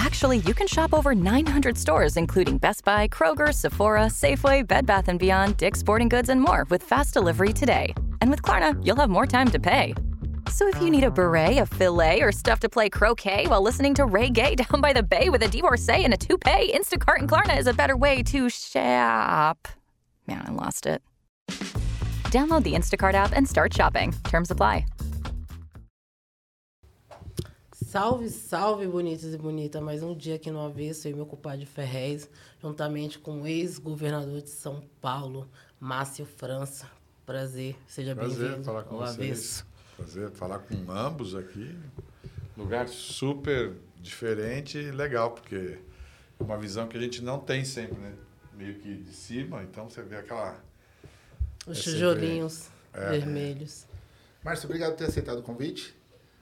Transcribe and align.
Actually, 0.00 0.38
you 0.38 0.54
can 0.54 0.66
shop 0.66 0.94
over 0.94 1.14
900 1.14 1.76
stores, 1.76 2.16
including 2.16 2.56
Best 2.56 2.84
Buy, 2.84 3.06
Kroger, 3.08 3.52
Sephora, 3.52 4.06
Safeway, 4.06 4.66
Bed 4.66 4.86
Bath 4.86 5.10
& 5.18 5.18
Beyond, 5.18 5.58
Dick's 5.58 5.78
Sporting 5.78 6.08
Goods, 6.08 6.30
and 6.30 6.40
more 6.40 6.66
with 6.70 6.82
fast 6.82 7.12
delivery 7.12 7.52
today. 7.52 7.92
And 8.22 8.30
with 8.30 8.40
Klarna, 8.40 8.74
you'll 8.82 8.96
have 8.96 9.10
more 9.10 9.26
time 9.26 9.48
to 9.50 9.58
pay. 9.60 9.92
So 10.48 10.66
if 10.68 10.80
you 10.80 10.90
need 10.90 11.04
a 11.04 11.10
beret, 11.10 11.58
a 11.58 11.66
filet, 11.66 12.22
or 12.22 12.32
stuff 12.32 12.60
to 12.60 12.68
play 12.70 12.88
croquet 12.88 13.46
while 13.46 13.60
listening 13.60 13.92
to 13.96 14.06
Ray 14.06 14.30
Gay 14.30 14.54
down 14.62 14.80
by 14.80 14.94
the 14.94 15.02
bay 15.02 15.28
with 15.28 15.42
a 15.42 15.48
divorcee 15.48 16.02
and 16.02 16.14
a 16.14 16.16
toupee, 16.16 16.72
Instacart 16.74 17.18
and 17.18 17.28
Klarna 17.28 17.58
is 17.58 17.66
a 17.66 17.74
better 17.74 17.94
way 17.94 18.22
to 18.22 18.48
shop. 18.48 19.68
Man, 20.26 20.42
I 20.46 20.50
lost 20.50 20.86
it. 20.86 21.02
Download 22.30 22.62
the 22.62 22.72
Instacart 22.72 23.12
app 23.12 23.32
and 23.36 23.46
start 23.46 23.74
shopping. 23.74 24.14
Terms 24.24 24.50
apply. 24.50 24.86
Salve, 27.90 28.28
salve, 28.28 28.86
bonitos 28.86 29.34
e 29.34 29.36
bonitas. 29.36 29.82
Mais 29.82 30.00
um 30.00 30.14
dia 30.16 30.36
aqui 30.36 30.48
no 30.48 30.60
Avesso, 30.64 31.08
eu 31.08 31.10
e 31.10 31.14
meu 31.16 31.26
compadre 31.26 31.66
Ferrez, 31.66 32.30
juntamente 32.62 33.18
com 33.18 33.42
o 33.42 33.46
ex-governador 33.48 34.40
de 34.42 34.50
São 34.50 34.80
Paulo, 35.00 35.48
Márcio 35.80 36.24
França. 36.24 36.88
Prazer, 37.26 37.74
seja 37.88 38.14
Prazer 38.14 38.38
bem-vindo 38.38 38.62
falar 38.64 38.84
com 38.84 38.96
vocês. 38.96 39.16
Avesso. 39.18 39.66
Prazer 39.96 40.30
falar 40.30 40.60
com 40.60 40.88
ambos 40.92 41.34
aqui. 41.34 41.76
Lugar 42.56 42.86
super 42.86 43.72
diferente 44.00 44.78
e 44.78 44.92
legal, 44.92 45.32
porque 45.32 45.76
é 46.38 46.42
uma 46.44 46.56
visão 46.56 46.86
que 46.86 46.96
a 46.96 47.00
gente 47.00 47.20
não 47.24 47.40
tem 47.40 47.64
sempre, 47.64 47.98
né? 47.98 48.14
Meio 48.56 48.76
que 48.76 48.94
de 48.98 49.12
cima, 49.12 49.64
então 49.64 49.90
você 49.90 50.00
vê 50.00 50.14
aquela. 50.14 50.62
Os 51.66 51.76
É 51.78 51.82
sempre- 51.82 51.92
tijolinhos 51.98 52.68
é. 52.92 53.10
vermelhos. 53.10 53.84
Márcio, 54.44 54.66
obrigado 54.68 54.92
por 54.92 54.98
ter 54.98 55.06
aceitado 55.06 55.40
o 55.40 55.42
convite. 55.42 55.98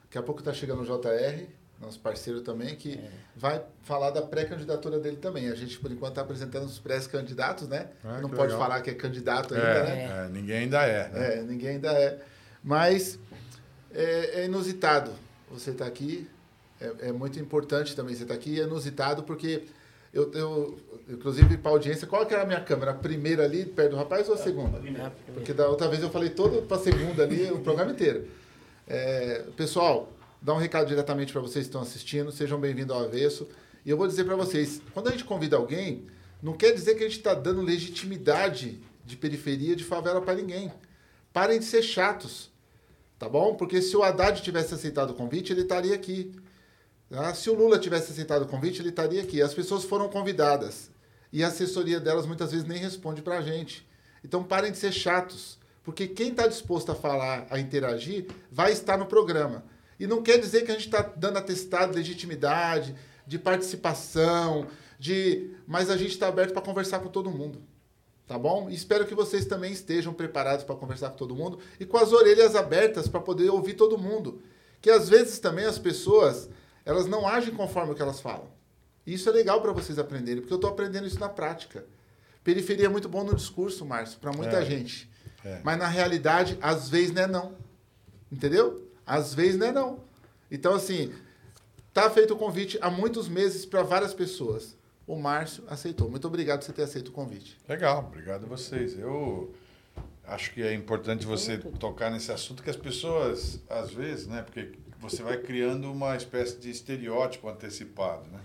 Daqui 0.08 0.18
a 0.18 0.22
pouco 0.22 0.40
está 0.40 0.54
chegando 0.54 0.80
o 0.80 0.84
JR, 0.84 1.46
nosso 1.80 2.00
parceiro 2.00 2.40
também, 2.40 2.74
que 2.74 2.94
É. 2.94 3.10
vai 3.36 3.62
falar 3.82 4.10
da 4.10 4.22
pré-candidatura 4.22 4.98
dele 4.98 5.18
também. 5.18 5.48
A 5.50 5.54
gente, 5.54 5.78
por 5.78 5.92
enquanto, 5.92 6.12
está 6.12 6.22
apresentando 6.22 6.64
os 6.64 6.78
pré-candidatos, 6.78 7.68
né? 7.68 7.88
Ah, 8.02 8.20
Não 8.20 8.30
pode 8.30 8.52
legal. 8.52 8.58
falar 8.58 8.80
que 8.80 8.90
é 8.90 8.94
candidato 8.94 9.54
ainda, 9.54 9.66
É, 9.66 9.84
né? 9.84 10.24
é, 10.24 10.28
ninguém 10.30 10.56
ainda 10.60 10.82
é. 10.82 11.08
Né? 11.10 11.34
É, 11.38 11.42
ninguém 11.42 11.68
ainda 11.70 11.92
é. 11.92 12.18
Mas 12.64 13.18
é, 13.94 14.40
é 14.40 14.44
inusitado 14.46 15.12
você 15.50 15.70
estar 15.70 15.86
aqui. 15.86 16.26
É, 16.80 17.08
é 17.08 17.12
muito 17.12 17.38
importante 17.38 17.94
também 17.94 18.14
você 18.14 18.22
estar 18.22 18.34
aqui. 18.34 18.58
É 18.58 18.64
inusitado 18.64 19.22
porque 19.24 19.64
eu, 20.12 20.32
eu 20.32 20.78
inclusive, 21.08 21.58
para 21.58 21.70
a 21.70 21.74
audiência, 21.74 22.06
qual 22.06 22.24
que 22.24 22.32
era 22.32 22.44
a 22.44 22.46
minha 22.46 22.60
câmera? 22.62 22.92
A 22.92 22.94
primeira 22.94 23.44
ali, 23.44 23.66
perto 23.66 23.90
do 23.90 23.96
rapaz, 23.96 24.26
ou 24.28 24.34
a 24.34 24.38
segunda? 24.38 24.80
Porque 25.34 25.52
da 25.52 25.68
outra 25.68 25.86
vez 25.86 26.02
eu 26.02 26.08
falei 26.10 26.30
todo 26.30 26.62
para 26.62 26.78
a 26.78 26.80
segunda 26.80 27.22
ali, 27.22 27.50
o 27.52 27.60
programa 27.60 27.92
inteiro. 27.92 28.26
É, 28.90 29.44
pessoal, 29.54 30.10
dá 30.40 30.54
um 30.54 30.56
recado 30.56 30.88
diretamente 30.88 31.30
para 31.30 31.42
vocês 31.42 31.66
que 31.66 31.68
estão 31.68 31.82
assistindo. 31.82 32.32
Sejam 32.32 32.58
bem-vindos 32.58 32.96
ao 32.96 33.04
Avesso. 33.04 33.46
E 33.84 33.90
eu 33.90 33.98
vou 33.98 34.08
dizer 34.08 34.24
para 34.24 34.34
vocês, 34.34 34.80
quando 34.94 35.08
a 35.08 35.10
gente 35.10 35.24
convida 35.24 35.56
alguém, 35.56 36.06
não 36.42 36.54
quer 36.54 36.72
dizer 36.72 36.94
que 36.94 37.04
a 37.04 37.06
gente 37.06 37.18
está 37.18 37.34
dando 37.34 37.60
legitimidade 37.60 38.80
de 39.04 39.14
periferia, 39.14 39.76
de 39.76 39.84
favela 39.84 40.22
para 40.22 40.36
ninguém. 40.36 40.72
Parem 41.34 41.58
de 41.58 41.66
ser 41.66 41.82
chatos, 41.82 42.50
tá 43.18 43.28
bom? 43.28 43.56
Porque 43.56 43.82
se 43.82 43.94
o 43.94 44.02
Haddad 44.02 44.40
tivesse 44.40 44.72
aceitado 44.72 45.10
o 45.10 45.14
convite, 45.14 45.52
ele 45.52 45.62
estaria 45.62 45.94
aqui. 45.94 46.32
tá? 47.10 47.34
Se 47.34 47.50
o 47.50 47.54
Lula 47.54 47.78
tivesse 47.78 48.12
aceitado 48.12 48.44
o 48.44 48.48
convite, 48.48 48.80
ele 48.80 48.88
estaria 48.88 49.20
aqui. 49.20 49.42
As 49.42 49.52
pessoas 49.52 49.84
foram 49.84 50.08
convidadas. 50.08 50.90
E 51.30 51.44
a 51.44 51.48
assessoria 51.48 52.00
delas 52.00 52.24
muitas 52.24 52.52
vezes 52.52 52.66
nem 52.66 52.78
responde 52.78 53.20
para 53.20 53.36
a 53.36 53.42
gente. 53.42 53.86
Então 54.24 54.42
parem 54.42 54.72
de 54.72 54.78
ser 54.78 54.92
chatos. 54.92 55.57
Porque 55.88 56.06
quem 56.06 56.32
está 56.32 56.46
disposto 56.46 56.92
a 56.92 56.94
falar, 56.94 57.46
a 57.48 57.58
interagir, 57.58 58.26
vai 58.52 58.72
estar 58.72 58.98
no 58.98 59.06
programa. 59.06 59.64
E 59.98 60.06
não 60.06 60.22
quer 60.22 60.36
dizer 60.38 60.66
que 60.66 60.70
a 60.70 60.74
gente 60.74 60.84
está 60.84 61.00
dando 61.00 61.38
atestado 61.38 61.92
de 61.92 61.98
legitimidade, 61.98 62.94
de 63.26 63.38
participação, 63.38 64.66
de. 64.98 65.50
Mas 65.66 65.88
a 65.88 65.96
gente 65.96 66.10
está 66.10 66.28
aberto 66.28 66.52
para 66.52 66.60
conversar 66.60 66.98
com 66.98 67.08
todo 67.08 67.30
mundo. 67.30 67.62
Tá 68.26 68.38
bom? 68.38 68.68
E 68.68 68.74
espero 68.74 69.06
que 69.06 69.14
vocês 69.14 69.46
também 69.46 69.72
estejam 69.72 70.12
preparados 70.12 70.62
para 70.62 70.76
conversar 70.76 71.08
com 71.08 71.16
todo 71.16 71.34
mundo 71.34 71.58
e 71.80 71.86
com 71.86 71.96
as 71.96 72.12
orelhas 72.12 72.54
abertas 72.54 73.08
para 73.08 73.20
poder 73.20 73.48
ouvir 73.48 73.72
todo 73.72 73.96
mundo. 73.96 74.42
Que 74.82 74.90
às 74.90 75.08
vezes 75.08 75.38
também 75.38 75.64
as 75.64 75.78
pessoas, 75.78 76.50
elas 76.84 77.06
não 77.06 77.26
agem 77.26 77.54
conforme 77.54 77.92
o 77.92 77.94
que 77.94 78.02
elas 78.02 78.20
falam. 78.20 78.50
E 79.06 79.14
isso 79.14 79.26
é 79.30 79.32
legal 79.32 79.62
para 79.62 79.72
vocês 79.72 79.98
aprenderem, 79.98 80.42
porque 80.42 80.52
eu 80.52 80.58
estou 80.58 80.68
aprendendo 80.68 81.06
isso 81.06 81.18
na 81.18 81.30
prática. 81.30 81.86
Periferia 82.44 82.84
é 82.84 82.88
muito 82.90 83.08
bom 83.08 83.24
no 83.24 83.34
discurso, 83.34 83.86
Márcio, 83.86 84.18
para 84.20 84.32
muita 84.34 84.58
É. 84.58 84.64
gente. 84.66 85.07
É. 85.44 85.60
Mas 85.64 85.78
na 85.78 85.86
realidade, 85.86 86.58
às 86.60 86.88
vezes 86.88 87.12
não 87.12 87.22
é 87.22 87.26
não. 87.26 87.52
Entendeu? 88.30 88.86
Às 89.06 89.34
vezes 89.34 89.58
não 89.58 89.66
é 89.66 89.72
não. 89.72 90.00
Então, 90.50 90.74
assim, 90.74 91.12
tá 91.92 92.10
feito 92.10 92.34
o 92.34 92.36
convite 92.36 92.78
há 92.80 92.90
muitos 92.90 93.28
meses 93.28 93.64
para 93.64 93.82
várias 93.82 94.14
pessoas. 94.14 94.76
O 95.06 95.16
Márcio 95.16 95.64
aceitou. 95.68 96.10
Muito 96.10 96.26
obrigado 96.26 96.60
por 96.60 96.66
você 96.66 96.72
ter 96.72 96.82
aceito 96.82 97.08
o 97.08 97.12
convite. 97.12 97.56
Legal, 97.68 98.00
obrigado 98.06 98.44
a 98.44 98.46
vocês. 98.46 98.98
Eu 98.98 99.54
acho 100.26 100.52
que 100.52 100.62
é 100.62 100.74
importante 100.74 101.24
você 101.24 101.56
tocar 101.56 102.10
nesse 102.10 102.30
assunto 102.30 102.62
que 102.62 102.68
as 102.68 102.76
pessoas, 102.76 103.60
às 103.68 103.90
vezes, 103.90 104.26
né, 104.26 104.42
porque 104.42 104.72
você 105.00 105.22
vai 105.22 105.38
criando 105.38 105.90
uma 105.90 106.14
espécie 106.16 106.58
de 106.58 106.70
estereótipo 106.70 107.48
antecipado, 107.48 108.26
né? 108.30 108.40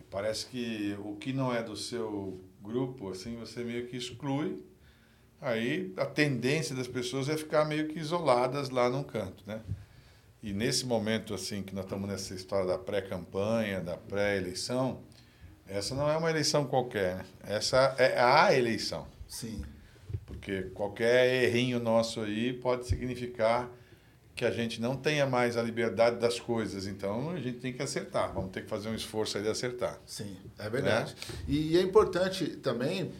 E 0.00 0.04
parece 0.04 0.46
que 0.46 0.96
o 1.00 1.16
que 1.16 1.32
não 1.32 1.52
é 1.52 1.62
do 1.62 1.76
seu 1.76 2.40
grupo, 2.62 3.10
assim, 3.10 3.36
você 3.36 3.64
meio 3.64 3.86
que 3.88 3.96
exclui. 3.96 4.62
Aí 5.40 5.92
a 5.96 6.06
tendência 6.06 6.74
das 6.74 6.88
pessoas 6.88 7.28
é 7.28 7.36
ficar 7.36 7.64
meio 7.64 7.88
que 7.88 7.98
isoladas 7.98 8.70
lá 8.70 8.88
num 8.88 9.02
canto, 9.02 9.44
né? 9.46 9.60
E 10.42 10.52
nesse 10.52 10.84
momento, 10.84 11.34
assim, 11.34 11.62
que 11.62 11.74
nós 11.74 11.84
estamos 11.84 12.08
nessa 12.08 12.34
história 12.34 12.66
da 12.66 12.78
pré-campanha, 12.78 13.80
da 13.80 13.96
pré-eleição, 13.96 15.00
essa 15.66 15.94
não 15.94 16.10
é 16.10 16.16
uma 16.16 16.28
eleição 16.28 16.66
qualquer, 16.66 17.16
né? 17.16 17.24
Essa 17.46 17.94
é 17.98 18.20
a 18.20 18.54
eleição. 18.54 19.06
Sim. 19.26 19.62
Porque 20.26 20.62
qualquer 20.74 21.44
errinho 21.44 21.78
nosso 21.80 22.20
aí 22.20 22.52
pode 22.52 22.86
significar 22.86 23.70
que 24.34 24.44
a 24.44 24.50
gente 24.50 24.80
não 24.80 24.96
tenha 24.96 25.26
mais 25.26 25.56
a 25.56 25.62
liberdade 25.62 26.16
das 26.16 26.40
coisas. 26.40 26.86
Então 26.86 27.30
a 27.30 27.40
gente 27.40 27.58
tem 27.58 27.72
que 27.72 27.82
acertar. 27.82 28.32
Vamos 28.32 28.50
ter 28.50 28.62
que 28.62 28.68
fazer 28.68 28.88
um 28.88 28.94
esforço 28.94 29.36
aí 29.36 29.42
de 29.42 29.48
acertar. 29.48 29.98
Sim, 30.04 30.36
é 30.58 30.68
verdade. 30.68 31.14
E 31.46 31.78
é 31.78 31.80
importante 31.80 32.46
também 32.56 33.12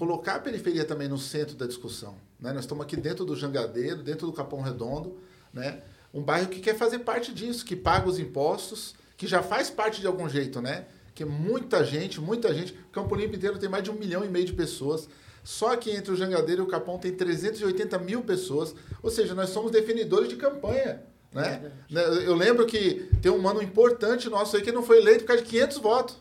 colocar 0.00 0.36
a 0.36 0.38
periferia 0.38 0.82
também 0.86 1.08
no 1.08 1.18
centro 1.18 1.54
da 1.54 1.66
discussão. 1.66 2.16
Né? 2.40 2.54
Nós 2.54 2.62
estamos 2.62 2.82
aqui 2.82 2.96
dentro 2.96 3.22
do 3.22 3.36
Jangadeiro, 3.36 4.02
dentro 4.02 4.26
do 4.26 4.32
Capão 4.32 4.62
Redondo, 4.62 5.18
né? 5.52 5.82
um 6.14 6.22
bairro 6.22 6.48
que 6.48 6.58
quer 6.58 6.74
fazer 6.74 7.00
parte 7.00 7.34
disso, 7.34 7.66
que 7.66 7.76
paga 7.76 8.08
os 8.08 8.18
impostos, 8.18 8.94
que 9.14 9.26
já 9.26 9.42
faz 9.42 9.68
parte 9.68 10.00
de 10.00 10.06
algum 10.06 10.26
jeito, 10.26 10.62
né? 10.62 10.86
Que 11.14 11.22
muita 11.22 11.84
gente, 11.84 12.18
muita 12.18 12.54
gente, 12.54 12.72
Campo 12.90 13.14
Limpo 13.14 13.36
inteiro 13.36 13.58
tem 13.58 13.68
mais 13.68 13.84
de 13.84 13.90
um 13.90 13.94
milhão 13.94 14.24
e 14.24 14.28
meio 14.28 14.46
de 14.46 14.54
pessoas. 14.54 15.06
Só 15.44 15.76
que 15.76 15.90
entre 15.90 16.12
o 16.12 16.16
Jangadeiro 16.16 16.62
e 16.62 16.64
o 16.64 16.68
Capão 16.68 16.98
tem 16.98 17.12
380 17.12 17.98
mil 17.98 18.22
pessoas. 18.22 18.74
Ou 19.02 19.10
seja, 19.10 19.34
nós 19.34 19.50
somos 19.50 19.70
definidores 19.70 20.30
de 20.30 20.36
campanha. 20.36 21.02
Né? 21.30 21.70
Né, 21.90 22.02
Eu 22.24 22.34
lembro 22.34 22.64
que 22.64 23.10
tem 23.20 23.30
um 23.30 23.38
mano 23.38 23.62
importante 23.62 24.30
nosso 24.30 24.56
aí 24.56 24.62
que 24.62 24.72
não 24.72 24.82
foi 24.82 24.96
eleito 24.96 25.20
por 25.20 25.28
causa 25.28 25.42
de 25.42 25.48
500 25.50 25.76
votos. 25.76 26.16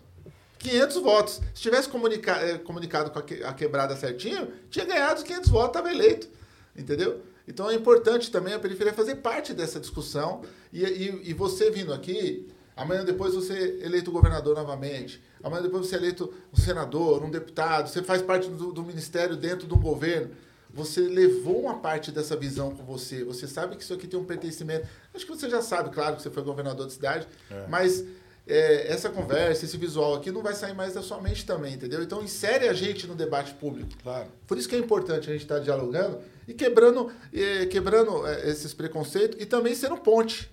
500 0.59 0.97
votos. 0.97 1.41
Se 1.53 1.61
tivesse 1.61 1.89
comunica 1.89 2.33
eh, 2.33 2.57
comunicado 2.57 3.09
com 3.11 3.19
a, 3.19 3.23
que- 3.23 3.43
a 3.43 3.53
quebrada 3.53 3.95
certinho, 3.95 4.51
tinha 4.69 4.85
ganhado 4.85 5.17
os 5.17 5.23
500 5.23 5.49
votos, 5.49 5.69
estava 5.69 5.89
eleito. 5.91 6.27
Entendeu? 6.75 7.21
Então 7.47 7.69
é 7.69 7.73
importante 7.73 8.29
também 8.29 8.53
a 8.53 8.59
periferia 8.59 8.93
fazer 8.93 9.15
parte 9.15 9.53
dessa 9.53 9.79
discussão. 9.79 10.41
E, 10.71 10.83
e, 10.83 11.29
e 11.31 11.33
você 11.33 11.71
vindo 11.71 11.91
aqui, 11.93 12.47
amanhã 12.75 13.03
depois 13.03 13.33
você 13.33 13.53
é 13.81 13.85
eleito 13.85 14.11
governador 14.11 14.55
novamente. 14.55 15.21
Amanhã 15.43 15.63
depois 15.63 15.87
você 15.87 15.95
é 15.95 15.97
eleito 15.97 16.31
um 16.53 16.57
senador, 16.57 17.23
um 17.23 17.31
deputado. 17.31 17.89
Você 17.89 18.03
faz 18.03 18.21
parte 18.21 18.49
do, 18.49 18.71
do 18.71 18.83
ministério 18.83 19.35
dentro 19.35 19.67
de 19.67 19.73
um 19.73 19.79
governo. 19.79 20.29
Você 20.71 21.01
levou 21.01 21.61
uma 21.63 21.79
parte 21.79 22.11
dessa 22.11 22.35
visão 22.35 22.69
com 22.75 22.83
você. 22.83 23.23
Você 23.23 23.47
sabe 23.47 23.75
que 23.75 23.81
isso 23.81 23.93
aqui 23.93 24.07
tem 24.07 24.19
um 24.19 24.23
pertencimento. 24.25 24.87
Acho 25.15 25.25
que 25.25 25.31
você 25.31 25.49
já 25.49 25.63
sabe, 25.63 25.89
claro, 25.89 26.17
que 26.17 26.21
você 26.21 26.29
foi 26.29 26.43
governador 26.43 26.85
de 26.85 26.93
cidade. 26.93 27.27
Mas 27.67 28.03
é, 28.49 28.91
essa 28.91 29.09
conversa, 29.09 29.63
esse 29.65 29.77
visual 29.77 30.15
aqui 30.15 30.31
não 30.31 30.41
vai 30.41 30.53
sair 30.53 30.73
mais 30.73 30.93
da 30.93 31.01
sua 31.01 31.21
mente 31.21 31.45
também, 31.45 31.75
entendeu? 31.75 32.01
Então 32.03 32.21
insere 32.23 32.67
a 32.67 32.73
gente 32.73 33.05
no 33.07 33.15
debate 33.15 33.53
público. 33.53 33.89
Claro. 34.03 34.27
Por 34.47 34.57
isso 34.57 34.67
que 34.67 34.75
é 34.75 34.79
importante 34.79 35.29
a 35.29 35.33
gente 35.33 35.43
estar 35.43 35.59
dialogando 35.59 36.19
e 36.47 36.53
quebrando, 36.53 37.11
eh, 37.33 37.65
quebrando 37.67 38.25
eh, 38.27 38.49
esses 38.49 38.73
preconceitos 38.73 39.39
e 39.41 39.45
também 39.45 39.75
sendo 39.75 39.97
ponte. 39.97 40.49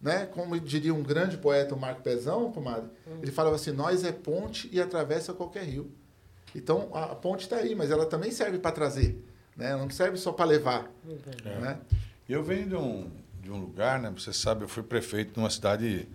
né? 0.00 0.26
Como 0.26 0.58
diria 0.60 0.92
um 0.94 1.02
grande 1.02 1.36
poeta, 1.36 1.74
o 1.74 1.78
Marco 1.78 2.02
Pezão, 2.02 2.50
comadre, 2.52 2.88
ele 3.22 3.30
falava 3.32 3.56
assim: 3.56 3.70
nós 3.72 4.04
é 4.04 4.12
ponte 4.12 4.68
e 4.72 4.80
atravessa 4.80 5.32
qualquer 5.32 5.64
rio. 5.64 5.90
Então 6.54 6.88
a, 6.92 7.04
a 7.12 7.14
ponte 7.14 7.42
está 7.44 7.56
aí, 7.56 7.74
mas 7.74 7.90
ela 7.90 8.06
também 8.06 8.30
serve 8.30 8.58
para 8.58 8.70
trazer, 8.70 9.22
né? 9.56 9.70
Ela 9.70 9.82
não 9.82 9.90
serve 9.90 10.16
só 10.16 10.30
para 10.32 10.44
levar, 10.44 10.90
É. 11.44 11.58
né? 11.58 11.78
Eu 12.28 12.42
venho 12.42 12.66
de 12.68 12.74
um, 12.76 13.10
de 13.42 13.50
um 13.50 13.58
lugar, 13.60 14.00
né? 14.00 14.10
Você 14.16 14.32
sabe, 14.32 14.62
eu 14.64 14.68
fui 14.68 14.82
prefeito 14.82 15.32
de 15.34 15.38
uma 15.38 15.50
cidade 15.50 16.08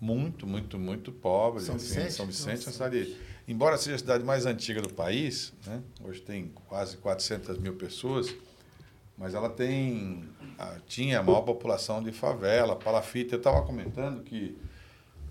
muito, 0.00 0.46
muito, 0.46 0.78
muito 0.78 1.12
pobre. 1.12 1.62
São 1.62 1.76
assim, 1.76 1.86
Vicente? 1.86 2.12
São 2.12 2.26
Vicente 2.26 2.64
é 2.64 2.66
uma 2.66 2.72
cidade, 2.72 3.16
embora 3.48 3.78
seja 3.78 3.96
a 3.96 3.98
cidade 3.98 4.24
mais 4.24 4.46
antiga 4.46 4.82
do 4.82 4.92
país, 4.92 5.52
né? 5.66 5.82
Hoje 6.04 6.20
tem 6.20 6.52
quase 6.66 6.96
400 6.98 7.58
mil 7.58 7.74
pessoas, 7.74 8.34
mas 9.16 9.34
ela 9.34 9.48
tem, 9.48 10.24
tinha 10.86 11.20
a 11.20 11.22
maior 11.22 11.42
população 11.42 12.02
de 12.02 12.12
favela, 12.12 12.76
palafita. 12.76 13.34
Eu 13.34 13.38
estava 13.38 13.62
comentando 13.62 14.22
que 14.22 14.56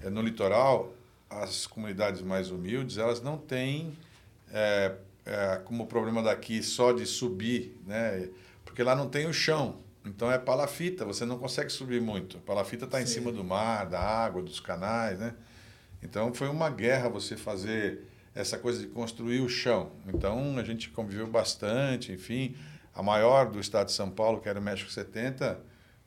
eh, 0.02 0.10
no 0.10 0.22
litoral 0.22 0.94
as 1.30 1.68
comunidades 1.68 2.22
mais 2.22 2.50
humildes 2.52 2.98
elas 2.98 3.22
não 3.22 3.38
têm 3.38 3.94
é, 4.52 4.96
é, 5.26 5.62
como 5.66 5.88
problema 5.88 6.22
daqui 6.22 6.62
só 6.62 6.92
de 6.92 7.06
subir, 7.06 7.76
né? 7.86 8.30
Porque 8.64 8.84
lá 8.84 8.96
não 8.96 9.10
tem 9.10 9.28
o 9.28 9.34
chão. 9.34 9.78
Então 10.06 10.32
é 10.32 10.38
palafita, 10.38 11.04
você 11.04 11.26
não 11.26 11.38
consegue 11.38 11.70
subir 11.72 12.00
muito. 12.00 12.38
Palafita 12.40 12.86
está 12.86 13.02
em 13.02 13.06
cima 13.06 13.32
do 13.32 13.44
mar, 13.44 13.86
da 13.86 14.00
água, 14.00 14.42
dos 14.42 14.60
canais, 14.60 15.20
né? 15.20 15.34
Então 16.02 16.34
foi 16.34 16.48
uma 16.48 16.70
guerra 16.70 17.10
você 17.10 17.36
fazer 17.36 18.04
essa 18.36 18.58
coisa 18.58 18.82
de 18.82 18.88
construir 18.88 19.42
o 19.42 19.50
chão. 19.50 19.92
Então 20.08 20.58
a 20.58 20.64
gente 20.64 20.90
conviveu 20.90 21.28
bastante, 21.28 22.12
enfim. 22.12 22.56
A 22.94 23.02
maior 23.02 23.50
do 23.50 23.60
estado 23.60 23.88
de 23.88 23.94
São 23.94 24.10
Paulo, 24.10 24.40
que 24.40 24.48
era 24.48 24.60
o 24.60 24.64
México 24.64 24.92
70, 24.92 25.60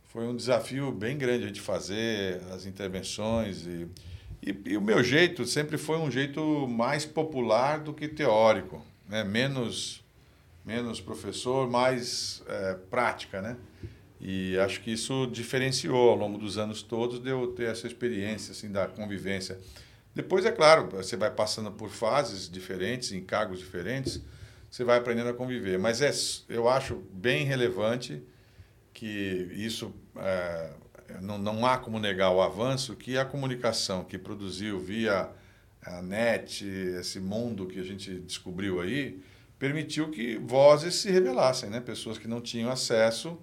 foi 0.06 0.26
um 0.26 0.36
desafio 0.36 0.92
bem 0.92 1.18
grande 1.18 1.44
a 1.44 1.48
gente 1.48 1.60
fazer 1.60 2.40
as 2.52 2.66
intervenções 2.66 3.66
e, 3.66 3.88
e, 4.42 4.56
e 4.72 4.76
o 4.76 4.80
meu 4.80 5.02
jeito 5.02 5.44
sempre 5.44 5.76
foi 5.76 5.98
um 5.98 6.10
jeito 6.10 6.68
mais 6.68 7.04
popular 7.04 7.80
do 7.80 7.92
que 7.92 8.06
teórico, 8.06 8.84
né? 9.08 9.24
Menos 9.24 10.04
menos 10.64 11.00
professor, 11.00 11.68
mais 11.70 12.42
é, 12.46 12.74
prática, 12.90 13.40
né? 13.40 13.56
E 14.20 14.58
acho 14.58 14.80
que 14.80 14.92
isso 14.92 15.26
diferenciou 15.26 16.10
ao 16.10 16.16
longo 16.16 16.38
dos 16.38 16.58
anos 16.58 16.82
todos 16.82 17.20
de 17.20 17.30
eu 17.30 17.48
ter 17.48 17.70
essa 17.70 17.86
experiência 17.86 18.52
assim 18.52 18.70
da 18.70 18.88
convivência. 18.88 19.58
Depois 20.14 20.44
é 20.44 20.50
claro, 20.50 20.88
você 20.90 21.16
vai 21.16 21.30
passando 21.30 21.70
por 21.70 21.90
fases 21.90 22.50
diferentes, 22.50 23.12
em 23.12 23.22
cargos 23.22 23.60
diferentes, 23.60 24.20
você 24.68 24.82
vai 24.82 24.98
aprendendo 24.98 25.30
a 25.30 25.34
conviver. 25.34 25.78
Mas 25.78 26.02
é, 26.02 26.10
eu 26.48 26.68
acho 26.68 26.96
bem 27.12 27.44
relevante 27.44 28.20
que 28.92 29.48
isso 29.54 29.94
é, 30.16 30.70
não, 31.20 31.38
não 31.38 31.64
há 31.64 31.78
como 31.78 32.00
negar 32.00 32.30
o 32.30 32.42
avanço 32.42 32.96
que 32.96 33.16
a 33.16 33.24
comunicação 33.24 34.04
que 34.04 34.18
produziu 34.18 34.80
via 34.80 35.30
a 35.82 36.02
net, 36.02 36.66
esse 36.66 37.20
mundo 37.20 37.66
que 37.66 37.78
a 37.78 37.84
gente 37.84 38.12
descobriu 38.18 38.80
aí, 38.80 39.22
permitiu 39.58 40.10
que 40.10 40.36
vozes 40.36 40.96
se 40.96 41.10
revelassem, 41.10 41.70
né? 41.70 41.80
Pessoas 41.80 42.18
que 42.18 42.28
não 42.28 42.40
tinham 42.40 42.70
acesso, 42.70 43.38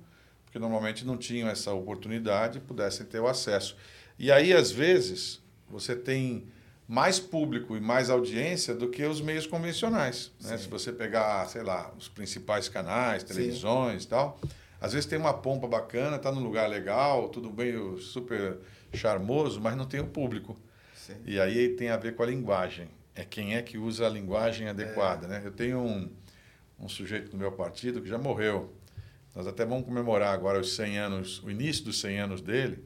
porque 0.55 0.59
normalmente 0.59 1.05
não 1.05 1.17
tinham 1.17 1.49
essa 1.49 1.73
oportunidade, 1.73 2.61
pudessem 2.61 3.05
ter 3.05 3.19
o 3.19 3.27
acesso. 3.27 3.75
E 4.17 4.31
aí, 4.31 4.53
às 4.53 4.71
vezes, 4.71 5.41
você 5.69 5.93
tem 5.93 6.47
mais 6.87 7.19
público 7.19 7.75
e 7.75 7.81
mais 7.81 8.09
audiência 8.09 8.73
do 8.73 8.87
que 8.87 9.03
os 9.03 9.19
meios 9.19 9.45
convencionais. 9.45 10.31
Né? 10.41 10.57
Se 10.57 10.69
você 10.69 10.93
pegar, 10.93 11.45
sei 11.49 11.61
lá, 11.61 11.93
os 11.97 12.07
principais 12.07 12.69
canais, 12.69 13.21
televisões 13.21 14.05
e 14.05 14.07
tal, 14.07 14.39
às 14.79 14.93
vezes 14.93 15.05
tem 15.05 15.19
uma 15.19 15.33
pompa 15.33 15.67
bacana, 15.67 16.15
está 16.15 16.31
num 16.31 16.41
lugar 16.41 16.69
legal, 16.69 17.27
tudo 17.27 17.49
bem, 17.49 17.97
super 17.97 18.59
charmoso, 18.93 19.59
mas 19.59 19.75
não 19.75 19.85
tem 19.85 19.99
o 19.99 20.07
público. 20.07 20.55
Sim. 20.95 21.15
E 21.25 21.37
aí 21.37 21.75
tem 21.75 21.89
a 21.89 21.97
ver 21.97 22.15
com 22.15 22.23
a 22.23 22.27
linguagem. 22.27 22.87
É 23.13 23.25
quem 23.25 23.57
é 23.57 23.61
que 23.61 23.77
usa 23.77 24.05
a 24.05 24.09
linguagem 24.09 24.69
adequada. 24.69 25.27
Né? 25.27 25.41
Eu 25.43 25.51
tenho 25.51 25.79
um, 25.79 26.09
um 26.79 26.87
sujeito 26.87 27.29
do 27.29 27.37
meu 27.37 27.51
partido 27.51 28.01
que 28.01 28.07
já 28.07 28.17
morreu. 28.17 28.73
Nós 29.35 29.45
até 29.47 29.65
vamos 29.65 29.83
comemorar 29.83 30.33
agora 30.33 30.59
os 30.59 30.75
100 30.75 30.97
anos, 30.97 31.43
o 31.43 31.51
início 31.51 31.83
dos 31.83 31.99
100 31.99 32.19
anos 32.19 32.41
dele, 32.41 32.81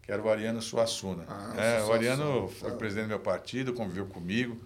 que 0.00 0.10
era 0.10 0.22
o 0.22 0.28
Ariano 0.30 0.62
Suassuna. 0.62 1.24
Ah, 1.28 1.54
é, 1.56 1.82
o 1.82 1.86
Suassuna, 1.86 1.94
Ariano 1.94 2.48
foi 2.48 2.70
tá. 2.70 2.76
presidente 2.76 3.04
do 3.04 3.08
meu 3.10 3.20
partido, 3.20 3.74
conviveu 3.74 4.06
comigo. 4.06 4.58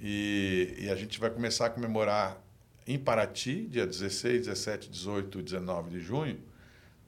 E, 0.00 0.74
e 0.80 0.90
a 0.90 0.96
gente 0.96 1.18
vai 1.20 1.30
começar 1.30 1.66
a 1.66 1.70
comemorar 1.70 2.42
em 2.86 2.98
Paraty, 2.98 3.66
dia 3.66 3.86
16, 3.86 4.46
17, 4.46 4.90
18 4.90 5.38
e 5.38 5.42
19 5.42 5.90
de 5.90 6.00
junho. 6.00 6.40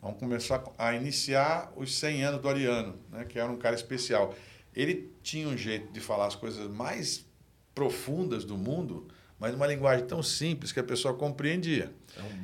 Vamos 0.00 0.18
começar 0.18 0.62
a 0.78 0.94
iniciar 0.94 1.72
os 1.76 1.98
100 1.98 2.24
anos 2.24 2.40
do 2.40 2.48
Ariano, 2.48 2.98
né, 3.10 3.24
que 3.24 3.38
era 3.38 3.50
um 3.50 3.56
cara 3.56 3.74
especial. 3.74 4.34
Ele 4.74 5.12
tinha 5.22 5.48
um 5.48 5.56
jeito 5.56 5.92
de 5.92 6.00
falar 6.00 6.26
as 6.26 6.36
coisas 6.36 6.70
mais 6.70 7.26
profundas 7.74 8.44
do 8.44 8.56
mundo, 8.56 9.08
mas 9.38 9.52
numa 9.52 9.66
linguagem 9.66 10.06
tão 10.06 10.22
simples 10.22 10.70
que 10.70 10.80
a 10.80 10.84
pessoa 10.84 11.14
compreendia. 11.14 11.92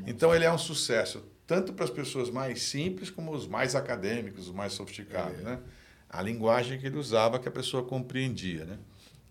Então 0.07 0.35
ele 0.35 0.45
é 0.45 0.53
um 0.53 0.59
sucesso, 0.59 1.25
tanto 1.47 1.73
para 1.73 1.85
as 1.85 1.91
pessoas 1.91 2.31
mais 2.31 2.63
simples 2.63 3.11
como 3.11 3.33
os 3.33 3.47
mais 3.47 3.75
acadêmicos, 3.75 4.49
os 4.49 4.55
mais 4.55 4.73
sofisticados. 4.73 5.39
Né? 5.43 5.59
A 6.09 6.23
linguagem 6.23 6.79
que 6.79 6.87
ele 6.87 6.99
usava 6.99 7.39
que 7.39 7.49
a 7.49 7.53
pessoa 7.53 7.83
compreendia. 7.83 8.65
Né? 8.65 8.79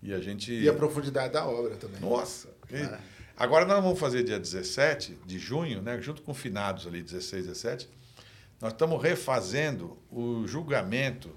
E 0.02 0.12
a 0.12 0.20
gente. 0.20 0.52
E 0.52 0.68
a 0.68 0.74
profundidade 0.74 1.32
da 1.32 1.46
obra 1.46 1.76
também. 1.76 2.00
Nossa! 2.00 2.48
É. 2.70 2.98
Agora 3.36 3.66
nós 3.66 3.82
vamos 3.82 3.98
fazer 3.98 4.22
dia 4.22 4.38
17 4.38 5.18
de 5.26 5.38
junho, 5.38 5.82
né, 5.82 6.00
junto 6.00 6.22
com 6.22 6.32
finados 6.32 6.86
ali, 6.86 7.02
16, 7.02 7.46
17, 7.46 7.88
nós 8.60 8.72
estamos 8.72 9.02
refazendo 9.02 9.98
o 10.10 10.46
julgamento 10.46 11.36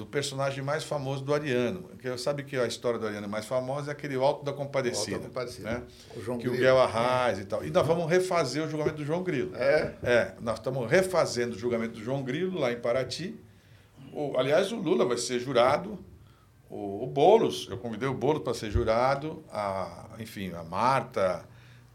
do 0.00 0.06
personagem 0.06 0.64
mais 0.64 0.82
famoso 0.82 1.22
do 1.22 1.34
Ariano. 1.34 1.82
Porque 1.82 2.16
sabe 2.16 2.42
que 2.42 2.56
a 2.56 2.66
história 2.66 2.98
do 2.98 3.06
Ariano 3.06 3.28
mais 3.28 3.44
famosa 3.44 3.90
é 3.90 3.92
aquele 3.92 4.14
Alto 4.16 4.42
da 4.42 4.50
Compadecida. 4.52 5.16
Alto 5.16 5.22
da 5.24 5.28
Compadecida. 5.28 5.70
Né? 5.70 5.82
O 6.16 6.22
João 6.22 6.38
que 6.38 6.48
o 6.48 6.52
Grilo. 6.52 6.64
Guel 6.64 6.80
Arraes 6.80 7.38
e 7.38 7.44
tal. 7.44 7.62
E 7.62 7.70
nós 7.70 7.86
vamos 7.86 8.10
refazer 8.10 8.64
o 8.64 8.68
julgamento 8.70 8.96
do 8.96 9.04
João 9.04 9.22
Grilo. 9.22 9.54
É? 9.54 9.94
É, 10.02 10.34
nós 10.40 10.58
estamos 10.58 10.90
refazendo 10.90 11.54
o 11.54 11.58
julgamento 11.58 11.98
do 11.98 12.02
João 12.02 12.22
Grilo 12.22 12.58
lá 12.58 12.72
em 12.72 12.80
Paraty. 12.80 13.38
O, 14.12 14.38
aliás, 14.38 14.72
o 14.72 14.76
Lula 14.76 15.04
vai 15.04 15.18
ser 15.18 15.38
jurado. 15.38 15.98
O, 16.70 17.04
o 17.04 17.06
Boulos, 17.06 17.68
eu 17.70 17.76
convidei 17.76 18.08
o 18.08 18.14
Boulos 18.14 18.42
para 18.42 18.54
ser 18.54 18.70
jurado. 18.70 19.44
A, 19.52 20.06
enfim, 20.18 20.50
a 20.54 20.64
Marta, 20.64 21.44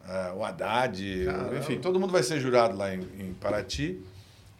a- 0.07 0.33
o 0.35 0.45
Haddad, 0.45 1.25
Caramba. 1.25 1.57
enfim, 1.57 1.79
todo 1.79 1.99
mundo 1.99 2.11
vai 2.11 2.21
ser 2.21 2.39
jurado 2.39 2.77
lá 2.77 2.93
em, 2.93 2.99
em 3.19 3.33
Paraty. 3.33 3.99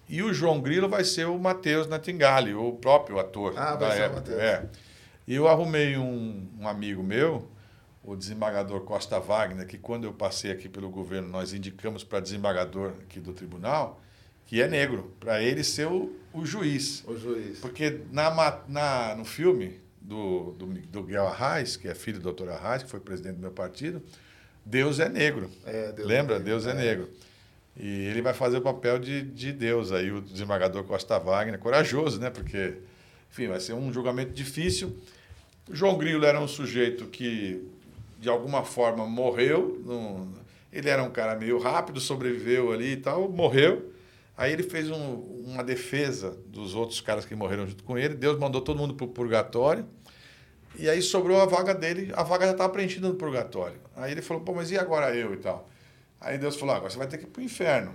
E 0.08 0.22
o 0.22 0.34
João 0.34 0.62
Grilo 0.62 0.88
vai 0.88 1.04
ser 1.04 1.26
o 1.26 1.38
Matheus 1.38 1.88
Natingali, 1.88 2.54
o 2.54 2.74
próprio 2.74 3.20
ator 3.20 3.54
Ah, 3.58 3.76
vai 3.76 3.90
da 3.90 3.92
ser 3.92 4.00
o 4.00 4.04
época. 4.04 4.20
Matheus. 4.20 4.40
É. 4.40 4.70
E 5.28 5.36
eu 5.36 5.48
arrumei 5.48 5.98
um, 5.98 6.48
um 6.60 6.68
amigo 6.68 7.02
meu, 7.02 7.50
o 8.04 8.16
desembargador 8.16 8.82
Costa 8.82 9.20
Wagner, 9.20 9.66
que 9.66 9.78
quando 9.80 10.04
eu 10.04 10.14
passei 10.14 10.52
aqui 10.52 10.70
pelo 10.70 10.90
governo, 10.90 11.28
nós 11.30 11.54
indicamos 11.54 12.04
para 12.04 12.20
desembargador 12.20 12.92
aqui 13.02 13.20
do 13.20 13.34
tribunal, 13.34 14.00
que 14.46 14.62
é 14.62 14.68
negro, 14.68 15.12
para 15.20 15.42
ele 15.42 15.64
ser 15.64 15.88
o, 15.88 16.16
o 16.32 16.46
juiz. 16.46 17.04
O 17.08 17.18
juiz. 17.18 17.58
Porque 17.60 18.02
na, 18.12 18.62
na, 18.68 19.16
no 19.16 19.26
filme 19.26 19.82
do, 20.00 20.52
do, 20.52 20.68
do 20.68 21.04
Guel 21.04 21.28
Arraes, 21.28 21.76
que 21.76 21.88
é 21.88 21.96
filho 21.96 22.20
do 22.20 22.24
doutor 22.24 22.50
Arraes, 22.50 22.84
que 22.84 22.90
foi 22.90 23.00
presidente 23.00 23.38
do 23.38 23.42
meu 23.42 23.52
partido, 23.52 24.04
Deus 24.64 25.00
é 25.00 25.10
negro. 25.10 25.50
É, 25.66 25.92
Deus 25.92 26.08
Lembra? 26.08 26.36
é 26.36 26.38
negro, 26.38 26.44
Deus 26.52 26.66
é, 26.68 26.72
é. 26.72 26.74
negro. 26.76 27.10
E 27.78 28.06
ele 28.08 28.22
vai 28.22 28.34
fazer 28.34 28.58
o 28.58 28.62
papel 28.62 28.98
de, 29.00 29.22
de 29.22 29.52
Deus 29.52 29.92
aí, 29.92 30.12
o 30.12 30.22
desembargador 30.22 30.84
Costa 30.86 31.20
Wagner, 31.20 31.60
corajoso, 31.60 32.20
né? 32.20 32.30
Porque, 32.30 32.76
enfim, 33.32 33.48
vai 33.48 33.60
ser 33.60 33.74
um 33.74 33.92
julgamento 33.92 34.32
difícil. 34.32 34.96
João 35.70 35.98
Grilo 35.98 36.26
era 36.26 36.40
um 36.40 36.48
sujeito 36.48 37.06
que, 37.06 37.62
de 38.20 38.30
alguma 38.30 38.64
forma, 38.64 39.06
morreu. 39.06 39.82
num- 39.86 40.34
ele 40.72 40.90
era 40.90 41.02
um 41.04 41.10
cara 41.10 41.36
meio 41.36 41.58
rápido, 41.58 42.00
sobreviveu 42.02 42.72
ali 42.72 42.94
e 42.94 42.98
tal, 42.98 43.30
morreu. 43.30 43.92
Aí 44.38 44.52
ele 44.52 44.64
fez 44.64 44.90
um- 44.90 45.16
uma 45.46 45.64
defesa 45.64 46.38
dos 46.48 46.76
outros 46.76 47.00
caras 47.02 47.24
que 47.26 47.34
morreram 47.36 47.66
junto 47.68 47.84
com 47.84 47.98
ele. 47.98 48.14
Deus 48.16 48.38
mandou 48.38 48.60
todo 48.62 48.78
mundo 48.78 48.94
para 48.94 49.06
o 49.06 49.10
purgatório. 49.10 49.86
E 50.78 50.90
aí 50.90 51.02
sobrou 51.02 51.40
a 51.42 51.46
vaga 51.46 51.74
dele, 51.74 52.12
a 52.14 52.24
vaga 52.24 52.46
já 52.46 52.52
estava 52.52 52.72
preenchida 52.72 53.08
no 53.08 53.16
purgatório. 53.16 53.78
Aí 53.96 54.12
ele 54.12 54.22
falou, 54.22 54.44
pô, 54.44 54.54
mas 54.54 54.72
e 54.72 54.78
agora 54.78 55.16
eu 55.16 55.34
e 55.34 55.38
tal? 55.38 55.70
Aí 56.20 56.38
Deus 56.38 56.56
falou, 56.56 56.74
"Ah, 56.74 56.78
agora 56.78 56.92
você 56.92 56.98
vai 56.98 57.08
ter 57.08 57.18
que 57.18 57.24
ir 57.26 57.28
para 57.28 57.42
o 57.42 57.44
inferno. 57.44 57.94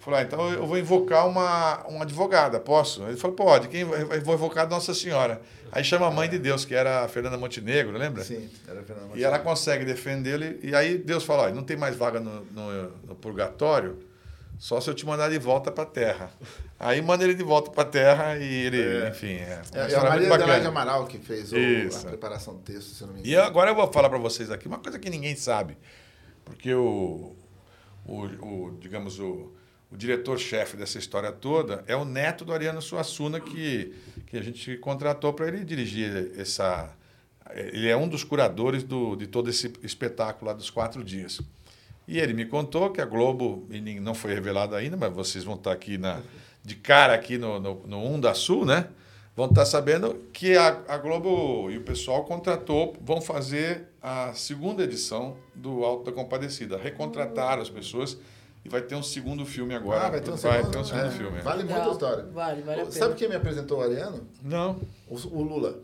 Falou, 0.00 0.18
ah, 0.18 0.22
então 0.22 0.50
eu 0.50 0.66
vou 0.66 0.78
invocar 0.78 1.28
uma, 1.28 1.86
uma 1.86 2.04
advogada, 2.04 2.58
posso? 2.58 3.02
Ele 3.04 3.18
falou, 3.18 3.36
pode, 3.36 3.68
quem 3.68 3.84
vai- 3.84 4.00
eu 4.00 4.22
vou 4.22 4.34
invocar 4.34 4.66
Nossa 4.66 4.94
Senhora. 4.94 5.42
Aí 5.70 5.84
chama 5.84 6.06
a 6.06 6.10
mãe 6.10 6.26
de 6.26 6.38
Deus, 6.38 6.64
que 6.64 6.74
era 6.74 7.04
a 7.04 7.08
Fernanda 7.08 7.36
Montenegro, 7.36 7.98
lembra? 7.98 8.24
Sim, 8.24 8.48
era 8.66 8.82
Fernando 8.82 9.14
E 9.14 9.22
ela 9.22 9.38
consegue 9.38 9.84
defendê-lo. 9.84 10.42
E 10.62 10.74
aí 10.74 10.96
Deus 10.96 11.22
fala, 11.22 11.42
olha, 11.42 11.54
não 11.54 11.62
tem 11.62 11.76
mais 11.76 11.96
vaga 11.96 12.18
no, 12.18 12.42
no, 12.46 12.82
no 13.08 13.14
purgatório, 13.14 13.98
só 14.58 14.80
se 14.80 14.88
eu 14.88 14.94
te 14.94 15.04
mandar 15.04 15.28
de 15.28 15.38
volta 15.38 15.70
para 15.70 15.82
a 15.84 15.86
terra. 15.86 16.30
Aí 16.78 17.02
manda 17.02 17.22
ele 17.22 17.34
de 17.34 17.44
volta 17.44 17.70
para 17.70 17.82
a 17.82 17.86
terra 17.86 18.38
e 18.38 18.52
ele, 18.66 19.06
enfim, 19.06 19.34
é, 19.34 19.60
uma 19.74 19.82
É, 19.86 19.92
é 19.92 19.96
a 19.96 20.02
Maria 20.04 20.32
Adelaide. 20.34 20.66
Amaral 20.66 21.06
que 21.06 21.18
fez 21.18 21.52
o- 21.52 21.56
a 21.56 22.08
preparação 22.08 22.54
do 22.54 22.60
texto, 22.60 22.94
se 22.94 23.02
eu 23.02 23.06
não 23.08 23.14
me 23.14 23.20
E 23.22 23.32
engano. 23.32 23.46
agora 23.46 23.70
eu 23.70 23.74
vou 23.74 23.92
falar 23.92 24.08
para 24.08 24.18
vocês 24.18 24.50
aqui 24.50 24.66
uma 24.66 24.78
coisa 24.78 24.98
que 24.98 25.10
ninguém 25.10 25.36
sabe. 25.36 25.76
Porque 26.42 26.72
o, 26.74 27.36
o, 28.04 28.24
o, 28.24 28.78
digamos, 28.80 29.18
o, 29.18 29.52
o 29.90 29.96
diretor-chefe 29.96 30.76
dessa 30.76 30.98
história 30.98 31.32
toda 31.32 31.84
é 31.86 31.96
o 31.96 32.04
neto 32.04 32.44
do 32.44 32.52
Ariano 32.52 32.80
Suassuna, 32.80 33.40
que, 33.40 33.94
que 34.26 34.36
a 34.36 34.42
gente 34.42 34.76
contratou 34.76 35.32
para 35.32 35.48
ele 35.48 35.64
dirigir 35.64 36.32
essa. 36.38 36.90
Ele 37.52 37.88
é 37.88 37.96
um 37.96 38.08
dos 38.08 38.22
curadores 38.22 38.84
do, 38.84 39.16
de 39.16 39.26
todo 39.26 39.50
esse 39.50 39.72
espetáculo 39.82 40.50
lá 40.50 40.56
dos 40.56 40.70
quatro 40.70 41.02
dias. 41.02 41.40
E 42.06 42.18
ele 42.18 42.32
me 42.32 42.44
contou 42.44 42.90
que 42.90 43.00
a 43.00 43.04
Globo, 43.04 43.68
não 44.00 44.14
foi 44.14 44.34
revelado 44.34 44.74
ainda, 44.74 44.96
mas 44.96 45.12
vocês 45.12 45.44
vão 45.44 45.54
estar 45.54 45.72
aqui 45.72 45.98
na, 45.98 46.20
de 46.64 46.76
cara 46.76 47.14
aqui 47.14 47.38
no, 47.38 47.58
no, 47.58 47.86
no 47.86 48.04
Um 48.04 48.20
da 48.20 48.34
Sul, 48.34 48.64
né? 48.64 48.88
Vão 49.40 49.48
estar 49.48 49.64
sabendo 49.64 50.16
que 50.34 50.54
a, 50.54 50.82
a 50.86 50.98
Globo 50.98 51.70
e 51.70 51.78
o 51.78 51.80
pessoal 51.80 52.24
contratou, 52.24 52.94
vão 53.00 53.22
fazer 53.22 53.88
a 54.02 54.34
segunda 54.34 54.84
edição 54.84 55.34
do 55.54 55.82
Alto 55.82 56.04
da 56.04 56.12
Compadecida. 56.12 56.76
Recontrataram 56.76 57.62
as 57.62 57.70
pessoas 57.70 58.18
e 58.62 58.68
vai 58.68 58.82
ter 58.82 58.96
um 58.96 59.02
segundo 59.02 59.46
filme 59.46 59.74
agora. 59.74 60.08
Ah, 60.08 60.10
vai 60.10 60.20
ter 60.20 60.30
um 60.30 60.36
vai 60.36 60.58
segundo, 60.58 60.72
ter 60.72 60.78
um 60.78 60.84
segundo 60.84 61.06
é, 61.06 61.10
filme. 61.12 61.40
Vale 61.40 61.64
muito 61.64 61.88
a 61.88 61.90
história. 61.90 62.24
Vale, 62.24 62.60
vale 62.60 62.80
a 62.82 62.84
pena. 62.84 62.90
Sabe 62.94 63.14
quem 63.14 63.30
me 63.30 63.34
apresentou 63.34 63.78
o 63.78 63.82
Ariano? 63.82 64.28
Não. 64.42 64.78
O, 65.08 65.14
o 65.14 65.42
Lula. 65.42 65.78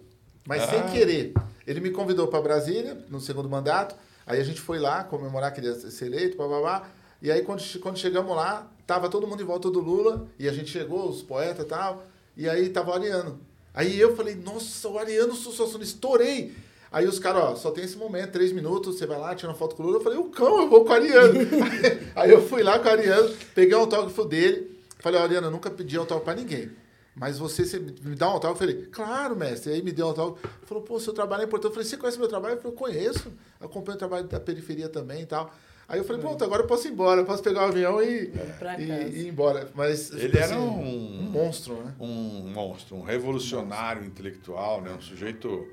Mas 0.47 0.63
Ah. 0.63 0.67
sem 0.67 0.83
querer. 0.93 1.33
Ele 1.67 1.81
me 1.81 1.91
convidou 1.91 2.29
para 2.29 2.43
Brasília, 2.43 3.07
no 3.09 3.23
segundo 3.23 3.49
mandato. 3.49 3.97
Aí 4.27 4.39
a 4.39 4.45
gente 4.45 4.61
foi 4.61 4.79
lá 4.79 5.03
comemorar 5.03 5.55
que 5.55 5.61
ele 5.61 5.69
ia 5.69 5.75
ser 5.77 6.09
eleito, 6.09 6.37
babá. 6.37 6.91
E 7.23 7.33
aí, 7.33 7.41
quando, 7.41 7.63
quando 7.81 7.97
chegamos 7.97 8.37
lá, 8.37 8.71
tava 8.87 9.09
todo 9.09 9.27
mundo 9.27 9.43
em 9.43 9.47
volta 9.47 9.71
do 9.71 9.81
Lula. 9.81 10.27
E 10.39 10.47
a 10.47 10.53
gente 10.53 10.69
chegou, 10.69 11.09
os 11.09 11.23
poetas 11.23 11.65
e 11.65 11.69
tal. 11.71 12.03
E 12.37 12.49
aí 12.49 12.69
tava 12.69 12.91
o 12.91 12.95
Ariano. 12.95 13.41
Aí 13.73 13.99
eu 13.99 14.17
falei, 14.17 14.35
nossa, 14.35 14.89
o 14.89 14.99
Ariano 14.99 15.35
Sussassuno, 15.35 15.83
estourei. 15.83 16.55
Aí 16.91 17.07
os 17.07 17.19
caras, 17.19 17.43
ó, 17.43 17.57
só 17.57 17.71
tem 17.71 17.85
esse 17.85 17.97
momento, 17.97 18.33
três 18.33 18.53
minutos, 18.53 18.97
você 18.97 19.07
vai 19.07 19.19
lá, 19.19 19.35
tira 19.35 19.51
uma 19.51 19.59
foto 19.59 19.75
com 19.75 19.83
o 19.83 19.87
Lula. 19.87 19.99
Eu 19.99 20.03
falei, 20.03 20.19
o 20.19 20.25
cão, 20.25 20.63
eu 20.63 20.69
vou 20.69 20.85
com 20.85 20.91
o 20.91 20.95
Ariano. 20.95 21.41
aí 22.15 22.31
eu 22.31 22.47
fui 22.47 22.63
lá 22.63 22.79
com 22.79 22.89
o 22.89 22.91
Ariano, 22.91 23.35
peguei 23.55 23.75
o 23.75 23.81
autógrafo 23.81 24.25
dele. 24.25 24.79
Falei, 24.99 25.21
ó, 25.21 25.23
Ariano, 25.25 25.49
eu 25.49 25.51
nunca 25.51 25.71
pedi 25.71 25.97
autógrafo 25.97 26.25
pra 26.25 26.35
ninguém. 26.35 26.71
Mas 27.15 27.39
você, 27.39 27.65
você 27.65 27.79
me 27.79 28.15
dá 28.15 28.29
um 28.29 28.33
autógrafo? 28.33 28.63
Eu 28.63 28.69
falei, 28.69 28.87
claro, 28.87 29.35
mestre. 29.35 29.73
Aí 29.73 29.83
me 29.83 29.91
deu 29.91 30.07
um 30.07 30.09
autógrafo. 30.11 30.49
Falou, 30.65 30.83
pô, 30.85 31.01
seu 31.01 31.15
trabalho 31.15 31.43
é 31.43 31.45
importante. 31.47 31.71
Eu 31.71 31.75
falei, 31.75 31.89
você 31.89 31.97
conhece 31.97 32.19
meu 32.19 32.29
trabalho? 32.29 32.57
Eu 32.57 32.61
falei, 32.61 32.77
conheço. 32.77 33.33
Acompanho 33.59 33.97
o 33.97 33.99
trabalho 33.99 34.27
da 34.27 34.39
periferia 34.39 34.89
também 34.89 35.23
e 35.23 35.27
tal. 35.27 35.51
Aí 35.89 35.99
eu 36.01 36.05
falei, 36.05 36.21
pronto, 36.21 36.43
agora 36.43 36.63
eu 36.63 36.67
posso 36.67 36.89
ir 36.89 36.91
embora. 36.91 37.21
Eu 37.21 37.25
posso 37.25 37.43
pegar 37.43 37.63
o 37.67 37.69
avião 37.69 38.03
e, 38.03 38.33
e, 38.79 38.83
e 39.15 39.23
ir 39.23 39.29
embora. 39.29 39.71
Mas, 39.75 40.11
Ele 40.11 40.21
tipo 40.27 40.37
era 40.39 40.47
assim, 40.47 40.57
um- 40.57 41.21
um 41.21 41.31
monstro, 41.31 41.75
né? 41.85 41.95
um 42.01 42.51
monstro, 42.53 42.97
um 42.97 43.03
revolucionário 43.03 44.05
intelectual, 44.05 44.81
né? 44.83 44.91
um 44.93 45.01
sujeito 45.01 45.69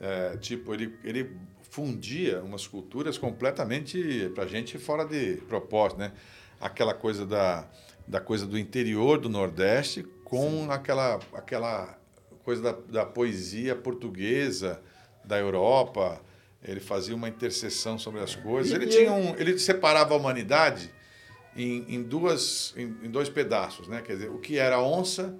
é, 0.00 0.36
tipo 0.36 0.74
ele, 0.74 0.94
ele 1.02 1.30
fundia 1.70 2.42
umas 2.42 2.66
culturas 2.66 3.16
completamente 3.16 4.30
para 4.34 4.46
gente 4.46 4.76
fora 4.78 5.04
de 5.04 5.36
propósito, 5.48 5.98
né? 5.98 6.12
Aquela 6.60 6.92
coisa 6.94 7.24
da, 7.26 7.66
da 8.06 8.20
coisa 8.20 8.46
do 8.46 8.58
interior 8.58 9.18
do 9.18 9.28
Nordeste 9.28 10.02
com 10.24 10.70
aquela 10.70 11.18
aquela 11.32 11.98
coisa 12.44 12.62
da, 12.62 12.72
da 12.72 13.06
poesia 13.06 13.74
portuguesa 13.74 14.80
da 15.24 15.38
Europa. 15.38 16.20
Ele 16.64 16.80
fazia 16.80 17.14
uma 17.14 17.28
interseção 17.28 17.98
sobre 17.98 18.20
as 18.20 18.34
coisas. 18.34 18.72
Ele 18.72 18.86
tinha 18.86 19.12
um, 19.12 19.34
ele 19.36 19.58
separava 19.58 20.14
a 20.14 20.16
humanidade 20.16 20.90
em, 21.56 21.84
em 21.94 22.02
duas 22.02 22.72
em, 22.76 22.84
em 23.02 23.10
dois 23.10 23.28
pedaços, 23.28 23.86
né? 23.86 24.00
Quer 24.00 24.14
dizer, 24.14 24.30
o 24.30 24.38
que 24.38 24.58
era 24.58 24.80
onça 24.80 25.34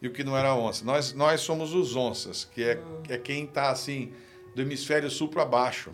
e 0.00 0.06
o 0.06 0.12
que 0.12 0.22
não 0.22 0.36
era 0.36 0.54
onça. 0.54 0.84
Nós 0.84 1.12
nós 1.12 1.40
somos 1.40 1.74
os 1.74 1.96
onças, 1.96 2.44
que 2.44 2.62
é, 2.62 2.80
é 3.08 3.18
quem 3.18 3.44
está 3.44 3.70
assim 3.70 4.12
do 4.54 4.62
hemisfério 4.62 5.10
sul 5.10 5.28
para 5.28 5.44
baixo, 5.44 5.90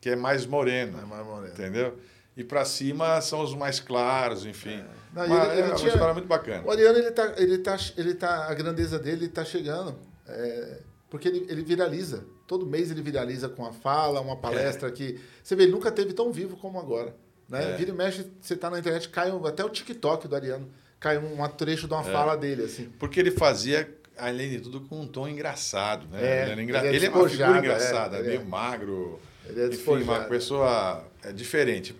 que 0.00 0.10
é 0.10 0.16
mais 0.16 0.44
moreno, 0.46 0.98
É 1.00 1.04
mais 1.06 1.26
moreno. 1.26 1.52
entendeu? 1.54 1.98
E 2.36 2.44
para 2.44 2.66
cima 2.66 3.18
são 3.22 3.40
os 3.42 3.54
mais 3.54 3.80
claros, 3.80 4.44
enfim. 4.44 4.84
Não, 5.14 5.24
e 5.24 5.28
Mas 5.30 5.42
ele- 5.44 5.52
ele 5.52 5.60
é 5.62 5.64
uma 5.64 5.74
tinha- 5.76 5.92
história 5.92 6.12
muito 6.12 6.28
bacana. 6.28 6.62
O 6.66 6.70
Ariano, 6.70 6.98
ele 6.98 7.10
tá, 7.10 7.32
ele 7.38 7.58
tá, 7.58 7.76
ele 7.96 8.14
tá, 8.14 8.44
a 8.50 8.52
grandeza 8.54 8.98
dele 8.98 9.26
tá 9.28 9.42
chegando, 9.46 9.96
é, 10.28 10.80
porque 11.08 11.26
ele, 11.28 11.46
ele 11.48 11.62
viraliza. 11.64 12.26
Todo 12.46 12.64
mês 12.66 12.90
ele 12.90 13.02
viraliza 13.02 13.48
com 13.48 13.62
uma 13.62 13.72
fala, 13.72 14.20
uma 14.20 14.36
palestra 14.36 14.90
que... 14.90 15.18
Você 15.42 15.56
vê, 15.56 15.64
ele 15.64 15.72
nunca 15.72 15.90
teve 15.90 16.12
tão 16.12 16.32
vivo 16.32 16.56
como 16.56 16.78
agora. 16.78 17.14
Né? 17.48 17.72
É. 17.72 17.76
Vira 17.76 17.90
e 17.90 17.94
mexe, 17.94 18.26
você 18.40 18.56
tá 18.56 18.70
na 18.70 18.78
internet, 18.78 19.08
cai 19.08 19.30
um- 19.32 19.44
até 19.46 19.64
o 19.64 19.68
TikTok 19.68 20.26
do 20.28 20.34
Ariano, 20.36 20.68
cai 21.00 21.18
um, 21.18 21.42
um 21.42 21.48
trecho 21.48 21.86
de 21.86 21.92
É. 21.92 21.96
uma 21.96 22.04
fala 22.04 22.36
dele, 22.36 22.64
assim. 22.64 22.88
Porque 22.98 23.18
ele 23.20 23.30
fazia, 23.30 23.88
além 24.16 24.50
de 24.50 24.60
tudo, 24.60 24.80
com 24.80 25.00
um 25.00 25.06
tom 25.06 25.28
engraçado, 25.28 26.06
né? 26.08 26.18
É, 26.20 26.42
ele, 26.42 26.50
era 26.52 26.62
engra- 26.62 26.78
ele 26.78 26.88
é 26.88 26.96
ele 26.96 27.06
é 27.06 27.10
uma 27.10 27.28
figura 27.28 27.58
engraçada, 27.58 28.16
é, 28.16 28.20
ele 28.20 28.28
meio 28.28 28.40
é. 28.40 28.44
magro, 28.44 29.20
Ele 29.44 29.60
é 29.62 29.66
enfim, 29.68 30.02
uma 30.02 30.20
pessoa 30.24 31.04
é, 31.22 31.32
diferente. 31.32 31.94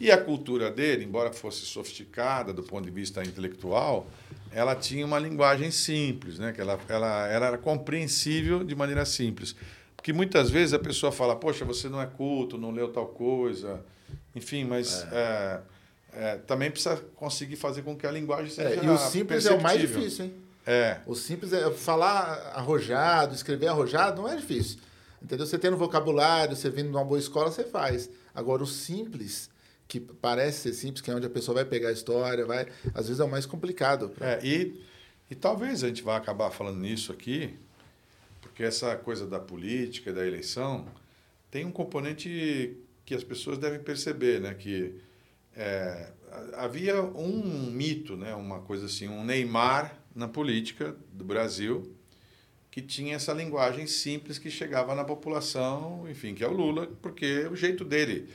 E 0.00 0.10
a 0.10 0.18
cultura 0.18 0.70
dele, 0.70 1.04
embora 1.04 1.32
fosse 1.32 1.64
sofisticada 1.64 2.52
do 2.52 2.62
ponto 2.62 2.84
de 2.84 2.90
vista 2.90 3.22
intelectual, 3.22 4.06
ela 4.50 4.74
tinha 4.74 5.06
uma 5.06 5.18
linguagem 5.18 5.70
simples, 5.70 6.38
né? 6.38 6.52
Que 6.52 6.60
ela, 6.60 6.78
ela, 6.88 7.28
ela 7.28 7.46
era 7.46 7.58
compreensível 7.58 8.62
de 8.64 8.74
maneira 8.74 9.04
simples. 9.06 9.54
Porque 10.02 10.12
muitas 10.12 10.50
vezes 10.50 10.74
a 10.74 10.80
pessoa 10.80 11.12
fala, 11.12 11.36
poxa, 11.36 11.64
você 11.64 11.88
não 11.88 12.02
é 12.02 12.06
culto, 12.06 12.58
não 12.58 12.72
leu 12.72 12.88
tal 12.88 13.06
coisa, 13.06 13.84
enfim, 14.34 14.64
mas 14.64 15.06
é, 15.12 15.60
é, 16.12 16.36
também 16.38 16.72
precisa 16.72 16.96
conseguir 17.14 17.54
fazer 17.54 17.82
com 17.82 17.96
que 17.96 18.04
a 18.04 18.10
linguagem 18.10 18.50
seja 18.50 18.68
É, 18.68 18.84
e 18.84 18.88
o 18.88 18.98
simples 18.98 19.46
é 19.46 19.52
o 19.52 19.62
mais 19.62 19.80
difícil, 19.80 20.24
hein? 20.24 20.34
É, 20.66 20.98
O 21.06 21.14
simples 21.14 21.52
é 21.52 21.70
falar 21.70 22.52
arrojado, 22.52 23.32
escrever 23.32 23.68
arrojado, 23.68 24.22
não 24.22 24.28
é 24.28 24.34
difícil. 24.34 24.80
Entendeu? 25.22 25.46
Você 25.46 25.56
tendo 25.56 25.76
vocabulário, 25.76 26.56
você 26.56 26.68
vindo 26.68 26.90
de 26.90 26.96
uma 26.96 27.04
boa 27.04 27.20
escola, 27.20 27.52
você 27.52 27.62
faz. 27.62 28.10
Agora, 28.34 28.60
o 28.64 28.66
simples, 28.66 29.48
que 29.86 30.00
parece 30.00 30.62
ser 30.62 30.72
simples, 30.72 31.00
que 31.00 31.12
é 31.12 31.14
onde 31.14 31.28
a 31.28 31.30
pessoa 31.30 31.54
vai 31.54 31.64
pegar 31.64 31.90
a 31.90 31.92
história, 31.92 32.44
vai, 32.44 32.66
às 32.92 33.06
vezes 33.06 33.20
é 33.20 33.24
o 33.24 33.30
mais 33.30 33.46
complicado. 33.46 34.10
É, 34.20 34.40
e, 34.42 34.82
e 35.30 35.36
talvez 35.36 35.84
a 35.84 35.86
gente 35.86 36.02
vá 36.02 36.16
acabar 36.16 36.50
falando 36.50 36.80
nisso 36.80 37.12
aqui, 37.12 37.56
porque 38.52 38.64
essa 38.64 38.94
coisa 38.96 39.26
da 39.26 39.40
política 39.40 40.12
da 40.12 40.26
eleição 40.26 40.86
tem 41.50 41.64
um 41.64 41.72
componente 41.72 42.76
que 43.02 43.14
as 43.14 43.24
pessoas 43.24 43.56
devem 43.56 43.80
perceber, 43.80 44.40
né? 44.40 44.52
Que 44.52 45.00
é, 45.56 46.12
havia 46.52 47.02
um 47.02 47.70
mito, 47.70 48.14
né? 48.14 48.34
Uma 48.34 48.60
coisa 48.60 48.84
assim, 48.84 49.08
um 49.08 49.24
Neymar 49.24 49.98
na 50.14 50.28
política 50.28 50.94
do 51.10 51.24
Brasil 51.24 51.96
que 52.70 52.82
tinha 52.82 53.16
essa 53.16 53.32
linguagem 53.32 53.86
simples 53.86 54.38
que 54.38 54.50
chegava 54.50 54.94
na 54.94 55.04
população, 55.04 56.06
enfim, 56.10 56.34
que 56.34 56.44
é 56.44 56.48
o 56.48 56.52
Lula, 56.52 56.86
porque 57.02 57.46
o 57.46 57.56
jeito 57.56 57.84
dele, 57.84 58.28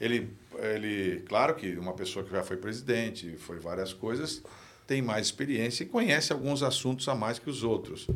ele, 0.00 0.30
ele, 0.58 1.20
claro 1.28 1.54
que 1.54 1.76
uma 1.76 1.94
pessoa 1.94 2.24
que 2.24 2.30
já 2.30 2.42
foi 2.42 2.56
presidente, 2.56 3.36
foi 3.38 3.58
várias 3.58 3.92
coisas, 3.92 4.42
tem 4.86 5.00
mais 5.00 5.26
experiência 5.26 5.84
e 5.84 5.86
conhece 5.86 6.32
alguns 6.32 6.62
assuntos 6.62 7.08
a 7.08 7.14
mais 7.14 7.38
que 7.38 7.48
os 7.48 7.62
outros. 7.62 8.08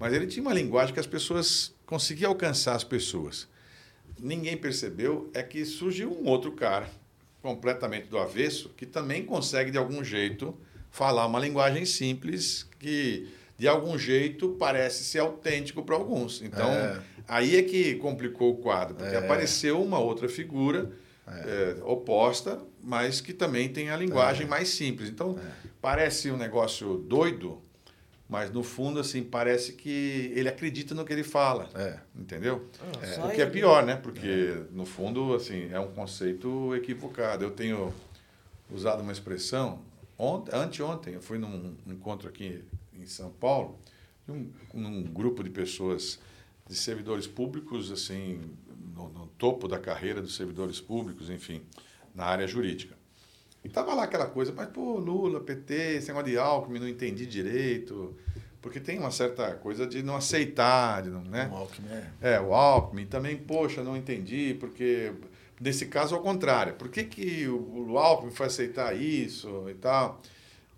Mas 0.00 0.14
ele 0.14 0.26
tinha 0.26 0.42
uma 0.42 0.54
linguagem 0.54 0.94
que 0.94 0.98
as 0.98 1.06
pessoas 1.06 1.74
conseguiam 1.84 2.30
alcançar 2.30 2.74
as 2.74 2.82
pessoas. 2.82 3.46
Ninguém 4.18 4.56
percebeu 4.56 5.30
é 5.34 5.42
que 5.42 5.64
surgiu 5.66 6.10
um 6.10 6.26
outro 6.26 6.52
cara 6.52 6.88
completamente 7.42 8.08
do 8.08 8.18
avesso 8.18 8.70
que 8.70 8.86
também 8.86 9.24
consegue 9.24 9.70
de 9.70 9.78
algum 9.78 10.02
jeito 10.02 10.56
falar 10.90 11.26
uma 11.26 11.38
linguagem 11.38 11.84
simples 11.84 12.66
que 12.78 13.28
de 13.58 13.68
algum 13.68 13.98
jeito 13.98 14.56
parece 14.58 15.04
ser 15.04 15.18
autêntico 15.18 15.82
para 15.82 15.94
alguns. 15.94 16.40
Então, 16.40 16.70
É. 16.70 16.98
aí 17.28 17.56
é 17.56 17.62
que 17.62 17.96
complicou 17.96 18.52
o 18.52 18.56
quadro, 18.56 18.94
porque 18.94 19.14
apareceu 19.14 19.82
uma 19.82 19.98
outra 19.98 20.28
figura 20.28 20.90
é, 21.26 21.76
oposta, 21.84 22.58
mas 22.82 23.20
que 23.20 23.32
também 23.34 23.68
tem 23.68 23.90
a 23.90 23.96
linguagem 23.96 24.46
mais 24.46 24.70
simples. 24.70 25.10
Então, 25.10 25.38
parece 25.80 26.30
um 26.30 26.36
negócio 26.36 26.96
doido, 26.96 27.60
mas 28.30 28.48
no 28.52 28.62
fundo, 28.62 29.00
assim, 29.00 29.24
parece 29.24 29.72
que 29.72 30.32
ele 30.36 30.48
acredita 30.48 30.94
no 30.94 31.04
que 31.04 31.12
ele 31.12 31.24
fala. 31.24 31.68
É. 31.74 31.98
Entendeu? 32.14 32.64
Ah, 32.80 33.04
É, 33.04 33.24
o 33.26 33.30
que 33.30 33.42
é 33.42 33.46
pior, 33.46 33.84
né? 33.84 33.96
Porque, 33.96 34.54
no 34.70 34.86
fundo, 34.86 35.34
assim, 35.34 35.68
é 35.72 35.80
um 35.80 35.90
conceito 35.90 36.72
equivocado. 36.76 37.42
Eu 37.44 37.50
tenho 37.50 37.92
usado 38.70 39.02
uma 39.02 39.10
expressão. 39.10 39.80
Ontem, 40.16 40.54
anteontem, 40.54 41.14
eu 41.14 41.20
fui 41.20 41.38
num 41.38 41.74
encontro 41.88 42.28
aqui 42.28 42.62
em 42.94 43.04
São 43.04 43.30
Paulo, 43.30 43.76
de 44.24 44.32
um, 44.32 44.48
num 44.74 45.02
grupo 45.02 45.42
de 45.42 45.50
pessoas, 45.50 46.20
de 46.68 46.76
servidores 46.76 47.26
públicos, 47.26 47.90
assim, 47.90 48.40
no, 48.94 49.08
no 49.08 49.26
topo 49.38 49.66
da 49.66 49.78
carreira 49.78 50.22
dos 50.22 50.36
servidores 50.36 50.80
públicos, 50.80 51.30
enfim, 51.30 51.62
na 52.14 52.26
área 52.26 52.46
jurídica. 52.46 52.99
E 53.64 53.68
tava 53.68 53.94
lá 53.94 54.04
aquela 54.04 54.26
coisa, 54.26 54.52
mas, 54.56 54.68
pô, 54.68 54.94
Lula, 54.98 55.40
PT, 55.40 55.74
esse 55.96 56.08
negócio 56.08 56.30
de 56.30 56.38
Alckmin, 56.38 56.78
não 56.78 56.88
entendi 56.88 57.26
direito. 57.26 58.14
Porque 58.62 58.78
tem 58.80 58.98
uma 58.98 59.10
certa 59.10 59.54
coisa 59.54 59.86
de 59.86 60.02
não 60.02 60.16
aceitar, 60.16 61.02
de 61.02 61.08
não, 61.10 61.22
né? 61.22 61.48
O 61.52 61.56
Alckmin 61.56 61.88
é- 62.20 62.34
É, 62.34 62.40
o 62.40 62.54
Alckmin 62.54 63.06
também, 63.06 63.36
poxa, 63.36 63.82
não 63.82 63.96
entendi, 63.96 64.54
porque 64.60 65.12
nesse 65.60 65.86
caso 65.86 66.14
ao 66.14 66.20
contrário. 66.22 66.74
Por 66.74 66.88
que, 66.88 67.04
que 67.04 67.46
o, 67.48 67.90
o 67.92 67.98
Alckmin 67.98 68.30
foi 68.32 68.46
aceitar 68.46 68.94
isso 68.94 69.66
e 69.68 69.74
tal? 69.74 70.20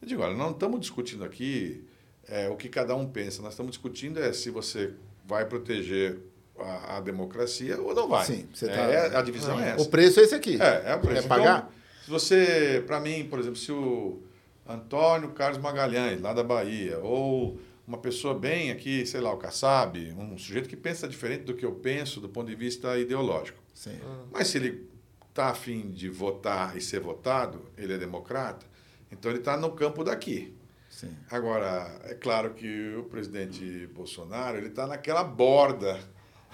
Eu 0.00 0.08
digo, 0.08 0.22
olha, 0.22 0.34
não 0.36 0.50
estamos 0.50 0.80
discutindo 0.80 1.24
aqui 1.24 1.84
é, 2.28 2.48
o 2.48 2.56
que 2.56 2.68
cada 2.68 2.94
um 2.96 3.06
pensa, 3.06 3.42
nós 3.42 3.52
estamos 3.52 3.72
discutindo 3.72 4.20
é 4.20 4.32
se 4.32 4.50
você 4.50 4.92
vai 5.26 5.44
proteger 5.44 6.18
a, 6.58 6.96
a 6.96 7.00
democracia 7.00 7.80
ou 7.80 7.94
não 7.94 8.08
vai. 8.08 8.26
Sim, 8.26 8.48
você 8.52 8.66
tá- 8.68 8.74
é, 8.74 9.16
a 9.16 9.22
divisão 9.22 9.58
é 9.60 9.70
essa. 9.70 9.82
O 9.82 9.88
preço 9.88 10.18
é 10.20 10.22
esse 10.24 10.34
aqui. 10.34 10.60
É, 10.60 10.90
é 10.92 10.94
o 10.96 11.00
preço. 11.00 11.22
Quer 11.22 11.28
pagar? 11.28 11.58
Então, 11.58 11.68
se 11.68 11.81
você, 12.12 12.82
para 12.86 13.00
mim, 13.00 13.26
por 13.28 13.38
exemplo, 13.38 13.56
se 13.56 13.72
o, 13.72 14.22
Antônio 14.66 15.30
Carlos 15.30 15.58
Magalhães, 15.58 16.20
lá 16.20 16.32
da 16.32 16.42
Bahia, 16.42 16.98
ou 16.98 17.58
uma 17.86 17.98
pessoa 17.98 18.38
bem 18.38 18.70
aqui, 18.70 19.04
sei 19.04 19.20
lá, 19.20 19.32
o 19.32 19.36
Kassab, 19.36 19.98
um 20.16 20.38
sujeito 20.38 20.68
que 20.68 20.76
pensa 20.76 21.08
diferente 21.08 21.44
do 21.44 21.54
que 21.54 21.64
eu 21.64 21.72
penso 21.72 22.20
do 22.20 22.28
ponto 22.28 22.48
de 22.48 22.54
vista 22.54 22.96
ideológico. 22.96 23.58
Sim. 23.74 23.98
Mas 24.30 24.48
se 24.48 24.58
ele 24.58 24.88
está 25.28 25.48
afim 25.48 25.90
de 25.90 26.08
votar 26.08 26.76
e 26.76 26.80
ser 26.80 27.00
votado, 27.00 27.66
ele 27.76 27.92
é 27.92 27.98
democrata, 27.98 28.64
então 29.10 29.30
ele 29.30 29.40
está 29.40 29.56
no 29.56 29.72
campo 29.72 30.04
daqui. 30.04 30.54
Sim. 30.88 31.16
Agora, 31.30 32.00
é 32.04 32.14
claro 32.14 32.54
que 32.54 32.94
o 32.96 33.04
presidente 33.04 33.88
Bolsonaro 33.94 34.58
ele 34.58 34.68
está 34.68 34.86
naquela 34.86 35.24
borda. 35.24 35.98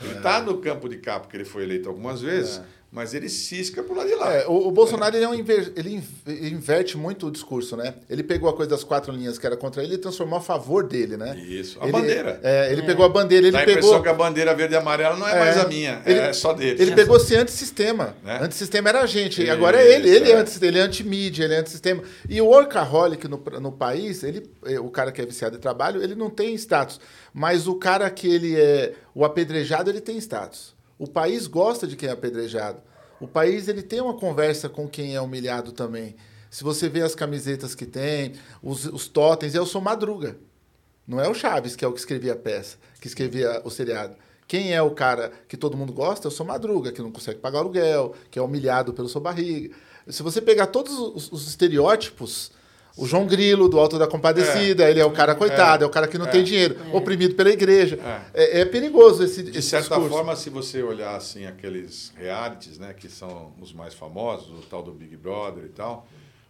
Ele 0.00 0.15
está 0.15 0.41
no 0.41 0.59
campo 0.59 0.88
de 0.88 0.99
cá, 0.99 1.19
porque 1.19 1.37
ele 1.37 1.45
foi 1.45 1.65
eleito 1.65 1.88
algumas 1.88 2.23
vezes, 2.23 2.62
mas 2.90 3.12
ele 3.12 3.28
cisca 3.28 3.83
por 3.83 3.97
lá 3.97 4.04
de 4.04 4.14
lá. 4.14 4.33
É, 4.33 4.47
o, 4.47 4.68
o 4.68 4.71
Bolsonaro 4.71 5.14
ele, 5.14 5.25
é 5.25 5.28
um 5.28 5.35
inver- 5.35 5.73
ele 5.76 5.97
in- 5.97 6.02
ele 6.26 6.50
inverte 6.54 6.97
muito 6.97 7.26
o 7.26 7.30
discurso, 7.30 7.76
né? 7.76 7.95
Ele 8.09 8.23
pegou 8.23 8.49
a 8.49 8.52
coisa 8.57 8.71
das 8.71 8.83
quatro 8.83 9.12
linhas 9.12 9.38
que 9.38 9.47
era 9.47 9.57
contra 9.59 9.83
ele 9.83 9.95
e 9.95 9.99
transformou 9.99 10.38
a 10.38 10.40
favor 10.42 10.83
dele, 10.87 11.16
né? 11.16 11.37
Isso, 11.38 11.78
a 11.80 11.85
Ele- 11.85 11.92
bandeira. 11.92 12.40
É, 12.42 12.73
ele 12.73 12.83
pegou 12.83 13.04
a 13.04 13.09
bandeira, 13.09 13.47
ele 13.47 13.52
Dá 13.52 13.59
a 13.61 13.64
pegou. 13.64 13.78
impressão 13.80 14.02
que 14.02 14.09
a 14.09 14.14
bandeira 14.14 14.54
verde 14.54 14.73
e 14.75 14.76
amarela 14.78 15.16
não 15.16 15.28
é, 15.28 15.38
mais 15.38 15.57
É. 15.57 15.61
a 15.61 15.68
minha, 15.68 16.02
Ele- 16.07 16.18
é 16.18 16.33
só 16.33 16.52
dele. 16.54 16.80
Ele 16.83 16.95
pegou 16.95 17.21
ser 17.21 17.37
antissistema. 17.37 18.16
Né? 18.25 18.38
Antissistema 18.42 18.88
era 18.88 19.00
a 19.02 19.07
gente. 19.07 19.42
Isso, 19.42 19.52
Agora 19.52 19.78
é 19.80 19.95
ele. 19.95 20.09
Ele 20.09 20.30
é, 20.30 20.35
é. 20.35 20.37
anti, 20.37 20.64
ele 20.64 20.78
é 20.78 20.83
anti-mídia, 20.83 21.45
ele 21.45 21.54
é 21.54 21.59
antissistema. 21.59 22.02
E 22.28 22.40
o 22.40 22.47
workaholic 22.47 23.28
no, 23.28 23.37
no 23.61 23.73
país, 23.73 24.23
ele, 24.23 24.49
é, 24.64 24.80
o 24.80 24.88
cara 24.88 25.12
que 25.12 25.21
é 25.21 25.26
viciado 25.26 25.57
em 25.57 25.61
trabalho, 25.61 26.02
ele 26.02 26.14
não 26.14 26.30
tem 26.30 26.54
status. 26.54 26.99
Mas 27.35 27.66
o 27.68 27.75
cara 27.75 28.09
que 28.11 28.26
ele 28.26 28.57
é 28.59 28.95
o 29.14 29.25
apedrejado, 29.25 29.90
ele 29.90 30.00
tem 30.00 30.16
status. 30.18 30.75
O 30.99 31.07
país 31.07 31.47
gosta 31.47 31.87
de 31.87 31.97
quem 31.97 32.09
é 32.09 32.12
apedrejado. 32.12 32.83
O 33.21 33.28
país 33.28 33.69
ele 33.69 33.83
tem 33.83 34.00
uma 34.00 34.14
conversa 34.14 34.69
com 34.69 34.88
quem 34.88 35.14
é 35.14 35.21
humilhado 35.21 35.73
também. 35.73 36.17
Se 36.50 36.64
você 36.64 36.88
vê 36.88 37.02
as 37.02 37.14
camisetas 37.14 37.75
que 37.75 37.87
tem, 37.87 38.35
os, 38.62 38.87
os 38.87 39.07
totens, 39.07 39.55
eu 39.55 39.67
sou 39.67 39.81
Madruga. 39.81 40.37
Não 41.07 41.21
é 41.21 41.28
o 41.28 41.35
Chaves, 41.35 41.76
que 41.76 41.85
é 41.85 41.88
o 41.88 41.93
que 41.93 42.00
escrevia 42.00 42.33
a 42.33 42.37
peça, 42.37 42.76
que 43.00 43.07
escrevia 43.07 43.62
o 43.64 43.71
seriado. 43.71 44.17
Quem 44.47 44.75
é 44.75 44.83
o 44.83 44.90
cara 44.90 45.33
que 45.47 45.57
todo 45.57 45.76
mundo 45.76 45.93
gosta? 45.93 46.26
Eu 46.26 46.31
sou 46.31 46.47
Madruga, 46.47 46.90
que 46.90 47.02
não 47.02 47.12
consegue 47.12 47.38
pagar 47.38 47.59
aluguel, 47.59 48.14
que 48.31 48.38
é 48.38 48.43
humilhado 48.43 48.95
pelo 48.95 49.09
sua 49.09 49.21
barriga. 49.21 49.75
Se 50.09 50.23
você 50.23 50.40
pegar 50.40 50.69
todos 50.69 50.99
os, 50.99 51.31
os 51.31 51.49
estereótipos, 51.49 52.50
o 52.99 53.07
João 53.07 53.26
Grilo, 53.26 53.69
do 53.69 53.78
Alto 53.78 53.99
da 53.99 54.07
Compadecida, 54.07 54.90
ele 54.90 55.00
é 55.00 55.05
o 55.05 55.11
cara 55.12 55.35
coitado, 55.35 55.85
é, 55.85 55.87
o 55.87 55.90
cara 55.90 56.09
que 56.09 56.19
não 56.19 56.26
tem 56.26 56.43
dinheiro, 56.45 56.76
oprimido 56.93 57.35
pela 57.35 57.50
igreja. 57.50 57.99
É, 58.35 58.61
é 58.61 58.64
perigoso 58.64 59.23
esse, 59.25 59.43
De 59.43 59.50
esse 59.59 59.69
certa 59.69 59.88
discurso. 59.90 60.11
forma, 60.11 60.35
se 60.37 60.50
você 60.50 60.83
olhar 60.83 61.14
assim 61.17 61.47
aqueles 61.47 62.12
realities, 62.17 62.78
né, 62.78 62.93
que 62.93 63.09
são 63.09 63.52
os 63.61 63.73
mais 63.73 63.95
famosos, 63.95 64.49
o 64.49 64.62
tal 64.69 64.83
do 64.83 64.93
Big 64.93 65.17
Brother 65.17 65.64
e 65.64 65.69
tal, 65.71 66.07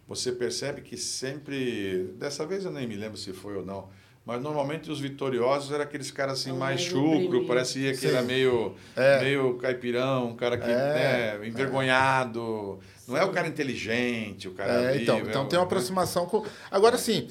você 0.09 0.33
percebe 0.33 0.81
que 0.81 0.97
sempre, 0.97 2.11
dessa 2.19 2.47
vez 2.47 2.65
eu 2.65 2.73
nem 2.73 2.87
me 2.87 2.97
lembro 2.97 3.17
se 3.19 3.33
foi 3.33 3.55
ou 3.57 3.65
não, 3.65 3.89
mas 4.25 4.43
normalmente 4.43 4.91
os 4.91 5.01
vitoriosos 5.01 5.71
eram 5.73 5.85
aqueles 5.85 6.11
caras 6.11 6.41
assim 6.41 6.51
É 6.51 6.53
mais 6.53 6.81
chucro, 6.83 7.47
parecia 7.47 7.93
que 7.93 7.99
Sim. 7.99 8.09
era 8.09 8.23
meio, 8.23 8.75
É. 8.97 9.21
meio 9.23 9.55
caipirão, 9.55 10.29
um 10.29 10.37
cara 10.37 10.57
que 10.59 10.65
É. 10.71 11.39
né, 11.39 11.47
envergonhado. 11.47 12.79
Não 13.09 13.17
é 13.17 13.25
o 13.25 13.31
cara 13.33 13.49
inteligente, 13.49 14.47
o 14.47 14.53
cara 14.53 14.71
É, 14.71 14.93
vivo, 14.93 15.03
então, 15.03 15.17
é 15.17 15.21
então 15.23 15.47
tem 15.47 15.59
uma 15.59 15.65
aproximação 15.65 16.27
com. 16.27 16.45
Agora 16.71 16.99
sim, 16.99 17.27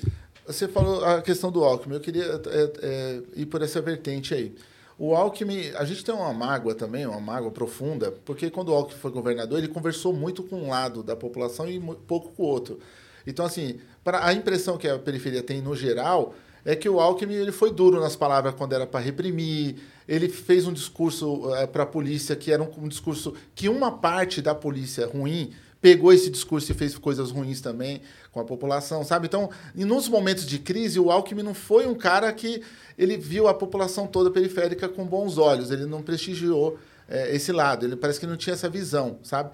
você 0.45 0.67
falou 0.67 1.05
a 1.05 1.21
questão 1.21 1.51
do 1.51 1.63
Alckmin, 1.63 1.93
eu 1.93 2.01
queria 2.01 2.23
é, 2.23 2.71
é, 2.81 3.21
ir 3.35 3.45
por 3.45 3.61
essa 3.61 3.79
vertente 3.79 4.33
aí. 4.33 4.55
O 4.97 5.13
Alckmin, 5.15 5.69
a 5.75 5.85
gente 5.85 6.03
tem 6.03 6.15
uma 6.15 6.33
mágoa 6.33 6.73
também, 6.73 7.05
uma 7.05 7.19
mágoa 7.19 7.51
profunda, 7.51 8.11
porque 8.25 8.49
quando 8.49 8.69
o 8.69 8.73
Alckmin 8.73 8.99
foi 8.99 9.11
governador, 9.11 9.59
ele 9.59 9.67
conversou 9.67 10.11
muito 10.11 10.41
com 10.41 10.55
um 10.55 10.69
lado 10.69 11.03
da 11.03 11.15
população 11.15 11.69
e 11.69 11.79
pouco 12.07 12.31
com 12.31 12.41
o 12.41 12.47
outro. 12.47 12.79
Então, 13.27 13.45
assim, 13.45 13.79
para 14.03 14.25
a 14.25 14.33
impressão 14.33 14.77
que 14.77 14.87
a 14.87 14.97
periferia 14.97 15.43
tem 15.43 15.61
no 15.61 15.75
geral 15.75 16.33
é 16.65 16.75
que 16.75 16.89
o 16.89 16.99
Alckmin 16.99 17.35
ele 17.35 17.51
foi 17.51 17.71
duro 17.71 17.99
nas 17.99 18.15
palavras 18.15 18.55
quando 18.55 18.73
era 18.73 18.87
para 18.87 18.99
reprimir, 18.99 19.75
ele 20.07 20.27
fez 20.27 20.65
um 20.65 20.73
discurso 20.73 21.43
para 21.71 21.83
a 21.83 21.85
polícia 21.85 22.35
que 22.35 22.51
era 22.51 22.63
um, 22.63 22.69
um 22.77 22.87
discurso 22.87 23.35
que 23.53 23.69
uma 23.69 23.91
parte 23.91 24.41
da 24.41 24.55
polícia 24.55 25.05
ruim 25.05 25.53
pegou 25.81 26.11
esse 26.11 26.29
discurso 26.29 26.71
e 26.71 26.75
fez 26.75 26.97
coisas 26.97 27.31
ruins 27.31 27.61
também 27.61 28.01
com 28.31 28.39
a 28.39 28.43
população, 28.43 29.03
sabe? 29.03 29.27
Então, 29.27 29.49
e 29.75 29.85
nos 29.85 30.07
momentos 30.09 30.45
de 30.45 30.59
crise, 30.59 30.99
o 30.99 31.11
Alckmin 31.11 31.43
não 31.43 31.53
foi 31.53 31.87
um 31.87 31.95
cara 31.95 32.31
que 32.33 32.61
ele 32.97 33.17
viu 33.17 33.47
a 33.47 33.53
população 33.53 34.07
toda 34.07 34.31
periférica 34.31 34.89
com 34.89 35.05
bons 35.05 35.37
olhos, 35.37 35.71
ele 35.71 35.85
não 35.85 36.01
prestigiou 36.01 36.77
eh, 37.07 37.35
esse 37.35 37.51
lado, 37.51 37.85
ele 37.85 37.95
parece 37.95 38.19
que 38.19 38.27
não 38.27 38.37
tinha 38.37 38.53
essa 38.53 38.69
visão, 38.69 39.19
sabe? 39.23 39.51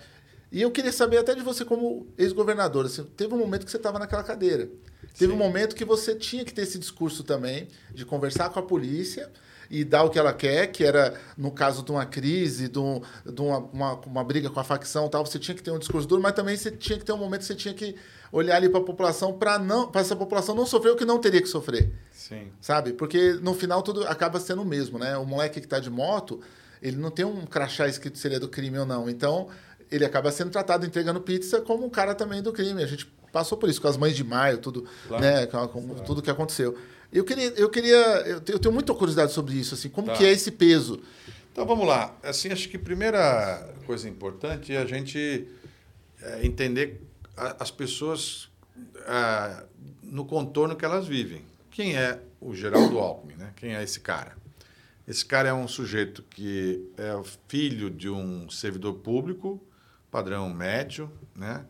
E 0.51 0.61
eu 0.61 0.71
queria 0.71 0.91
saber 0.91 1.17
até 1.17 1.33
de 1.33 1.41
você 1.41 1.65
como 1.65 2.07
ex-governador, 2.17 2.85
assim, 2.85 3.03
teve 3.17 3.33
um 3.33 3.37
momento 3.37 3.65
que 3.65 3.71
você 3.71 3.77
estava 3.77 3.97
naquela 3.97 4.23
cadeira. 4.23 4.69
Teve 5.17 5.33
um 5.33 5.35
momento 5.35 5.75
que 5.75 5.83
você 5.83 6.15
tinha 6.15 6.45
que 6.45 6.53
ter 6.53 6.61
esse 6.61 6.77
discurso 6.79 7.23
também, 7.23 7.67
de 7.93 8.05
conversar 8.05 8.49
com 8.49 8.59
a 8.59 8.63
polícia 8.63 9.31
e 9.75 9.83
dar 9.83 10.03
o 10.03 10.09
que 10.11 10.19
ela 10.19 10.31
quer, 10.31 10.67
que 10.67 10.83
era, 10.83 11.15
no 11.35 11.49
caso 11.49 11.81
de 11.83 11.91
uma 11.91 12.05
crise, 12.05 12.67
de, 12.67 12.77
um- 12.77 13.01
de 13.25 13.41
uma, 13.41 13.57
uma, 13.57 13.93
uma 14.05 14.23
briga 14.23 14.47
com 14.49 14.59
a 14.59 14.63
facção 14.63 15.09
tal, 15.09 15.25
você 15.25 15.39
tinha 15.39 15.55
que 15.55 15.63
ter 15.63 15.71
um 15.71 15.79
discurso 15.79 16.07
duro, 16.07 16.21
mas 16.21 16.33
também 16.33 16.55
você 16.55 16.69
tinha 16.69 16.99
que 16.99 17.03
ter 17.03 17.11
um 17.11 17.17
momento 17.17 17.39
que 17.39 17.47
você 17.47 17.55
tinha 17.55 17.73
que 17.73 17.95
olhar 18.31 18.55
ali 18.57 18.69
para 18.69 18.79
a 18.79 18.83
população 18.83 19.33
para 19.33 19.57
não 19.57 19.87
para 19.91 20.01
essa 20.01 20.15
população 20.15 20.53
não 20.53 20.65
sofrer 20.65 20.91
o 20.91 20.95
que 20.95 21.05
não 21.05 21.17
teria 21.19 21.41
que 21.41 21.47
sofrer 21.47 21.91
Sim. 22.11 22.49
sabe? 22.61 22.93
Porque 22.93 23.33
no 23.41 23.53
final 23.55 23.81
tudo 23.81 24.05
acaba 24.07 24.39
sendo 24.39 24.61
o 24.61 24.65
mesmo, 24.65 24.99
né? 24.99 25.17
O 25.17 25.25
moleque 25.25 25.59
que 25.59 25.65
está 25.65 25.79
de 25.79 25.89
moto, 25.89 26.39
ele 26.79 26.97
não 26.97 27.09
tem 27.09 27.25
um 27.25 27.43
crachá 27.45 27.87
escrito 27.87 28.19
se 28.19 28.27
ele 28.27 28.35
é 28.35 28.39
do 28.39 28.47
crime 28.49 28.77
ou 28.77 28.85
não. 28.85 29.09
Então, 29.09 29.47
ele 29.89 30.05
acaba 30.05 30.31
sendo 30.31 30.51
tratado 30.51 30.85
entregando 30.85 31.19
pizza 31.21 31.61
como 31.61 31.83
um 31.85 31.89
cara 31.89 32.13
também 32.13 32.41
do 32.43 32.51
crime. 32.53 32.83
A 32.83 32.87
gente 32.87 33.05
passou 33.31 33.57
por 33.57 33.69
isso 33.69 33.81
com 33.81 33.87
as 33.87 33.97
mães 33.97 34.15
de 34.15 34.23
maio, 34.23 34.57
tudo, 34.59 34.85
Claro. 35.07 35.23
né? 35.23 35.45
Com, 35.47 35.67
com 35.67 35.95
tudo 36.03 36.21
que 36.21 36.29
aconteceu. 36.29 36.77
Eu 37.13 37.23
queria, 37.23 37.49
eu 37.49 37.69
queria, 37.69 37.95
eu 38.47 38.59
tenho 38.59 38.73
muita 38.73 38.93
curiosidade 38.93 39.31
sobre 39.31 39.53
isso, 39.53 39.75
assim, 39.75 39.87
como 39.89 40.07
Tá. 40.07 40.13
que 40.17 40.25
é 40.25 40.31
esse 40.31 40.51
peso? 40.51 40.99
Então 41.51 41.65
vamos 41.65 41.87
lá. 41.87 42.17
Assim, 42.23 42.49
acho 42.49 42.67
que 42.67 42.77
a 42.77 42.79
primeira 42.79 43.73
coisa 43.85 44.09
importante 44.09 44.73
é 44.73 44.77
a 44.79 44.85
gente 44.85 45.47
é, 46.21 46.45
entender 46.45 47.01
as 47.37 47.69
pessoas 47.69 48.49
ah, 49.05 49.63
no 50.01 50.25
contorno 50.25 50.75
que 50.75 50.83
elas 50.83 51.07
vivem. 51.07 51.43
Quem 51.69 51.95
é 51.95 52.19
o 52.41 52.55
Geraldo 52.55 52.97
Alckmin? 52.99 53.35
Né? 53.35 53.53
Quem 53.55 53.75
é 53.75 53.83
esse 53.83 53.99
cara? 53.99 54.35
Esse 55.07 55.25
cara 55.25 55.49
é 55.49 55.53
um 55.53 55.67
sujeito 55.67 56.23
que 56.23 56.89
é 56.97 57.11
filho 57.47 57.89
de 57.89 58.09
um 58.09 58.49
servidor 58.49 58.95
público, 58.95 59.61
padrão 60.09 60.49
médio, 60.49 61.11
né? 61.35 61.65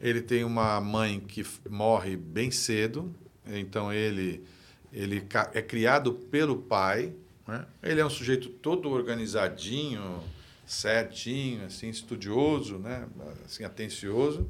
Ele 0.00 0.22
tem 0.22 0.44
uma 0.44 0.80
mãe 0.80 1.20
que 1.20 1.44
morre 1.68 2.16
bem 2.16 2.50
cedo, 2.50 3.14
então 3.46 3.92
ele 3.92 4.42
ele 4.92 5.26
é 5.54 5.62
criado 5.62 6.12
pelo 6.12 6.56
pai, 6.56 7.12
né? 7.46 7.64
Ele 7.82 8.00
é 8.00 8.04
um 8.06 8.10
sujeito 8.10 8.48
todo 8.48 8.88
organizadinho, 8.90 10.22
certinho, 10.66 11.64
assim, 11.66 11.88
estudioso, 11.88 12.78
né? 12.78 13.06
Assim, 13.44 13.64
atencioso, 13.64 14.48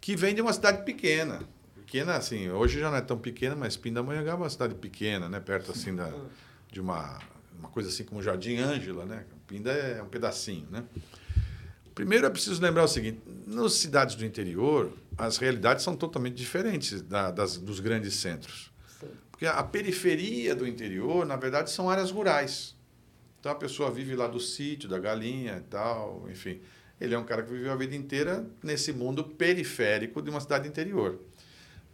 que 0.00 0.14
vem 0.16 0.34
de 0.34 0.40
uma 0.40 0.52
cidade 0.52 0.84
pequena. 0.84 1.42
Pequena, 1.76 2.16
assim, 2.16 2.48
hoje 2.50 2.78
já 2.80 2.90
não 2.90 2.96
é 2.96 3.00
tão 3.00 3.18
pequena, 3.18 3.54
mas 3.54 3.76
Pindamonhangaba 3.76 4.42
é 4.42 4.44
uma 4.44 4.50
cidade 4.50 4.74
pequena, 4.74 5.28
né? 5.28 5.40
Perto, 5.40 5.70
assim, 5.72 5.94
da, 5.94 6.12
de 6.70 6.80
uma, 6.80 7.18
uma 7.58 7.68
coisa 7.68 7.88
assim 7.88 8.04
como 8.04 8.22
Jardim 8.22 8.56
Ângela, 8.58 9.04
né? 9.04 9.24
Pinda 9.46 9.70
é 9.70 10.02
um 10.02 10.08
pedacinho, 10.08 10.66
né? 10.70 10.84
Primeiro 11.94 12.26
é 12.26 12.30
preciso 12.30 12.60
lembrar 12.60 12.84
o 12.84 12.88
seguinte: 12.88 13.20
nas 13.46 13.74
cidades 13.74 14.16
do 14.16 14.24
interior, 14.24 14.92
as 15.16 15.36
realidades 15.36 15.84
são 15.84 15.94
totalmente 15.94 16.34
diferentes 16.34 17.00
da- 17.02 17.30
das, 17.30 17.56
dos 17.56 17.78
grandes 17.78 18.14
centros. 18.16 18.72
Porque 19.44 19.58
a 19.58 19.62
periferia 19.62 20.54
do 20.54 20.66
interior, 20.66 21.26
na 21.26 21.36
verdade, 21.36 21.70
são 21.70 21.90
áreas 21.90 22.10
rurais. 22.10 22.74
Então 23.38 23.52
a 23.52 23.54
pessoa 23.54 23.90
vive 23.90 24.16
lá 24.16 24.26
do 24.26 24.40
sítio, 24.40 24.88
da 24.88 24.98
galinha 24.98 25.58
e 25.58 25.68
tal, 25.68 26.26
enfim. 26.30 26.62
Ele 26.98 27.14
é 27.14 27.18
um 27.18 27.24
cara 27.24 27.42
que 27.42 27.52
viveu 27.52 27.70
a 27.70 27.76
vida 27.76 27.94
inteira 27.94 28.46
nesse 28.62 28.90
mundo 28.90 29.22
periférico 29.22 30.22
de 30.22 30.30
uma 30.30 30.40
cidade 30.40 30.66
interior. 30.66 31.18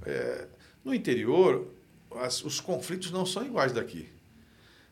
É, 0.07 0.47
no 0.85 0.95
interior, 0.95 1.67
as- 2.15 2.45
os 2.45 2.61
conflitos 2.61 3.11
não 3.11 3.27
são 3.27 3.45
iguais 3.45 3.73
daqui. 3.73 4.09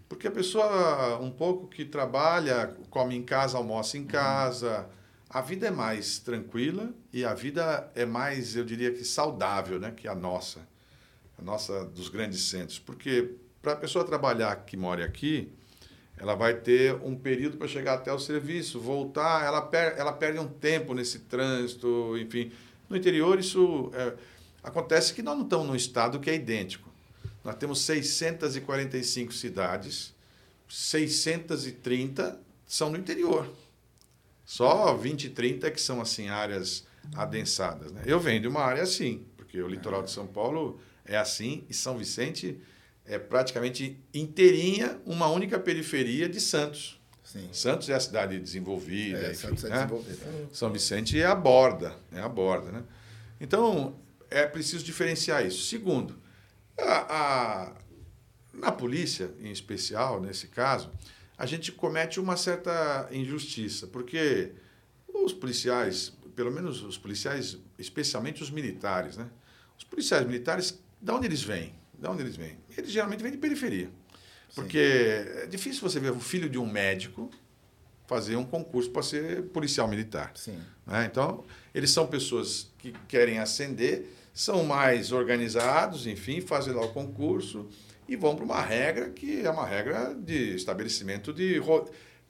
Porque 0.09 0.27
a 0.27 0.31
pessoa, 0.33 1.17
um 1.21 1.31
pouco 1.31 1.69
que 1.69 1.85
trabalha, 1.85 2.75
come 2.91 3.15
em 3.15 3.23
casa, 3.23 3.57
almoça 3.57 3.97
em 3.97 4.05
casa, 4.05 4.89
a 5.31 5.41
vida 5.41 5.69
é 5.69 5.71
mais 5.71 6.19
tranquila 6.19 6.93
e 7.13 7.25
a 7.25 7.35
vida 7.35 7.89
é 7.95 8.05
mais, 8.05 8.57
eu 8.57 8.65
diria 8.65 8.91
que 8.91 9.05
saudável, 9.05 9.79
né, 9.79 9.93
que 9.97 10.09
a 10.09 10.15
nossa, 10.15 10.67
nossa 11.43 11.85
dos 11.85 12.09
grandes 12.09 12.43
centros. 12.43 12.79
Porque 12.79 13.35
para 13.63 13.73
a 13.73 13.77
pessoa 13.77 14.05
trabalhar 14.05 14.65
que 14.65 14.77
mora 14.77 15.05
aqui, 15.05 15.53
ela 16.17 16.35
vai 16.35 16.55
ter 16.55 16.95
um 16.97 17.17
período 17.17 17.57
para 17.57 17.69
chegar 17.69 17.95
até 17.95 18.13
o 18.13 18.19
serviço, 18.19 18.81
voltar, 18.81 19.45
ela, 19.45 19.63
per 19.63 19.95
ela 19.97 20.13
perde 20.13 20.39
um 20.39 20.49
tempo 20.49 20.95
nesse 20.95 21.21
trânsito, 21.21 22.17
enfim. 22.19 22.51
No 22.89 22.97
interior, 22.97 23.39
isso 23.39 23.91
é, 23.95 24.15
acontece 24.63 25.15
que 25.15 25.23
nós 25.23 25.37
não 25.37 25.45
estamos 25.45 25.67
num 25.67 25.77
estado 25.77 26.19
que 26.19 26.31
é 26.31 26.35
idêntico. 26.35 26.89
Nós 27.45 27.55
temos 27.55 27.81
645 27.83 29.33
cidades, 29.33 30.15
630 30.69 32.41
são 32.67 32.91
no 32.91 32.97
interior. 32.97 33.49
Só 34.45 34.95
20 34.95 35.25
e 35.25 35.31
30 35.31 35.71
que 35.71 35.81
são 35.81 36.01
assim 36.01 36.29
áreas 36.29 36.85
adensadas. 37.15 37.93
Né? 37.93 38.03
Eu 38.07 38.19
venho 38.19 38.41
de 38.41 38.49
uma 38.49 38.61
área 38.61 38.83
assim, 38.83 39.25
porque 39.37 39.61
o 39.61 39.69
litoral 39.69 40.03
de 40.03 40.11
São 40.11 40.27
Paulo 40.27 40.81
é 41.09 41.17
assim 41.17 41.65
e 41.69 41.75
São 41.75 41.97
Vicente 41.99 42.61
é 43.05 43.19
praticamente 43.19 43.99
inteirinha 44.13 45.01
uma 45.07 45.27
única 45.29 45.59
periferia 45.59 46.29
de 46.29 46.41
Santos. 46.41 47.01
Sim. 47.25 47.49
Santos 47.53 47.89
é 47.89 47.95
a 47.95 48.01
cidade 48.01 48.39
desenvolvida, 48.39 49.19
É, 49.19 49.31
enfim, 49.33 49.41
Santos 49.49 49.65
é 49.65 49.69
né? 49.71 49.75
desenvolvido. 49.77 50.49
São 50.53 50.71
Vicente 50.73 51.19
é 51.21 51.27
a 51.27 51.35
borda, 51.35 51.97
é 52.13 52.21
a 52.21 52.29
borda, 52.29 52.71
né? 52.71 52.85
Então, 53.41 53.99
é 54.31 54.47
preciso 54.47 54.85
diferenciar 54.85 55.45
isso. 55.47 55.67
Segundo, 55.67 56.19
a- 56.79 57.15
a- 57.73 57.77
na 58.53 58.73
polícia, 58.73 59.31
em 59.41 59.51
especial, 59.51 60.21
nesse 60.21 60.49
caso, 60.49 60.91
a 61.37 61.47
gente 61.47 61.71
comete 61.73 62.19
uma 62.19 62.37
certa 62.37 63.09
injustiça, 63.13 63.87
porque 63.87 64.53
os 65.13 65.33
policiais, 65.33 66.13
pelo 66.35 66.51
menos 66.51 66.83
os 66.83 66.99
policiais, 66.99 67.59
especialmente 67.79 68.43
os 68.43 68.51
militares, 68.51 69.17
né? 69.17 69.29
Os 69.79 69.85
policiais 69.85 70.27
militares, 70.27 70.79
de 71.01 71.13
onde 71.13 71.27
eles 71.27 71.43
vêm? 71.43 71.75
De 71.99 72.09
onde 72.09 72.23
eles 72.23 72.37
vêm? 72.37 72.59
Eles 72.77 72.91
geralmente 72.91 73.23
vêm 73.23 73.33
de 73.33 73.39
periferia. 73.39 73.91
Porque 74.55 74.79
é 74.79 75.47
difícil 75.47 75.83
você 75.83 76.01
ver 76.01 76.11
o 76.11 76.21
filho 76.21 76.49
de 76.49 76.59
um 76.59 76.67
médico 76.67 77.31
fazer 78.09 78.37
um 78.37 78.45
concurso 78.45 78.91
para 78.91 79.03
ser 79.03 79.43
policial 79.49 79.87
militar. 79.87 80.33
Sim. 80.35 80.59
né? 80.87 81.07
Então, 81.11 81.45
eles 81.75 81.91
são 81.91 82.07
pessoas 82.07 82.73
que 82.79 82.93
querem 83.07 83.39
ascender, 83.39 84.07
são 84.33 84.65
mais 84.65 85.13
organizados, 85.13 86.07
enfim, 86.07 86.41
fazem 86.41 86.73
lá 86.73 86.83
o 86.83 86.89
concurso 86.89 87.69
e 88.09 88.17
vão 88.17 88.35
para 88.35 88.45
uma 88.45 88.63
regra 88.63 89.11
que 89.11 89.45
é 89.45 89.51
uma 89.51 89.67
regra 89.67 90.15
de 90.15 90.55
estabelecimento 90.55 91.33
de. 91.33 91.61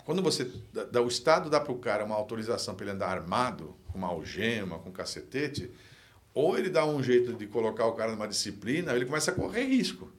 Quando 0.04 0.20
você. 0.20 0.50
O 1.00 1.06
Estado 1.06 1.48
dá 1.48 1.60
para 1.60 1.72
o 1.72 1.78
cara 1.78 2.04
uma 2.04 2.16
autorização 2.16 2.74
para 2.74 2.86
ele 2.86 2.94
andar 2.94 3.10
armado, 3.10 3.76
com 3.86 3.98
uma 3.98 4.08
algema, 4.08 4.80
com 4.80 4.88
um 4.88 4.92
cacetete, 4.92 5.70
ou 6.34 6.58
ele 6.58 6.70
dá 6.70 6.86
um 6.86 7.02
jeito 7.02 7.32
de 7.32 7.46
colocar 7.46 7.86
o 7.86 7.92
cara 7.92 8.12
numa 8.12 8.28
disciplina, 8.28 8.92
ele 8.92 9.06
começa 9.06 9.30
a 9.30 9.34
correr 9.34 9.64
risco. 9.64 10.10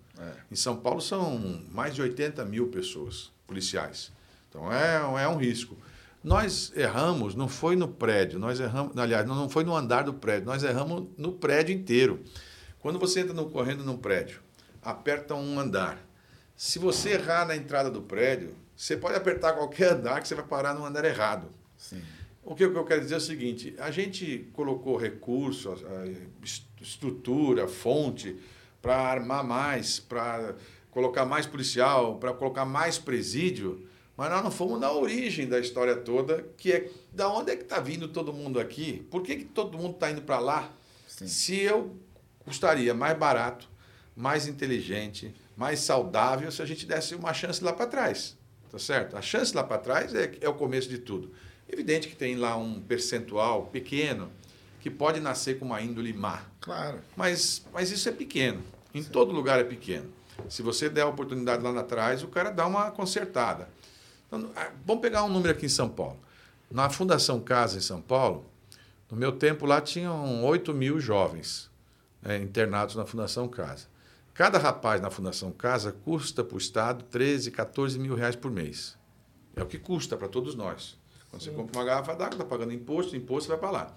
Em 0.52 0.56
São 0.56 0.76
Paulo 0.76 1.00
são 1.00 1.64
mais 1.72 1.96
de 1.96 2.02
80 2.02 2.44
mil 2.46 2.68
pessoas 2.68 3.32
policiais. 3.48 4.12
Então 4.50 4.72
é, 4.72 4.96
é 5.24 5.28
um 5.28 5.38
risco. 5.38 5.78
Nós 6.22 6.74
erramos, 6.76 7.34
não 7.34 7.48
foi 7.48 7.78
no 7.78 7.88
prédio, 7.88 8.38
nós 8.38 8.60
erramos, 8.60 8.98
aliás, 8.98 9.26
não 9.26 9.36
não 9.36 9.50
foi 9.50 9.64
no 9.64 9.74
andar 9.74 10.04
do 10.04 10.14
prédio, 10.14 10.46
nós 10.46 10.64
erramos 10.64 11.08
no 11.18 11.32
prédio 11.32 11.74
inteiro. 11.74 12.22
Quando 12.80 13.00
você 13.00 13.22
entra 13.22 13.34
no, 13.34 13.50
correndo 13.50 13.86
num 13.86 13.98
prédio, 13.98 14.42
aperta 14.82 15.34
um 15.36 15.60
andar. 15.60 15.98
Se 16.58 16.78
você 16.78 17.12
errar 17.12 17.48
na 17.48 17.56
entrada 17.56 17.90
do 17.90 18.02
prédio, 18.02 18.54
você 18.76 18.98
pode 18.98 19.16
apertar 19.16 19.54
qualquer 19.54 19.94
andar 19.94 20.22
que 20.22 20.28
você 20.28 20.36
vai 20.36 20.46
parar 20.46 20.74
no 20.74 20.86
andar 20.86 21.06
errado. 21.06 21.48
Sim. 21.78 22.02
O 22.50 22.56
que 22.56 22.64
eu 22.64 22.84
quero 22.84 23.02
dizer 23.02 23.14
é 23.14 23.18
o 23.18 23.22
seguinte: 23.22 23.76
a 23.78 23.92
gente 23.92 24.50
colocou 24.54 24.98
recurso, 24.98 25.72
estrutura, 26.82 27.68
fonte 27.68 28.40
para 28.82 28.98
armar 28.98 29.44
mais, 29.44 30.00
para 30.00 30.56
colocar 30.90 31.26
mais 31.26 31.46
policial, 31.46 32.18
para 32.18 32.34
colocar 32.34 32.66
mais 32.66 32.98
presídio, 32.98 33.88
mas 34.18 34.32
nós 34.32 34.44
não 34.44 34.50
fomos 34.50 34.80
na 34.80 34.92
origem 34.92 35.48
da 35.48 35.60
história 35.60 35.96
toda, 35.96 36.44
que 36.58 36.72
é 36.72 36.90
da 37.14 37.32
onde 37.32 37.52
é 37.52 37.56
que 37.56 37.62
está 37.62 37.80
vindo 37.80 38.08
todo 38.08 38.34
mundo 38.34 38.60
aqui? 38.60 39.06
Por 39.12 39.22
que, 39.22 39.36
que 39.36 39.46
todo 39.46 39.78
mundo 39.78 39.94
está 39.94 40.10
indo 40.10 40.24
para 40.24 40.40
lá? 40.40 40.74
Sim. 41.08 41.28
Se 41.28 41.56
eu 41.56 41.96
custaria 42.40 42.96
mais 42.96 43.16
barato, 43.16 43.70
mais 44.16 44.48
inteligente, 44.48 45.36
mais 45.56 45.82
saudável 45.82 46.52
se 46.52 46.64
a 46.64 46.66
gente 46.66 46.88
desse 46.88 47.14
uma 47.14 47.32
chance 47.32 47.64
lá 47.64 47.74
para 47.74 47.86
trás. 47.86 48.36
Tá 48.72 48.80
certo? 48.80 49.16
A 49.16 49.22
chance 49.22 49.56
lá 49.56 49.64
para 49.64 49.78
trás 49.78 50.16
é, 50.16 50.32
é 50.42 50.50
o 50.50 50.56
começo 50.56 50.90
de 50.90 50.98
tudo. 50.98 51.32
Evidente 51.72 52.08
que 52.08 52.16
tem 52.16 52.36
lá 52.36 52.58
um 52.58 52.82
percentual 52.82 53.68
pequeno 53.68 54.32
que 54.80 54.90
pode 54.90 55.20
nascer 55.20 55.60
com 55.60 55.66
uma 55.66 55.82
índole 55.82 56.12
má. 56.14 56.42
Claro. 56.60 57.00
Mas, 57.16 57.66
mas 57.72 57.92
isso 57.92 58.10
é 58.10 58.12
pequeno. 58.12 58.64
Em 58.94 59.04
todo 59.04 59.32
lugar 59.32 59.60
é 59.60 59.64
pequeno. 59.64 60.10
Se 60.50 60.62
você 60.62 60.90
der 60.90 61.02
a 61.02 61.08
oportunidade 61.08 61.62
lá 61.62 61.78
atrás, 61.80 62.24
o 62.24 62.28
cara 62.28 62.50
dá 62.50 62.66
uma 62.66 62.90
consertada. 62.92 63.70
Então, 64.28 64.50
ah, 64.56 64.72
vamos 64.86 65.02
pegar 65.02 65.24
um 65.24 65.30
número 65.30 65.52
aqui 65.52 65.66
em 65.66 65.70
São 65.70 65.90
Paulo. 65.90 66.18
Na 66.72 66.90
Fundação 66.90 67.40
Casa, 67.40 67.78
em 67.78 67.82
São 67.82 68.02
Paulo, 68.02 68.46
no 69.10 69.18
meu 69.18 69.32
tempo 69.32 69.66
lá 69.66 69.82
tinham 69.82 70.44
8 70.44 70.74
mil 70.74 71.00
jovens 71.00 71.70
eh, 72.24 72.38
internados 72.38 72.96
na 72.96 73.06
Fundação 73.06 73.48
Casa. 73.48 73.88
Cada 74.34 74.58
rapaz 74.58 75.02
na 75.02 75.10
Fundação 75.10 75.52
Casa 75.52 75.92
custa 75.92 76.44
para 76.44 76.56
o 76.56 76.60
Estado 76.60 77.04
13, 77.06 77.52
14 77.52 78.00
mil 78.00 78.16
reais 78.16 78.36
por 78.36 78.52
mês. 78.52 78.98
É 79.56 79.64
o 79.64 79.66
que 79.66 79.78
custa 79.80 80.16
para 80.16 80.28
todos 80.28 80.56
nós. 80.56 80.99
Quando 81.30 81.42
você 81.44 81.52
compra 81.52 81.80
uma 81.80 81.86
garrafa 81.86 82.14
d'água, 82.14 82.34
está 82.36 82.46
pagando 82.46 82.74
imposto, 82.74 83.16
imposto 83.16 83.50
vai 83.50 83.58
para 83.58 83.72
lá. 83.72 83.96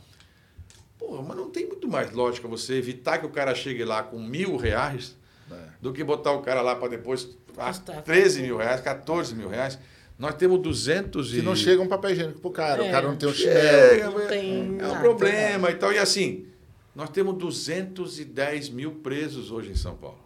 Porra, 0.99 1.23
mas 1.23 1.37
não 1.37 1.51
tem 1.51 1.67
muito 1.67 1.89
mais 1.89 2.13
lógica 2.13 2.47
você 2.47 2.75
evitar 2.75 3.19
que 3.19 3.27
o 3.27 3.31
cara 3.31 3.55
chegue 3.55 3.85
lá 3.85 4.03
com 4.03 4.19
mil 4.21 4.57
reais 4.57 5.17
É. 5.51 5.55
do 5.81 5.93
que 5.93 6.05
botar 6.05 6.33
o 6.33 6.43
cara 6.43 6.61
lá 6.63 6.77
para 6.77 6.89
depois 6.89 7.37
ah, 7.57 7.67
Custar. 7.69 8.03
13 8.03 8.43
mil 8.43 8.57
reais, 8.57 8.81
14 8.81 9.35
mil 9.35 9.49
reais. 9.49 9.79
Nós 10.19 10.35
temos 10.37 10.61
200 10.61 11.33
e... 11.33 11.37
Que 11.37 11.43
não 11.43 11.57
chega 11.57 11.83
um 11.83 11.89
papel 11.89 12.13
higiênico 12.13 12.41
pro 12.41 12.51
cara. 12.51 12.83
O 12.83 12.87
É. 12.87 12.91
cara 12.91 13.09
não 13.09 13.17
tem 13.17 13.29
um 13.29 13.33
Chega, 13.33 13.95
chinelo. 13.95 14.19
Não 14.21 14.27
tem 14.29 14.59
é 14.59 14.63
um 14.63 14.77
nada, 14.77 15.01
problema 15.01 15.71
e 15.71 15.75
tal. 15.75 15.93
E 15.93 15.99
assim, 15.99 16.47
nós 16.95 17.11
temos 17.11 17.37
210 17.37 18.69
mil 18.71 18.93
presos 18.97 19.51
hoje 19.51 19.71
em 19.71 19.75
São 19.75 19.97
Paulo. 19.97 20.21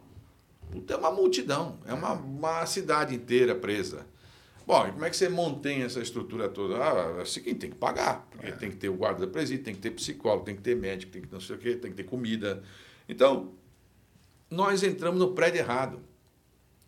Puta, 0.71 0.95
É 0.95 0.97
uma 0.97 1.11
multidão, 1.11 1.79
é 1.87 1.95
uma, 1.95 2.13
uma 2.13 2.67
cidade 2.67 3.15
inteira 3.15 3.55
presa. 3.55 4.05
Bom, 4.67 4.89
e 4.89 4.93
como 4.93 5.05
é 5.05 5.11
que 5.11 5.17
você 5.17 5.29
mantém 5.29 5.83
essa 5.83 6.01
estrutura 6.01 6.49
toda? 6.49 6.77
Ah, 6.77 7.19
é 7.21 7.23
o 7.23 7.27
seguinte, 7.27 7.61
tem 7.61 7.71
que 7.71 7.77
pagar. 7.77 8.27
Porque 8.31 8.51
tem 8.53 8.69
que 8.69 8.77
ter 8.77 8.89
o 8.89 8.95
guarda 8.95 9.25
da 9.25 9.33
presídio, 9.33 9.65
tem 9.65 9.75
que 9.75 9.81
ter 9.81 9.93
psicólogo, 9.93 10.45
tem 10.45 10.57
que 10.57 10.63
ter 10.63 10.75
médico, 10.75 11.13
tem 11.13 11.23
que 11.23 11.33
não 11.33 11.41
sei 11.41 11.55
o 11.55 11.59
quê, 11.59 11.77
tem 11.77 11.93
que 11.93 11.97
ter 11.97 12.05
comida. 12.05 12.65
Então, 13.09 13.55
nós 14.51 14.83
entramos 14.83 15.21
no 15.21 15.33
prédio 15.33 15.61
errado. 15.61 16.01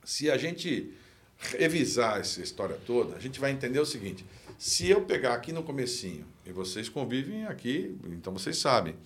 Se 0.02 0.28
a 0.28 0.36
gente 0.36 0.92
revisar 1.38 2.18
essa 2.18 2.42
história 2.42 2.76
toda, 2.84 3.14
a 3.14 3.20
gente 3.20 3.38
vai 3.38 3.52
entender 3.52 3.78
o 3.78 3.86
seguinte: 3.86 4.24
se 4.58 4.88
eu 4.88 5.02
pegar 5.02 5.34
aqui 5.34 5.52
no 5.52 5.62
comecinho, 5.62 6.26
e 6.44 6.50
vocês 6.50 6.88
convivem 6.88 7.46
aqui, 7.46 7.96
então 8.06 8.32
vocês 8.32 8.56
sabem, 8.56 8.96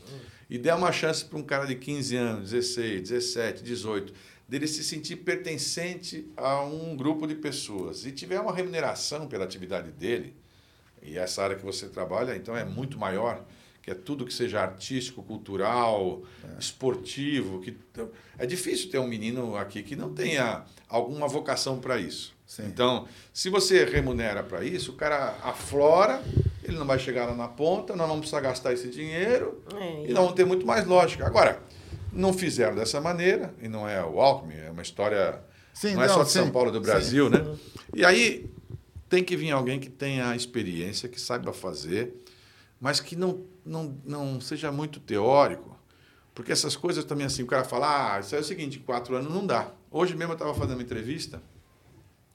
e 0.48 0.56
der 0.56 0.74
uma 0.74 0.92
chance 0.92 1.24
para 1.24 1.38
um 1.38 1.42
cara 1.42 1.66
de 1.66 1.74
15 1.74 2.16
anos, 2.16 2.50
16, 2.50 3.08
17, 3.10 3.62
18, 3.62 4.14
dele 4.52 4.68
se 4.68 4.84
sentir 4.84 5.16
pertencente 5.16 6.30
a 6.36 6.62
um 6.62 6.94
grupo 6.94 7.26
de 7.26 7.34
pessoas 7.34 8.04
e 8.04 8.12
tiver 8.12 8.38
uma 8.38 8.54
remuneração 8.54 9.26
pela 9.26 9.44
atividade 9.44 9.90
dele, 9.92 10.36
e 11.02 11.16
essa 11.16 11.42
área 11.42 11.56
que 11.56 11.64
você 11.64 11.88
trabalha, 11.88 12.36
então, 12.36 12.54
é 12.54 12.62
muito 12.62 12.98
maior, 12.98 13.42
que 13.80 13.90
é 13.90 13.94
tudo 13.94 14.26
que 14.26 14.34
seja 14.34 14.60
artístico, 14.60 15.22
cultural, 15.22 16.22
esportivo. 16.58 17.62
Que, 17.62 17.74
é 18.38 18.44
difícil 18.44 18.90
ter 18.90 18.98
um 18.98 19.08
menino 19.08 19.56
aqui 19.56 19.82
que 19.82 19.96
não 19.96 20.12
tenha 20.12 20.64
alguma 20.86 21.26
vocação 21.26 21.80
para 21.80 21.96
isso. 21.96 22.34
Sim. 22.46 22.66
Então, 22.66 23.08
se 23.32 23.48
você 23.48 23.86
remunera 23.86 24.42
para 24.42 24.62
isso, 24.62 24.92
o 24.92 24.94
cara 24.96 25.34
aflora, 25.42 26.22
ele 26.62 26.76
não 26.76 26.86
vai 26.86 26.98
chegar 26.98 27.24
lá 27.24 27.34
na 27.34 27.48
ponta, 27.48 27.96
nós 27.96 28.06
não 28.06 28.16
vamos 28.16 28.20
precisar 28.28 28.42
gastar 28.42 28.74
esse 28.74 28.88
dinheiro 28.90 29.62
É, 29.74 30.04
e 30.04 30.08
nós 30.08 30.24
vamos 30.24 30.34
ter 30.34 30.44
muito 30.44 30.66
mais 30.66 30.86
lógica. 30.86 31.26
Agora, 31.26 31.58
não 32.12 32.32
fizeram 32.32 32.74
dessa 32.74 33.00
maneira, 33.00 33.54
e 33.60 33.68
não 33.68 33.88
é 33.88 34.04
o 34.04 34.20
Alckmin, 34.20 34.54
é 34.56 34.70
uma 34.70 34.82
história. 34.82 35.40
Sim, 35.72 35.94
não 35.94 36.02
é 36.02 36.06
não, 36.06 36.14
só 36.14 36.22
de 36.24 36.30
São 36.30 36.44
sim, 36.46 36.52
Paulo, 36.52 36.70
do 36.70 36.78
sim. 36.78 36.84
Brasil, 36.84 37.30
né? 37.30 37.44
E 37.94 38.04
aí 38.04 38.50
tem 39.08 39.24
que 39.24 39.36
vir 39.36 39.50
alguém 39.52 39.80
que 39.80 39.88
tenha 39.90 40.34
experiência, 40.36 41.08
que 41.08 41.20
saiba 41.20 41.52
fazer, 41.52 42.14
mas 42.80 43.00
que 43.00 43.16
não, 43.16 43.42
não, 43.64 43.96
não 44.04 44.40
seja 44.40 44.70
muito 44.70 45.00
teórico. 45.00 45.72
Porque 46.34 46.50
essas 46.52 46.74
coisas 46.76 47.04
também 47.04 47.26
assim, 47.26 47.42
o 47.42 47.46
cara 47.46 47.64
fala, 47.64 48.14
ah, 48.16 48.20
isso 48.20 48.34
é 48.34 48.38
o 48.38 48.44
seguinte, 48.44 48.78
quatro 48.78 49.14
anos 49.16 49.32
não 49.32 49.46
dá. 49.46 49.70
Hoje 49.90 50.14
mesmo 50.16 50.32
eu 50.32 50.36
estava 50.36 50.54
fazendo 50.54 50.76
uma 50.76 50.82
entrevista 50.82 51.42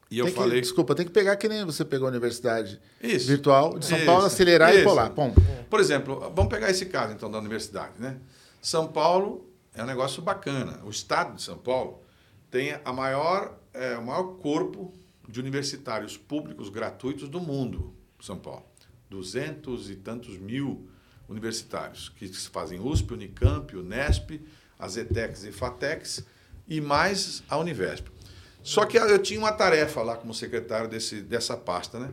e 0.09 0.19
eu 0.19 0.25
Tem 0.25 0.33
que- 0.33 0.39
falei. 0.39 0.61
Desculpa, 0.61 0.93
tem 0.95 1.05
que 1.05 1.11
pegar 1.11 1.35
que 1.35 1.47
nem 1.49 1.65
você 1.65 1.83
pegou 1.83 2.07
a 2.07 2.11
universidade 2.11 2.79
Isso. 3.01 3.27
virtual 3.27 3.77
de 3.79 3.85
São 3.87 3.97
Isso. 3.97 4.05
Paulo, 4.05 4.25
acelerar 4.25 4.71
e 4.73 4.77
Isso. 4.77 4.83
colar. 4.85 5.09
Pum. 5.09 5.33
Por 5.69 5.79
exemplo, 5.79 6.31
vamos 6.35 6.47
pegar 6.47 6.69
esse 6.69 6.85
caso 6.85 7.13
então 7.13 7.29
da 7.29 7.39
universidade, 7.39 7.93
né? 7.99 8.17
São 8.61 8.87
Paulo 8.87 9.45
é 9.77 9.83
um 9.83 9.85
negócio 9.85 10.21
bacana. 10.21 10.81
O 10.83 10.89
estado 10.89 11.35
de 11.35 11.41
São 11.43 11.57
Paulo 11.57 12.01
tem 12.49 12.79
a 12.83 12.91
maior, 12.91 13.57
é, 13.73 13.95
o 13.95 14.03
maior 14.03 14.37
corpo 14.37 14.91
de 15.29 15.39
universitários 15.39 16.17
públicos 16.17 16.69
gratuitos 16.69 17.29
do 17.29 17.39
mundo, 17.39 17.93
São 18.19 18.37
Paulo. 18.37 18.65
Duzentos 19.07 19.89
e 19.89 19.95
tantos 19.95 20.37
mil 20.37 20.89
universitários 21.29 22.09
que 22.09 22.27
fazem 22.49 22.79
USP, 22.79 23.13
Unicamp, 23.13 23.75
Unesp, 23.75 24.41
as 24.79 24.97
ETECs 24.97 25.43
e 25.43 25.51
FATECs 25.51 26.25
e 26.67 26.81
mais 26.81 27.43
a 27.47 27.57
Univesp. 27.57 28.07
Só 28.63 28.85
que 28.85 28.97
eu 28.97 29.21
tinha 29.21 29.39
uma 29.39 29.51
tarefa 29.51 30.01
lá 30.01 30.17
como 30.17 30.33
secretário 30.33 30.89
desse, 30.89 31.21
dessa 31.21 31.55
pasta, 31.55 31.99
né? 31.99 32.11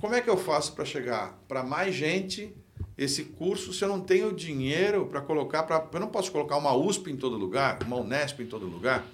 Como 0.00 0.14
é 0.14 0.20
que 0.20 0.28
eu 0.28 0.36
faço 0.36 0.74
para 0.74 0.84
chegar 0.84 1.38
para 1.48 1.62
mais 1.62 1.94
gente 1.94 2.54
esse 2.96 3.24
curso 3.24 3.72
se 3.72 3.84
eu 3.84 3.88
não 3.88 4.00
tenho 4.00 4.32
dinheiro 4.32 5.06
para 5.06 5.20
colocar 5.20 5.64
para 5.64 5.86
eu 5.92 6.00
não 6.00 6.08
posso 6.08 6.32
colocar 6.32 6.56
uma 6.56 6.74
USP 6.74 7.10
em 7.10 7.16
todo 7.16 7.36
lugar, 7.36 7.78
uma 7.84 7.96
Unesp 7.96 8.40
em 8.40 8.46
todo 8.46 8.66
lugar. 8.66 9.04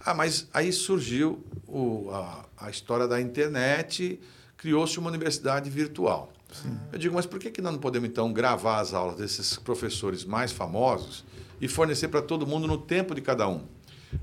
Ah, 0.00 0.14
mas 0.14 0.48
aí 0.52 0.72
surgiu 0.72 1.44
o, 1.66 2.10
a, 2.10 2.44
a 2.58 2.70
história 2.70 3.08
da 3.08 3.20
internet, 3.20 4.20
criou-se 4.56 4.98
uma 4.98 5.08
universidade 5.08 5.68
virtual. 5.70 6.32
Eu 6.92 6.98
digo, 6.98 7.14
mas 7.14 7.26
por 7.26 7.38
que, 7.38 7.50
que 7.50 7.60
nós 7.60 7.72
não 7.72 7.80
podemos, 7.80 8.08
então, 8.08 8.32
gravar 8.32 8.80
as 8.80 8.94
aulas 8.94 9.16
desses 9.16 9.56
professores 9.58 10.24
mais 10.24 10.52
famosos 10.52 11.24
e 11.60 11.66
fornecer 11.66 12.08
para 12.08 12.22
todo 12.22 12.46
mundo 12.46 12.66
no 12.66 12.78
tempo 12.78 13.14
de 13.14 13.20
cada 13.20 13.48
um? 13.48 13.64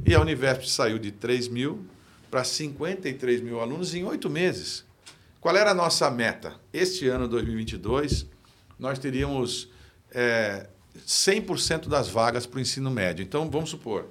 E 0.06 0.16
a 0.16 0.22
Univesp 0.22 0.66
saiu 0.70 0.98
de 0.98 1.12
3 1.12 1.48
mil 1.50 1.86
para 2.32 2.44
53 2.44 3.42
mil 3.42 3.60
alunos 3.60 3.94
em 3.94 4.04
oito 4.06 4.30
meses. 4.30 4.86
Qual 5.40 5.56
era 5.56 5.72
a 5.72 5.76
nossa 5.76 6.10
meta? 6.10 6.56
Este 6.72 7.08
ano, 7.08 7.28
2022, 7.28 8.26
nós 8.80 9.00
teríamos 9.00 9.70
é, 10.12 10.68
100% 11.08 11.88
das 11.88 12.08
vagas 12.10 12.46
para 12.46 12.58
o 12.58 12.62
ensino 12.62 12.90
médio. 12.92 13.24
Então, 13.24 13.50
vamos 13.50 13.70
supor, 13.70 14.08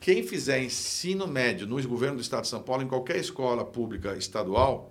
quem 0.00 0.22
fizer 0.22 0.62
ensino 0.62 1.26
médio 1.26 1.66
no 1.66 1.80
governo 1.88 2.16
do 2.16 2.22
Estado 2.22 2.42
de 2.42 2.48
São 2.48 2.62
Paulo, 2.62 2.82
em 2.82 2.88
qualquer 2.88 3.16
escola 3.16 3.64
pública 3.64 4.16
estadual, 4.16 4.90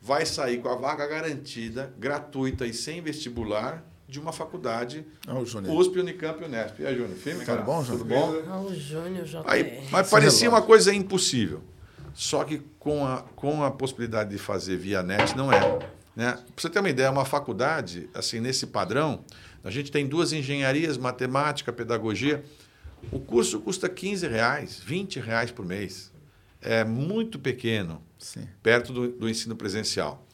vai 0.00 0.24
sair 0.26 0.58
com 0.58 0.68
a 0.68 0.74
vaga 0.76 1.06
garantida, 1.06 1.92
gratuita 1.98 2.66
e 2.66 2.72
sem 2.74 3.00
vestibular 3.00 3.84
de 4.08 4.18
uma 4.18 4.32
faculdade 4.32 5.06
Ah, 5.26 5.38
o 5.38 5.46
Júnior. 5.46 5.74
USP, 5.76 6.00
Unicamp 6.00 6.42
e 6.42 6.46
Unesp. 6.46 6.80
E 6.80 6.86
aí, 6.86 6.96
Júnior? 6.96 7.16
Firme, 7.16 7.40
Tudo 7.40 7.46
cara? 7.46 7.62
bom, 7.62 7.84
Júnior? 7.84 7.98
Tudo 7.98 8.08
bom? 8.08 8.42
Ah, 8.50 8.60
o 8.60 8.74
Júnior. 8.74 9.26
Aí, 9.46 9.80
mas 9.90 10.02
Esse 10.06 10.10
parecia 10.10 10.40
relógio. 10.40 10.50
uma 10.50 10.62
coisa 10.62 10.92
impossível. 10.92 11.62
Só 12.12 12.42
que 12.42 12.60
com 12.78 13.06
a, 13.06 13.22
com 13.36 13.62
a 13.62 13.70
possibilidade 13.70 14.30
de 14.30 14.38
fazer 14.38 14.76
via 14.76 15.00
net, 15.02 15.36
não 15.36 15.52
é. 15.52 15.78
Né? 16.14 16.32
Para 16.32 16.44
você 16.56 16.70
ter 16.70 16.80
uma 16.80 16.90
ideia, 16.90 17.10
uma 17.10 17.24
faculdade, 17.24 18.08
assim, 18.14 18.40
nesse 18.40 18.66
padrão, 18.66 19.24
a 19.62 19.70
gente 19.70 19.90
tem 19.90 20.06
duas 20.06 20.32
engenharias, 20.32 20.96
matemática, 20.96 21.72
pedagogia. 21.72 22.44
O 23.10 23.20
curso 23.20 23.60
custa 23.60 23.88
15 23.88 24.26
reais, 24.26 24.80
20 24.84 25.20
reais 25.20 25.50
por 25.50 25.64
mês. 25.64 26.10
É 26.60 26.84
muito 26.84 27.38
pequeno, 27.38 28.02
Sim. 28.18 28.46
perto 28.62 28.92
do, 28.92 29.08
do 29.08 29.28
ensino 29.28 29.56
presencial. 29.56 30.26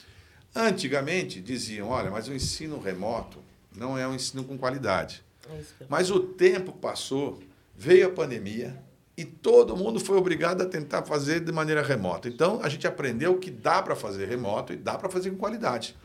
Antigamente 0.55 1.41
diziam, 1.41 1.89
olha, 1.89 2.11
mas 2.11 2.29
o 2.29 2.35
ensino 2.35 2.81
remoto 2.81 3.39
não 3.77 3.97
é 3.97 4.09
um 4.09 4.15
ensino 4.15 4.43
com 4.43 4.57
qualidade. 4.57 5.23
É 5.49 5.85
Mas 5.89 6.11
o 6.11 6.19
tempo 6.19 6.73
passou, 6.73 7.41
veio 7.77 8.09
a 8.09 8.11
pandemia 8.11 8.83
e 9.17 9.25
todo 9.25 9.77
mundo 9.77 9.99
foi 9.99 10.17
obrigado 10.17 10.61
a 10.63 10.67
tentar 10.67 11.03
fazer 11.05 11.41
de 11.41 11.51
maneira 11.53 11.83
remota. 11.83 12.29
Então 12.29 12.61
a 12.63 12.69
gente 12.69 12.87
aprendeu 12.87 13.39
que 13.39 13.51
dá 13.51 13.83
para 13.83 13.97
fazer 13.97 14.27
remoto 14.29 14.73
e 14.73 14.77
dá 14.77 14.97
para 14.99 15.09
fazer 15.09 15.31
com 15.31 15.37
qualidade. 15.37 15.97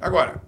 Agora, 0.00 0.42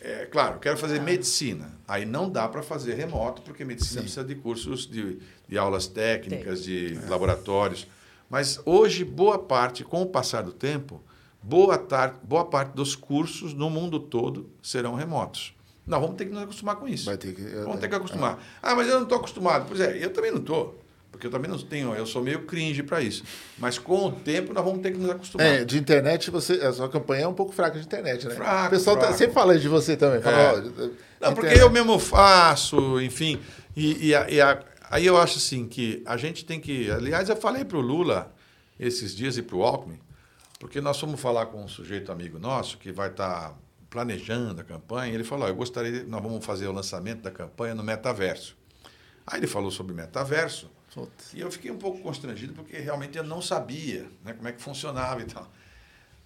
é 0.00 0.26
claro, 0.26 0.58
quero 0.58 0.76
fazer 0.76 1.00
medicina. 1.00 1.72
Aí 1.86 2.04
não 2.04 2.28
dá 2.28 2.48
para 2.48 2.62
fazer 2.62 2.94
remoto, 2.94 3.42
porque 3.42 3.64
medicina 3.64 4.00
Sim. 4.00 4.04
precisa 4.04 4.24
de 4.24 4.34
cursos 4.34 4.86
de, 4.86 5.18
de 5.48 5.56
aulas 5.56 5.86
técnicas, 5.86 6.62
de 6.64 6.98
laboratórios. 7.08 7.86
Mas 8.28 8.60
hoje, 8.64 9.04
boa 9.04 9.38
parte, 9.38 9.84
com 9.84 10.02
o 10.02 10.06
passar 10.06 10.42
do 10.42 10.52
tempo, 10.52 11.00
boa, 11.42 11.78
tar, 11.78 12.18
boa 12.22 12.44
parte 12.46 12.72
dos 12.74 12.96
cursos 12.96 13.54
no 13.54 13.70
mundo 13.70 14.00
todo 14.00 14.50
serão 14.62 14.94
remotos. 14.94 15.54
Nós 15.86 16.00
vamos 16.00 16.16
ter 16.16 16.24
que 16.24 16.32
nos 16.32 16.42
acostumar 16.42 16.76
com 16.76 16.88
isso. 16.88 17.16
Que- 17.18 17.32
Vamos 17.62 17.78
ter 17.78 17.88
que 17.88 17.94
acostumar. 17.94 18.42
Ah, 18.62 18.74
mas 18.74 18.88
eu 18.88 18.94
não 18.94 19.02
estou 19.02 19.18
acostumado. 19.18 19.66
Pois 19.68 19.80
é, 19.80 20.02
eu 20.02 20.10
também 20.12 20.30
não 20.32 20.38
estou. 20.40 20.82
Porque 21.14 21.28
eu 21.28 21.30
também 21.30 21.48
não 21.48 21.56
tenho, 21.58 21.94
eu 21.94 22.04
sou 22.06 22.20
meio 22.22 22.42
cringe 22.42 22.82
para 22.82 23.00
isso. 23.00 23.22
Mas 23.56 23.78
com 23.78 24.06
o 24.08 24.12
tempo 24.12 24.52
nós 24.52 24.64
vamos 24.64 24.82
ter 24.82 24.90
que 24.92 24.98
nos 24.98 25.08
acostumar. 25.10 25.46
É, 25.46 25.64
de 25.64 25.78
internet, 25.78 26.28
você, 26.30 26.54
a 26.54 26.72
sua 26.72 26.88
campanha 26.88 27.22
é 27.24 27.28
um 27.28 27.32
pouco 27.34 27.52
fraca 27.52 27.78
de 27.78 27.84
internet, 27.86 28.26
né? 28.26 28.34
Fraco, 28.34 28.66
o 28.66 28.70
pessoal 28.70 28.96
tá- 28.96 29.02
fraco. 29.02 29.18
sempre 29.18 29.32
fala 29.34 29.56
de 29.58 29.68
você 29.68 29.96
também. 29.96 30.20
Fala, 30.20 30.36
É. 30.36 30.50
ó, 30.50 30.56
Não, 30.56 31.34
porque 31.34 31.46
internet- 31.46 31.60
eu 31.60 31.70
mesmo 31.70 31.98
faço, 32.00 33.00
enfim. 33.00 33.38
E, 33.76 34.08
e 34.08 34.14
a- 34.14 34.28
e 34.28 34.40
a- 34.40 34.60
aí 34.90 35.06
eu 35.06 35.16
acho 35.16 35.38
assim 35.38 35.68
que 35.68 36.02
a 36.04 36.16
gente 36.16 36.44
tem 36.44 36.58
que. 36.58 36.90
Aliás, 36.90 37.28
eu 37.28 37.36
falei 37.36 37.64
para 37.64 37.78
o 37.78 37.80
Lula 37.80 38.34
esses 38.78 39.14
dias 39.14 39.36
e 39.36 39.42
para 39.42 39.54
o 39.56 39.62
Alckmin, 39.62 40.00
porque 40.58 40.80
nós 40.80 40.98
fomos 40.98 41.20
falar 41.20 41.46
com 41.46 41.62
um 41.62 41.68
sujeito 41.68 42.10
amigo 42.10 42.40
nosso 42.40 42.76
que 42.78 42.90
vai 42.90 43.08
estar 43.08 43.56
planejando 43.88 44.60
a 44.60 44.64
campanha. 44.64 45.14
Ele 45.14 45.22
falou: 45.22 45.44
"Ó, 45.46 45.48
eu 45.48 45.54
gostaria, 45.54 45.92
de- 45.92 46.02
nós 46.10 46.20
vamos 46.20 46.44
fazer 46.44 46.66
o 46.66 46.72
lançamento 46.72 47.22
da 47.22 47.30
campanha 47.30 47.72
no 47.72 47.84
metaverso. 47.84 48.56
Aí 49.26 49.38
ele 49.40 49.46
falou 49.46 49.70
sobre 49.70 49.94
metaverso. 49.94 50.70
Putz. 50.94 51.34
E 51.34 51.40
eu 51.40 51.50
fiquei 51.50 51.70
um 51.70 51.76
pouco 51.78 51.98
constrangido 52.00 52.52
porque 52.54 52.78
realmente 52.78 53.18
eu 53.18 53.24
não 53.24 53.42
sabia 53.42 54.06
né, 54.24 54.32
como 54.32 54.46
é 54.48 54.52
que 54.52 54.62
funcionava 54.62 55.20
e 55.20 55.24
tal. 55.24 55.50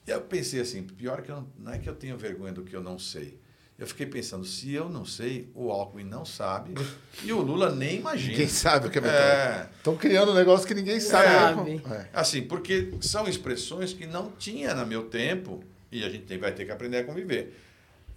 E 0.06 0.10
eu 0.10 0.20
pensei 0.20 0.60
assim, 0.60 0.82
pior 0.82 1.22
que 1.22 1.30
eu 1.30 1.46
não, 1.58 1.72
é 1.72 1.78
que 1.78 1.88
eu 1.88 1.94
tenho 1.94 2.16
vergonha 2.16 2.52
do 2.52 2.62
que 2.62 2.74
eu 2.76 2.82
não 2.82 2.98
sei. 2.98 3.38
Eu 3.78 3.86
fiquei 3.86 4.06
pensando, 4.06 4.44
se 4.44 4.72
eu 4.74 4.88
não 4.88 5.04
sei, 5.04 5.48
o 5.54 5.70
Alckmin 5.70 6.02
não 6.04 6.24
sabe 6.24 6.74
e 7.22 7.32
o 7.32 7.40
Lula 7.40 7.70
nem 7.74 7.98
imagina. 8.00 8.32
Ninguém 8.32 8.48
sabe 8.48 8.88
o 8.88 8.90
que 8.90 8.98
é 8.98 9.00
É. 9.00 9.04
metaverso. 9.04 9.70
Estão 9.76 9.96
criando 9.96 10.32
um 10.32 10.34
negócio 10.34 10.66
que 10.66 10.74
ninguém 10.74 10.98
sabe. 11.00 11.78
Sabe. 11.78 11.82
É. 11.94 12.08
Assim, 12.12 12.42
porque 12.42 12.92
são 13.00 13.28
expressões 13.28 13.92
que 13.92 14.06
não 14.06 14.32
tinha 14.32 14.74
no 14.74 14.84
meu 14.84 15.04
tempo 15.08 15.62
e 15.92 16.04
a 16.04 16.10
gente 16.10 16.36
vai 16.36 16.52
ter 16.52 16.64
que 16.64 16.72
aprender 16.72 16.98
a 16.98 17.04
conviver. 17.04 17.56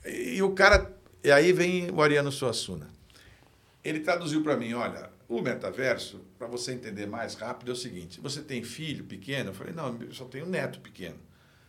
E, 0.04 0.36
e 0.38 0.42
o 0.44 0.52
cara, 0.54 0.92
e 1.24 1.32
aí 1.32 1.54
vem 1.54 1.92
o 1.92 2.02
Ariano 2.02 2.32
Suassuna. 2.32 2.90
Ele 3.84 4.00
traduziu 4.00 4.42
para 4.44 4.58
mim, 4.58 4.74
olha, 4.74 5.10
o 5.32 5.42
metaverso, 5.42 6.20
para 6.38 6.46
você 6.46 6.74
entender 6.74 7.08
mais 7.08 7.36
rápido, 7.36 7.72
é 7.72 7.74
o 7.74 7.78
seguinte, 7.78 8.20
você 8.20 8.42
tem 8.42 8.64
filho 8.64 9.06
pequeno? 9.06 9.52
Eu 9.52 9.54
falei, 9.54 9.74
não, 9.74 9.98
eu 10.02 10.14
só 10.14 10.26
tenho 10.26 10.46
neto 10.46 10.82
pequeno. 10.82 11.16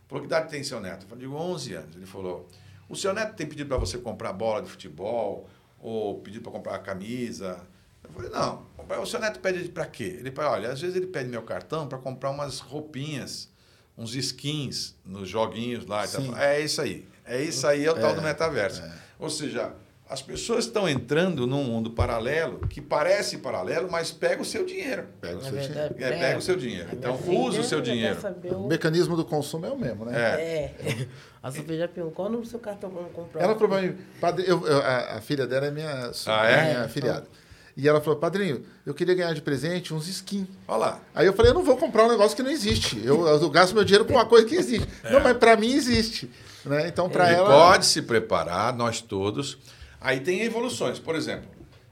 Falou, 0.08 0.22
que 0.22 0.26
idade 0.26 0.50
tem 0.50 0.64
seu 0.64 0.80
neto? 0.80 1.04
Eu 1.04 1.08
falei, 1.08 1.24
digo, 1.24 1.36
11 1.36 1.74
anos. 1.74 1.96
Ele 1.96 2.04
falou, 2.06 2.48
o 2.88 2.96
seu 2.96 3.14
neto 3.14 3.36
tem 3.36 3.46
pedido 3.46 3.68
para 3.68 3.78
você 3.78 3.98
comprar 3.98 4.32
bola 4.32 4.62
de 4.62 4.68
futebol 4.68 5.48
ou 5.78 6.18
pedido 6.20 6.42
para 6.42 6.52
comprar 6.52 6.78
camisa? 6.80 7.60
Eu 8.02 8.10
falei, 8.10 8.30
não, 8.30 8.66
o 9.00 9.06
seu 9.06 9.20
neto 9.20 9.38
pede 9.38 9.68
para 9.68 9.86
quê? 9.86 10.16
Ele 10.18 10.32
falou, 10.32 10.52
olha, 10.52 10.72
às 10.72 10.80
vezes 10.80 10.96
ele 10.96 11.06
pede 11.06 11.28
meu 11.28 11.42
cartão 11.42 11.86
para 11.86 11.98
comprar 11.98 12.30
umas 12.30 12.58
roupinhas, 12.58 13.48
uns 13.96 14.16
skins 14.16 14.96
nos 15.04 15.28
joguinhos 15.28 15.86
lá. 15.86 16.06
tal. 16.08 16.20
Sim. 16.20 16.34
É 16.36 16.60
isso 16.60 16.82
aí. 16.82 17.08
É 17.24 17.40
isso 17.40 17.64
aí, 17.64 17.84
é 17.84 17.90
o 17.92 17.94
tal 17.94 18.10
É, 18.10 18.14
do 18.14 18.22
metaverso. 18.22 18.82
Ou 19.20 19.30
seja, 19.30 19.72
as 20.12 20.20
pessoas 20.22 20.66
estão 20.66 20.88
entrando 20.88 21.46
num 21.46 21.64
mundo 21.64 21.90
paralelo 21.90 22.66
que 22.68 22.80
parece 22.80 23.38
paralelo, 23.38 23.90
mas 23.90 24.10
pega 24.10 24.42
o 24.42 24.44
seu 24.44 24.64
dinheiro. 24.66 25.06
Pega 25.20 25.36
o 25.36 25.40
É 25.40 25.42
seu 25.44 25.52
verdade. 25.52 25.94
É, 25.98 26.10
pega 26.18 26.38
o 26.38 26.42
seu 26.42 26.56
dinheiro. 26.56 26.88
A 26.90 26.94
Então, 26.94 27.18
usa 27.28 27.60
o 27.60 27.64
seu 27.64 27.80
dinheiro. 27.80 28.16
dinheiro. 28.20 28.58
o- 28.58 28.64
O 28.66 28.68
mecanismo 28.68 29.16
do 29.16 29.24
consumo 29.24 29.64
é 29.66 29.70
o 29.70 29.78
mesmo, 29.78 30.04
né? 30.04 30.12
É. 30.14 30.44
É. 30.86 31.06
A 31.42 31.50
Sofia 31.50 31.78
já 31.78 31.88
perguntou, 31.88 32.14
qual 32.14 32.28
o 32.28 32.30
número 32.30 32.46
do 32.46 32.50
seu 32.50 32.60
cartão 32.60 32.90
para 32.90 33.02
comprar? 33.04 33.42
Ela 33.42 33.54
falou 33.54 33.68
pra 33.70 33.82
mim, 33.82 33.96
padre, 34.20 34.44
eu- 34.46 34.66
eu- 34.66 34.78
a, 34.82 35.16
a 35.16 35.20
filha 35.20 35.46
dela 35.46 35.66
é 35.66 35.70
minha, 35.70 36.10
Ah, 36.26 36.46
é? 36.46 36.64
minha 36.66 36.84
afilhada. 36.84 37.26
E 37.74 37.88
ela 37.88 38.02
falou, 38.02 38.18
padrinho, 38.20 38.62
eu 38.84 38.92
queria 38.92 39.14
ganhar 39.14 39.32
de 39.32 39.40
presente 39.40 39.94
uns 39.94 40.06
skins. 40.06 40.46
Olha 40.68 40.76
lá. 40.78 41.00
Aí 41.14 41.26
eu 41.26 41.32
falei, 41.32 41.50
eu 41.52 41.54
não 41.54 41.64
vou 41.64 41.76
comprar 41.78 42.04
um 42.04 42.08
negócio 42.10 42.36
que 42.36 42.42
não 42.42 42.50
existe. 42.50 43.00
Eu, 43.02 43.26
eu 43.26 43.48
gasto 43.48 43.72
meu 43.74 43.82
dinheiro 43.82 44.04
com 44.04 44.12
uma 44.12 44.26
coisa 44.26 44.46
que 44.46 44.54
existe. 44.54 44.86
Não, 45.10 45.20
mas 45.20 45.36
pra 45.38 45.56
mim 45.56 45.72
existe. 45.72 46.30
Né? 46.66 46.86
Então, 46.86 47.08
pra 47.08 47.26
Ele 47.28 47.36
ela. 47.38 47.48
pode 47.48 47.86
se 47.86 48.02
preparar, 48.02 48.72
nós 48.76 49.00
todos. 49.00 49.56
Aí 50.02 50.20
tem 50.20 50.42
evoluções. 50.42 50.98
Por 50.98 51.14
exemplo, 51.14 51.48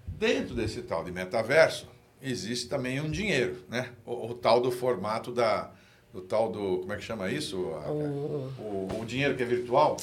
dentro 0.08 0.54
desse 0.54 0.82
tal 0.82 1.04
de 1.04 1.12
metaverso, 1.12 1.88
existe 2.20 2.68
também 2.68 3.00
um 3.00 3.10
dinheiro, 3.10 3.58
né? 3.68 3.90
O, 4.04 4.26
o 4.30 4.34
tal 4.34 4.60
do 4.60 4.70
formato 4.70 5.30
da. 5.32 5.70
Do 6.12 6.20
tal 6.20 6.50
do. 6.50 6.78
Como 6.78 6.92
é 6.92 6.96
que 6.96 7.02
chama 7.04 7.30
isso? 7.30 7.56
O- 7.58 8.52
o, 8.58 9.00
o 9.00 9.04
dinheiro 9.06 9.36
que 9.36 9.42
é 9.42 9.46
virtual. 9.46 9.96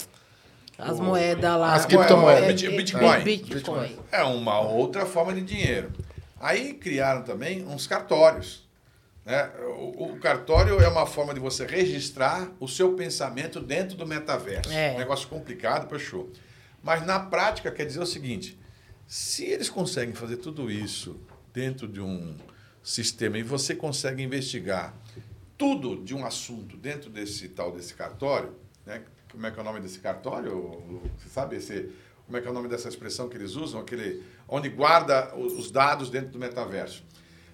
As 0.77 0.99
o- 0.99 1.03
moedas 1.03 1.59
lá. 1.59 1.73
As 1.73 1.85
criptomoedas. 1.85 2.43
É, 2.43 2.47
Bit- 2.53 2.65
é, 2.65 2.77
Bitcoin. 2.77 3.23
Bitcoin. 3.23 3.99
É 4.11 4.23
uma 4.23 4.61
outra 4.61 5.05
forma 5.05 5.33
de 5.33 5.41
dinheiro. 5.41 5.91
Aí 6.39 6.73
criaram 6.75 7.23
também 7.23 7.65
uns 7.65 7.87
cartórios. 7.87 8.65
Né? 9.25 9.49
O, 9.75 10.13
o 10.13 10.19
cartório 10.19 10.79
é 10.79 10.87
uma 10.87 11.05
forma 11.05 11.33
de 11.33 11.39
você 11.41 11.65
registrar 11.65 12.47
o 12.59 12.67
seu 12.67 12.93
pensamento 12.93 13.59
dentro 13.59 13.97
do 13.97 14.05
metaverso. 14.07 14.71
É. 14.71 14.93
Um 14.93 14.99
negócio 14.99 15.27
complicado 15.27 15.87
para 15.87 15.99
show. 15.99 16.29
Mas 16.83 17.05
na 17.05 17.19
prática 17.19 17.71
quer 17.71 17.85
dizer 17.85 17.99
o 17.99 18.05
seguinte: 18.05 18.57
se 19.07 19.45
eles 19.45 19.69
conseguem 19.69 20.13
fazer 20.13 20.37
tudo 20.37 20.69
isso 20.71 21.19
dentro 21.53 21.87
de 21.87 22.01
um 22.01 22.35
sistema 22.83 23.37
e 23.37 23.43
você 23.43 23.75
consegue 23.75 24.21
investigar 24.23 24.93
tudo 25.57 26.01
de 26.03 26.13
um 26.13 26.25
assunto 26.25 26.77
dentro 26.77 27.09
desse 27.09 27.49
tal 27.49 27.71
desse 27.71 27.93
cartório, 27.93 28.53
né? 28.85 29.03
Como 29.31 29.45
é 29.45 29.51
que 29.51 29.59
é 29.59 29.61
o 29.61 29.65
nome 29.65 29.79
desse 29.79 29.99
cartório? 29.99 31.01
Você 31.17 31.29
sabe 31.29 31.57
esse, 31.57 31.89
como 32.25 32.37
é 32.37 32.41
que 32.41 32.47
é 32.47 32.51
o 32.51 32.53
nome 32.53 32.69
dessa 32.69 32.87
expressão 32.87 33.27
que 33.27 33.35
eles 33.35 33.55
usam, 33.55 33.81
aquele 33.81 34.23
onde 34.47 34.69
guarda 34.69 35.35
os 35.35 35.53
os 35.53 35.71
dados 35.71 36.09
dentro 36.09 36.29
do 36.29 36.39
metaverso? 36.39 37.03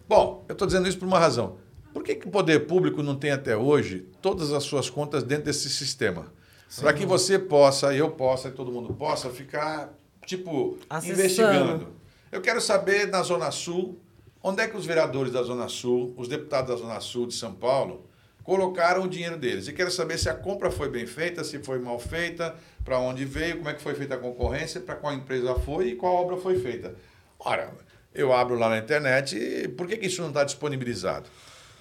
Bom, 0.07 0.45
eu 0.47 0.53
estou 0.53 0.67
dizendo 0.67 0.87
isso 0.87 0.99
por 0.99 1.07
uma 1.07 1.19
razão. 1.19 1.57
Por 1.93 2.03
que, 2.03 2.15
que 2.15 2.27
o 2.27 2.31
poder 2.31 2.67
público 2.67 3.01
não 3.01 3.15
tem 3.15 3.31
até 3.31 3.55
hoje 3.55 4.07
todas 4.21 4.51
as 4.51 4.63
suas 4.63 4.89
contas 4.89 5.23
dentro 5.23 5.45
desse 5.45 5.69
sistema? 5.69 6.33
Para 6.79 6.93
que 6.93 7.05
você 7.05 7.37
possa, 7.37 7.93
eu 7.93 8.11
possa 8.11 8.49
e 8.49 8.51
todo 8.51 8.71
mundo 8.71 8.93
possa 8.93 9.29
ficar, 9.29 9.93
tipo, 10.25 10.77
Acessando. 10.89 11.19
investigando. 11.19 11.87
Eu 12.31 12.41
quero 12.41 12.59
saber 12.59 13.07
na 13.07 13.21
Zona 13.21 13.51
Sul, 13.51 13.99
onde 14.41 14.61
é 14.61 14.67
que 14.67 14.75
os 14.75 14.85
vereadores 14.85 15.31
da 15.31 15.43
Zona 15.43 15.67
Sul, 15.67 16.13
os 16.17 16.27
deputados 16.27 16.69
da 16.69 16.75
Zona 16.75 16.99
Sul 16.99 17.27
de 17.27 17.35
São 17.35 17.53
Paulo, 17.53 18.07
colocaram 18.43 19.03
o 19.03 19.07
dinheiro 19.07 19.37
deles. 19.37 19.67
E 19.67 19.73
quero 19.73 19.91
saber 19.91 20.17
se 20.17 20.29
a 20.29 20.33
compra 20.33 20.69
foi 20.69 20.89
bem 20.89 21.05
feita, 21.05 21.43
se 21.43 21.59
foi 21.59 21.79
mal 21.79 21.99
feita, 21.99 22.55
para 22.83 22.99
onde 22.99 23.23
veio, 23.23 23.57
como 23.57 23.69
é 23.69 23.73
que 23.73 23.81
foi 23.81 23.95
feita 23.95 24.15
a 24.15 24.17
concorrência, 24.17 24.81
para 24.81 24.95
qual 24.95 25.13
empresa 25.13 25.55
foi 25.55 25.89
e 25.89 25.95
qual 25.95 26.15
obra 26.15 26.37
foi 26.37 26.59
feita. 26.59 26.95
Ora, 27.39 27.71
eu 28.13 28.33
abro 28.33 28.57
lá 28.57 28.69
na 28.69 28.77
internet 28.77 29.37
e 29.37 29.67
por 29.67 29.87
que, 29.87 29.97
que 29.97 30.07
isso 30.07 30.21
não 30.21 30.29
está 30.29 30.43
disponibilizado? 30.43 31.29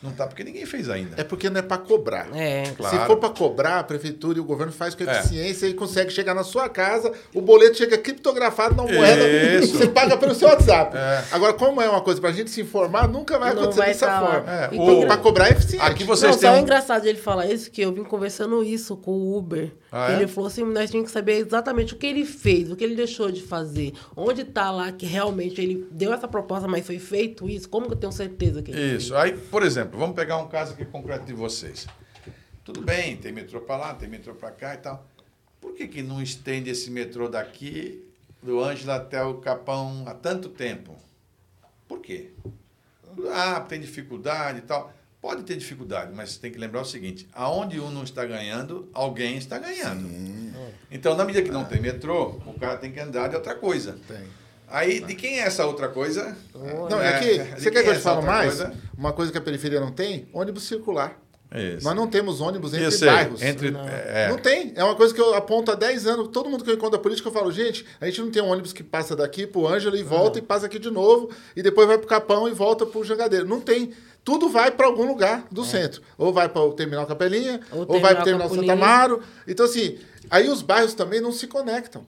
Não 0.03 0.11
está 0.11 0.27
porque 0.27 0.43
ninguém 0.43 0.67
fez 0.67 0.91
ainda. 0.91 1.15
É 1.21 1.23
porque 1.23 1.49
não 1.49 1.61
é 1.61 1.63
para 1.63 1.79
cobrar. 1.79 2.27
É. 2.35 2.65
Claro. 2.77 2.99
Se 2.99 3.07
for 3.07 3.17
para 3.19 3.29
cobrar, 3.31 3.79
a 3.79 3.85
prefeitura 3.85 4.37
e 4.37 4.41
o 4.41 4.45
governo 4.45 4.73
faz 4.73 4.95
com 4.97 5.05
É. 5.05 5.19
eficiência 5.21 5.67
e 5.69 5.75
consegue 5.75 6.11
chegar 6.11 6.35
na 6.35 6.43
sua 6.43 6.69
casa, 6.69 7.13
o 7.33 7.41
boleto 7.41 7.77
chega 7.79 7.97
criptografado 7.97 8.75
na 8.75 8.83
moeda, 8.83 9.29
Isso. 9.63 9.79
você 9.79 9.87
paga 9.87 10.17
pelo 10.17 10.35
seu 10.35 10.49
WhatsApp. 10.49 10.97
É. 10.97 11.23
Agora, 11.31 11.53
como 11.53 11.81
é 11.81 11.89
uma 11.89 12.01
coisa 12.01 12.21
para 12.21 12.31
a 12.31 12.33
gente 12.33 12.51
se 12.51 12.61
informar, 12.61 13.07
nunca 13.09 13.39
vai 13.39 13.55
Não 13.55 13.63
acontecer 13.63 13.79
vai 13.81 13.89
dessa 13.89 14.07
tá 14.07 14.21
forma. 14.21 14.51
É, 14.53 14.67
o- 14.73 14.87
tem 14.87 15.07
Para 15.07 15.17
cobrar 15.19 15.49
é 15.49 15.53
eficiente. 15.53 15.85
Aqui 15.85 16.03
vocês 16.05 16.33
não, 16.33 16.39
têm 16.41 16.51
só 16.51 16.57
é 16.57 16.61
engraçado 16.61 17.07
ele 17.07 17.19
falar 17.19 17.47
isso, 17.47 17.71
que 17.71 17.83
eu 17.83 17.93
vim 17.93 18.03
conversando 18.03 18.63
isso 18.65 18.97
com 18.97 19.13
o 19.13 19.37
Uber. 19.39 19.71
Ah, 19.95 20.11
é? 20.11 20.17
Ele 20.17 20.27
falou 20.27 20.49
assim, 20.49 20.65
nós 20.65 20.91
tínhamos 20.91 21.11
que 21.11 21.13
saber 21.13 21.35
exatamente 21.35 21.93
o 21.93 21.99
que 21.99 22.07
ele 22.07 22.25
fez, 22.25 22.71
o 22.71 22.77
que 22.77 22.83
ele 22.83 22.97
deixou 22.97 23.31
de 23.31 23.43
fazer. 23.43 23.93
Onde 24.17 24.43
tá 24.43 24.71
lá 24.71 24.91
que 24.91 25.05
realmente 25.05 25.61
ele 25.61 25.87
deu 25.91 26.15
essa 26.15 26.27
proposta, 26.27 26.67
mas 26.67 26.87
foi 26.87 26.99
feito 26.99 27.47
isso. 27.47 27.69
Como 27.69 27.87
que 27.87 27.93
eu 27.93 27.99
tenho 27.99 28.13
certeza 28.13 28.63
que 28.63 28.71
ele 28.71 28.97
Isso. 28.97 29.15
Aí, 29.15 29.37
por 29.37 29.63
exemplo, 29.63 29.99
vamos 29.99 30.17
pegar 30.17 30.39
um 30.39 30.49
caso 30.49 30.73
aqui 30.73 30.87
concreto 30.87 31.27
de 31.27 31.35
vocês. 31.35 31.87
Tudo 32.65 32.81
bem, 32.81 33.19
tem 33.19 33.33
metrô 33.33 33.61
para 33.61 33.77
lá, 33.77 33.95
tem 33.95 34.09
metrô 34.09 34.35
para 34.35 34.51
cá 34.51 34.75
e 34.75 34.79
tal. 34.79 35.07
Por 35.61 35.75
que, 35.75 35.87
que 35.87 36.03
não 36.03 36.23
estende 36.23 36.71
esse 36.71 36.91
metrô 36.91 37.29
daqui, 37.29 38.03
do 38.43 38.63
Ângela 38.65 38.97
até 38.97 39.23
o 39.23 39.35
Capão, 39.35 40.05
há 40.07 40.15
tanto 40.15 40.49
tempo? 40.49 40.97
Por 41.87 42.01
quê? 42.01 42.31
Ah, 43.31 43.61
tem 43.61 43.79
dificuldade 43.79 44.61
e 44.61 44.63
tal. 44.63 44.91
Pode 45.23 45.45
ter 45.45 45.57
dificuldade, 45.57 46.13
mas 46.13 46.37
tem 46.37 46.51
que 46.51 46.59
lembrar 46.59 46.81
o 46.81 46.85
seguinte: 46.85 47.29
aonde 47.33 47.79
um 47.79 47.91
não 47.91 48.03
está 48.03 48.25
ganhando, 48.27 48.89
alguém 48.93 49.37
está 49.37 49.57
ganhando. 49.57 50.11
Então, 50.91 51.17
na 51.17 51.25
medida 51.25 51.45
que 51.45 51.51
não 51.53 51.65
tem 51.65 51.81
metrô, 51.81 52.41
o 52.45 52.55
cara 52.59 52.77
tem 52.77 52.91
que 52.91 52.99
andar 52.99 53.29
de 53.29 53.37
outra 53.37 53.55
coisa. 53.55 53.97
Tem. 54.09 54.25
Aí, 54.69 55.01
de 55.01 55.15
quem 55.15 55.39
é 55.39 55.43
essa 55.45 55.65
outra 55.65 55.89
coisa? 55.89 56.37
Não, 56.55 57.01
É, 57.01 57.09
é 57.09 57.19
que, 57.21 57.61
você 57.61 57.71
quer 57.71 57.83
que 57.83 57.89
é 57.89 57.91
eu 57.91 57.95
te 57.95 57.99
essa 57.99 58.15
fale 58.15 58.27
mais? 58.27 58.47
coisa? 58.57 58.75
Uma 58.99 59.13
coisa 59.13 59.31
que 59.31 59.39
a 59.39 59.41
periferia 59.41 59.79
não 59.79 59.93
tem, 59.93 60.27
ônibus 60.33 60.65
circular. 60.65 61.17
Isso. 61.55 61.85
Nós 61.85 61.95
não 61.95 62.07
temos 62.07 62.41
ônibus 62.41 62.73
entre 62.73 62.91
sei, 62.91 63.09
bairros. 63.09 63.43
entre, 63.43 63.71
Não. 63.71 63.87
é, 63.87 64.29
Não 64.29 64.39
tem. 64.39 64.73
É 64.75 64.83
uma 64.83 64.95
coisa 64.95 65.13
que 65.13 65.21
eu 65.21 65.35
aponto 65.35 65.71
há 65.71 65.75
10 65.75 66.07
anos. 66.07 66.29
Todo 66.29 66.49
mundo 66.49 66.65
que 66.65 66.71
eu 66.71 66.75
encontro 66.75 66.99
a 66.99 67.03
política, 67.03 67.29
eu 67.29 67.33
falo, 67.33 67.53
gente, 67.53 67.85
a 68.01 68.07
gente 68.07 68.21
não 68.23 68.31
tem 68.31 68.43
um 68.43 68.49
ônibus 68.49 68.73
que 68.73 68.83
passa 68.83 69.15
daqui 69.15 69.47
pro 69.47 69.67
Ângelo 69.67 69.97
e 69.97 70.03
volta 70.03 70.39
e 70.39 70.43
passa 70.43 70.67
aqui 70.67 70.79
de 70.79 70.91
novo, 70.91 71.31
e 71.55 71.63
depois 71.63 71.87
vai 71.87 71.99
pro 71.99 72.07
Capão 72.07 72.49
e 72.49 72.53
volta 72.53 72.87
pro 72.87 73.05
Jangadeiro. 73.05 73.47
Não 73.47 73.61
tem. 73.61 73.93
Tudo 74.25 74.49
vai 74.49 74.71
para 74.71 74.87
algum 74.87 75.07
lugar 75.07 75.47
do 75.51 75.65
centro. 75.65 76.01
Ou 76.17 76.33
vai 76.33 76.49
para 76.49 76.63
o 76.63 76.73
Terminal 76.73 77.07
Capelinha, 77.07 77.61
Ou 77.73 77.81
ou, 77.81 78.01
vai 78.01 78.15
para 78.15 78.23
o 78.23 78.25
Terminal 78.25 78.49
Terminal 78.49 78.49
Santa. 78.49 78.73
Amaro. 78.73 79.23
Então, 79.47 79.67
assim, 79.67 79.99
aí 80.31 80.49
os 80.49 80.63
bairros 80.63 80.95
também 80.95 81.21
não 81.21 81.33
se 81.33 81.47
conectam. 81.49 82.07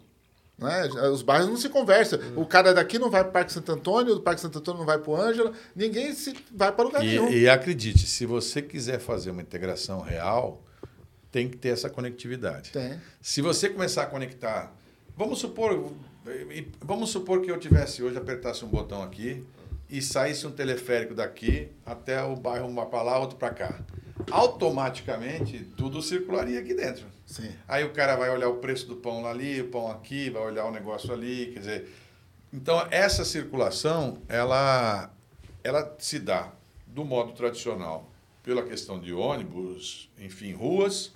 Né? 0.56 0.86
Os 1.10 1.22
bairros 1.22 1.48
não 1.48 1.56
se 1.56 1.68
conversam. 1.68 2.18
O 2.36 2.46
cara 2.46 2.72
daqui 2.72 2.98
não 2.98 3.10
vai 3.10 3.22
para 3.22 3.30
o 3.30 3.32
Parque 3.32 3.52
Santo 3.52 3.72
Antônio, 3.72 4.14
do 4.14 4.20
Parque 4.20 4.40
Santo 4.40 4.58
Antônio 4.58 4.78
não 4.78 4.86
vai 4.86 4.98
para 4.98 5.10
o 5.10 5.16
Ângela. 5.16 5.52
Ninguém 5.74 6.12
se 6.14 6.34
vai 6.52 6.70
para 6.72 6.84
lugar 6.84 7.02
nenhum. 7.02 7.28
E, 7.28 7.40
e 7.40 7.48
acredite, 7.48 8.06
se 8.06 8.24
você 8.24 8.62
quiser 8.62 9.00
fazer 9.00 9.30
uma 9.30 9.42
integração 9.42 10.00
real, 10.00 10.62
tem 11.30 11.48
que 11.48 11.56
ter 11.56 11.70
essa 11.70 11.90
conectividade. 11.90 12.70
Tem. 12.70 13.00
Se 13.20 13.42
você 13.42 13.68
começar 13.68 14.04
a 14.04 14.06
conectar, 14.06 14.72
vamos 15.16 15.40
supor, 15.40 15.92
vamos 16.80 17.10
supor 17.10 17.40
que 17.40 17.50
eu 17.50 17.58
tivesse 17.58 18.02
hoje 18.02 18.16
apertasse 18.16 18.64
um 18.64 18.68
botão 18.68 19.02
aqui 19.02 19.44
e 19.90 20.00
saísse 20.00 20.46
um 20.46 20.52
teleférico 20.52 21.14
daqui 21.14 21.68
até 21.84 22.22
o 22.22 22.36
bairro 22.36 22.68
uma 22.68 22.86
para 22.86 23.02
lá, 23.02 23.18
outro 23.18 23.36
para 23.36 23.50
cá. 23.50 23.80
Automaticamente 24.30 25.64
tudo 25.76 26.00
circularia 26.00 26.60
aqui 26.60 26.74
dentro. 26.74 27.06
Sim. 27.26 27.50
Aí 27.66 27.84
o 27.84 27.92
cara 27.92 28.16
vai 28.16 28.30
olhar 28.30 28.48
o 28.48 28.56
preço 28.56 28.86
do 28.86 28.96
pão 28.96 29.26
ali, 29.26 29.60
o 29.60 29.68
pão 29.68 29.90
aqui, 29.90 30.30
vai 30.30 30.42
olhar 30.42 30.66
o 30.66 30.70
negócio 30.70 31.12
ali, 31.12 31.50
quer 31.52 31.58
dizer. 31.58 31.94
Então 32.52 32.86
essa 32.90 33.24
circulação, 33.24 34.18
ela, 34.28 35.10
ela 35.62 35.94
se 35.98 36.18
dá 36.18 36.52
do 36.86 37.04
modo 37.04 37.32
tradicional 37.32 38.08
pela 38.42 38.62
questão 38.62 39.00
de 39.00 39.12
ônibus, 39.12 40.08
enfim, 40.18 40.52
ruas, 40.52 41.12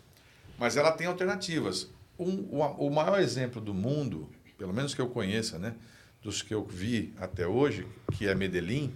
mas 0.58 0.76
ela 0.76 0.90
tem 0.90 1.06
alternativas. 1.06 1.88
Um, 2.18 2.48
o, 2.50 2.86
o 2.86 2.90
maior 2.90 3.20
exemplo 3.20 3.60
do 3.60 3.72
mundo, 3.72 4.28
pelo 4.56 4.72
menos 4.72 4.94
que 4.94 5.00
eu 5.00 5.08
conheça, 5.08 5.58
né, 5.58 5.74
dos 6.20 6.42
que 6.42 6.52
eu 6.52 6.64
vi 6.64 7.14
até 7.18 7.46
hoje, 7.46 7.86
que 8.12 8.26
é 8.26 8.34
Medellín, 8.34 8.92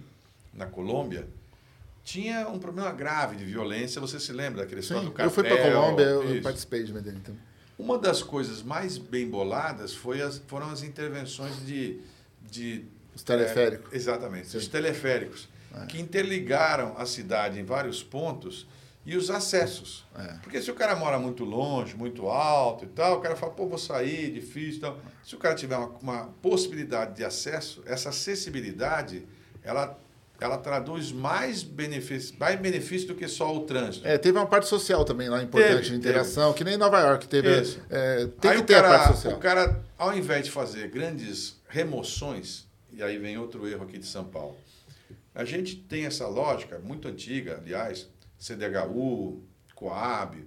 na 0.53 0.65
Colômbia, 0.65 1.27
tinha 2.03 2.47
um 2.49 2.59
problema 2.59 2.91
grave 2.91 3.35
de 3.35 3.45
violência. 3.45 4.01
Você 4.01 4.19
se 4.19 4.31
lembra 4.33 4.61
daquele 4.61 4.81
história 4.81 5.09
do 5.09 5.21
Eu 5.21 5.29
fui 5.29 5.43
para 5.43 5.55
cartel? 5.57 5.81
Colômbia, 5.81 6.05
eu 6.05 6.33
Isso. 6.33 6.43
participei 6.43 6.83
de 6.83 6.93
Medellín 6.93 7.21
também. 7.21 7.41
Uma 7.77 7.97
das 7.97 8.21
coisas 8.21 8.61
mais 8.61 8.97
bem 8.97 9.27
boladas 9.27 9.93
foi 9.93 10.21
as, 10.21 10.37
foram 10.47 10.69
as 10.69 10.83
intervenções 10.83 11.65
de. 11.65 11.99
de 12.41 12.85
Os 13.15 13.23
teleféricos. 13.23 13.91
é, 13.91 13.95
exatamente, 13.95 14.49
Sim. 14.49 14.57
os 14.57 14.67
teleféricos, 14.67 15.49
que 15.89 15.99
interligaram 15.99 16.95
a 16.97 17.05
cidade 17.05 17.59
em 17.59 17.63
vários 17.63 18.03
pontos 18.03 18.67
e 19.05 19.17
os 19.17 19.29
acessos. 19.29 20.05
É. 20.15 20.33
Porque 20.43 20.61
se 20.61 20.69
o 20.69 20.75
cara 20.75 20.95
mora 20.95 21.17
muito 21.17 21.43
longe, 21.43 21.95
muito 21.95 22.27
alto 22.27 22.85
e 22.85 22.87
tal, 22.87 23.17
o 23.17 23.21
cara 23.21 23.35
fala, 23.35 23.51
pô, 23.51 23.67
vou 23.67 23.77
sair, 23.77 24.31
difícil 24.31 24.77
e 24.77 24.81
tal. 24.81 24.99
Se 25.23 25.35
o 25.35 25.37
cara 25.37 25.55
tiver 25.55 25.75
uma, 25.75 25.87
uma 26.01 26.25
possibilidade 26.41 27.15
de 27.15 27.23
acesso, 27.23 27.81
essa 27.85 28.09
acessibilidade, 28.09 29.27
ela, 29.63 29.99
ela 30.39 30.57
traduz 30.57 31.11
mais 31.11 31.63
benefício, 31.63 32.35
mais 32.37 32.59
benefício 32.59 33.07
do 33.07 33.15
que 33.15 33.27
só 33.27 33.55
o 33.55 33.61
trânsito. 33.61 34.07
É, 34.07 34.17
teve 34.17 34.37
uma 34.37 34.45
parte 34.45 34.67
social 34.67 35.05
também 35.05 35.29
lá 35.29 35.41
importante 35.41 35.75
Teve, 35.75 35.89
de 35.89 35.95
interação, 35.95 36.53
que 36.53 36.63
nem 36.63 36.75
Nova 36.75 36.99
York 36.99 37.27
teve. 37.27 37.79
É, 37.89 38.27
tem 38.41 38.51
Aí 38.51 38.57
que 38.57 38.63
o 38.63 38.65
ter 38.65 38.73
cara, 38.73 38.87
a 38.87 38.99
parte 38.99 39.15
social. 39.15 39.33
O 39.35 39.39
cara, 39.39 39.83
ao 39.97 40.17
invés 40.17 40.45
de 40.45 40.51
fazer 40.51 40.89
grandes 40.89 41.61
remoções, 41.67 42.67
e 42.91 43.01
aí 43.01 43.17
vem 43.17 43.37
outro 43.37 43.67
erro 43.67 43.83
aqui 43.83 43.97
de 43.97 44.05
São 44.05 44.25
Paulo, 44.25 44.57
a 45.33 45.45
gente 45.45 45.75
tem 45.75 46.05
essa 46.05 46.27
lógica 46.27 46.77
muito 46.77 47.07
antiga, 47.07 47.59
aliás, 47.61 48.07
CDHU, 48.37 49.41
Coab, 49.73 50.45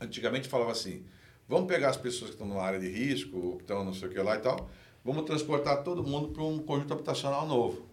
antigamente 0.00 0.48
falava 0.48 0.72
assim, 0.72 1.04
vamos 1.48 1.66
pegar 1.66 1.88
as 1.88 1.96
pessoas 1.96 2.30
que 2.30 2.34
estão 2.34 2.46
numa 2.46 2.62
área 2.62 2.78
de 2.78 2.88
risco, 2.88 3.56
que 3.56 3.62
estão 3.62 3.84
não 3.84 3.94
sei 3.94 4.08
o 4.08 4.10
que 4.10 4.18
lá 4.18 4.36
e 4.36 4.40
tal, 4.40 4.68
vamos 5.04 5.24
transportar 5.24 5.82
todo 5.82 6.04
mundo 6.04 6.28
para 6.28 6.42
um 6.42 6.58
conjunto 6.58 6.92
habitacional 6.92 7.46
novo. 7.46 7.85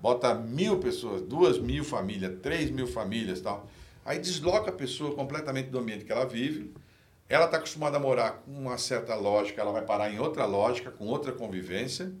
Bota 0.00 0.34
mil 0.34 0.78
pessoas, 0.78 1.22
duas 1.22 1.58
mil 1.58 1.84
famílias, 1.84 2.38
três 2.40 2.70
mil 2.70 2.86
famílias 2.86 3.40
tal. 3.40 3.68
Aí 4.04 4.18
desloca 4.18 4.70
a 4.70 4.72
pessoa 4.72 5.14
completamente 5.14 5.68
do 5.68 5.78
ambiente 5.78 6.04
que 6.04 6.12
ela 6.12 6.24
vive, 6.24 6.72
ela 7.28 7.44
está 7.44 7.58
acostumada 7.58 7.98
a 7.98 8.00
morar 8.00 8.42
com 8.44 8.52
uma 8.52 8.78
certa 8.78 9.14
lógica, 9.14 9.60
ela 9.60 9.72
vai 9.72 9.82
parar 9.82 10.10
em 10.10 10.18
outra 10.18 10.46
lógica, 10.46 10.90
com 10.90 11.06
outra 11.06 11.32
convivência. 11.32 12.12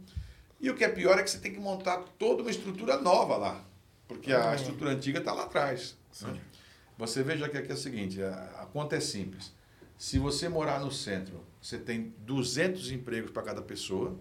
E 0.60 0.68
o 0.68 0.74
que 0.74 0.84
é 0.84 0.88
pior 0.88 1.18
é 1.18 1.22
que 1.22 1.30
você 1.30 1.38
tem 1.38 1.52
que 1.52 1.60
montar 1.60 2.04
toda 2.18 2.42
uma 2.42 2.50
estrutura 2.50 3.00
nova 3.00 3.36
lá, 3.36 3.64
porque 4.06 4.32
a 4.32 4.54
estrutura 4.54 4.90
antiga 4.90 5.20
está 5.20 5.32
lá 5.32 5.44
atrás. 5.44 5.96
né? 6.20 6.38
Você 6.98 7.22
veja 7.22 7.48
que 7.48 7.56
aqui 7.56 7.70
é 7.70 7.74
o 7.74 7.78
seguinte, 7.78 8.20
a, 8.20 8.34
a 8.62 8.66
conta 8.66 8.96
é 8.96 9.00
simples. 9.00 9.52
Se 9.96 10.18
você 10.18 10.48
morar 10.48 10.80
no 10.80 10.90
centro, 10.90 11.40
você 11.62 11.78
tem 11.78 12.12
200 12.18 12.90
empregos 12.90 13.30
para 13.30 13.42
cada 13.42 13.62
pessoa. 13.62 14.18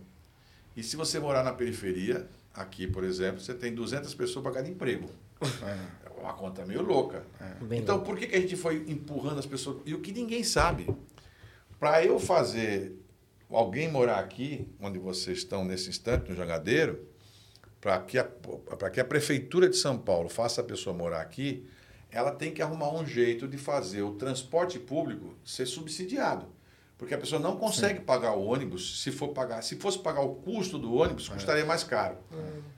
E 0.75 0.83
se 0.83 0.95
você 0.95 1.19
morar 1.19 1.43
na 1.43 1.53
periferia, 1.53 2.29
aqui, 2.57 2.87
por 2.87 3.03
exemplo, 3.03 3.39
você 3.39 3.53
tem 3.53 3.73
200 3.73 4.13
pessoas 4.15 4.43
para 4.43 4.53
cada 4.53 4.67
emprego. 4.69 5.09
É 6.17 6.19
uma 6.19 6.33
conta 6.33 6.65
meio 6.65 6.81
louca. 6.81 7.23
Bem 7.61 7.79
então, 7.79 8.01
por 8.01 8.17
que, 8.17 8.25
que 8.25 8.35
a 8.35 8.41
gente 8.41 8.55
foi 8.55 8.83
empurrando 8.87 9.37
as 9.37 9.45
pessoas? 9.45 9.77
E 9.85 9.93
o 9.93 10.01
que 10.01 10.11
ninguém 10.11 10.43
sabe. 10.43 10.87
Para 11.79 12.03
eu 12.03 12.19
fazer 12.19 12.99
alguém 13.49 13.89
morar 13.91 14.17
aqui, 14.19 14.67
onde 14.81 14.97
vocês 14.97 15.37
estão 15.37 15.63
nesse 15.63 15.89
instante, 15.89 16.27
no 16.29 16.35
Jangadeiro, 16.35 17.07
para 17.79 17.99
que, 18.01 18.17
a- 18.17 18.27
que 18.91 18.99
a 18.99 19.05
Prefeitura 19.05 19.69
de 19.69 19.77
São 19.77 19.95
Paulo 19.97 20.27
faça 20.27 20.59
a 20.61 20.63
pessoa 20.63 20.95
morar 20.95 21.21
aqui, 21.21 21.67
ela 22.09 22.31
tem 22.31 22.51
que 22.51 22.61
arrumar 22.63 22.91
um 22.91 23.05
jeito 23.05 23.47
de 23.47 23.57
fazer 23.57 24.01
o 24.01 24.13
transporte 24.15 24.79
público 24.79 25.35
ser 25.45 25.67
subsidiado. 25.67 26.47
Porque 26.97 27.13
a 27.13 27.17
pessoa 27.17 27.39
não 27.39 27.57
consegue 27.57 27.99
pagar 27.99 28.33
o 28.33 28.43
ônibus 28.43 29.01
se 29.01 29.11
for 29.11 29.29
pagar. 29.29 29.61
Se 29.61 29.75
fosse 29.75 29.99
pagar 29.99 30.21
o 30.21 30.35
custo 30.35 30.79
do 30.79 30.95
ônibus, 30.95 31.29
custaria 31.29 31.65
mais 31.65 31.83
caro. 31.83 32.17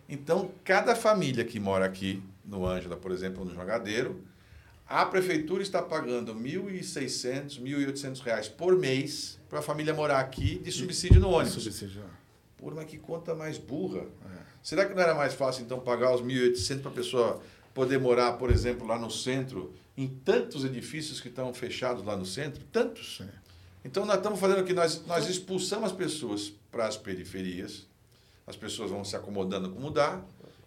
Então, 0.08 0.52
cada 0.64 0.96
família 0.96 1.46
que 1.46 1.60
mora 1.60 1.86
aqui, 1.86 2.22
no 2.44 2.66
Ângela, 2.66 2.98
por 2.98 3.12
exemplo, 3.12 3.46
no 3.46 3.54
Jogadeiro, 3.54 4.22
a 4.86 5.06
prefeitura 5.06 5.62
está 5.62 5.82
pagando 5.82 6.34
R$ 6.34 6.40
1.600, 6.40 7.62
1.800 7.62 8.20
reais 8.22 8.48
por 8.50 8.76
mês 8.76 9.40
para 9.48 9.60
a 9.60 9.62
família 9.62 9.94
morar 9.94 10.20
aqui 10.20 10.58
de 10.60 10.72
subsídio 10.72 11.22
no 11.22 11.30
ônibus. 11.30 11.62
Subsídio. 11.64 12.04
Pô, 12.58 12.72
mas 12.72 12.86
que 12.86 12.98
conta 12.98 13.34
mais 13.36 13.58
burra. 13.58 14.06
Será 14.62 14.86
que 14.86 14.94
não 14.94 15.02
era 15.02 15.16
mais 15.16 15.34
fácil, 15.34 15.64
então, 15.64 15.80
pagar 15.80 16.14
os 16.14 16.22
1.800 16.22 16.82
para 16.82 16.92
a 16.92 16.94
pessoa 16.94 17.42
poder 17.74 18.00
morar, 18.00 18.34
por 18.34 18.52
exemplo, 18.52 18.86
lá 18.86 19.00
no 19.00 19.10
centro, 19.10 19.72
em 19.96 20.08
tantos 20.08 20.66
edifícios 20.66 21.22
que 21.22 21.30
estão 21.30 21.54
fechados 21.54 22.04
lá 22.04 22.18
no 22.18 22.26
centro? 22.26 22.64
Tantos. 22.72 23.22
Então, 23.84 24.06
nós 24.06 24.18
estamos 24.18 24.40
fazendo 24.40 24.62
o 24.62 24.64
que? 24.64 24.74
Nós, 24.74 25.06
nós 25.06 25.28
expulsamos 25.30 25.92
as 25.92 25.98
pessoas 25.98 26.52
para 26.72 26.86
as 26.88 26.98
periferias, 26.98 27.88
as 28.46 28.56
pessoas 28.56 28.92
vão 28.92 29.04
se 29.04 29.16
acomodando 29.16 29.70
com 29.70 29.80
mudar, 29.80 30.26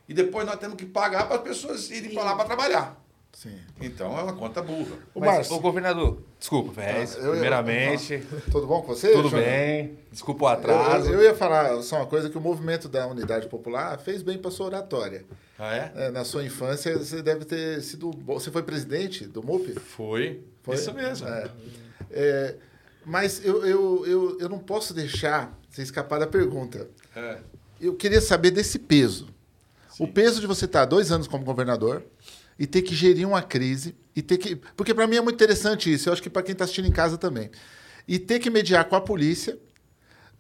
e 0.09 0.15
depois 0.15 0.47
nós 0.47 0.57
temos 0.57 0.77
que 0.77 0.87
pagar 0.87 1.27
para 1.27 1.37
as 1.37 1.43
pessoas 1.43 1.91
irem 1.91 2.13
para 2.15 2.25
lá 2.25 2.35
para 2.37 2.45
trabalhar. 2.47 2.99
Sim. 3.33 3.57
Então, 3.81 4.19
é 4.19 4.23
uma 4.23 4.35
conta 4.35 4.61
burra. 4.61 4.95
O 5.15 5.21
Mas, 5.21 5.51
ô, 5.51 5.59
governador, 5.59 6.19
Desculpa, 6.39 6.73
Ferrez. 6.75 7.17
Ah, 7.17 7.21
ia- 7.23 7.31
Primeiramente, 7.31 8.23
Tudo 8.51 8.67
bom 8.67 8.83
com 8.83 8.89
você? 8.89 9.11
tudo 9.13 9.31
bem. 9.31 9.97
Desculpa 10.11 10.45
o 10.45 10.49
atraso. 10.49 11.09
eu- 11.09 11.15
eu 11.15 11.23
ia 11.23 11.35
falar 11.35 11.81
só 11.83 11.97
uma 11.97 12.07
coisa, 12.07 12.29
que 12.29 12.37
o 12.37 12.41
movimento 12.43 12.91
da 12.91 13.07
Unidade 13.07 13.49
Popular 13.49 13.99
fez 13.99 14.21
bem 14.23 14.37
para 14.37 14.51
sua 14.51 14.67
oratória. 14.67 15.25
Ah, 15.59 15.75
é? 15.75 15.93
É, 15.97 16.11
na 16.11 16.25
sua 16.25 16.45
infância, 16.45 16.99
você 16.99 17.23
deve 17.23 17.47
ter 17.47 17.81
sido... 17.83 18.11
Você 18.27 18.51
foi 18.51 18.63
presidente 18.65 19.25
do 19.27 19.43
MUP? 19.43 19.73
Foi. 19.81 20.43
Foi? 20.63 20.75
Isso 20.75 20.93
mesmo. 20.93 21.27
É. 21.27 21.51
É, 22.11 22.57
mas 23.05 23.45
eu, 23.45 23.65
eu, 23.65 24.07
eu, 24.07 24.41
eu 24.41 24.49
não 24.49 24.59
posso 24.59 24.95
deixar 24.95 25.59
você 25.69 25.83
escapar 25.83 26.19
da 26.19 26.27
pergunta. 26.27 26.89
É. 27.15 27.39
Eu 27.81 27.95
queria 27.95 28.21
saber 28.21 28.51
desse 28.51 28.79
peso. 28.79 29.29
O 29.99 30.07
peso 30.07 30.41
de 30.41 30.47
você 30.47 30.65
estar 30.65 30.85
dois 30.85 31.11
anos 31.13 31.27
como 31.27 31.45
governador 31.45 32.05
e 32.59 32.67
ter 32.67 32.83
que 32.83 32.95
gerir 32.95 33.27
uma 33.27 33.43
crise 33.43 33.95
e 34.15 34.23
ter 34.23 34.39
que. 34.39 34.57
Porque 34.77 34.95
para 34.95 35.07
mim 35.07 35.17
é 35.17 35.21
muito 35.21 35.37
interessante 35.37 35.93
isso. 35.93 36.09
Eu 36.09 36.13
acho 36.13 36.23
que 36.23 36.31
para 36.31 36.43
quem 36.43 36.53
está 36.53 36.65
assistindo 36.65 36.87
em 36.87 36.93
casa 36.93 37.19
também. 37.19 37.51
E 38.07 38.19
ter 38.19 38.39
que 38.39 38.51
mediar 38.51 38.85
com 38.85 38.97
a 38.97 39.01
polícia. 39.01 39.59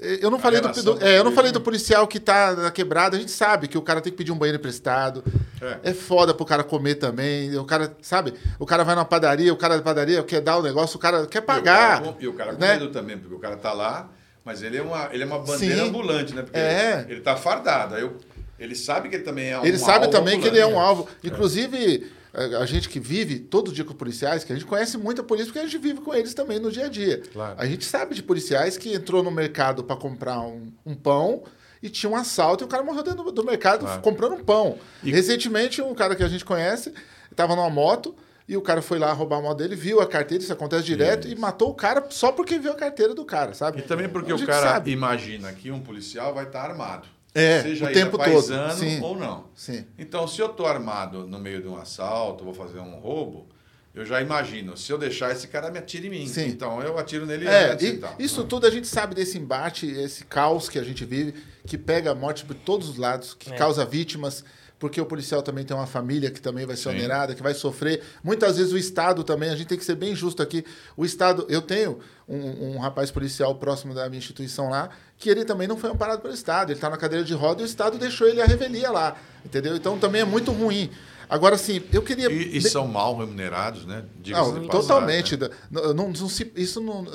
Eh, 0.02 0.18
Eu 0.20 0.30
não, 0.30 0.38
falei 0.38 0.60
do, 0.60 0.68
do- 0.72 0.96
com 0.98 1.04
é, 1.04 1.18
eu 1.18 1.24
não 1.24 1.32
falei 1.32 1.52
do 1.52 1.60
policial 1.60 2.06
que 2.08 2.18
está 2.18 2.54
na 2.54 2.70
quebrada. 2.70 3.16
A 3.16 3.20
gente 3.20 3.30
sabe 3.30 3.68
que 3.68 3.78
o 3.78 3.82
cara 3.82 4.00
tem 4.00 4.10
que 4.12 4.18
pedir 4.18 4.32
um 4.32 4.36
banheiro 4.38 4.58
emprestado. 4.58 5.22
É. 5.60 5.90
É, 5.90 5.94
foda 5.94 6.34
pro 6.34 6.44
cara 6.44 6.64
comer 6.64 6.96
também. 6.96 7.56
O 7.56 7.64
cara, 7.64 7.96
sabe? 8.02 8.34
O 8.58 8.66
cara 8.66 8.82
vai 8.84 8.94
numa 8.94 9.04
padaria, 9.04 9.52
o 9.52 9.56
cara 9.56 9.76
da 9.76 9.82
padaria 9.82 10.22
quer 10.22 10.40
dar 10.40 10.58
o 10.58 10.62
negócio, 10.62 10.96
o 10.96 11.00
cara 11.00 11.26
quer 11.26 11.40
pagar. 11.42 11.98
E 11.98 12.00
o 12.00 12.02
cara, 12.02 12.12
com- 12.14 12.22
e 12.24 12.28
o 12.28 12.32
cara 12.34 12.52
com 12.54 12.60
né? 12.60 12.72
medo 12.74 12.88
também, 12.90 13.16
porque 13.16 13.34
o 13.34 13.38
cara 13.38 13.56
tá 13.56 13.72
lá, 13.72 14.10
mas 14.44 14.62
ele 14.62 14.76
é 14.78 14.82
uma, 14.82 15.08
ele 15.12 15.22
é 15.22 15.26
uma 15.26 15.38
bandeira 15.38 15.76
Sim. 15.76 15.88
ambulante, 15.88 16.34
né? 16.34 16.42
Porque 16.42 16.58
É. 16.58 17.06
ele 17.08 17.20
tá 17.20 17.36
fardado. 17.36 17.94
Aí 17.94 18.02
eu- 18.02 18.16
ele 18.58 18.74
sabe 18.74 19.08
que 19.08 19.16
ele 19.16 19.24
também 19.24 19.50
é 19.50 19.58
um 19.60 19.64
Ele 19.64 19.78
sabe 19.78 20.08
também 20.08 20.40
que 20.40 20.46
ele 20.48 20.58
é 20.58 20.66
um 20.66 20.70
ambulante. 20.70 20.88
alvo. 20.88 21.08
Inclusive, 21.22 22.10
a 22.34 22.64
gente 22.66 22.88
que 22.88 22.98
vive 22.98 23.38
todo 23.38 23.72
dia 23.72 23.84
com 23.84 23.92
policiais, 23.92 24.42
que 24.44 24.52
a 24.52 24.56
gente 24.56 24.64
conhece 24.66 24.96
muito 24.96 25.20
a 25.20 25.24
polícia, 25.24 25.46
porque 25.52 25.58
a 25.58 25.64
gente 25.68 25.78
vive 25.78 26.00
com 26.00 26.14
eles 26.14 26.32
também 26.34 26.58
no 26.58 26.70
dia 26.72 26.86
a 26.86 26.88
dia. 26.88 27.22
Claro. 27.32 27.54
A 27.58 27.66
gente 27.66 27.84
sabe 27.84 28.14
de 28.14 28.22
policiais 28.22 28.78
que 28.78 28.92
entrou 28.94 29.22
no 29.22 29.30
mercado 29.30 29.84
para 29.84 29.96
comprar 29.96 30.40
um, 30.40 30.72
um 30.86 30.94
pão 30.94 31.42
e 31.82 31.88
tinha 31.90 32.08
um 32.10 32.16
assalto 32.16 32.64
e 32.64 32.66
o 32.66 32.68
cara 32.68 32.82
morreu 32.82 33.02
dentro 33.02 33.24
do, 33.24 33.32
do 33.32 33.44
mercado 33.44 33.80
Claro. 33.84 34.00
comprando 34.02 34.34
um 34.34 34.44
pão. 34.44 34.78
E- 35.02 35.10
Recentemente, 35.10 35.82
um 35.82 35.94
cara 35.94 36.14
que 36.16 36.22
a 36.22 36.28
gente 36.28 36.44
conhece 36.44 36.92
estava 37.30 37.54
numa 37.54 37.68
moto. 37.70 38.14
E 38.48 38.56
o 38.56 38.60
cara 38.60 38.82
foi 38.82 38.98
lá 38.98 39.12
roubar 39.12 39.38
a 39.38 39.40
moto 39.40 39.58
dele, 39.58 39.76
viu 39.76 40.00
a 40.00 40.06
carteira, 40.06 40.42
isso 40.42 40.52
acontece 40.52 40.82
direto, 40.84 41.28
e 41.28 41.34
matou 41.36 41.70
o 41.70 41.74
cara 41.74 42.04
só 42.10 42.32
porque 42.32 42.58
viu 42.58 42.72
a 42.72 42.74
carteira 42.74 43.14
do 43.14 43.24
cara, 43.24 43.54
sabe? 43.54 43.78
E 43.78 43.82
também 43.82 44.08
porque 44.08 44.32
o 44.32 44.44
cara 44.44 44.68
sabe. 44.72 44.90
imagina 44.90 45.52
que 45.52 45.70
um 45.70 45.80
policial 45.80 46.34
vai 46.34 46.44
estar 46.44 46.62
armado. 46.68 47.06
É, 47.34 47.62
seja 47.62 47.86
o 47.86 47.92
tempo 47.92 48.18
todo. 48.18 48.20
paisano 48.26 48.72
Sim. 48.78 49.00
ou 49.00 49.16
não. 49.16 49.44
Sim. 49.54 49.84
Então, 49.98 50.28
se 50.28 50.40
eu 50.40 50.48
tô 50.50 50.66
armado 50.66 51.26
no 51.26 51.38
meio 51.38 51.62
de 51.62 51.68
um 51.68 51.76
assalto, 51.76 52.44
vou 52.44 52.52
fazer 52.52 52.78
um 52.78 52.96
roubo, 52.96 53.46
eu 53.94 54.04
já 54.04 54.20
imagino, 54.20 54.76
se 54.76 54.90
eu 54.92 54.98
deixar 54.98 55.32
esse 55.32 55.48
cara 55.48 55.70
me 55.70 55.78
atira 55.78 56.06
em 56.06 56.10
mim. 56.10 56.26
Sim. 56.26 56.46
Então 56.48 56.80
eu 56.82 56.98
atiro 56.98 57.24
nele 57.26 57.46
É, 57.46 57.72
antes 57.72 57.86
e 57.86 57.90
e 57.90 57.96
tal. 57.98 58.14
isso 58.18 58.44
tudo 58.44 58.66
a 58.66 58.70
gente 58.70 58.86
sabe 58.86 59.14
desse 59.14 59.38
embate, 59.38 59.86
esse 59.86 60.24
caos 60.24 60.68
que 60.68 60.78
a 60.78 60.82
gente 60.82 61.04
vive, 61.04 61.34
que 61.66 61.76
pega 61.78 62.10
a 62.10 62.14
morte 62.14 62.44
por 62.44 62.54
todos 62.54 62.88
os 62.88 62.96
lados, 62.96 63.34
que 63.34 63.52
É. 63.52 63.56
causa 63.56 63.84
vítimas, 63.84 64.44
porque 64.82 65.00
o 65.00 65.06
policial 65.06 65.42
também 65.42 65.64
tem 65.64 65.76
uma 65.76 65.86
família 65.86 66.28
que 66.28 66.42
também 66.42 66.66
vai 66.66 66.74
ser 66.74 66.90
Sim. 66.90 66.96
onerada, 66.96 67.36
que 67.36 67.42
vai 67.42 67.54
sofrer. 67.54 68.02
Muitas 68.20 68.56
vezes 68.56 68.72
o 68.72 68.76
Estado 68.76 69.22
também, 69.22 69.48
a 69.48 69.54
gente 69.54 69.68
tem 69.68 69.78
que 69.78 69.84
ser 69.84 69.94
bem 69.94 70.12
justo 70.12 70.42
aqui. 70.42 70.64
O 70.96 71.04
Estado, 71.04 71.46
eu 71.48 71.62
tenho 71.62 72.00
um, 72.28 72.72
um 72.74 72.78
rapaz 72.80 73.08
policial 73.08 73.54
próximo 73.54 73.94
da 73.94 74.08
minha 74.08 74.18
instituição 74.18 74.68
lá, 74.68 74.90
que 75.16 75.30
ele 75.30 75.44
também 75.44 75.68
não 75.68 75.76
foi 75.76 75.88
amparado 75.88 76.20
pelo 76.20 76.34
Estado. 76.34 76.70
Ele 76.72 76.78
está 76.78 76.90
na 76.90 76.96
cadeira 76.96 77.24
de 77.24 77.32
roda 77.32 77.62
e 77.62 77.64
o 77.64 77.66
Estado 77.66 77.96
deixou 77.96 78.26
ele 78.26 78.42
a 78.42 78.44
revelia 78.44 78.90
lá, 78.90 79.16
entendeu? 79.46 79.76
Então 79.76 79.96
também 80.00 80.22
é 80.22 80.24
muito 80.24 80.50
ruim. 80.50 80.90
Agora, 81.30 81.54
assim, 81.54 81.80
eu 81.92 82.02
queria... 82.02 82.28
E, 82.28 82.56
e 82.56 82.60
são 82.60 82.88
mal 82.88 83.16
remunerados, 83.16 83.86
né? 83.86 84.04
Não, 84.26 84.66
totalmente. 84.66 85.36
né? 85.36 85.48
Não, 85.70 85.94
não- 85.94 86.08
não 86.08 86.26
isso 86.56 86.80
não- 86.80 87.06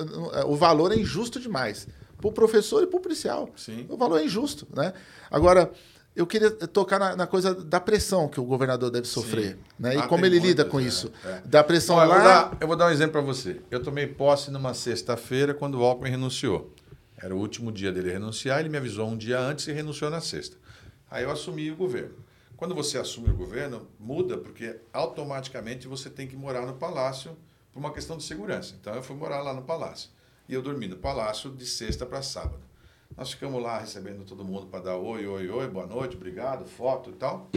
o 0.46 0.56
valor 0.56 0.94
é 0.94 0.96
injusto 0.96 1.38
demais. 1.38 1.86
Para 2.18 2.30
o 2.30 2.32
professor 2.32 2.82
e 2.82 2.88
para 2.88 2.98
o 2.98 3.02
policial. 3.02 3.50
Sim. 3.58 3.86
O 3.90 3.98
valor 3.98 4.22
é 4.22 4.24
injusto. 4.24 4.66
Né? 4.74 4.94
Agora, 5.30 5.70
eu 6.18 6.28
queria 6.28 6.52
tocar 6.52 7.00
na, 7.00 7.16
na 7.16 7.28
coisa 7.28 7.54
da 7.54 7.80
pressão 7.80 8.28
que 8.28 8.40
o 8.40 8.44
governador 8.44 8.90
deve 8.92 9.08
sofrer. 9.08 9.58
Né? 9.80 9.96
E 9.96 9.98
Ah, 10.00 10.08
como 10.08 10.26
ele 10.26 10.40
lida 10.40 10.64
muitas, 10.64 10.72
com 10.72 10.80
é, 10.80 10.84
isso. 10.84 11.12
é. 11.24 11.42
Da 11.46 11.64
pressão 11.64 11.96
Bom, 11.96 12.02
eu, 12.04 12.08
vou 12.08 12.18
lá. 12.18 12.24
dar, 12.24 12.58
eu 12.60 12.68
vou 12.68 12.76
dar 12.76 12.88
um 12.88 12.90
exemplo 12.92 13.14
para 13.14 13.22
você. 13.22 13.62
Eu 13.72 13.82
tomei 13.84 14.08
posse 14.08 14.50
numa 14.52 14.74
sexta-feira 14.74 15.54
quando 15.54 15.80
o 15.80 15.84
Alckmin 15.84 16.10
renunciou. 16.10 16.74
Era 17.18 17.36
o 17.36 17.40
último 17.40 17.72
dia 17.72 17.92
dele 17.92 18.12
renunciar, 18.12 18.60
ele 18.60 18.70
me 18.70 18.78
avisou 18.78 19.08
um 19.08 19.18
dia 19.18 19.40
antes 19.40 19.68
e 19.68 19.72
renunciou 19.72 20.10
na 20.12 20.22
sexta. 20.22 20.58
Aí 21.10 21.24
eu 21.24 21.32
assumi 21.32 21.72
o 21.72 21.76
governo. 21.76 22.16
Quando 22.56 22.74
você 22.76 22.98
assume 22.98 23.30
o 23.30 23.36
governo, 23.36 23.88
muda, 24.00 24.38
porque 24.38 24.78
automaticamente 24.92 25.88
você 25.88 26.10
tem 26.10 26.28
que 26.28 26.36
morar 26.36 26.66
no 26.66 26.74
palácio 26.74 27.38
por 27.72 27.80
uma 27.80 27.92
questão 27.94 28.18
de 28.18 28.24
segurança. 28.24 28.76
Então 28.80 28.94
eu 28.96 29.02
fui 29.04 29.16
morar 29.16 29.42
lá 29.42 29.54
no 29.54 29.62
palácio. 29.62 30.10
E 30.50 30.54
eu 30.54 30.62
dormi 30.62 30.88
no 30.88 30.96
palácio 30.98 31.52
de 31.52 31.66
sexta 31.66 32.06
para 32.06 32.22
sábado. 32.22 32.60
Nós 33.16 33.32
ficamos 33.32 33.62
lá 33.62 33.80
recebendo 33.80 34.26
todo 34.26 34.44
mundo 34.44 34.68
para 34.68 34.84
dar 34.84 34.96
oi, 34.98 35.26
oi, 35.26 35.50
oi, 35.50 35.68
boa 35.68 35.88
noite, 35.88 36.16
obrigado, 36.16 36.66
foto 36.66 37.10
e 37.10 37.14
tal. 37.14 37.50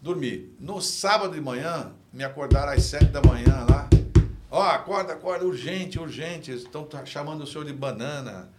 Dormi. 0.00 0.54
No 0.58 0.80
sábado 0.80 1.34
de 1.34 1.40
manhã, 1.40 1.92
me 2.12 2.24
acordaram 2.24 2.72
às 2.72 2.84
sete 2.84 3.06
da 3.06 3.20
manhã 3.22 3.66
lá. 3.68 3.88
Ó, 4.50 4.62
acorda, 4.62 5.12
acorda, 5.12 5.44
urgente, 5.44 5.98
urgente. 5.98 6.52
Estão 6.52 6.88
chamando 7.04 7.42
o 7.42 7.46
senhor 7.46 7.64
de 7.64 7.72
banana. 7.72 8.50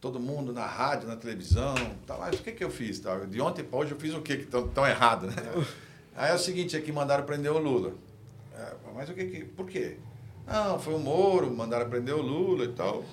Todo 0.00 0.20
mundo 0.20 0.52
na 0.52 0.66
rádio, 0.66 1.08
na 1.08 1.16
televisão. 1.16 1.74
Tá, 2.06 2.16
mas 2.18 2.38
o 2.38 2.42
que, 2.42 2.52
que 2.52 2.64
eu 2.64 2.70
fiz? 2.70 2.98
Tá? 3.00 3.16
De 3.20 3.40
ontem 3.40 3.64
para 3.64 3.78
hoje 3.78 3.92
eu 3.92 3.98
fiz 3.98 4.14
o 4.14 4.20
quê 4.20 4.36
que 4.36 4.46
tão, 4.46 4.68
tão 4.68 4.86
errado, 4.86 5.26
né? 5.26 5.34
Aí 6.16 6.30
é 6.30 6.34
o 6.34 6.38
seguinte, 6.38 6.76
é 6.76 6.80
que 6.80 6.92
mandaram 6.92 7.24
prender 7.24 7.50
o 7.50 7.58
Lula. 7.58 7.94
É, 8.54 8.74
mas 8.94 9.08
o 9.08 9.14
que 9.14 9.24
que... 9.24 9.44
Por 9.44 9.66
quê? 9.66 9.96
Não, 10.46 10.78
foi 10.78 10.94
o 10.94 10.98
Moro, 10.98 11.50
mandaram 11.50 11.88
prender 11.88 12.14
o 12.14 12.20
Lula 12.20 12.64
e 12.64 12.72
tal. 12.72 13.04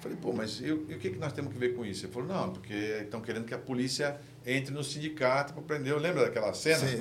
Falei, 0.00 0.16
pô, 0.20 0.32
mas 0.32 0.60
e, 0.60 0.70
o 0.72 0.86
e 0.88 0.94
o 0.94 0.98
que, 0.98 1.10
que 1.10 1.18
nós 1.18 1.32
temos 1.32 1.52
que 1.52 1.58
ver 1.58 1.74
com 1.74 1.84
isso? 1.84 2.06
Ele 2.06 2.12
falou, 2.12 2.28
não, 2.28 2.52
porque 2.52 2.72
estão 3.02 3.20
querendo 3.20 3.44
que 3.44 3.52
a 3.54 3.58
polícia 3.58 4.18
entre 4.46 4.72
no 4.72 4.82
sindicato 4.82 5.52
para 5.52 5.62
prender. 5.62 5.94
Lembra 5.98 6.24
daquela 6.24 6.54
cena? 6.54 6.78
Sim. 6.86 6.96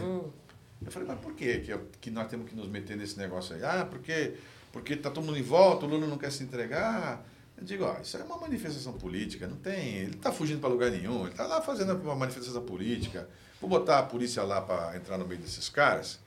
Eu 0.85 0.91
falei, 0.91 1.07
mas 1.07 1.19
por 1.19 1.33
que, 1.33 1.59
que, 1.59 1.71
eu- 1.71 1.87
que 1.99 2.09
nós 2.11 2.27
temos 2.27 2.49
que 2.49 2.55
nos 2.55 2.67
meter 2.67 2.95
nesse 2.97 3.17
negócio 3.17 3.55
aí? 3.55 3.63
Ah, 3.63 3.85
porque 3.89 4.33
porque 4.71 4.95
tá 4.95 5.09
todo 5.09 5.25
mundo 5.25 5.37
em 5.37 5.41
volta, 5.41 5.85
o 5.85 5.89
Lula 5.89 6.05
não 6.05 6.17
quer 6.17 6.31
se 6.31 6.43
entregar. 6.43 7.25
Eu 7.57 7.63
digo, 7.65 7.83
ó, 7.85 7.99
isso 7.99 8.15
é 8.17 8.23
uma 8.23 8.37
manifestação 8.37 8.93
política, 8.93 9.47
não 9.47 9.57
tem. 9.57 9.95
Ele 9.95 10.15
está 10.15 10.31
fugindo 10.31 10.59
para 10.59 10.69
lugar 10.69 10.91
nenhum, 10.91 11.21
ele 11.23 11.31
está 11.31 11.45
lá 11.47 11.59
fazendo 11.61 11.93
uma 11.95 12.15
manifestação 12.15 12.61
política. 12.63 13.27
Vou 13.59 13.69
botar 13.69 13.99
a 13.99 14.03
polícia 14.03 14.43
lá 14.43 14.61
para 14.61 14.95
entrar 14.95 15.17
no 15.17 15.25
meio 15.25 15.41
desses 15.41 15.67
caras. 15.69 16.19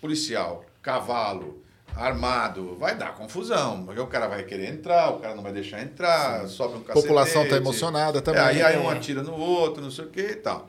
Policial, 0.00 0.64
cavalo, 0.82 1.62
armado, 1.96 2.76
vai 2.76 2.96
dar 2.96 3.14
confusão. 3.14 3.84
Porque 3.84 4.00
o 4.00 4.06
cara 4.06 4.26
vai 4.28 4.44
querer 4.44 4.66
entrar, 4.68 5.10
o 5.10 5.18
cara 5.20 5.34
não 5.34 5.42
vai 5.42 5.52
deixar 5.52 5.82
entrar, 5.82 6.46
sobe 6.48 6.74
um 6.74 6.76
A 6.78 6.80
cacetete. 6.80 7.02
população 7.02 7.44
está 7.44 7.56
emocionada 7.56 8.22
também. 8.22 8.40
É, 8.40 8.44
aí, 8.44 8.62
aí 8.62 8.78
um 8.78 8.90
É. 8.90 8.96
atira 8.96 9.22
no 9.22 9.34
outro, 9.34 9.82
não 9.82 9.90
sei 9.90 10.04
o 10.04 10.08
que 10.08 10.20
e 10.20 10.36
tal. 10.36 10.68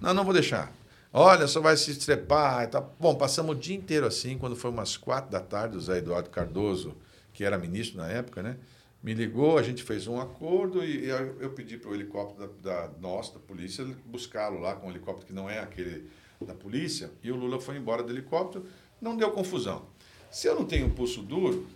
Não, 0.00 0.12
não 0.14 0.24
vou 0.24 0.32
deixar. 0.32 0.72
Olha, 1.12 1.46
só 1.48 1.60
vai 1.60 1.76
se 1.76 1.90
estrepar 1.90 2.64
e 2.64 2.66
tal. 2.68 2.94
Bom, 3.00 3.14
passamos 3.14 3.56
o 3.56 3.58
dia 3.58 3.74
inteiro 3.76 4.06
assim, 4.06 4.36
quando 4.36 4.54
foi 4.54 4.70
umas 4.70 4.96
quatro 4.96 5.30
da 5.30 5.40
tarde, 5.40 5.76
o 5.76 5.80
Zé 5.80 5.98
Eduardo 5.98 6.28
Cardoso, 6.30 6.94
que 7.32 7.44
era 7.44 7.56
ministro 7.58 7.98
na 7.98 8.08
época, 8.08 8.42
né? 8.42 8.56
Me 9.02 9.14
ligou, 9.14 9.56
a 9.56 9.62
gente 9.62 9.82
fez 9.82 10.06
um 10.08 10.20
acordo 10.20 10.84
e, 10.84 11.04
e 11.04 11.08
eu, 11.08 11.36
eu 11.40 11.50
pedi 11.50 11.78
para 11.78 11.90
o 11.90 11.94
helicóptero 11.94 12.52
da, 12.62 12.86
da 12.88 12.90
nossa, 13.00 13.34
da 13.34 13.38
polícia, 13.38 13.86
buscá-lo 14.04 14.60
lá 14.60 14.74
com 14.74 14.88
um 14.88 14.90
helicóptero 14.90 15.26
que 15.26 15.32
não 15.32 15.48
é 15.48 15.60
aquele 15.60 16.10
da 16.40 16.52
polícia, 16.54 17.10
e 17.22 17.30
o 17.32 17.36
Lula 17.36 17.60
foi 17.60 17.76
embora 17.76 18.02
do 18.02 18.12
helicóptero, 18.12 18.64
não 19.00 19.16
deu 19.16 19.30
confusão. 19.30 19.86
Se 20.30 20.46
eu 20.46 20.54
não 20.54 20.64
tenho 20.64 20.90
pulso 20.90 21.22
duro, 21.22 21.66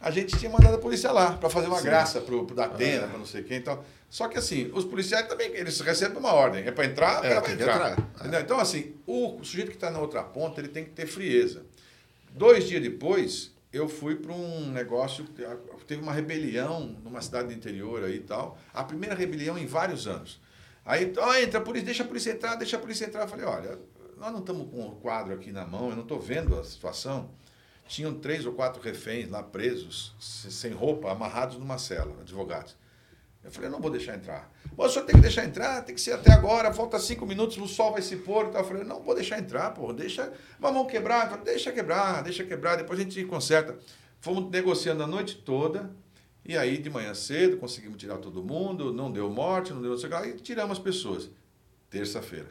a 0.00 0.10
gente 0.10 0.36
tinha 0.38 0.50
mandado 0.50 0.74
a 0.74 0.78
polícia 0.78 1.10
lá 1.10 1.32
para 1.32 1.48
fazer 1.50 1.66
uma 1.68 1.80
graça 1.80 2.20
pro, 2.20 2.44
pro 2.44 2.54
Datena, 2.54 3.08
para 3.08 3.18
não 3.18 3.26
sei 3.26 3.42
quem. 3.42 3.56
Então, 3.58 3.82
só 4.08 4.28
que 4.28 4.38
assim, 4.38 4.70
os 4.72 4.84
policiais 4.84 5.26
também, 5.26 5.50
eles 5.54 5.80
recebem 5.80 6.18
uma 6.18 6.32
ordem. 6.32 6.64
É 6.64 6.70
para 6.70 6.84
entrar, 6.84 7.22
o 7.22 7.26
É, 7.26 7.40
que 7.40 7.52
entrar. 7.52 7.92
entrar. 7.92 8.10
Entendeu? 8.20 8.40
Então, 8.40 8.60
assim, 8.60 8.94
o 9.06 9.40
sujeito 9.42 9.70
que 9.70 9.76
está 9.76 9.90
na 9.90 9.98
outra 9.98 10.22
ponta, 10.22 10.60
ele 10.60 10.68
tem 10.68 10.84
que 10.84 10.90
ter 10.90 11.06
frieza. 11.06 11.64
Dois 12.30 12.68
dias 12.68 12.82
depois, 12.82 13.52
eu 13.72 13.88
fui 13.88 14.14
para 14.14 14.32
um 14.32 14.70
negócio, 14.70 15.24
teve 15.86 16.02
uma 16.02 16.12
rebelião 16.12 16.96
numa 17.02 17.20
cidade 17.20 17.48
do 17.48 17.54
interior 17.54 18.04
aí 18.04 18.16
e 18.16 18.20
tal. 18.20 18.56
A 18.72 18.84
primeira 18.84 19.14
rebelião 19.14 19.58
em 19.58 19.66
vários 19.66 20.06
anos. 20.06 20.40
Aí, 20.84 21.12
ó, 21.18 21.34
entra 21.34 21.58
a 21.58 21.62
polícia, 21.62 21.86
deixa 21.86 22.04
a 22.04 22.06
polícia 22.06 22.30
entrar, 22.30 22.54
deixa 22.54 22.76
a 22.76 22.80
polícia 22.80 23.06
entrar. 23.06 23.22
Eu 23.22 23.28
falei, 23.28 23.44
olha, 23.44 23.78
nós 24.18 24.30
não 24.30 24.38
estamos 24.38 24.70
com 24.70 24.86
o 24.86 24.92
quadro 24.96 25.34
aqui 25.34 25.50
na 25.50 25.66
mão, 25.66 25.88
eu 25.90 25.96
não 25.96 26.02
estou 26.04 26.20
vendo 26.20 26.56
a 26.58 26.62
situação. 26.62 27.28
Tinham 27.88 28.14
três 28.14 28.44
ou 28.44 28.52
quatro 28.52 28.82
reféns 28.82 29.28
lá 29.30 29.42
presos, 29.42 30.14
se- 30.18 30.50
sem 30.50 30.72
roupa, 30.72 31.10
amarrados 31.10 31.56
numa 31.56 31.78
cela, 31.78 32.20
advogados. 32.20 32.76
Eu 33.44 33.50
falei, 33.52 33.68
eu 33.68 33.72
não 33.72 33.80
vou 33.80 33.92
deixar 33.92 34.16
entrar. 34.16 34.50
Mas 34.76 34.90
o 34.90 34.94
senhor 34.94 35.04
tem 35.06 35.14
que 35.14 35.20
deixar 35.20 35.44
entrar, 35.44 35.80
tem 35.82 35.94
que 35.94 36.00
ser 36.00 36.12
até 36.14 36.32
agora, 36.32 36.74
falta 36.74 36.98
cinco 36.98 37.24
minutos, 37.24 37.56
o 37.58 37.66
sol 37.68 37.92
vai 37.92 38.02
se 38.02 38.16
pôr 38.16 38.46
e 38.46 38.50
tal. 38.50 38.62
Eu 38.62 38.66
falei, 38.66 38.82
não 38.82 39.00
vou 39.00 39.14
deixar 39.14 39.38
entrar, 39.38 39.70
porra, 39.70 39.94
deixa, 39.94 40.32
vamos 40.58 40.90
quebrar. 40.90 41.26
Eu 41.26 41.30
falei, 41.30 41.44
deixa 41.44 41.70
quebrar, 41.70 42.22
deixa 42.24 42.42
quebrar, 42.44 42.74
depois 42.76 42.98
a 42.98 43.02
gente 43.04 43.24
conserta. 43.24 43.78
Fomos 44.20 44.50
negociando 44.50 45.04
a 45.04 45.06
noite 45.06 45.36
toda, 45.36 45.88
e 46.44 46.56
aí 46.58 46.76
de 46.78 46.90
manhã 46.90 47.14
cedo 47.14 47.56
conseguimos 47.56 47.98
tirar 47.98 48.16
todo 48.18 48.42
mundo, 48.42 48.92
não 48.92 49.12
deu 49.12 49.30
morte, 49.30 49.72
não 49.72 49.80
deu 49.80 49.92
não 49.92 49.98
sei 49.98 50.10
o 50.10 50.20
que 50.22 50.28
e 50.28 50.32
tiramos 50.40 50.78
as 50.78 50.82
pessoas. 50.82 51.30
Terça-feira. 51.88 52.48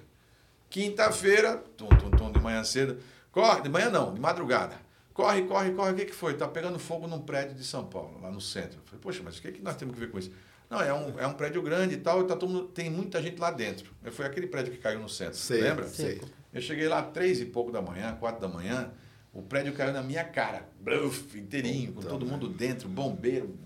Quinta-feira, 0.70 1.58
tum, 1.76 1.88
tum, 1.90 2.10
tum, 2.12 2.32
de 2.32 2.40
manhã 2.40 2.64
cedo, 2.64 2.98
corre, 3.34 3.62
de 3.64 3.70
manhã 3.70 3.90
não, 3.90 4.14
de 4.14 4.22
madrugada. 4.22 4.85
Corre, 5.16 5.44
corre, 5.44 5.72
corre, 5.72 5.92
o 5.94 5.96
que, 5.96 6.06
que 6.06 6.14
foi? 6.14 6.36
Tá 6.36 6.48
pegando 6.48 6.78
fogo 6.78 7.08
num 7.08 7.22
prédio 7.22 7.56
de 7.56 7.64
São 7.64 7.86
Paulo, 7.86 8.20
lá 8.22 8.30
no 8.30 8.42
centro. 8.42 8.80
Eu 8.80 8.84
falei, 8.86 9.00
poxa, 9.02 9.22
mas 9.24 9.38
o 9.38 9.42
que, 9.42 9.54
que 9.54 9.64
nós 9.64 9.76
temos 9.78 9.96
que 9.96 10.00
ver 10.00 10.12
com 10.12 10.20
isso? 10.20 10.30
Não, 10.70 10.82
é 10.82 10.94
um, 10.94 11.20
é 11.20 11.26
um 11.26 11.34
prédio 11.34 11.62
grande 11.62 11.96
e 11.96 11.98
tal, 11.98 12.22
e 12.22 12.28
tá 12.28 12.36
todo 12.36 12.52
mundo, 12.52 12.68
tem 12.68 12.90
muita 12.90 13.22
gente 13.22 13.40
lá 13.40 13.50
dentro. 13.50 13.92
Foi 14.12 14.26
aquele 14.26 14.46
prédio 14.46 14.74
que 14.74 14.78
caiu 14.78 15.00
no 15.00 15.08
centro, 15.08 15.38
Sei, 15.38 15.62
lembra? 15.62 15.88
sei. 15.88 16.22
Eu 16.54 16.62
cheguei 16.62 16.88
lá 16.88 17.02
três 17.02 17.40
e 17.40 17.46
pouco 17.46 17.72
da 17.72 17.82
manhã, 17.82 18.16
quatro 18.20 18.42
da 18.42 18.48
manhã, 18.48 18.92
o 19.34 19.42
prédio 19.42 19.74
caiu 19.74 19.94
na 19.94 20.02
minha 20.04 20.24
cara, 20.24 20.68
bluf, 20.80 21.38
inteirinho, 21.38 21.94
com 21.94 22.02
todo 22.02 22.26
mundo 22.26 22.48
dentro, 22.50 22.90
bombeiro, 22.90 23.58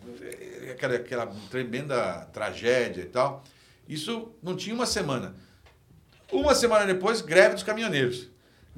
aquela, 0.72 0.96
aquela 0.96 1.28
tremenda 1.50 2.26
tragédia 2.34 3.02
e 3.02 3.06
tal. 3.06 3.44
Isso 3.88 4.32
não 4.42 4.56
tinha 4.56 4.76
uma 4.76 4.86
semana. 4.86 5.36
Uma 6.32 6.54
semana 6.54 6.86
depois, 6.86 7.22
greve 7.22 7.56
dos 7.56 7.64
caminhoneiros. 7.64 8.30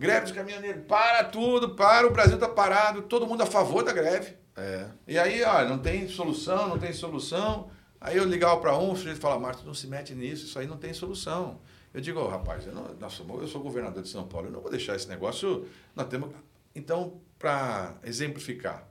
Greve 0.02 0.22
dos 0.22 0.32
caminhoneiros, 0.32 0.84
para 0.88 1.24
tudo, 1.26 1.76
para, 1.76 2.08
o 2.08 2.12
Brasil 2.12 2.36
está 2.36 2.48
parado, 2.50 3.04
todo 3.04 3.28
mundo 3.28 3.42
a 3.44 3.46
favor 3.46 3.84
da 3.84 3.94
greve. 3.94 4.36
É. 4.58 4.88
E 5.08 5.18
aí, 5.18 5.44
ó, 5.44 5.64
não 5.66 5.78
tem 5.78 6.08
solução, 6.08 6.68
não 6.68 6.78
tem 6.80 6.92
solução. 6.92 7.70
Aí 8.00 8.18
eu 8.18 8.24
ligava 8.26 8.60
para 8.60 8.78
um, 8.78 8.92
o 8.92 8.96
sujeito 8.96 9.20
fala, 9.20 9.40
Marcos, 9.40 9.64
não 9.64 9.74
se 9.76 9.86
mete 9.88 10.14
nisso, 10.16 10.46
isso 10.46 10.58
aí 10.58 10.66
não 10.66 10.78
tem 10.78 10.92
solução. 10.94 11.60
Eu 11.94 12.02
digo, 12.02 12.20
oh, 12.20 12.28
rapaz, 12.28 12.66
eu, 12.66 12.74
não, 12.74 13.10
somos- 13.10 13.42
eu 13.42 13.48
sou 13.48 13.62
governador 13.62 14.02
de 14.02 14.10
São 14.10 14.24
Paulo, 14.28 14.48
eu 14.48 14.52
não 14.52 14.60
vou 14.62 14.72
deixar 14.72 14.96
esse 14.96 15.08
negócio. 15.08 15.68
Nós 15.96 16.08
temos. 16.08 16.32
Então, 16.74 17.22
para 17.38 17.96
exemplificar, 18.04 18.88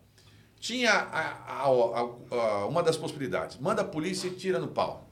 tinha 0.60 0.92
a- 0.92 1.64
a- 1.64 2.36
a- 2.36 2.66
uma 2.66 2.82
das 2.82 2.96
possibilidades: 2.96 3.56
manda 3.58 3.82
a 3.82 3.84
polícia 3.84 4.28
e 4.28 4.30
tira 4.32 4.58
no 4.58 4.68
pau. 4.68 5.09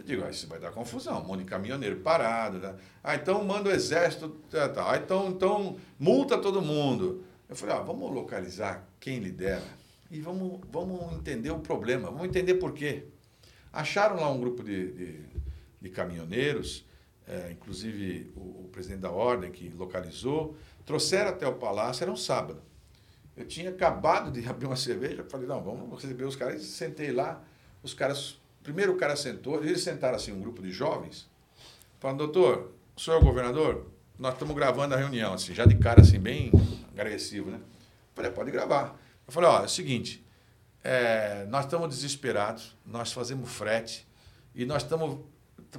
Eu 0.00 0.04
digo, 0.04 0.24
ah, 0.24 0.30
isso 0.30 0.48
vai 0.48 0.58
dar 0.58 0.70
confusão, 0.70 1.20
um 1.20 1.26
monte 1.26 1.40
de 1.40 1.44
caminhoneiro 1.44 1.96
parado. 1.96 2.58
Né? 2.58 2.74
Ah, 3.04 3.16
então 3.16 3.44
manda 3.44 3.68
o 3.68 3.72
exército. 3.72 4.30
Tá, 4.50 4.66
tá. 4.66 4.92
Ah, 4.92 4.96
então, 4.96 5.28
então 5.28 5.76
multa 5.98 6.38
todo 6.38 6.62
mundo. 6.62 7.22
Eu 7.46 7.54
falei, 7.54 7.76
ah, 7.76 7.80
vamos 7.80 8.10
localizar 8.10 8.88
quem 8.98 9.18
lidera 9.18 9.62
e 10.10 10.18
vamos, 10.18 10.60
vamos 10.72 11.12
entender 11.18 11.50
o 11.50 11.58
problema, 11.60 12.10
vamos 12.10 12.24
entender 12.24 12.54
por 12.54 12.72
quê. 12.72 13.04
Acharam 13.70 14.16
lá 14.16 14.30
um 14.30 14.40
grupo 14.40 14.64
de, 14.64 14.90
de, 14.92 15.20
de 15.82 15.90
caminhoneiros, 15.90 16.86
eh, 17.28 17.50
inclusive 17.52 18.32
o, 18.34 18.64
o 18.64 18.68
presidente 18.72 19.00
da 19.00 19.10
ordem 19.10 19.52
que 19.52 19.68
localizou, 19.68 20.56
trouxeram 20.86 21.28
até 21.28 21.46
o 21.46 21.56
palácio, 21.56 22.02
era 22.02 22.10
um 22.10 22.16
sábado. 22.16 22.62
Eu 23.36 23.46
tinha 23.46 23.68
acabado 23.68 24.30
de 24.30 24.46
abrir 24.48 24.66
uma 24.66 24.76
cerveja, 24.76 25.24
falei, 25.28 25.46
não, 25.46 25.62
vamos 25.62 26.02
receber 26.02 26.24
os 26.24 26.36
caras. 26.36 26.62
Sentei 26.62 27.12
lá, 27.12 27.44
os 27.82 27.92
caras. 27.92 28.39
Primeiro 28.62 28.92
o 28.92 28.96
cara 28.96 29.16
sentou, 29.16 29.62
eles 29.62 29.82
sentaram 29.82 30.16
assim, 30.16 30.32
um 30.32 30.40
grupo 30.40 30.62
de 30.62 30.70
jovens, 30.70 31.28
falando, 31.98 32.18
doutor, 32.18 32.72
o 32.96 33.00
senhor 33.00 33.16
é 33.16 33.20
o 33.20 33.24
governador? 33.24 33.86
Nós 34.18 34.34
estamos 34.34 34.54
gravando 34.54 34.94
a 34.94 34.98
reunião, 34.98 35.32
assim, 35.32 35.54
já 35.54 35.64
de 35.64 35.76
cara 35.76 36.02
assim, 36.02 36.18
bem 36.18 36.52
agressivo, 36.96 37.50
né? 37.50 37.60
Falei, 38.14 38.30
pode 38.30 38.50
gravar. 38.50 38.98
Eu 39.26 39.32
falei, 39.32 39.48
ó, 39.48 39.62
é 39.62 39.64
o 39.64 39.68
seguinte, 39.68 40.24
é, 40.84 41.46
nós 41.48 41.64
estamos 41.64 41.88
desesperados, 41.88 42.76
nós 42.84 43.12
fazemos 43.12 43.50
frete 43.50 44.06
e 44.54 44.66
nós 44.66 44.82
estamos 44.82 45.20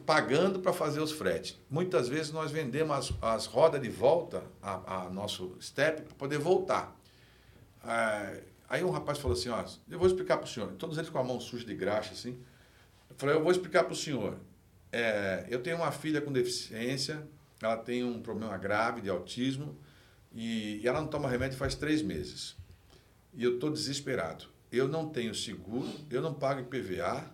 pagando 0.05 0.59
para 0.59 0.71
fazer 0.71 1.01
os 1.01 1.11
fretes. 1.11 1.59
Muitas 1.69 2.07
vezes 2.07 2.31
nós 2.31 2.51
vendemos 2.51 2.95
as, 2.95 3.13
as 3.21 3.45
rodas 3.45 3.81
de 3.81 3.89
volta 3.89 4.43
a, 4.61 5.05
a 5.05 5.09
nosso 5.09 5.55
step 5.61 6.03
para 6.03 6.15
poder 6.15 6.37
voltar. 6.37 6.95
Ah, 7.83 8.33
aí 8.69 8.83
um 8.83 8.89
rapaz 8.89 9.17
falou 9.17 9.37
assim, 9.37 9.49
ó, 9.49 9.63
eu 9.89 9.99
vou 9.99 10.07
explicar 10.07 10.37
para 10.37 10.45
o 10.45 10.49
senhor, 10.49 10.71
todos 10.73 10.97
eles 10.97 11.09
com 11.09 11.19
a 11.19 11.23
mão 11.23 11.39
suja 11.39 11.65
de 11.65 11.75
graxa, 11.75 12.13
assim. 12.13 12.39
Eu 13.11 13.15
falei, 13.17 13.35
eu 13.35 13.43
vou 13.43 13.51
explicar 13.51 13.83
para 13.83 13.93
o 13.93 13.95
senhor. 13.95 14.37
É, 14.91 15.45
eu 15.49 15.61
tenho 15.61 15.77
uma 15.77 15.91
filha 15.91 16.21
com 16.21 16.31
deficiência, 16.31 17.21
ela 17.61 17.77
tem 17.77 18.03
um 18.03 18.21
problema 18.21 18.57
grave 18.57 19.01
de 19.01 19.09
autismo 19.09 19.77
e, 20.33 20.79
e 20.81 20.87
ela 20.87 20.99
não 20.99 21.07
toma 21.07 21.29
remédio 21.29 21.57
faz 21.57 21.75
três 21.75 22.01
meses. 22.01 22.55
E 23.33 23.43
eu 23.43 23.55
estou 23.55 23.69
desesperado. 23.69 24.45
Eu 24.71 24.87
não 24.87 25.09
tenho 25.09 25.35
seguro, 25.35 25.89
eu 26.09 26.21
não 26.21 26.33
pago 26.33 26.61
IPVA, 26.61 27.29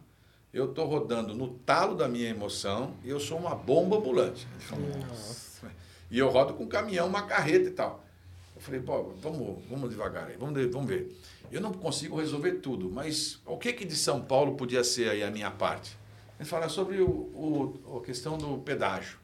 eu 0.54 0.70
estou 0.70 0.88
rodando 0.88 1.34
no 1.36 1.50
talo 1.60 1.96
da 1.96 2.08
minha 2.08 2.30
emoção 2.30 2.96
e 3.04 3.10
eu 3.10 3.20
sou 3.20 3.38
uma 3.38 3.56
bomba 3.56 3.98
ambulante. 3.98 4.48
Ele 4.54 4.64
falou, 4.64 4.98
"Nossa." 5.08 5.72
E 6.10 6.18
eu 6.18 6.30
rodo 6.30 6.54
com 6.54 6.68
caminhão, 6.68 7.08
uma 7.08 7.24
carreta 7.24 7.68
e 7.68 7.72
tal. 7.72 8.04
Eu 8.56 8.62
falei, 8.62 8.80
pô, 8.80 9.14
vamos, 9.22 9.64
vamos 9.70 9.90
devagar 9.90 10.30
aí, 10.30 10.36
vamos, 10.38 10.60
vamos 10.72 10.88
ver. 10.88 11.16
Eu 11.52 11.62
não 11.62 11.72
consigo 11.72 12.18
resolver 12.18 12.54
tudo, 12.54 12.89
mas 12.89 13.39
o 13.45 13.58
que, 13.58 13.72
que 13.74 13.86
de 13.86 13.95
São 13.95 14.22
Paulo 14.22 14.56
podia 14.56 14.84
ser 14.84 15.10
aí 15.10 15.24
a 15.24 15.32
minha 15.32 15.50
parte? 15.50 15.98
Ele 16.39 16.48
fala 16.48 16.70
sobre 16.70 17.02
o, 17.02 17.08
o, 17.08 17.98
a 17.98 18.06
questão 18.06 18.38
do 18.38 18.58
pedágio. 18.60 19.18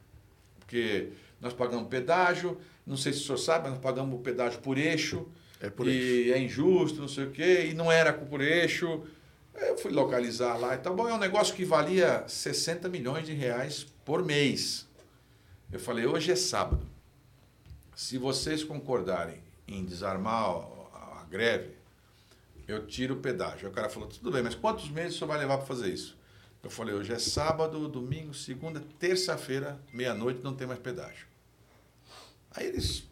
Porque 0.59 1.09
nós 1.39 1.53
pagamos 1.53 1.87
pedágio, 1.87 2.57
não 2.85 2.97
sei 2.97 3.13
se 3.13 3.19
o 3.19 3.23
senhor 3.23 3.37
sabe, 3.37 3.63
mas 3.63 3.73
nós 3.73 3.81
pagamos 3.81 4.21
pedágio 4.21 4.59
por 4.59 4.77
eixo. 4.77 5.27
É 5.59 5.69
por 5.69 5.87
e 5.87 6.31
é 6.31 6.39
injusto, 6.39 6.99
não 6.99 7.07
sei 7.07 7.25
o 7.25 7.31
quê, 7.31 7.67
e 7.69 7.73
não 7.73 7.91
era 7.91 8.11
por 8.11 8.41
eixo. 8.41 9.03
Eu 9.55 9.77
fui 9.77 9.91
localizar 9.91 10.57
lá 10.57 10.75
e 10.75 10.77
tal. 10.77 10.95
Bom, 10.95 11.07
é 11.07 11.13
um 11.13 11.19
negócio 11.19 11.55
que 11.55 11.63
valia 11.63 12.23
60 12.27 12.89
milhões 12.89 13.25
de 13.25 13.33
reais 13.33 13.85
por 14.03 14.25
mês. 14.25 14.87
Eu 15.71 15.79
falei, 15.79 16.05
hoje 16.05 16.31
é 16.31 16.35
sábado. 16.35 16.85
Se 17.95 18.17
vocês 18.17 18.63
concordarem 18.63 19.37
em 19.67 19.85
desarmar 19.85 20.49
a 20.93 21.25
greve, 21.29 21.72
eu 22.67 22.85
tiro 22.87 23.15
o 23.15 23.17
pedágio. 23.17 23.65
Aí 23.67 23.71
o 23.71 23.75
cara 23.75 23.89
falou, 23.89 24.07
tudo 24.07 24.31
bem, 24.31 24.41
mas 24.41 24.55
quantos 24.55 24.89
meses 24.89 25.15
o 25.15 25.19
senhor 25.19 25.27
vai 25.29 25.39
levar 25.39 25.57
para 25.57 25.65
fazer 25.65 25.89
isso? 25.89 26.17
Eu 26.63 26.69
falei, 26.69 26.95
hoje 26.95 27.11
é 27.11 27.19
sábado, 27.19 27.87
domingo, 27.87 28.33
segunda, 28.33 28.81
terça-feira, 28.97 29.79
meia-noite, 29.91 30.41
não 30.43 30.53
tem 30.55 30.65
mais 30.65 30.79
pedágio. 30.79 31.27
Aí 32.51 32.67
eles, 32.67 33.03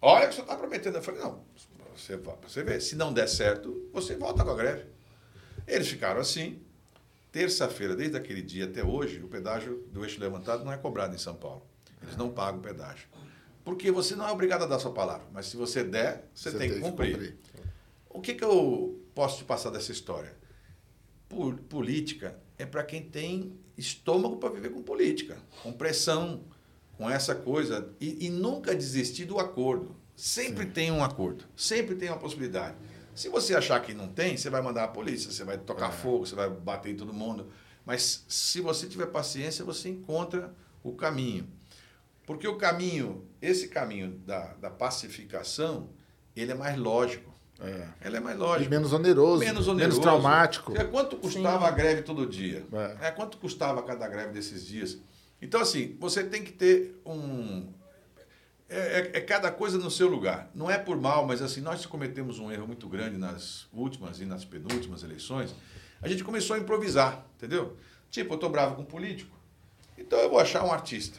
olha 0.00 0.24
o 0.24 0.28
que 0.28 0.30
o 0.30 0.32
senhor 0.32 0.44
está 0.44 0.56
prometendo. 0.56 0.96
Eu 0.96 1.02
falei, 1.02 1.20
não, 1.20 1.44
você, 1.94 2.16
vai- 2.16 2.36
você 2.42 2.62
vê, 2.62 2.80
se 2.80 2.96
não 2.96 3.12
der 3.12 3.28
certo, 3.28 3.88
você 3.92 4.16
volta 4.16 4.42
com 4.44 4.50
a 4.50 4.54
greve. 4.54 4.86
Eles 5.66 5.88
ficaram 5.88 6.20
assim. 6.20 6.60
Terça-feira, 7.30 7.96
desde 7.96 8.16
aquele 8.16 8.40
dia 8.40 8.64
até 8.64 8.84
hoje, 8.84 9.20
o 9.20 9.26
pedágio 9.26 9.84
do 9.90 10.04
eixo 10.04 10.20
levantado 10.20 10.64
não 10.64 10.72
é 10.72 10.76
cobrado 10.76 11.14
em 11.14 11.18
São 11.18 11.34
Paulo. 11.34 11.66
Eles 12.00 12.16
não 12.16 12.30
pagam 12.30 12.60
pedágio. 12.60 13.08
Porque 13.64 13.90
você 13.90 14.14
não 14.14 14.28
é 14.28 14.30
obrigado 14.30 14.62
a 14.62 14.66
dar 14.66 14.78
sua 14.78 14.92
palavra, 14.92 15.26
mas 15.32 15.46
se 15.46 15.56
você 15.56 15.82
der, 15.82 16.28
você, 16.32 16.52
tem, 16.52 16.68
que 16.68 16.80
cumprir. 16.80 17.36
O 18.14 18.20
que, 18.20 18.32
que 18.32 18.44
eu 18.44 19.04
posso 19.12 19.38
te 19.38 19.44
passar 19.44 19.70
dessa 19.70 19.90
história? 19.90 20.36
Por- 21.28 21.56
política 21.62 22.40
é 22.56 22.64
para 22.64 22.84
quem 22.84 23.02
tem 23.02 23.58
estômago 23.76 24.36
para 24.36 24.50
viver 24.50 24.70
com 24.70 24.84
política, 24.84 25.36
com 25.64 25.72
pressão, 25.72 26.44
com 26.96 27.10
essa 27.10 27.34
coisa. 27.34 27.92
E, 28.00 28.26
e 28.26 28.30
nunca 28.30 28.72
desistir 28.72 29.24
do 29.24 29.40
acordo. 29.40 29.96
Sempre 30.14 30.64
tem 30.66 30.92
um 30.92 31.02
acordo, 31.02 31.44
sempre 31.56 31.96
tem 31.96 32.08
uma 32.08 32.16
possibilidade. 32.16 32.76
Se 33.16 33.28
você 33.28 33.52
achar 33.52 33.82
que 33.82 33.92
não 33.92 34.06
tem, 34.06 34.36
você 34.36 34.48
vai 34.48 34.62
mandar 34.62 34.84
a 34.84 34.88
polícia, 34.88 35.32
você 35.32 35.42
vai 35.42 35.58
tocar 35.58 35.90
fogo, 35.90 36.24
você 36.24 36.36
vai 36.36 36.48
bater 36.48 36.92
em 36.92 36.96
todo 36.96 37.12
mundo. 37.12 37.50
Mas 37.84 38.24
se 38.28 38.60
você 38.60 38.86
tiver 38.86 39.06
paciência, 39.06 39.64
você 39.64 39.88
encontra 39.88 40.54
o 40.84 40.92
caminho. 40.92 41.48
Porque 42.24 42.46
o 42.46 42.56
caminho, 42.56 43.26
esse 43.42 43.66
caminho 43.66 44.12
da, 44.18 44.54
da 44.54 44.70
pacificação, 44.70 45.90
ele 46.36 46.52
é 46.52 46.54
mais 46.54 46.78
lógico. 46.78 47.33
É. 47.60 47.86
Ele 48.04 48.16
é 48.16 48.20
mais 48.20 48.36
E 48.36 48.40
lógico. 48.40 48.70
menos 48.70 48.92
oneroso, 48.92 49.38
Menos 49.44 49.68
oneroso. 49.68 50.00
traumático. 50.00 50.76
É 50.76 50.84
quanto 50.84 51.16
custava 51.16 51.66
a 51.68 51.70
greve 51.70 52.02
todo 52.02 52.26
dia? 52.26 52.64
É. 53.00 53.08
É. 53.08 53.10
quanto 53.10 53.38
custava 53.38 53.82
cada 53.82 54.08
greve 54.08 54.32
desses 54.32 54.66
dias? 54.66 54.98
Então, 55.40 55.60
assim, 55.60 55.96
você 56.00 56.24
tem 56.24 56.42
que 56.42 56.52
ter 56.52 57.00
um. 57.06 57.68
É, 58.68 58.78
é- 58.78 59.10
é 59.18 59.20
cada 59.20 59.50
coisa 59.52 59.78
no 59.78 59.90
seu 59.90 60.08
lugar. 60.08 60.50
Não 60.54 60.70
é 60.70 60.78
por 60.78 60.96
mal, 61.00 61.26
mas 61.26 61.42
assim, 61.42 61.60
nós 61.60 61.84
cometemos 61.86 62.38
um 62.38 62.50
erro 62.50 62.66
muito 62.66 62.88
grande 62.88 63.16
nas 63.18 63.66
últimas 63.72 64.20
e 64.20 64.24
nas 64.24 64.44
penúltimas 64.44 65.02
eleições. 65.02 65.54
A 66.02 66.08
gente 66.08 66.24
começou 66.24 66.56
a 66.56 66.58
improvisar, 66.58 67.24
entendeu? 67.36 67.76
Tipo, 68.10 68.34
eu 68.34 68.38
tô 68.38 68.48
bravo 68.48 68.74
com 68.76 68.82
um 68.82 68.86
político, 68.86 69.36
então 69.98 70.18
eu 70.18 70.30
vou 70.30 70.38
achar 70.38 70.64
um 70.64 70.72
artista. 70.72 71.18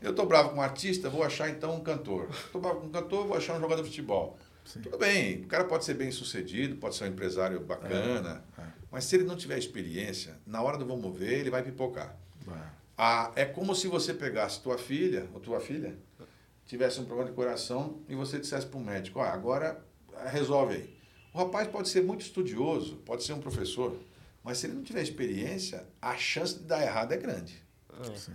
Eu 0.00 0.14
tô 0.14 0.24
bravo 0.26 0.50
com 0.50 0.56
um 0.56 0.62
artista, 0.62 1.08
vou 1.10 1.22
achar 1.22 1.48
então 1.50 1.74
um 1.74 1.80
cantor. 1.80 2.28
Tô 2.52 2.58
bravo 2.60 2.80
com 2.80 2.86
um 2.86 2.90
cantor, 2.90 3.26
vou 3.26 3.36
achar 3.36 3.56
um 3.56 3.60
jogador 3.60 3.82
de 3.82 3.88
futebol. 3.88 4.38
Tudo 4.82 4.98
bem, 4.98 5.42
o 5.42 5.46
cara 5.46 5.64
pode 5.64 5.84
ser 5.84 5.94
bem 5.94 6.10
sucedido, 6.10 6.76
pode 6.76 6.96
ser 6.96 7.04
um 7.04 7.08
empresário 7.08 7.60
bacana, 7.60 8.44
mas 8.90 9.04
se 9.04 9.16
ele 9.16 9.24
não 9.24 9.36
tiver 9.36 9.58
experiência, 9.58 10.36
na 10.46 10.62
hora 10.62 10.76
do 10.76 10.84
vamos 10.86 11.16
ver, 11.16 11.40
ele 11.40 11.50
vai 11.50 11.62
pipocar. 11.62 12.16
Ah, 12.98 13.30
é 13.36 13.44
como 13.44 13.74
se 13.74 13.86
você 13.88 14.14
pegasse 14.14 14.60
tua 14.60 14.78
filha, 14.78 15.28
ou 15.34 15.40
tua 15.40 15.60
filha, 15.60 15.96
tivesse 16.66 16.98
um 17.00 17.04
problema 17.04 17.30
de 17.30 17.36
coração 17.36 18.00
e 18.08 18.14
você 18.14 18.38
dissesse 18.38 18.66
para 18.66 18.78
o 18.78 18.82
médico, 18.84 19.20
ah, 19.20 19.32
agora 19.32 19.84
ah, 20.14 20.28
resolve 20.28 20.74
aí. 20.74 20.96
O 21.32 21.38
rapaz 21.38 21.68
pode 21.68 21.88
ser 21.88 22.02
muito 22.02 22.22
estudioso, 22.22 22.96
pode 23.04 23.22
ser 23.22 23.34
um 23.34 23.40
professor, 23.40 23.96
mas 24.42 24.58
se 24.58 24.66
ele 24.66 24.74
não 24.74 24.82
tiver 24.82 25.02
experiência, 25.02 25.84
a 26.00 26.16
chance 26.16 26.54
de 26.54 26.64
dar 26.64 26.82
errado 26.82 27.12
é 27.12 27.16
grande. 27.16 27.62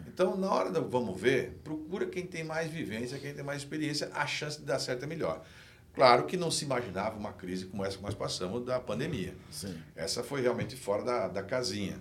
Então, 0.07 0.37
na 0.37 0.51
hora 0.51 0.71
do 0.71 0.87
vamos 0.87 1.19
ver, 1.19 1.59
procura 1.63 2.05
quem 2.05 2.25
tem 2.25 2.43
mais 2.43 2.69
vivência, 2.71 3.17
quem 3.19 3.33
tem 3.33 3.43
mais 3.43 3.61
experiência, 3.61 4.09
a 4.13 4.25
chance 4.25 4.59
de 4.59 4.65
dar 4.65 4.79
certo 4.79 5.03
é 5.03 5.07
melhor. 5.07 5.43
Claro 5.93 6.25
que 6.25 6.37
não 6.37 6.49
se 6.49 6.63
imaginava 6.65 7.17
uma 7.17 7.33
crise 7.33 7.65
como 7.65 7.83
essa 7.85 7.97
que 7.97 8.03
nós 8.03 8.13
passamos 8.15 8.63
da 8.65 8.79
pandemia. 8.79 9.35
Sim. 9.49 9.75
Essa 9.95 10.23
foi 10.23 10.41
realmente 10.41 10.75
fora 10.75 11.03
da, 11.03 11.27
da 11.27 11.43
casinha. 11.43 11.99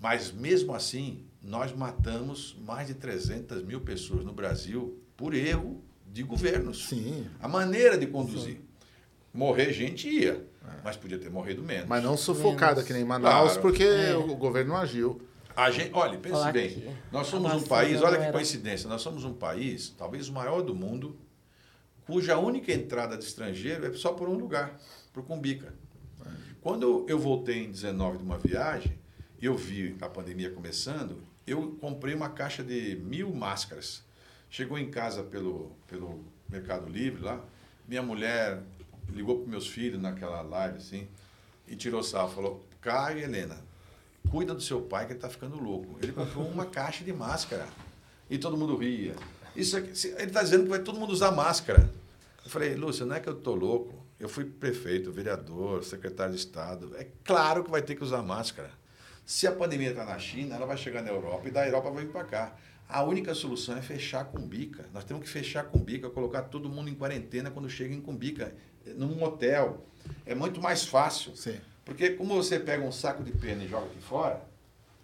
Mas 0.00 0.32
mesmo 0.32 0.74
assim, 0.74 1.24
nós 1.42 1.72
matamos 1.72 2.56
mais 2.66 2.86
de 2.86 2.94
300 2.94 3.62
mil 3.62 3.80
pessoas 3.80 4.24
no 4.24 4.32
Brasil 4.32 5.02
por 5.16 5.34
erro 5.34 5.82
de 6.06 6.22
governos. 6.22 6.88
Sim. 6.88 7.26
A 7.40 7.46
maneira 7.48 7.96
de 7.98 8.06
conduzir. 8.06 8.60
Morrer 9.32 9.70
gente 9.72 10.08
ia, 10.08 10.46
mas 10.82 10.96
podia 10.96 11.18
ter 11.18 11.30
morrido 11.30 11.62
menos. 11.62 11.86
Mas 11.86 12.02
não 12.02 12.16
sufocada 12.16 12.76
Menos. 12.76 12.86
que 12.86 12.92
nem 12.94 13.04
Manaus, 13.04 13.52
Claro. 13.52 13.60
porque 13.62 13.82
É. 13.84 14.16
o 14.16 14.34
governo 14.34 14.70
não 14.72 14.80
agiu. 14.80 15.20
A 15.54 15.70
gente, 15.70 15.90
olha, 15.94 16.18
pense 16.18 16.32
Falar 16.34 16.52
bem, 16.52 16.68
que 16.70 16.88
nós 17.12 17.26
somos 17.26 17.52
um 17.52 17.62
país, 17.62 18.00
olha 18.02 18.18
que 18.26 18.32
coincidência, 18.32 18.88
nós 18.88 19.00
somos 19.02 19.24
um 19.24 19.32
país, 19.34 19.90
talvez 19.96 20.28
o 20.28 20.32
maior 20.32 20.62
do 20.62 20.74
mundo, 20.74 21.18
cuja 22.06 22.38
única 22.38 22.72
entrada 22.72 23.18
de 23.18 23.24
estrangeiro 23.24 23.86
é 23.86 23.92
só 23.92 24.12
por 24.12 24.28
um 24.28 24.34
lugar, 24.34 24.80
por 25.12 25.24
Cumbica. 25.24 25.74
Quando 26.60 27.04
eu 27.08 27.18
voltei 27.18 27.64
em 27.64 27.70
19 27.70 28.18
de 28.18 28.24
uma 28.24 28.38
viagem, 28.38 28.98
eu 29.40 29.56
vi 29.56 29.96
a 30.00 30.08
pandemia 30.08 30.50
começando, 30.50 31.22
eu 31.46 31.76
comprei 31.80 32.14
uma 32.14 32.30
caixa 32.30 32.62
de 32.62 32.96
mil 32.96 33.32
máscaras. 33.34 34.04
Chegou 34.48 34.78
em 34.78 34.90
casa 34.90 35.22
pelo, 35.22 35.72
pelo 35.86 36.24
Mercado 36.48 36.88
Livre 36.88 37.22
lá, 37.22 37.44
minha 37.86 38.02
mulher 38.02 38.62
ligou 39.08 39.40
para 39.40 39.50
meus 39.50 39.68
filhos 39.68 40.00
naquela 40.00 40.42
live 40.42 40.78
assim, 40.78 41.06
e 41.66 41.76
tirou 41.76 42.02
sarro, 42.02 42.30
falou, 42.30 42.66
Caio 42.80 43.18
e 43.18 43.22
Helena, 43.22 43.58
cuida 44.30 44.54
do 44.54 44.60
seu 44.60 44.80
pai 44.80 45.06
que 45.06 45.12
ele 45.12 45.18
está 45.18 45.28
ficando 45.28 45.58
louco. 45.58 45.98
Ele 46.02 46.12
comprou 46.12 46.46
uma 46.48 46.66
caixa 46.70 47.04
de 47.04 47.12
máscara 47.12 47.66
e 48.28 48.38
todo 48.38 48.56
mundo 48.56 48.76
ria. 48.76 49.14
Isso 49.56 49.76
aqui, 49.76 49.88
ele 49.88 50.24
está 50.24 50.42
dizendo 50.42 50.64
que 50.64 50.68
vai 50.70 50.80
todo 50.80 50.98
mundo 50.98 51.12
usar 51.12 51.30
máscara. 51.30 51.88
Eu 52.44 52.50
falei, 52.50 52.74
Lúcia, 52.74 53.04
não 53.06 53.16
é 53.16 53.20
que 53.20 53.28
eu 53.28 53.34
estou 53.34 53.54
louco. 53.54 54.04
Eu 54.18 54.28
fui 54.28 54.44
prefeito, 54.44 55.12
vereador, 55.12 55.84
secretário 55.84 56.32
de 56.32 56.38
Estado. 56.38 56.94
É 56.96 57.06
claro 57.24 57.64
que 57.64 57.70
vai 57.70 57.82
ter 57.82 57.94
que 57.94 58.02
usar 58.02 58.22
máscara. 58.22 58.70
Se 59.24 59.46
a 59.46 59.52
pandemia 59.52 59.90
está 59.90 60.04
na 60.04 60.18
China, 60.18 60.54
ela 60.54 60.64
vai 60.66 60.76
chegar 60.76 61.02
na 61.02 61.10
Europa 61.10 61.48
e 61.48 61.50
da 61.50 61.66
Europa 61.66 61.90
vai 61.90 62.04
vir 62.04 62.12
para 62.12 62.24
cá. 62.24 62.56
A 62.88 63.02
única 63.02 63.34
solução 63.34 63.76
é 63.76 63.82
fechar 63.82 64.24
com 64.26 64.38
bica. 64.40 64.86
Nós 64.94 65.04
temos 65.04 65.22
que 65.24 65.28
fechar 65.28 65.64
com 65.64 65.78
bica, 65.78 66.08
colocar 66.08 66.42
todo 66.42 66.68
mundo 66.68 66.88
em 66.88 66.94
quarentena 66.94 67.50
quando 67.50 67.68
chega 67.68 67.92
em 67.92 68.00
Cumbica, 68.00 68.54
num 68.94 69.22
hotel. 69.24 69.84
É 70.24 70.34
muito 70.34 70.60
mais 70.62 70.84
fácil. 70.84 71.34
Sim. 71.36 71.56
Porque 71.84 72.10
como 72.10 72.34
você 72.36 72.60
pega 72.60 72.84
um 72.84 72.92
saco 72.92 73.24
de 73.24 73.32
pena 73.32 73.64
e 73.64 73.68
joga 73.68 73.86
aqui 73.86 74.00
fora, 74.00 74.40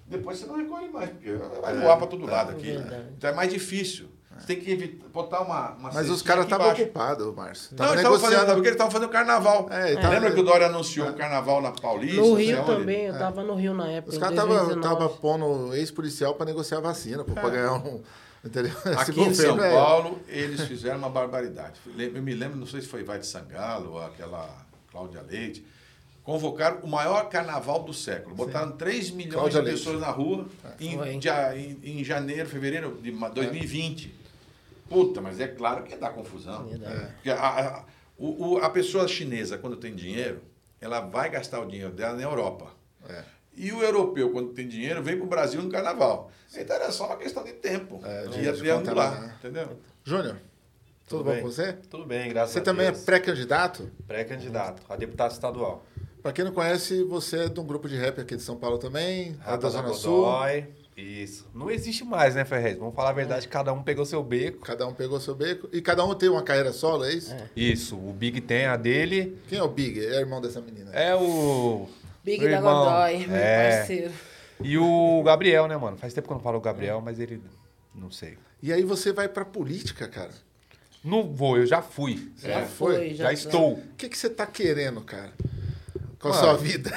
depois 0.06 0.38
você 0.38 0.46
não 0.46 0.56
recolhe 0.56 0.88
mais, 0.88 1.10
porque 1.10 1.30
É. 1.30 1.36
vai 1.36 1.80
voar 1.80 1.96
para 1.96 2.06
todo 2.06 2.24
lado 2.24 2.52
aqui. 2.52 2.70
Então 3.16 3.30
é 3.30 3.34
mais 3.34 3.52
difícil. 3.52 4.08
Você 4.38 4.46
tem 4.46 4.60
que 4.60 4.70
evitar, 4.72 5.06
botar 5.08 5.40
uma, 5.42 5.70
uma 5.72 5.92
Mas 5.92 6.10
os 6.10 6.20
caras 6.22 6.44
estavam 6.44 6.70
ocupados, 6.72 7.34
Márcio. 7.34 7.76
Não, 7.76 7.86
eles 7.86 7.96
estavam 7.98 8.18
fazendo, 8.18 8.40
porque 8.46 8.60
eles 8.60 8.70
estavam 8.72 8.90
fazendo 8.90 9.08
carnaval. 9.10 9.68
É, 9.70 9.94
tava- 9.96 10.08
Lembra 10.14 10.32
que 10.32 10.40
o 10.40 10.42
Dória 10.44 10.66
anunciou 10.66 11.08
o 11.08 11.14
carnaval 11.14 11.60
na 11.62 11.70
Paulista? 11.72 12.20
No 12.20 12.34
Rio 12.34 12.64
também, 12.64 13.06
eu 13.06 13.18
tava 13.18 13.42
no 13.44 13.54
Rio 13.54 13.72
na 13.74 13.88
época. 13.88 14.12
Os 14.12 14.18
caras 14.18 14.34
estavam 14.34 14.54
2019. 14.56 14.82
tava 14.98 15.08
pondo 15.20 15.74
ex-policial 15.74 16.34
para 16.34 16.46
negociar 16.46 16.80
vacina, 16.80 17.22
pô, 17.24 17.32
pra 17.34 17.48
ganhar 17.50 17.74
um. 17.74 18.02
Entendeu? 18.44 18.72
É. 18.84 18.94
Aqui 18.94 19.20
em 19.22 19.32
São 19.32 19.62
é- 19.62 19.72
Paulo, 19.72 20.18
eles 20.26 20.62
fizeram 20.62 20.98
uma 20.98 21.08
barbaridade. 21.10 21.74
Eu 21.96 22.20
me 22.22 22.34
lembro, 22.34 22.58
não 22.58 22.66
sei 22.66 22.80
se 22.80 22.88
foi 22.88 23.04
Vai 23.04 23.20
de 23.20 23.26
Sangalo 23.26 23.92
ou 23.92 24.02
aquela 24.04 24.48
Cláudia 24.90 25.22
Leite, 25.22 25.64
convocaram 26.24 26.78
o 26.82 26.88
maior 26.88 27.28
carnaval 27.28 27.82
do 27.84 27.94
século. 27.94 28.34
Botaram 28.34 28.72
3 28.72 29.10
milhões 29.10 29.34
Cláudia 29.34 29.60
de 29.60 29.66
Leite. 29.66 29.78
pessoas 29.78 30.00
na 30.00 30.08
rua 30.10 30.46
em, 30.80 30.98
em- 31.04 32.00
em 32.00 32.04
janeiro, 32.04 32.48
fevereiro 32.48 32.98
de 33.00 33.12
ma- 33.12 33.28
2020. 33.28 34.21
Puta, 34.92 35.20
mas 35.20 35.40
é 35.40 35.48
claro 35.48 35.84
que 35.84 35.96
dá 35.96 36.10
confusão. 36.10 36.68
Porque 37.14 37.30
a, 37.30 37.36
a, 37.36 37.84
o- 38.18 38.54
o- 38.54 38.58
a 38.58 38.68
pessoa 38.70 39.08
chinesa, 39.08 39.56
quando 39.58 39.76
tem 39.76 39.94
dinheiro, 39.94 40.42
ela 40.80 41.00
vai 41.00 41.30
gastar 41.30 41.60
o 41.60 41.66
dinheiro 41.66 41.92
dela 41.92 42.14
na 42.16 42.22
Europa. 42.22 42.70
É. 43.08 43.24
E 43.56 43.70
o 43.72 43.82
europeu, 43.82 44.30
quando 44.30 44.50
tem 44.52 44.66
dinheiro, 44.68 45.02
vem 45.02 45.16
para 45.16 45.24
o 45.26 45.28
Brasil 45.28 45.60
no 45.62 45.70
carnaval. 45.70 46.30
Então 46.56 46.76
era 46.76 46.90
só 46.90 47.06
uma 47.06 47.16
questão 47.16 47.42
de 47.44 47.52
tempo. 47.52 48.00
É, 48.04 48.26
de- 48.26 48.40
Ia 48.42 48.52
de 48.52 48.58
triangular, 48.58 49.20
né? 49.20 49.34
entendeu? 49.38 49.78
Júnior, 50.04 50.36
tudo, 51.06 51.18
Tudo 51.18 51.24
bom 51.24 51.30
bem? 51.32 51.42
com 51.42 51.50
você? 51.50 51.72
Tudo 51.90 52.04
bem, 52.06 52.28
graças 52.30 52.52
Você 52.52 52.58
a 52.60 52.62
também 52.62 52.86
é 52.86 52.90
Deus. 52.92 53.04
pré-candidato? 53.04 53.90
pré-candidato 54.06 54.82
a 54.88 54.96
deputado 54.96 55.32
estadual. 55.32 55.84
Pra 56.22 56.32
quem 56.32 56.44
não 56.44 56.52
conhece, 56.52 57.02
você 57.04 57.44
é 57.44 57.48
de 57.48 57.58
um 57.60 57.64
grupo 57.66 57.88
de 57.88 57.96
rap 57.96 58.20
aqui 58.20 58.36
de 58.36 58.42
São 58.42 58.56
Paulo 58.56 58.78
também, 58.78 59.30
é 59.30 59.32
da 59.32 59.44
Rata 59.44 59.58
da 59.62 59.68
Zona 59.68 59.92
Sul. 59.92 60.24
Isso. 61.02 61.46
Não 61.54 61.70
existe 61.70 62.04
mais, 62.04 62.34
né, 62.34 62.44
Ferrez? 62.44 62.78
Vamos 62.78 62.94
falar 62.94 63.10
a 63.10 63.12
verdade, 63.12 63.48
cada 63.48 63.72
um 63.72 63.82
pegou 63.82 64.04
seu 64.06 64.22
beco. 64.22 64.60
Cada 64.64 64.86
um 64.86 64.94
pegou 64.94 65.18
seu 65.20 65.34
beco. 65.34 65.68
E 65.72 65.80
cada 65.82 66.04
um 66.04 66.14
tem 66.14 66.28
uma 66.28 66.42
carreira 66.42 66.72
solo, 66.72 67.04
é 67.04 67.12
isso? 67.12 67.34
Isso, 67.56 67.96
o 67.96 68.12
Big 68.12 68.40
tem 68.40 68.66
a 68.66 68.76
dele. 68.76 69.36
Quem 69.48 69.58
é 69.58 69.62
o 69.62 69.68
Big? 69.68 69.98
É 70.04 70.20
irmão 70.20 70.40
dessa 70.40 70.60
menina. 70.60 70.90
É 70.92 71.14
o. 71.14 71.88
Big 72.24 72.44
o 72.44 72.48
da 72.48 72.56
irmão. 72.56 72.84
Godoy, 72.84 73.26
meu 73.26 73.36
É. 73.36 73.78
parceiro. 73.78 74.12
E 74.62 74.78
o 74.78 75.22
Gabriel, 75.24 75.66
né, 75.66 75.76
mano? 75.76 75.96
Faz 75.96 76.12
tempo 76.12 76.28
que 76.28 76.32
eu 76.32 76.36
não 76.36 76.42
falo 76.42 76.58
o 76.58 76.60
Gabriel, 76.60 77.00
mas 77.00 77.18
ele. 77.18 77.42
Não 77.94 78.10
sei. 78.10 78.38
E 78.62 78.72
aí 78.72 78.84
você 78.84 79.12
vai 79.12 79.28
pra 79.28 79.44
política, 79.44 80.06
cara. 80.06 80.30
Não 81.04 81.24
vou, 81.32 81.58
eu 81.58 81.66
já 81.66 81.82
fui. 81.82 82.30
Já 82.38 82.60
É, 82.60 82.64
foi, 82.64 82.94
foi? 82.94 83.14
Já 83.14 83.32
estou. 83.32 83.72
O 83.72 83.82
que, 83.96 84.08
que 84.08 84.16
você 84.16 84.30
tá 84.30 84.46
querendo, 84.46 85.00
cara? 85.00 85.32
Com 86.22 86.28
a 86.28 86.32
sua 86.32 86.54
vida? 86.56 86.90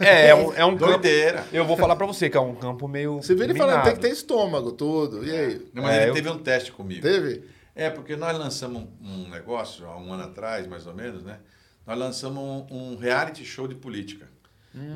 É, 0.00 0.28
é 0.28 0.34
um, 0.34 0.52
é 0.52 0.64
um 0.64 0.76
campo. 0.76 0.86
Doideira. 0.92 1.46
Eu 1.52 1.64
vou 1.64 1.76
falar 1.76 1.94
pra 1.96 2.06
você 2.06 2.28
que 2.28 2.36
é 2.36 2.40
um 2.40 2.54
campo 2.56 2.88
meio. 2.88 3.16
Você 3.22 3.34
vira 3.34 3.50
e 3.50 3.54
minado. 3.54 3.70
falando, 3.70 3.84
tem 3.84 3.94
que 3.94 4.00
ter 4.00 4.10
estômago, 4.10 4.72
tudo. 4.72 5.24
E 5.24 5.30
aí? 5.30 5.66
Não, 5.72 5.82
mas 5.84 5.94
É, 5.94 6.02
ele 6.02 6.10
eu- 6.10 6.14
teve 6.14 6.28
um 6.28 6.38
teste 6.38 6.72
comigo. 6.72 7.00
Teve? 7.02 7.44
É, 7.74 7.88
porque 7.88 8.16
nós 8.16 8.36
lançamos 8.36 8.82
um, 9.00 9.24
um 9.24 9.28
negócio, 9.30 9.86
há 9.86 9.96
um 9.96 10.12
ano 10.12 10.24
atrás, 10.24 10.66
mais 10.66 10.86
ou 10.86 10.92
menos, 10.94 11.22
né? 11.22 11.38
Nós 11.86 11.96
lançamos 11.98 12.42
um, 12.42 12.66
um 12.92 12.96
reality 12.96 13.44
show 13.44 13.66
de 13.68 13.74
política. 13.74 14.28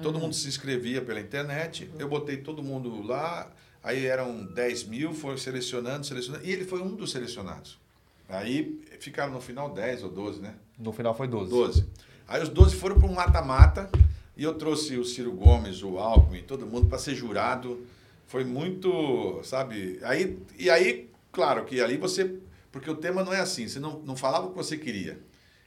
Todo 0.03 0.19
mundo 0.19 0.35
se 0.35 0.49
inscrevia 0.49 1.03
pela 1.03 1.21
internet, 1.21 1.91
eu 1.99 2.09
botei 2.09 2.39
todo 2.39 2.63
mundo 2.63 3.07
lá, 3.07 3.51
aí 3.85 4.07
eram 4.07 4.47
10 4.47 4.85
mil, 4.85 5.13
foram 5.13 5.37
selecionando, 5.37 6.07
selecionando, 6.07 6.47
e 6.47 6.51
ele 6.51 6.65
foi 6.65 6.81
um 6.81 6.95
dos 6.95 7.11
selecionados. 7.13 7.79
Aí 8.27 8.81
ficaram 9.01 9.33
no 9.35 9.41
final 9.41 9.69
10 9.69 10.03
ou 10.05 10.09
12, 10.11 10.41
né? 10.41 10.55
No 10.79 10.93
final 10.95 11.15
foi 11.15 11.29
12. 11.29 11.51
12. 11.51 11.87
Aí 12.29 12.43
os 12.43 12.49
12 12.49 12.77
foram 12.77 12.99
para 12.99 13.09
um 13.09 13.15
mata-mata 13.15 13.89
e 14.37 14.43
eu 14.43 14.55
trouxe 14.55 14.97
o 14.97 15.05
Ciro 15.05 15.33
Gomes, 15.33 15.83
o 15.83 15.99
Alckmin, 15.99 16.43
todo 16.43 16.67
mundo 16.67 16.89
para 16.89 16.99
ser 16.99 17.15
jurado. 17.15 17.87
Foi 18.27 18.45
muito, 18.45 19.41
sabe? 19.45 20.01
Aí, 20.03 20.39
e 20.59 20.69
aí, 20.69 21.09
claro 21.31 21.65
que 21.65 21.81
ali 21.81 21.97
você. 21.97 22.37
Porque 22.73 22.91
o 22.91 22.97
tema 22.97 23.25
não 23.25 23.33
é 23.33 23.41
assim, 23.41 23.69
você 23.69 23.79
não, 23.79 24.01
não 24.01 24.17
falava 24.17 24.47
o 24.47 24.51
que 24.51 24.57
você 24.57 24.77
queria. 24.77 25.19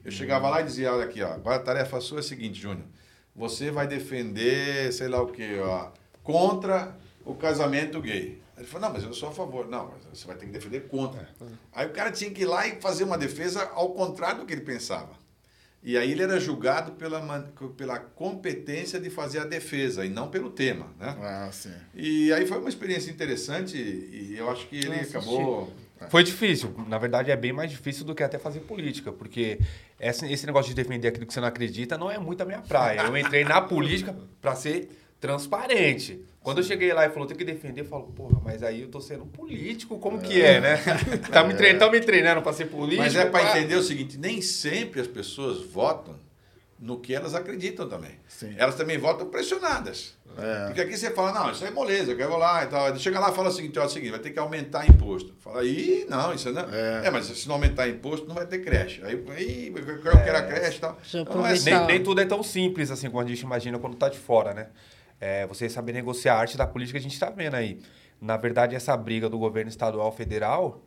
Eu 0.04 0.12
chegava 0.12 0.50
lá 0.50 0.62
e 0.62 0.66
dizia: 0.66 0.94
olha 0.94 1.06
aqui, 1.06 1.22
ó, 1.22 1.34
agora 1.34 1.56
a 1.56 1.60
tarefa 1.60 2.00
sua 2.02 2.18
é 2.18 2.20
a 2.20 2.24
seguinte, 2.24 2.60
Júnior. 2.60 2.86
Você 3.36 3.72
vai 3.72 3.88
defender, 3.88 4.92
sei 4.92 5.08
lá 5.08 5.22
o 5.22 5.28
quê, 5.28 5.60
ó, 5.62 5.92
contra 6.22 6.98
o 7.26 7.34
casamento 7.34 8.02
gay. 8.02 8.42
Ele 8.58 8.68
falou, 8.68 8.90
não, 8.90 8.94
mas 8.94 9.04
eu 9.06 9.14
sou 9.14 9.30
a 9.30 9.32
favor. 9.32 9.70
Não, 9.70 9.94
mas 9.94 10.20
você 10.20 10.28
vai 10.28 10.36
ter 10.36 10.46
que 10.46 10.52
defender 10.52 10.88
contra. 10.90 11.30
Aí 11.72 11.88
o 11.88 11.92
cara 11.92 12.12
tinha 12.12 12.30
que 12.30 12.42
ir 12.42 12.46
lá 12.46 12.68
e 12.68 12.82
fazer 12.82 13.06
uma 13.06 13.18
defesa 13.18 13.64
ao 13.74 13.92
contrário 13.94 14.42
do 14.42 14.46
que 14.46 14.52
ele 14.52 14.62
pensava. 14.62 15.19
E 15.82 15.98
aí 15.98 16.12
ele 16.12 16.24
era 16.24 16.40
julgado 16.40 16.92
pela, 16.94 17.22
pela 17.78 18.00
competência 18.00 19.00
de 19.00 19.10
fazer 19.10 19.40
a 19.40 19.46
defesa 19.46 20.06
e 20.06 20.10
não 20.10 20.30
pelo 20.30 20.50
tema, 20.50 20.88
né? 21.00 21.16
Ah, 21.22 21.50
sim. 21.52 21.72
E 21.96 22.34
aí 22.34 22.46
foi 22.46 22.60
uma 22.60 22.68
experiência 22.68 23.10
interessante 23.10 23.78
e 23.78 24.36
eu 24.38 24.50
acho 24.50 24.68
que 24.68 24.76
ele 24.76 24.98
Nossa, 24.98 25.18
acabou... 25.18 25.74
Foi 26.10 26.24
difícil. 26.24 26.74
Na 26.88 26.98
verdade, 26.98 27.30
é 27.30 27.36
bem 27.36 27.52
mais 27.52 27.70
difícil 27.70 28.06
do 28.06 28.16
que 28.16 28.24
até 28.24 28.38
fazer 28.38 28.62
política, 28.62 29.12
porque 29.12 29.60
esse, 30.00 30.32
esse 30.32 30.46
negócio 30.46 30.70
de 30.70 30.76
defender 30.76 31.10
aquilo 31.10 31.26
que 31.26 31.34
você 31.34 31.42
não 31.42 31.48
acredita 31.48 31.98
não 31.98 32.10
é 32.10 32.18
muito 32.18 32.42
a 32.42 32.46
minha 32.46 32.62
praia. 32.62 33.02
Eu 33.02 33.18
entrei 33.18 33.44
na 33.44 33.62
política 33.62 34.16
para 34.42 34.56
ser 34.56 34.90
transparente. 35.20 36.26
Quando 36.50 36.58
eu 36.58 36.64
cheguei 36.64 36.92
lá 36.94 37.06
e 37.06 37.10
falou, 37.10 37.28
tem 37.28 37.38
que 37.38 37.46
defender, 37.46 37.82
eu 37.82 37.86
falo, 37.86 38.04
porra, 38.08 38.42
mas 38.44 38.64
aí 38.64 38.82
eu 38.82 38.88
tô 38.90 39.00
sendo 39.00 39.26
político, 39.26 40.00
como 40.00 40.20
que 40.20 40.42
é, 40.42 40.60
né? 40.60 40.78
tá 41.32 41.44
me 41.44 41.54
treinando, 41.54 41.80
tão 41.80 41.92
me 41.92 42.00
treinando 42.02 42.42
para 42.42 42.54
ser 42.54 42.66
político. 42.66 43.04
Mas 43.04 43.16
é 43.16 43.26
para 43.26 43.44
pá. 43.44 43.58
entender 43.58 43.76
o 43.76 43.84
seguinte, 43.84 44.18
nem 44.18 44.42
sempre 44.42 45.00
as 45.00 45.08
pessoas 45.08 45.62
votam 45.64 46.16
no 46.80 46.98
que 47.00 47.14
elas 47.14 47.36
acreditam 47.36 47.88
também. 47.88 48.12
Sim. 48.28 48.56
Elas 48.58 48.76
também 48.76 48.98
votam 48.98 49.28
pressionadas. 49.28 50.18
É. 50.38 50.66
Porque 50.68 50.82
aqui 50.82 50.98
você 50.98 51.12
fala, 51.12 51.34
não, 51.34 51.52
isso 51.52 51.66
é 51.66 51.72
moleza, 51.72 52.12
eu 52.12 52.18
quero 52.18 52.38
lá 52.38 52.64
e 52.64 52.68
tal. 52.68 52.96
Chega 52.98 53.20
lá 53.20 53.32
e 53.32 53.36
fala 53.36 53.50
o 53.50 53.52
seguinte, 53.52 53.78
ó, 53.78 53.84
é 53.84 53.86
o 53.86 53.90
seguinte, 53.90 54.12
vai 54.12 54.20
ter 54.20 54.32
que 54.32 54.40
aumentar 54.40 54.88
imposto. 54.88 55.34
Fala, 55.40 55.64
ih, 55.66 56.06
não, 56.10 56.34
isso 56.34 56.52
não. 56.52 56.64
É. 56.74 57.08
É. 57.08 57.12
mas 57.12 57.26
se 57.26 57.48
não 57.48 57.56
aumentar 57.56 57.88
imposto, 57.90 58.26
não 58.26 58.36
vai 58.36 58.46
ter 58.46 58.60
creche. 58.60 59.02
Aí, 59.04 59.14
eu 59.14 60.24
quero 60.24 60.38
a 60.38 60.42
creche 60.42 60.78
e 60.78 60.82
tal. 60.82 60.98
Então, 61.14 61.46
é 61.46 61.52
assim. 61.52 61.72
Nem, 61.72 61.86
nem 61.86 62.04
tudo 62.04 62.22
é 62.22 62.26
tão 62.26 62.42
simples 62.42 62.90
assim 62.90 63.10
como 63.10 63.22
a 63.22 63.28
gente 63.28 63.42
imagina 63.42 63.78
quando 63.78 63.98
tá 63.98 64.08
de 64.08 64.18
fora, 64.18 64.54
né? 64.54 64.68
É, 65.20 65.46
você 65.46 65.70
saber 65.70 65.94
negociar 65.94 66.36
a 66.36 66.40
arte 66.40 66.58
da 66.58 66.66
política, 66.66 66.98
a 66.98 67.02
gente 67.02 67.14
está 67.14 67.30
vendo 67.30 67.56
aí. 67.56 67.82
Na 68.22 68.38
verdade, 68.38 68.76
essa 68.76 68.96
briga 68.96 69.30
do 69.30 69.38
governo 69.38 69.70
estadual 69.70 70.12
federal 70.12 70.82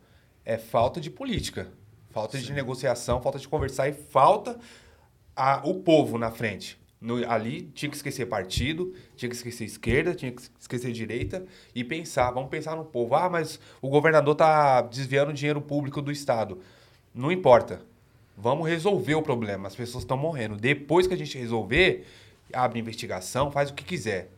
é 0.45 0.57
falta 0.57 0.99
de 0.99 1.09
política, 1.09 1.67
falta 2.09 2.37
de 2.37 2.51
negociação, 2.53 3.21
falta 3.21 3.39
de 3.39 3.47
conversar 3.47 3.87
e 3.87 3.93
falta 3.93 4.59
a- 5.35 5.61
o 5.63 5.75
povo 5.75 6.17
na 6.17 6.31
frente. 6.31 6.79
No- 7.01 7.29
ali 7.29 7.63
tinha 7.73 7.89
que 7.89 7.95
esquecer 7.97 8.27
partido, 8.27 8.93
tinha 9.15 9.29
que 9.29 9.35
esquecer 9.35 9.65
esquerda, 9.65 10.15
tinha 10.15 10.31
que 10.31 10.41
esquecer 10.59 10.91
direita 10.91 11.45
e 11.75 11.83
pensar, 11.83 12.31
vamos 12.31 12.49
pensar 12.49 12.75
no 12.75 12.85
povo. 12.85 13.13
Ah, 13.15 13.29
mas 13.29 13.59
o 13.81 13.89
governador 13.89 14.35
tá 14.35 14.81
desviando 14.81 15.33
dinheiro 15.33 15.61
público 15.61 16.01
do 16.01 16.11
Estado. 16.11 16.59
Não 17.13 17.31
importa. 17.31 17.81
Vamos 18.37 18.67
resolver 18.67 19.15
o 19.15 19.21
problema. 19.21 19.67
As 19.67 19.75
pessoas 19.75 20.03
estão 20.03 20.17
morrendo. 20.17 20.55
Depois 20.55 21.05
que 21.05 21.13
a 21.13 21.17
gente 21.17 21.37
resolver, 21.37 22.07
abre 22.51 22.79
investigação, 22.79 23.51
faz 23.51 23.69
o 23.69 23.73
que 23.73 23.83
quiser. 23.83 24.29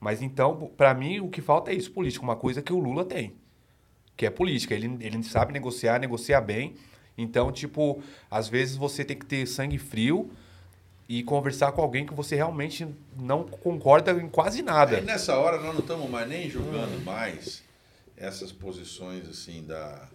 Mas 0.00 0.20
então, 0.20 0.70
para 0.76 0.92
mim, 0.92 1.20
o 1.20 1.28
que 1.28 1.40
falta 1.40 1.70
é 1.70 1.74
isso, 1.74 1.90
política. 1.90 2.24
Uma 2.24 2.36
coisa 2.36 2.60
que 2.60 2.72
o 2.72 2.78
Lula 2.78 3.04
tem, 3.04 3.34
que 4.16 4.26
é 4.26 4.30
política. 4.30 4.74
Ele, 4.74 4.98
ele 5.00 5.22
sabe 5.22 5.52
negociar, 5.52 5.98
negocia 5.98 6.40
bem 6.40 6.74
Então, 7.16 7.50
tipo, 7.50 8.02
às 8.30 8.48
vezes 8.48 8.76
você 8.76 9.04
tem 9.04 9.18
que 9.18 9.24
ter 9.24 9.46
sangue 9.46 9.78
frio 9.78 10.30
e 11.08 11.22
conversar 11.22 11.72
com 11.72 11.82
alguém 11.82 12.06
que 12.06 12.14
você 12.14 12.34
realmente 12.34 12.86
não 13.16 13.44
concorda 13.44 14.12
em 14.12 14.28
quase 14.28 14.62
nada. 14.62 14.96
Aí 14.96 15.02
nessa 15.04 15.36
hora 15.38 15.60
nós 15.60 15.72
não 15.72 15.80
estamos 15.80 16.08
mais 16.08 16.28
nem 16.28 16.48
julgando 16.48 16.98
mais 17.00 17.62
essas 18.16 18.52
posições 18.52 19.28
assim 19.28 19.64
da 19.66 20.08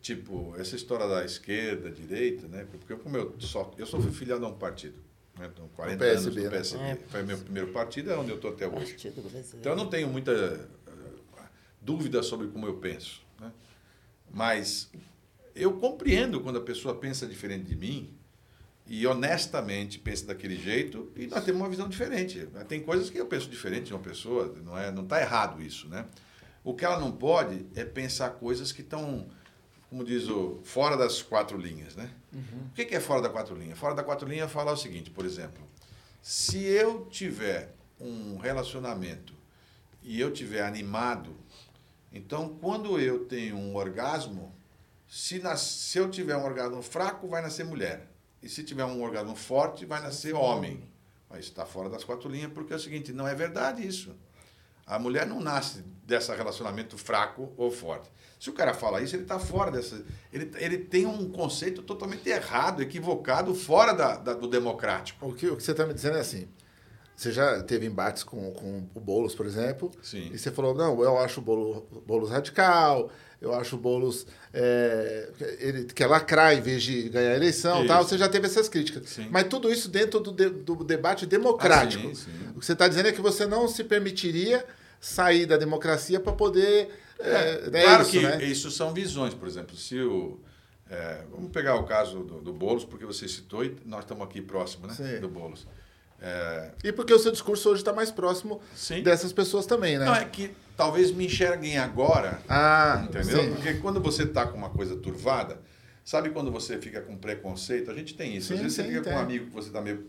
tipo 0.00 0.54
essa 0.58 0.76
história 0.76 1.06
da 1.06 1.24
esquerda, 1.24 1.90
direita, 1.90 2.46
né? 2.48 2.66
Porque 2.70 2.94
como 2.96 3.16
eu 3.16 3.34
só 3.38 3.70
eu 3.76 3.86
sou 3.86 4.00
filiado 4.00 4.44
a 4.44 4.48
um 4.48 4.54
partido, 4.56 4.98
né? 5.40 5.50
Então, 5.52 5.68
40 5.74 5.98
PSB, 5.98 6.12
anos 6.12 6.36
no 6.36 6.42
né? 6.42 6.50
PSB. 6.50 6.82
É. 6.84 6.98
Foi 7.08 7.22
meu 7.22 7.38
primeiro 7.38 7.72
partido, 7.72 8.10
é 8.10 8.16
onde 8.16 8.30
eu 8.30 8.36
estou 8.36 8.52
até 8.52 8.68
hoje. 8.68 8.96
Então 9.54 9.72
eu 9.72 9.76
não 9.76 9.88
tenho 9.88 10.08
muita 10.08 10.32
eh, 10.32 10.60
dúvida 11.80 12.22
sobre 12.22 12.48
como 12.48 12.66
eu 12.66 12.74
penso. 12.74 13.22
Né? 13.40 13.50
Mas 14.30 14.90
eu 15.54 15.72
compreendo 15.78 16.40
quando 16.40 16.58
a 16.58 16.62
pessoa 16.62 16.94
pensa 16.94 17.26
diferente 17.26 17.64
de 17.64 17.74
mim 17.74 18.14
e 18.86 19.06
honestamente 19.06 19.98
pensa 19.98 20.26
daquele 20.26 20.56
jeito 20.56 21.10
e 21.16 21.26
nós 21.26 21.44
temos 21.44 21.60
uma 21.60 21.68
visão 21.68 21.88
diferente. 21.88 22.46
Tem 22.68 22.80
coisas 22.80 23.08
que 23.08 23.18
eu 23.18 23.26
penso 23.26 23.48
diferente 23.48 23.86
de 23.86 23.94
uma 23.94 24.02
pessoa, 24.02 24.54
não 24.62 24.76
é, 24.76 24.90
não 24.90 25.04
está 25.04 25.20
errado 25.20 25.62
isso, 25.62 25.88
né? 25.88 26.06
O 26.62 26.74
que 26.74 26.84
ela 26.84 27.00
não 27.00 27.10
pode 27.10 27.64
é 27.74 27.84
pensar 27.84 28.30
coisas 28.30 28.70
que 28.70 28.82
estão, 28.82 29.28
como 29.90 30.04
diz 30.04 30.28
o, 30.28 30.60
fora 30.62 30.96
das 30.96 31.20
quatro 31.20 31.58
linhas, 31.58 31.96
né? 31.96 32.08
O 32.70 32.74
que 32.74 32.84
que 32.84 32.94
é 32.94 33.00
fora 33.00 33.20
da 33.20 33.28
quatro 33.28 33.56
linhas? 33.56 33.76
Fora 33.76 33.92
da 33.92 34.04
quatro 34.04 34.26
linhas 34.26 34.50
fala 34.50 34.70
o 34.72 34.76
seguinte, 34.76 35.10
por 35.10 35.26
exemplo, 35.26 35.68
se 36.22 36.62
eu 36.62 37.06
tiver 37.06 37.74
um 38.00 38.38
relacionamento 38.38 39.34
e 40.00 40.20
eu 40.20 40.32
tiver 40.32 40.62
animado, 40.62 41.34
então 42.12 42.56
quando 42.60 43.00
eu 43.00 43.24
tenho 43.24 43.56
um 43.56 43.74
orgasmo, 43.74 44.54
se, 45.08 45.40
nas, 45.40 45.60
se 45.60 45.98
eu 45.98 46.08
tiver 46.08 46.36
um 46.36 46.44
orgasmo 46.44 46.80
fraco, 46.82 47.26
vai 47.26 47.42
nascer 47.42 47.64
mulher. 47.64 48.08
E 48.40 48.48
se 48.48 48.62
tiver 48.62 48.84
um 48.84 49.02
orgasmo 49.02 49.34
forte, 49.34 49.84
vai 49.84 50.00
nascer 50.00 50.34
homem. 50.34 50.88
Mas 51.28 51.46
está 51.46 51.66
fora 51.66 51.90
das 51.90 52.04
quatro 52.04 52.28
linhas, 52.28 52.52
porque 52.52 52.72
é 52.72 52.76
o 52.76 52.80
seguinte, 52.80 53.12
não 53.12 53.26
é 53.26 53.34
verdade 53.34 53.84
isso. 53.84 54.16
A 54.90 54.98
mulher 54.98 55.26
não 55.26 55.40
nasce 55.40 55.84
desse 56.06 56.34
relacionamento 56.34 56.98
fraco 56.98 57.52
ou 57.56 57.70
forte. 57.70 58.10
Se 58.38 58.50
o 58.50 58.52
cara 58.52 58.74
fala 58.74 59.00
isso, 59.00 59.14
ele 59.14 59.22
está 59.22 59.38
fora 59.38 59.70
dessa. 59.70 60.02
Ele, 60.32 60.50
ele 60.56 60.78
tem 60.78 61.06
um 61.06 61.30
conceito 61.30 61.82
totalmente 61.82 62.28
errado, 62.28 62.82
equivocado, 62.82 63.54
fora 63.54 63.92
da, 63.92 64.16
da- 64.16 64.34
do 64.34 64.48
democrático. 64.48 65.28
O 65.28 65.32
que, 65.34 65.46
o 65.46 65.56
que 65.56 65.62
você 65.62 65.70
está 65.72 65.86
me 65.86 65.94
dizendo 65.94 66.16
é 66.16 66.20
assim. 66.20 66.48
Você 67.14 67.30
já 67.32 67.62
teve 67.62 67.84
embates 67.84 68.24
com, 68.24 68.50
com 68.52 68.88
o 68.94 68.98
Boulos, 69.00 69.34
por 69.34 69.44
exemplo. 69.44 69.90
Sim. 70.02 70.30
E 70.32 70.38
você 70.38 70.50
falou, 70.50 70.74
não, 70.74 71.02
eu 71.02 71.18
acho 71.18 71.40
o 71.40 71.42
Boulos, 71.42 71.82
Boulos 72.06 72.30
radical, 72.30 73.10
eu 73.42 73.54
acho 73.54 73.76
o 73.76 73.78
Boulos 73.78 74.26
é, 74.54 75.28
ele 75.60 75.84
quer 75.84 76.06
lacrar 76.06 76.54
em 76.56 76.62
vez 76.62 76.82
de 76.82 77.10
ganhar 77.10 77.32
a 77.32 77.36
eleição 77.36 77.80
Isso. 77.80 77.88
tal. 77.88 78.02
Você 78.04 78.16
já 78.16 78.26
teve 78.28 78.46
essas 78.46 78.70
críticas. 78.70 79.08
Sim. 79.10 79.28
Mas 79.30 79.44
tudo 79.48 79.70
isso 79.70 79.88
dentro 79.90 80.18
do, 80.18 80.32
de- 80.32 80.48
do 80.48 80.76
debate 80.82 81.26
democrático. 81.26 82.08
Ah, 82.10 82.14
sim. 82.14 82.30
O 82.56 82.60
que 82.60 82.64
você 82.66 82.72
está 82.72 82.88
dizendo 82.88 83.08
é 83.08 83.12
que 83.12 83.20
você 83.20 83.44
não 83.46 83.68
se 83.68 83.84
permitiria 83.84 84.64
sair 85.00 85.46
da 85.46 85.56
democracia 85.56 86.20
para 86.20 86.32
poder... 86.32 86.88
É, 87.18 87.68
é 87.72 87.82
claro 87.82 88.02
isso, 88.02 88.10
que 88.12 88.20
né? 88.22 88.44
isso 88.44 88.70
são 88.70 88.94
visões, 88.94 89.34
por 89.34 89.46
exemplo, 89.48 89.76
se 89.76 90.00
o. 90.00 90.40
é, 90.90 91.22
vamos 91.30 91.50
pegar 91.50 91.76
o 91.76 91.84
caso 91.84 92.20
do, 92.20 92.40
do 92.40 92.52
Boulos, 92.52 92.84
porque 92.84 93.04
você 93.04 93.28
citou 93.28 93.62
e 93.64 93.76
nós 93.84 94.00
estamos 94.04 94.24
aqui 94.24 94.40
próximo 94.40 94.86
né, 94.86 94.94
Sim. 94.94 95.20
do 95.20 95.28
Boulos. 95.28 95.66
É, 96.18 96.70
E 96.84 96.92
porque 96.92 97.12
o 97.12 97.18
seu 97.18 97.30
discurso 97.32 97.68
hoje 97.70 97.80
está 97.82 97.92
mais 97.92 98.10
próximo 98.10 98.60
Sim. 98.74 99.02
dessas 99.02 99.32
pessoas 99.34 99.66
também, 99.66 99.98
né? 99.98 100.04
Não, 100.06 100.14
é 100.14 100.24
que 100.24 100.50
talvez 100.76 101.10
me 101.10 101.26
enxerguem 101.26 101.76
agora 101.78 102.40
Ah, 102.48 103.02
Entendeu? 103.04 103.42
sim. 103.42 103.54
Porque 103.54 103.74
quando 103.74 104.00
você 104.00 104.22
está 104.24 104.46
com 104.46 104.56
uma 104.56 104.70
coisa 104.70 104.96
turvada, 104.96 105.60
sabe 106.04 106.30
quando 106.30 106.50
você 106.50 106.78
fica 106.78 107.00
com 107.02 107.16
preconceito? 107.16 107.90
A 107.90 107.94
gente 107.94 108.14
tem 108.14 108.34
isso. 108.36 108.52
Às 108.52 108.58
Sim, 108.58 108.64
vezes 108.64 108.76
você 108.76 108.84
fica 108.84 109.02
tem. 109.02 109.12
com 109.12 109.18
um 109.18 109.22
amigo 109.22 109.46
que 109.46 109.52
você 109.52 109.70
tá 109.70 109.80
meio 109.82 110.06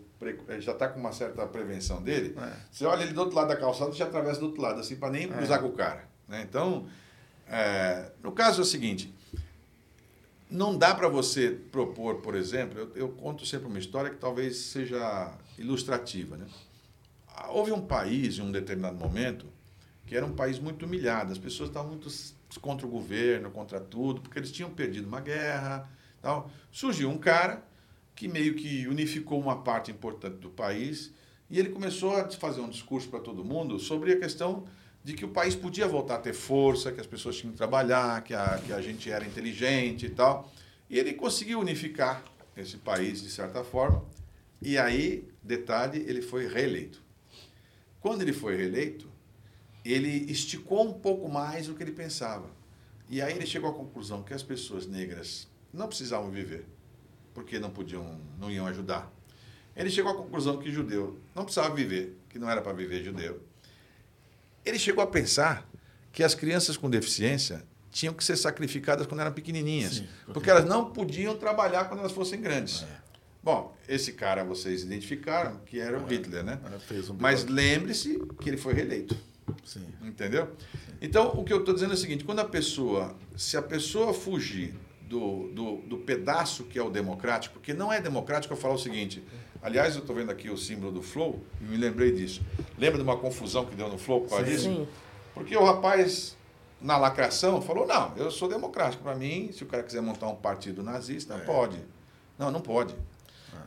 já 0.59 0.71
está 0.71 0.87
com 0.87 0.99
uma 0.99 1.11
certa 1.11 1.45
prevenção 1.47 2.01
dele, 2.01 2.35
É. 2.37 2.53
você 2.71 2.85
olha 2.85 3.03
ele 3.03 3.13
do 3.13 3.21
outro 3.21 3.35
lado 3.35 3.47
da 3.47 3.55
calçada 3.55 3.91
e 3.91 3.93
já 3.95 4.05
atravessa 4.05 4.39
do 4.39 4.47
outro 4.47 4.61
lado, 4.61 4.79
assim, 4.79 4.95
para 4.95 5.09
nem 5.11 5.27
cruzar 5.27 5.59
com 5.61 5.67
o 5.67 5.73
cara. 5.73 6.07
Né? 6.27 6.45
Então, 6.47 6.87
é, 7.47 8.11
no 8.23 8.31
caso 8.31 8.61
é 8.61 8.63
o 8.63 8.65
seguinte. 8.65 9.13
Não 10.49 10.77
dá 10.77 10.93
para 10.93 11.07
você 11.07 11.51
propor, 11.71 12.15
por 12.15 12.35
exemplo, 12.35 12.77
eu, 12.77 12.91
eu 12.95 13.09
conto 13.09 13.45
sempre 13.45 13.67
uma 13.67 13.79
história 13.79 14.09
que 14.09 14.17
talvez 14.17 14.57
seja 14.57 15.31
ilustrativa. 15.57 16.35
Né? 16.35 16.45
Houve 17.49 17.71
um 17.71 17.81
país, 17.81 18.37
em 18.37 18.41
um 18.41 18.51
determinado 18.51 18.97
momento, 18.97 19.45
que 20.05 20.15
era 20.15 20.25
um 20.25 20.33
país 20.33 20.59
muito 20.59 20.85
humilhado. 20.85 21.31
As 21.31 21.37
pessoas 21.37 21.69
estavam 21.69 21.91
muito 21.91 22.09
contra 22.59 22.85
o 22.85 22.89
governo, 22.89 23.49
contra 23.49 23.79
tudo, 23.79 24.19
porque 24.19 24.37
eles 24.37 24.51
tinham 24.51 24.69
perdido 24.69 25.07
uma 25.07 25.21
guerra. 25.21 25.89
Tal. 26.21 26.51
Surgiu 26.69 27.09
um 27.09 27.17
cara 27.17 27.63
que 28.21 28.27
meio 28.27 28.53
que 28.53 28.87
unificou 28.87 29.39
uma 29.39 29.63
parte 29.63 29.89
importante 29.89 30.35
do 30.35 30.49
país 30.51 31.11
e 31.49 31.57
ele 31.57 31.69
começou 31.69 32.15
a 32.15 32.29
fazer 32.29 32.61
um 32.61 32.69
discurso 32.69 33.09
para 33.09 33.19
todo 33.19 33.43
mundo 33.43 33.79
sobre 33.79 34.13
a 34.13 34.19
questão 34.19 34.63
de 35.03 35.15
que 35.15 35.25
o 35.25 35.29
país 35.29 35.55
podia 35.55 35.87
voltar 35.87 36.17
a 36.17 36.19
ter 36.19 36.33
força, 36.33 36.91
que 36.91 37.01
as 37.01 37.07
pessoas 37.07 37.37
tinham 37.37 37.51
que 37.51 37.57
trabalhar, 37.57 38.23
que 38.23 38.35
a, 38.35 38.59
que 38.63 38.71
a 38.71 38.79
gente 38.79 39.09
era 39.09 39.25
inteligente 39.25 40.05
e 40.05 40.09
tal. 40.11 40.53
E 40.87 40.99
ele 40.99 41.13
conseguiu 41.13 41.59
unificar 41.59 42.23
esse 42.55 42.77
país 42.77 43.23
de 43.23 43.29
certa 43.31 43.63
forma. 43.63 44.05
E 44.61 44.77
aí, 44.77 45.27
detalhe, 45.41 46.05
ele 46.07 46.21
foi 46.21 46.45
reeleito. 46.47 47.01
Quando 47.99 48.21
ele 48.21 48.33
foi 48.33 48.55
reeleito, 48.55 49.09
ele 49.83 50.31
esticou 50.31 50.87
um 50.87 50.93
pouco 50.93 51.27
mais 51.27 51.67
o 51.67 51.73
que 51.73 51.81
ele 51.81 51.91
pensava. 51.91 52.51
E 53.09 53.19
aí 53.19 53.33
ele 53.33 53.47
chegou 53.47 53.71
à 53.71 53.73
conclusão 53.73 54.21
que 54.21 54.31
as 54.31 54.43
pessoas 54.43 54.85
negras 54.85 55.47
não 55.73 55.87
precisavam 55.87 56.29
viver, 56.29 56.67
porque 57.33 57.59
não 57.59 57.69
podiam, 57.69 58.19
não 58.39 58.51
iam 58.51 58.65
ajudar. 58.67 59.11
Ele 59.75 59.89
chegou 59.89 60.11
à 60.11 60.15
conclusão 60.15 60.57
que 60.57 60.71
judeu 60.71 61.19
não 61.33 61.43
precisava 61.43 61.73
viver, 61.73 62.17
que 62.29 62.37
não 62.37 62.49
era 62.49 62.61
para 62.61 62.73
viver 62.73 63.03
judeu. 63.03 63.41
Ele 64.65 64.77
chegou 64.77 65.03
a 65.03 65.07
pensar 65.07 65.67
que 66.11 66.23
as 66.23 66.35
crianças 66.35 66.77
com 66.77 66.89
deficiência 66.89 67.63
tinham 67.89 68.13
que 68.13 68.23
ser 68.23 68.37
sacrificadas 68.37 69.05
quando 69.07 69.21
eram 69.21 69.33
pequenininhas, 69.33 69.95
Sim, 69.95 70.07
porque 70.33 70.49
elas 70.49 70.65
não 70.65 70.91
podiam 70.91 71.35
trabalhar 71.37 71.85
quando 71.85 71.99
elas 71.99 72.11
fossem 72.11 72.39
grandes. 72.39 72.85
Bom, 73.43 73.75
esse 73.87 74.13
cara 74.13 74.43
vocês 74.43 74.83
identificaram 74.83 75.57
que 75.65 75.79
era 75.79 75.97
o 75.97 76.05
Hitler, 76.05 76.43
né? 76.43 76.59
É, 76.63 77.11
um 77.11 77.15
Mas 77.19 77.43
lembre-se 77.45 78.19
que 78.39 78.49
ele 78.49 78.57
foi 78.57 78.73
reeleito. 78.73 79.17
Sim. 79.65 79.85
Entendeu? 80.03 80.55
Então, 81.01 81.29
o 81.29 81.43
que 81.43 81.51
eu 81.51 81.59
estou 81.59 81.73
dizendo 81.73 81.91
é 81.91 81.95
o 81.95 81.97
seguinte: 81.97 82.23
quando 82.23 82.39
a 82.39 82.45
pessoa, 82.45 83.15
se 83.35 83.57
a 83.57 83.61
pessoa 83.61 84.13
fugir 84.13 84.75
do, 85.11 85.49
do, 85.49 85.75
do 85.81 85.97
pedaço 85.97 86.63
que 86.63 86.79
é 86.79 86.81
o 86.81 86.89
democrático, 86.89 87.55
porque 87.55 87.73
não 87.73 87.91
é 87.91 87.99
democrático 87.99 88.53
eu 88.53 88.57
falar 88.57 88.75
o 88.75 88.79
seguinte. 88.79 89.21
Aliás, 89.61 89.95
eu 89.95 90.01
estou 90.01 90.15
vendo 90.15 90.31
aqui 90.31 90.49
o 90.49 90.57
símbolo 90.57 90.89
do 90.89 91.01
Flow 91.01 91.41
e 91.59 91.65
me 91.65 91.75
lembrei 91.75 92.13
disso. 92.13 92.41
Lembra 92.77 92.97
de 92.97 93.03
uma 93.03 93.17
confusão 93.17 93.65
que 93.65 93.75
deu 93.75 93.89
no 93.89 93.97
Flow 93.97 94.21
por 94.21 94.29
causa 94.29 94.45
disso? 94.45 94.63
Sim. 94.63 94.87
Porque 95.33 95.55
o 95.55 95.63
rapaz, 95.65 96.37
na 96.79 96.97
lacração, 96.97 97.61
falou: 97.61 97.85
não, 97.85 98.15
eu 98.15 98.31
sou 98.31 98.47
democrático. 98.47 99.03
Para 99.03 99.13
mim, 99.13 99.51
se 99.51 99.63
o 99.63 99.67
cara 99.67 99.83
quiser 99.83 100.01
montar 100.01 100.29
um 100.29 100.35
partido 100.35 100.81
nazista, 100.81 101.37
pode. 101.39 101.77
Não, 102.39 102.49
não 102.49 102.61
pode. 102.61 102.95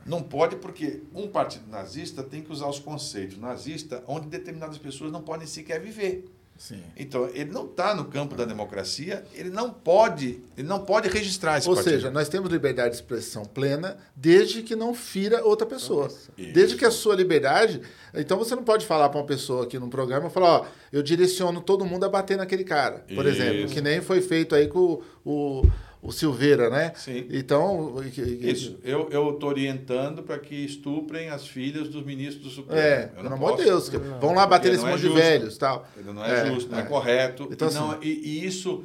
Não 0.06 0.22
pode 0.22 0.56
porque 0.56 1.02
um 1.14 1.28
partido 1.28 1.70
nazista 1.70 2.22
tem 2.22 2.42
que 2.42 2.50
usar 2.50 2.68
os 2.68 2.78
conceitos 2.78 3.38
nazista 3.38 4.02
onde 4.06 4.28
determinadas 4.28 4.78
pessoas 4.78 5.12
não 5.12 5.22
podem 5.22 5.46
sequer 5.46 5.80
viver. 5.80 6.24
Sim. 6.56 6.82
Então, 6.96 7.28
ele 7.34 7.50
não 7.50 7.66
está 7.66 7.94
no 7.94 8.04
campo 8.04 8.34
da 8.34 8.44
democracia, 8.44 9.24
ele 9.34 9.50
não 9.50 9.70
pode, 9.70 10.40
ele 10.56 10.66
não 10.66 10.84
pode 10.84 11.08
registrar 11.08 11.58
esse 11.58 11.68
Ou 11.68 11.74
partido. 11.74 11.94
seja, 11.94 12.10
nós 12.10 12.28
temos 12.28 12.50
liberdade 12.50 12.90
de 12.90 12.96
expressão 12.96 13.44
plena 13.44 13.96
desde 14.14 14.62
que 14.62 14.76
não 14.76 14.94
fira 14.94 15.44
outra 15.44 15.66
pessoa. 15.66 16.06
Isso. 16.06 16.30
Desde 16.52 16.76
que 16.76 16.84
a 16.84 16.90
sua 16.90 17.14
liberdade. 17.16 17.82
Então 18.14 18.38
você 18.38 18.54
não 18.54 18.62
pode 18.62 18.86
falar 18.86 19.08
para 19.08 19.20
uma 19.20 19.26
pessoa 19.26 19.64
aqui 19.64 19.78
num 19.78 19.90
programa 19.90 20.28
e 20.28 20.30
falar, 20.30 20.60
ó, 20.60 20.66
eu 20.92 21.02
direciono 21.02 21.60
todo 21.60 21.84
mundo 21.84 22.04
a 22.04 22.08
bater 22.08 22.36
naquele 22.36 22.64
cara. 22.64 23.04
Por 23.14 23.26
Isso. 23.26 23.42
exemplo, 23.42 23.70
que 23.70 23.80
nem 23.80 24.00
foi 24.00 24.20
feito 24.20 24.54
aí 24.54 24.68
com 24.68 25.02
o, 25.24 25.60
o, 25.60 25.70
o 26.04 26.12
Silveira, 26.12 26.68
né? 26.70 26.92
Sim. 26.94 27.26
Então. 27.30 27.94
Isso, 28.06 28.78
eu 28.82 29.08
estou 29.32 29.48
orientando 29.48 30.22
para 30.22 30.38
que 30.38 30.54
estuprem 30.54 31.30
as 31.30 31.46
filhas 31.48 31.88
dos 31.88 32.04
ministros 32.04 32.44
do 32.44 32.50
Supremo. 32.50 32.80
É, 32.80 33.04
Eu 33.04 33.08
pelo 33.16 33.28
não 33.30 33.36
amor 33.36 33.56
de. 33.56 33.64
Deus. 33.64 33.88
que- 33.88 33.96
Vão 33.96 34.34
lá 34.34 34.46
bater 34.46 34.70
nesse 34.70 34.82
não 34.82 34.88
é 34.90 34.92
monte 34.92 35.00
de 35.00 35.06
justo. 35.08 35.20
velhos 35.22 35.58
tal. 35.58 35.88
Não 36.04 36.24
é, 36.24 36.46
justo, 36.46 36.70
não 36.70 36.78
é, 36.78 36.82
correto. 36.82 37.48
Então, 37.50 37.68
e, 37.70 37.74
não- 37.74 37.90
assim- 37.92 38.00
e- 38.02 38.38
e 38.42 38.46
isso. 38.46 38.84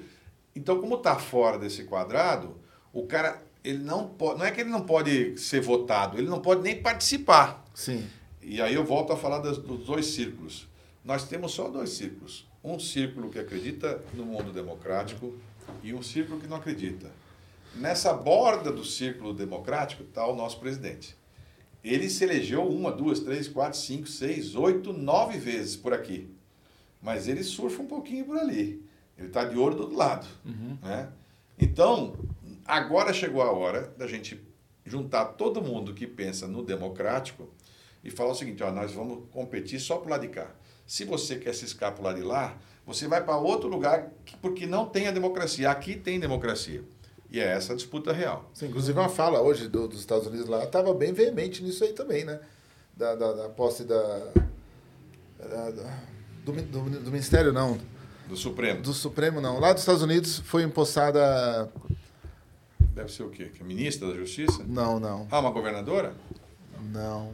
Então, 0.56 0.80
como 0.80 0.96
está 0.96 1.16
fora 1.18 1.58
desse 1.60 1.84
quadrado, 1.84 2.58
o 2.94 3.04
cara. 3.06 3.42
Ele 3.62 3.80
não 3.80 4.08
pode. 4.08 4.40
Não 4.40 4.46
é 4.46 4.52
que 4.52 4.62
ele 4.62 4.70
não 4.70 4.82
pode 4.86 5.38
ser 5.38 5.60
votado, 5.60 6.18
ele 6.18 6.30
não 6.30 6.40
pode 6.40 6.62
nem 6.62 6.82
participar. 6.82 7.66
Sim. 7.76 8.06
E 8.42 8.62
aí 8.62 8.74
eu 8.74 8.86
volto 8.86 9.12
a 9.12 9.18
falar 9.18 9.40
das- 9.40 9.58
dos 9.58 9.86
dois 9.86 10.06
círculos. 10.08 10.66
Nós 11.04 11.28
temos 11.28 11.52
só 11.52 11.68
dois 11.68 11.90
círculos. 11.90 12.48
Um 12.64 12.80
círculo 12.80 13.30
que 13.30 13.38
acredita 13.38 14.02
no 14.14 14.24
mundo 14.26 14.54
democrático 14.54 15.34
e 15.84 15.94
um 15.94 16.02
círculo 16.02 16.40
que 16.40 16.48
não 16.48 16.58
acredita. 16.58 17.12
Nessa 17.76 18.14
borda 18.14 18.72
do 18.72 18.84
círculo 18.84 19.34
democrático 19.34 20.04
está 20.04 20.26
o 20.26 20.36
nosso 20.36 20.60
presidente. 20.60 21.16
Ele 21.84 22.10
se 22.10 22.24
elegeu 22.24 22.68
uma, 22.68 22.92
duas, 22.92 23.20
três, 23.20 23.48
quatro, 23.48 23.80
cinco, 23.80 24.08
seis, 24.08 24.56
oito, 24.56 24.92
nove 24.92 25.38
vezes 25.38 25.76
por 25.76 25.94
aqui. 25.94 26.30
Mas 27.02 27.28
ele 27.28 27.44
surfa 27.44 27.82
um 27.82 27.88
pouquinho 27.88 28.26
por 28.26 28.38
ali. 28.38 28.84
Ele 29.18 29.28
está 29.28 29.46
de 29.46 29.58
olho 29.58 29.76
do 29.76 29.84
outro 29.84 29.98
lado. 29.98 30.28
Né? 30.82 31.10
Então, 31.58 32.16
agora 32.66 33.14
chegou 33.14 33.42
a 33.42 33.52
hora 33.52 33.94
da 33.98 34.08
gente 34.08 34.42
juntar 34.86 35.26
todo 35.26 35.62
mundo 35.62 35.94
que 35.94 36.08
pensa 36.08 36.48
no 36.48 36.64
democrático 36.64 37.48
e 38.04 38.10
falar 38.10 38.32
o 38.32 38.36
seguinte: 38.36 38.64
ó, 38.64 38.72
nós 38.72 38.94
vamos 38.94 39.30
competir 39.32 39.80
só 39.80 39.98
pro 39.98 40.10
lado 40.10 40.22
de 40.22 40.30
cá. 40.30 40.52
Se 40.90 41.06
você 41.06 41.36
quer 41.36 41.54
se 41.54 41.66
lado 42.02 42.16
de 42.16 42.24
lá, 42.24 42.58
você 42.84 43.08
vai 43.08 43.24
para 43.24 43.38
outro 43.38 43.70
lugar 43.70 44.10
que- 44.26 44.36
porque 44.38 44.66
não 44.66 44.88
tem 44.88 45.08
a 45.08 45.12
democracia. 45.12 45.70
Aqui 45.70 45.96
tem 45.96 46.20
democracia. 46.20 46.84
E 47.30 47.40
é 47.40 47.44
essa 47.46 47.74
a 47.74 47.76
disputa 47.76 48.12
real. 48.12 48.50
Sim, 48.56 48.70
inclusive 48.70 48.98
uma 48.98 49.08
fala 49.08 49.40
hoje 49.40 49.68
do- 49.68 49.88
dos 49.88 50.00
Estados 50.00 50.26
Unidos 50.26 50.48
lá 50.48 50.64
estava 50.64 50.92
bem 50.96 51.14
veemente 51.14 51.62
nisso 51.64 51.84
aí 51.84 51.94
também, 51.94 52.26
né? 52.26 52.40
Da, 52.98 53.14
da, 53.14 53.34
da 53.34 53.50
posse 53.50 53.84
da, 53.84 54.02
da- 55.38 55.70
do, 56.44 56.52
do, 56.54 56.90
do 57.02 57.12
Ministério, 57.12 57.54
não. 57.54 57.78
Do 58.28 58.36
Supremo. 58.36 58.82
Do 58.82 58.92
Supremo, 58.92 59.40
não. 59.40 59.60
Lá 59.60 59.72
dos 59.74 59.84
Estados 59.84 60.02
Unidos 60.02 60.40
foi 60.40 60.64
empossada. 60.64 61.72
Deve 62.96 63.12
ser 63.12 63.22
o 63.22 63.30
quê? 63.30 63.46
Que 63.54 63.62
é 63.62 63.64
ministra 63.66 64.08
da 64.08 64.16
Justiça? 64.16 64.64
Não, 64.68 65.00
não. 65.00 65.28
Ah, 65.30 65.40
uma 65.40 65.52
governadora? 65.52 66.16
Não. 66.92 67.32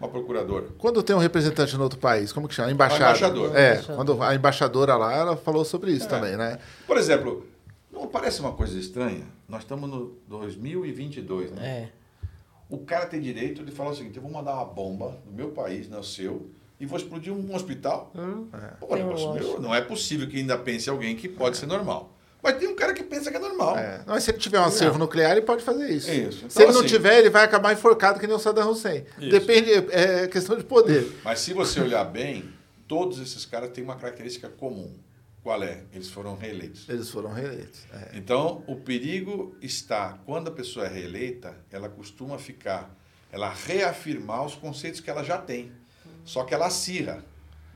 Uma 0.00 0.08
procuradora? 0.08 0.66
Quando 0.78 1.02
tem 1.02 1.16
um 1.16 1.18
representante 1.18 1.76
no 1.76 1.82
outro 1.84 1.98
país, 1.98 2.32
como 2.32 2.46
que 2.48 2.54
chama? 2.54 2.70
Embaixada. 2.70 3.04
embaixador. 3.04 3.56
É, 3.56 3.70
Embaixador. 3.72 3.96
quando 3.96 4.22
a 4.22 4.34
embaixadora 4.34 4.96
lá, 4.96 5.14
ela 5.14 5.36
falou 5.36 5.64
sobre 5.64 5.90
É. 5.90 5.94
isso 5.94 6.08
também, 6.08 6.36
né? 6.36 6.58
Por 6.86 6.96
exemplo, 6.98 7.46
não 7.90 8.06
parece 8.06 8.40
uma 8.40 8.52
coisa 8.52 8.78
estranha? 8.78 9.24
Nós 9.48 9.62
estamos 9.62 9.88
no 9.88 10.16
2022, 10.28 11.50
né? 11.52 11.66
É. 11.66 11.88
O 12.68 12.78
cara 12.78 13.06
tem 13.06 13.20
direito 13.20 13.64
de 13.64 13.70
falar 13.72 13.90
o 13.90 13.94
seguinte: 13.94 14.16
eu 14.16 14.22
vou 14.22 14.30
mandar 14.30 14.54
uma 14.54 14.64
bomba 14.64 15.18
no 15.24 15.32
meu 15.32 15.50
país, 15.50 15.88
não 15.88 16.00
é 16.00 16.02
seu, 16.02 16.50
e 16.80 16.84
vou 16.84 16.98
explodir 16.98 17.32
um 17.32 17.54
hospital. 17.54 18.12
Pô, 18.80 18.88
tem 18.88 19.04
negócio 19.04 19.30
um 19.30 19.34
meu, 19.34 19.60
não 19.60 19.74
é 19.74 19.80
possível 19.80 20.28
que 20.28 20.36
ainda 20.36 20.58
pense 20.58 20.90
alguém 20.90 21.14
que 21.16 21.28
pode 21.28 21.56
ser 21.56 21.66
normal. 21.66 22.12
Mas 22.46 22.58
tem 22.58 22.68
um 22.68 22.76
cara 22.76 22.94
que 22.94 23.02
pensa 23.02 23.30
que 23.30 23.36
é 23.36 23.40
normal. 23.40 23.76
É. 23.76 24.02
Mas 24.06 24.22
se 24.24 24.30
ele 24.30 24.38
tiver 24.38 24.60
um 24.60 24.64
acervo 24.64 24.98
nuclear, 24.98 25.32
ele 25.32 25.42
pode 25.42 25.64
fazer 25.64 25.90
isso. 25.90 26.10
Isso. 26.10 26.38
se 26.40 26.44
Então, 26.46 26.62
ele 26.62 26.72
não 26.72 26.80
assim- 26.80 26.88
tiver, 26.88 27.18
ele 27.18 27.30
vai 27.30 27.44
acabar 27.44 27.72
enforcado 27.72 28.20
que 28.20 28.26
nem 28.26 28.36
o 28.36 28.38
Saddam 28.38 28.70
Hussein. 28.70 29.04
Isso. 29.18 29.30
Depende, 29.30 29.70
é 29.90 30.28
questão 30.28 30.56
de 30.56 30.62
poder. 30.64 31.10
Mas 31.24 31.40
se 31.40 31.52
você 31.52 31.80
olhar 31.80 32.04
bem, 32.04 32.48
todos 32.86 33.18
esses 33.18 33.44
caras 33.44 33.70
têm 33.70 33.82
uma 33.82 33.96
característica 33.96 34.48
comum. 34.48 34.94
Qual 35.42 35.62
é? 35.62 35.82
Eles 35.92 36.08
foram 36.10 36.36
reeleitos. 36.36 36.88
Eles 36.88 37.08
foram 37.10 37.32
reeleitos. 37.32 37.80
É. 37.92 38.16
Então, 38.16 38.62
o 38.66 38.76
perigo 38.76 39.56
está, 39.62 40.18
quando 40.24 40.48
a 40.48 40.50
pessoa 40.50 40.86
é 40.86 40.88
reeleita, 40.88 41.54
ela 41.70 41.88
costuma 41.88 42.36
ficar, 42.38 42.92
ela 43.32 43.48
reafirmar 43.52 44.44
os 44.44 44.54
conceitos 44.54 45.00
que 45.00 45.08
ela 45.10 45.22
já 45.22 45.38
tem. 45.38 45.70
Só 46.24 46.42
que 46.44 46.52
ela 46.54 46.66
acirra. 46.66 47.24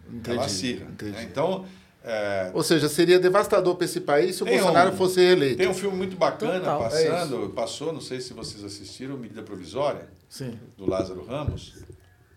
Entendi, 0.09 0.37
ela 0.37 0.47
acirra. 0.47 0.87
entendi. 0.91 1.13
né? 1.13 1.23
Então, 1.23 1.65
é, 2.03 2.51
Ou 2.55 2.63
seja, 2.63 2.89
seria 2.89 3.19
devastador 3.19 3.77
para 3.77 3.85
esse 3.85 4.01
país 4.01 4.37
se 4.37 4.43
o 4.43 4.47
Tem 4.47 4.57
Bolsonaro 4.59 4.93
um- 4.93 4.97
fosse 4.97 5.21
reeleito. 5.21 5.59
tem 5.59 5.69
um 5.69 5.75
filme 5.75 5.97
muito 5.97 6.17
bacana 6.17 6.59
Total. 6.61 6.81
passando, 6.81 7.51
passou, 7.51 7.93
não 7.93 8.01
sei 8.01 8.21
se 8.21 8.33
vocês 8.33 8.65
assistiram, 8.65 9.17
Medida 9.19 9.43
Provisória, 9.43 10.09
Sim. 10.29 10.59
do 10.77 10.89
Lázaro 10.89 11.25
Ramos, 11.25 11.75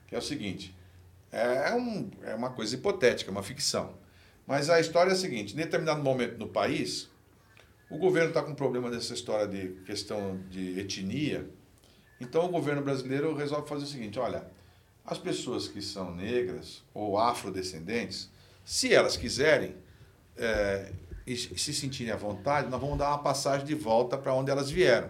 que 0.08 0.16
é 0.16 0.18
o 0.18 0.22
seguinte: 0.22 0.76
é, 1.32 1.74
um, 1.74 2.10
é 2.24 2.36
uma 2.36 2.50
coisa 2.50 2.76
hipotética, 2.76 3.32
uma 3.32 3.44
ficção. 3.44 3.94
Mas 4.46 4.70
a 4.70 4.80
história 4.80 5.12
é 5.12 5.14
a 5.14 5.16
seguinte: 5.18 5.54
em 5.54 5.58
determinado 5.58 6.04
momento 6.04 6.38
no 6.38 6.48
país, 6.50 7.10
o 7.90 7.98
governo 7.98 8.30
está 8.30 8.42
com 8.42 8.52
um 8.52 8.56
problema 8.56 8.90
dessa 8.92 9.14
história 9.14 9.48
de 9.48 9.70
questão 9.86 10.40
de 10.50 10.80
etnia. 10.80 11.48
Então 12.20 12.46
o 12.46 12.50
governo 12.50 12.82
brasileiro 12.82 13.34
resolve 13.36 13.68
fazer 13.70 13.86
o 13.86 13.88
seguinte: 13.88 14.20
olha, 14.20 14.46
as 15.06 15.18
pessoas 15.18 15.68
que 15.70 15.82
são 15.82 16.14
negras 16.14 16.84
ou 16.94 17.18
afrodescendentes, 17.18 18.30
se 18.64 18.94
elas 18.94 19.18
quiserem 19.18 19.76
é, 20.38 20.92
e 21.26 21.36
se 21.36 21.74
sentirem 21.74 22.12
à 22.12 22.16
vontade, 22.16 22.70
nós 22.70 22.80
vamos 22.80 22.98
dar 22.98 23.10
uma 23.10 23.20
passagem 23.20 23.66
de 23.66 23.76
volta 23.76 24.18
para 24.18 24.34
onde 24.34 24.52
elas 24.52 24.70
vieram, 24.70 25.10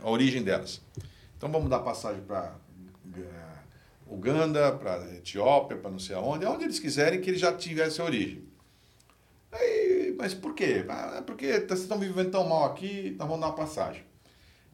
a 0.00 0.10
origem 0.10 0.42
delas. 0.42 0.80
Então 1.36 1.50
vamos 1.50 1.68
dar 1.70 1.80
passagem 1.80 2.22
para 2.22 2.54
Uganda, 4.06 4.72
para 4.72 5.14
Etiópia, 5.14 5.76
para 5.76 5.90
não 5.90 5.98
sei 5.98 6.16
aonde, 6.16 6.44
aonde 6.44 6.64
eles 6.64 6.80
quiserem 6.80 7.20
que 7.20 7.30
eles 7.30 7.40
já 7.40 7.52
tivessem 7.52 8.04
origem. 8.04 8.44
Aí, 9.52 10.14
mas 10.18 10.34
por 10.34 10.54
quê? 10.54 10.84
Ah, 10.88 11.16
é 11.18 11.22
porque 11.22 11.46
vocês 11.60 11.80
estão 11.80 11.98
vivendo 11.98 12.30
tão 12.30 12.48
mal 12.48 12.64
aqui, 12.64 13.14
nós 13.18 13.28
vamos 13.28 13.40
dar 13.40 13.48
uma 13.48 13.56
passagem. 13.56 14.04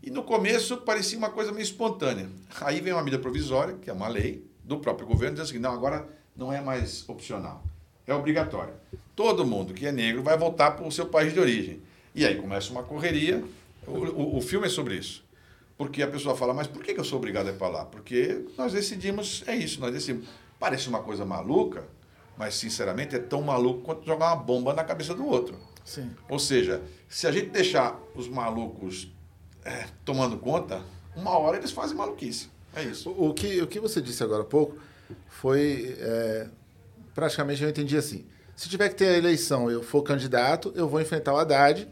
E 0.02 0.10
no 0.10 0.22
começo 0.22 0.78
parecia 0.78 1.18
uma 1.18 1.30
coisa 1.30 1.52
meio 1.52 1.62
espontânea. 1.62 2.28
Aí 2.60 2.80
vem 2.80 2.92
uma 2.92 3.02
medida 3.02 3.20
provisória, 3.20 3.74
que 3.76 3.90
é 3.90 3.92
uma 3.92 4.08
lei 4.08 4.46
do 4.64 4.78
próprio 4.78 5.06
governo, 5.06 5.36
dizendo 5.36 5.50
assim, 5.50 5.58
não, 5.58 5.72
agora 5.72 6.08
não 6.34 6.52
é 6.52 6.60
mais 6.60 7.08
opcional, 7.08 7.64
é 8.06 8.14
obrigatório. 8.14 8.74
Todo 9.14 9.46
mundo 9.46 9.74
que 9.74 9.86
é 9.86 9.92
negro 9.92 10.22
vai 10.22 10.36
voltar 10.36 10.72
para 10.72 10.86
o 10.86 10.92
seu 10.92 11.06
país 11.06 11.32
de 11.32 11.40
origem. 11.40 11.80
E 12.14 12.24
aí 12.24 12.36
começa 12.36 12.70
uma 12.70 12.82
correria. 12.82 13.42
O, 13.86 13.92
o, 13.92 14.36
o 14.38 14.40
filme 14.40 14.66
é 14.66 14.70
sobre 14.70 14.96
isso. 14.96 15.24
Porque 15.76 16.02
a 16.02 16.08
pessoa 16.08 16.36
fala, 16.36 16.54
mas 16.54 16.66
por 16.66 16.82
que 16.82 16.98
eu 16.98 17.04
sou 17.04 17.18
obrigado 17.18 17.48
a 17.48 17.50
ir 17.50 17.56
para 17.56 17.68
lá? 17.68 17.84
Porque 17.84 18.46
nós 18.56 18.72
decidimos, 18.72 19.42
é 19.46 19.54
isso, 19.54 19.80
nós 19.80 19.92
decidimos. 19.92 20.26
Parece 20.58 20.88
uma 20.88 21.02
coisa 21.02 21.24
maluca, 21.24 21.84
mas 22.36 22.54
sinceramente 22.54 23.14
é 23.14 23.18
tão 23.18 23.42
maluco 23.42 23.82
quanto 23.82 24.06
jogar 24.06 24.32
uma 24.32 24.36
bomba 24.36 24.72
na 24.72 24.84
cabeça 24.84 25.14
do 25.14 25.26
outro. 25.26 25.56
Sim. 25.84 26.10
Ou 26.28 26.38
seja, 26.38 26.82
se 27.08 27.26
a 27.26 27.32
gente 27.32 27.50
deixar 27.50 28.00
os 28.14 28.26
malucos 28.28 29.12
é, 29.64 29.86
tomando 30.04 30.38
conta, 30.38 30.82
uma 31.14 31.36
hora 31.38 31.58
eles 31.58 31.72
fazem 31.72 31.96
maluquice. 31.96 32.48
É 32.74 32.82
isso. 32.82 33.10
O, 33.10 33.30
o 33.30 33.34
que, 33.34 33.60
o 33.60 33.66
que 33.66 33.78
você 33.78 34.00
disse 34.00 34.22
agora 34.22 34.42
há 34.42 34.46
pouco 34.46 34.78
foi. 35.28 35.96
é, 35.98 36.48
praticamente 37.16 37.62
eu 37.64 37.68
entendi 37.68 37.96
assim. 37.96 38.24
Se 38.54 38.68
tiver 38.68 38.88
que 38.90 38.94
ter 38.94 39.08
a 39.08 39.18
eleição 39.18 39.68
eu 39.70 39.82
for 39.82 40.02
candidato, 40.02 40.72
eu 40.76 40.88
vou 40.88 41.00
enfrentar 41.00 41.34
o 41.34 41.36
Haddad, 41.38 41.88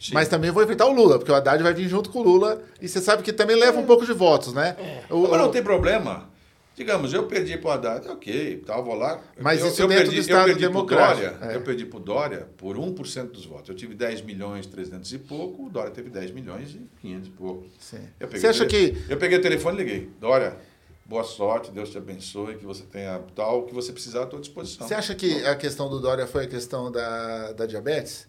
Sim. 0.00 0.14
mas 0.14 0.28
também 0.28 0.50
vou 0.50 0.62
enfrentar 0.62 0.86
o 0.86 0.92
Lula, 0.92 1.18
porque 1.18 1.30
o 1.30 1.34
Haddad 1.34 1.62
vai 1.62 1.74
vir 1.74 1.88
junto 1.88 2.08
com 2.10 2.20
o 2.20 2.22
Lula 2.22 2.62
e 2.80 2.88
você 2.88 3.00
sabe 3.00 3.22
que 3.22 3.32
também 3.32 3.56
leva 3.56 3.78
um 3.78 3.84
pouco 3.86 4.06
de 4.06 4.12
votos, 4.12 4.52
né? 4.54 4.76
O- 5.10 5.26
Agora 5.26 5.42
não 5.42 5.50
tem 5.50 5.62
problema. 5.62 6.32
Digamos, 6.76 7.12
eu 7.12 7.22
perdi 7.28 7.56
para 7.56 7.68
o 7.68 7.70
Haddad, 7.72 8.08
ok, 8.08 8.64
tal, 8.66 8.82
vou 8.84 8.96
lá. 8.96 9.20
Mas 9.40 9.60
eu, 9.60 9.68
isso 9.68 9.80
eu 9.80 9.86
dentro 9.86 10.04
perdi, 10.06 10.16
do 10.16 10.20
Estado 10.22 10.40
eu 10.40 10.44
perdi 10.46 10.60
democrático, 10.66 11.30
Dória, 11.38 11.52
é. 11.52 11.56
Eu 11.56 11.60
perdi 11.60 11.84
para 11.86 11.96
o 11.96 12.00
Dória 12.00 12.48
por 12.56 12.76
1% 12.76 13.30
dos 13.30 13.46
votos. 13.46 13.68
Eu 13.68 13.76
tive 13.76 13.94
10 13.94 14.22
milhões 14.22 14.66
300 14.66 15.12
e 15.12 15.18
pouco, 15.18 15.66
o 15.66 15.70
Dória 15.70 15.92
teve 15.92 16.10
10 16.10 16.32
milhões 16.32 16.70
e 16.74 16.80
500 17.00 17.28
e 17.28 17.30
pouco. 17.30 17.64
Sim. 17.78 18.00
Você 18.28 18.48
acha 18.48 18.66
que- 18.66 18.96
Eu 19.08 19.16
peguei 19.16 19.38
o 19.38 19.40
telefone 19.42 19.80
e 19.80 19.84
liguei. 19.84 20.10
Dória, 20.20 20.56
boa 21.06 21.24
sorte, 21.24 21.70
Deus 21.70 21.90
te 21.90 21.98
abençoe, 21.98 22.56
que 22.56 22.64
você 22.64 22.82
tenha 22.84 23.20
tal, 23.34 23.60
o 23.60 23.62
que 23.66 23.74
você 23.74 23.92
precisar 23.92 24.22
à 24.22 24.26
tua 24.26 24.40
disposição. 24.40 24.86
Você 24.86 24.94
acha 24.94 25.14
que 25.14 25.44
a 25.46 25.54
questão 25.54 25.88
do 25.88 26.00
Dória 26.00 26.26
foi 26.26 26.44
a 26.44 26.48
questão 26.48 26.90
da, 26.90 27.52
da 27.52 27.66
diabetes? 27.66 28.26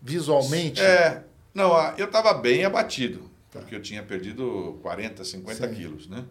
Visualmente? 0.00 0.80
É, 0.80 1.24
não, 1.52 1.72
eu 1.96 2.06
estava 2.06 2.32
bem 2.34 2.64
abatido, 2.64 3.28
porque 3.50 3.74
eu 3.74 3.82
tinha 3.82 4.02
perdido 4.02 4.78
40, 4.82 5.24
50 5.24 5.68
Sim. 5.68 5.74
quilos, 5.74 6.08
né? 6.08 6.24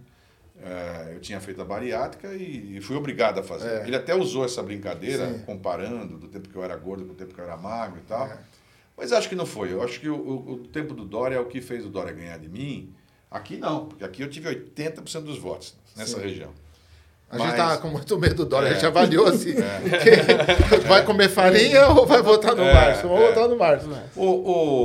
É, 0.59 1.11
eu 1.13 1.19
tinha 1.19 1.39
feito 1.39 1.61
a 1.61 1.65
bariátrica 1.65 2.33
e, 2.33 2.77
e 2.77 2.81
fui 2.81 2.95
obrigado 2.95 3.39
a 3.39 3.43
fazer. 3.43 3.81
É. 3.81 3.83
Ele 3.87 3.95
até 3.95 4.15
usou 4.15 4.43
essa 4.43 4.63
brincadeira, 4.63 5.27
Sim. 5.31 5.39
comparando 5.45 6.17
do 6.17 6.27
tempo 6.27 6.49
que 6.49 6.55
eu 6.55 6.63
era 6.63 6.75
gordo 6.75 7.05
com 7.05 7.11
o 7.11 7.15
tempo 7.15 7.33
que 7.33 7.39
eu 7.39 7.45
era 7.45 7.55
magro 7.57 7.99
e 7.99 8.07
tal. 8.07 8.25
É. 8.25 8.39
Mas 8.97 9.11
acho 9.11 9.29
que 9.29 9.35
não 9.35 9.45
foi. 9.45 9.71
Eu 9.71 9.83
acho 9.83 9.99
que 9.99 10.09
o, 10.09 10.15
o- 10.17 10.51
o 10.53 10.57
tempo 10.69 10.95
do 10.95 11.05
Dória 11.05 11.35
é 11.35 11.39
o 11.39 11.45
que 11.45 11.61
fez 11.61 11.85
o 11.85 11.89
Dória 11.89 12.11
ganhar 12.11 12.39
de 12.39 12.49
mim. 12.49 12.91
Aqui 13.29 13.57
não, 13.57 13.85
porque 13.85 14.03
aqui 14.03 14.21
eu 14.21 14.29
tive 14.29 14.49
80% 14.49 15.21
dos 15.23 15.37
votos 15.37 15.73
nessa 15.95 16.15
Sim. 16.17 16.23
região. 16.23 16.49
A 17.29 17.37
gente 17.37 17.47
Mas- 17.47 17.57
tá 17.57 17.77
com 17.79 17.89
muito 17.89 18.17
medo 18.17 18.35
do 18.35 18.45
Dória, 18.45 18.69
a 18.69 18.73
gente 18.73 18.85
É. 18.85 18.87
avaliou 18.87 19.27
assim. 19.27 19.53
quem- 20.01 20.79
vai 20.87 21.03
comer 21.03 21.27
farinha 21.27 21.87
ou 21.89 22.05
vai 22.05 22.21
votar 22.21 22.55
no 22.55 22.63
É, 22.63 22.73
Márcio? 22.73 23.09
Vamos 23.09 23.23
é. 23.25 23.27
votar 23.27 23.49
no 23.49 23.57
Márcio. 23.57 23.89
O, 24.15 24.23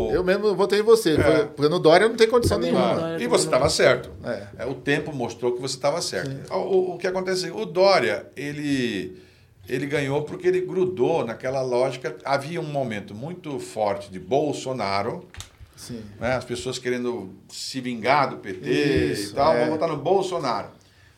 o, 0.08 0.10
Eu 0.12 0.24
mesmo 0.24 0.52
votei 0.56 0.80
em 0.80 0.82
você, 0.82 1.12
É. 1.14 1.44
porque 1.44 1.68
no 1.68 1.78
Dória 1.78 2.08
não 2.08 2.16
tem 2.16 2.26
condição 2.28 2.58
nenhuma. 2.58 2.94
Dória 2.96 3.22
E 3.22 3.28
você 3.28 3.44
estava 3.44 3.68
certo. 3.68 4.10
É. 4.24 4.64
É, 4.64 4.66
o 4.66 4.74
tempo 4.74 5.14
mostrou 5.14 5.52
que 5.52 5.60
você 5.60 5.76
estava 5.76 6.02
certo. 6.02 6.52
O, 6.52 6.94
o- 6.94 6.98
que 6.98 7.06
acontece? 7.06 7.48
O 7.52 7.64
Dória, 7.64 8.26
ele, 8.36 9.22
ele 9.68 9.86
ganhou 9.86 10.22
porque 10.22 10.48
ele 10.48 10.62
grudou 10.62 11.24
naquela 11.24 11.62
lógica. 11.62 12.16
Havia 12.24 12.60
um 12.60 12.64
momento 12.64 13.14
muito 13.14 13.56
forte 13.60 14.10
de 14.10 14.18
Bolsonaro. 14.18 15.28
Né? 15.90 16.34
as 16.34 16.44
pessoas 16.44 16.78
querendo 16.78 17.30
se 17.48 17.80
vingar 17.80 18.30
do 18.30 18.36
PT 18.36 18.70
Isso, 18.70 19.32
e 19.32 19.34
tal, 19.34 19.54
é. 19.54 19.60
vão 19.62 19.70
votar 19.70 19.88
no 19.88 19.96
Bolsonaro. 19.96 20.68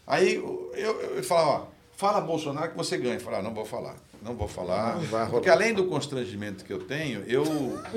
Aí 0.06 0.34
eu, 0.34 0.72
eu, 0.74 1.16
eu 1.16 1.22
falava, 1.24 1.48
ó, 1.50 1.66
fala 1.96 2.20
Bolsonaro 2.20 2.70
que 2.70 2.76
você 2.76 2.96
ganha. 2.96 3.14
Eu 3.14 3.20
falava, 3.20 3.42
não 3.42 3.54
vou 3.54 3.64
falar. 3.64 3.96
Não 4.22 4.34
vou 4.34 4.48
falar. 4.48 4.98
Não 5.00 5.30
porque 5.30 5.50
além 5.50 5.74
do 5.74 5.84
constrangimento 5.84 6.64
que 6.64 6.72
eu 6.72 6.80
tenho, 6.80 7.22
eu. 7.26 7.44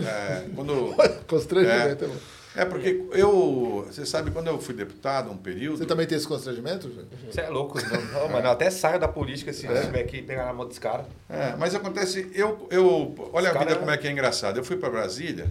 é, 0.05 0.45
quando, 0.53 0.93
Constrangimento. 1.25 2.05
É. 2.53 2.61
é 2.63 2.65
porque 2.65 3.05
eu. 3.11 3.85
Você 3.87 4.05
sabe, 4.05 4.31
quando 4.31 4.47
eu 4.47 4.59
fui 4.59 4.73
deputado 4.73 5.31
um 5.31 5.37
período. 5.37 5.77
Você 5.77 5.85
também 5.85 6.05
tem 6.05 6.17
esse 6.17 6.27
constrangimento? 6.27 6.91
Você 7.31 7.41
é 7.41 7.49
louco. 7.49 7.79
Não, 7.81 8.21
não, 8.21 8.29
mano, 8.29 8.47
eu 8.47 8.51
até 8.51 8.69
saio 8.69 8.99
da 8.99 9.07
política 9.07 9.53
se 9.53 9.61
tiver 9.67 10.03
que 10.03 10.21
pegar 10.21 10.45
na 10.45 10.53
mão 10.53 10.67
dos 10.67 10.79
caras. 10.79 11.05
É, 11.29 11.55
mas 11.57 11.73
acontece, 11.73 12.29
eu, 12.33 12.67
eu 12.69 13.15
olha 13.31 13.49
a 13.49 13.53
Os 13.53 13.59
vida 13.59 13.65
cara- 13.71 13.75
como 13.79 13.91
é 13.91 13.97
que 13.97 14.07
é 14.07 14.11
engraçado. 14.11 14.57
Eu 14.57 14.65
fui 14.65 14.75
para 14.75 14.89
Brasília 14.89 15.49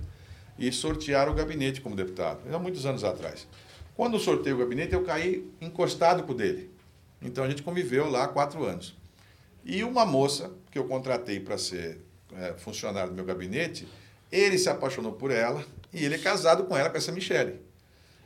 e 0.58 0.70
sortearam 0.72 1.32
o 1.32 1.34
gabinete 1.34 1.80
como 1.80 1.94
deputado, 1.94 2.40
há 2.52 2.58
muitos 2.58 2.86
anos 2.86 3.04
atrás. 3.04 3.46
Quando 3.94 4.14
eu 4.14 4.20
sorteei 4.20 4.52
o 4.52 4.58
gabinete, 4.58 4.92
eu 4.92 5.02
caí 5.04 5.48
encostado 5.60 6.22
com 6.22 6.32
o 6.32 6.34
dele. 6.34 6.70
Então 7.20 7.42
a 7.42 7.48
gente 7.48 7.62
conviveu 7.62 8.10
lá 8.10 8.28
quatro 8.28 8.64
anos. 8.64 8.94
E 9.64 9.82
uma 9.82 10.04
moça 10.04 10.52
que 10.70 10.78
eu 10.78 10.84
contratei 10.84 11.40
para 11.40 11.58
ser 11.58 12.00
é, 12.34 12.54
funcionário 12.54 13.10
do 13.10 13.16
meu 13.16 13.24
gabinete, 13.24 13.88
Ele 14.30 14.58
se 14.58 14.68
apaixonou 14.68 15.12
por 15.12 15.30
ela 15.30 15.64
e 15.92 16.04
ele 16.04 16.16
é 16.16 16.18
casado 16.18 16.64
com 16.64 16.76
ela, 16.76 16.90
com 16.90 16.96
essa 16.98 17.10
Michelle. 17.10 17.58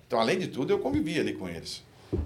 Então, 0.07 0.19
além 0.19 0.39
de 0.39 0.49
tudo, 0.49 0.73
eu 0.73 0.81
convivi 0.81 1.21
ali 1.21 1.35
com 1.35 1.49
eles. 1.49 1.85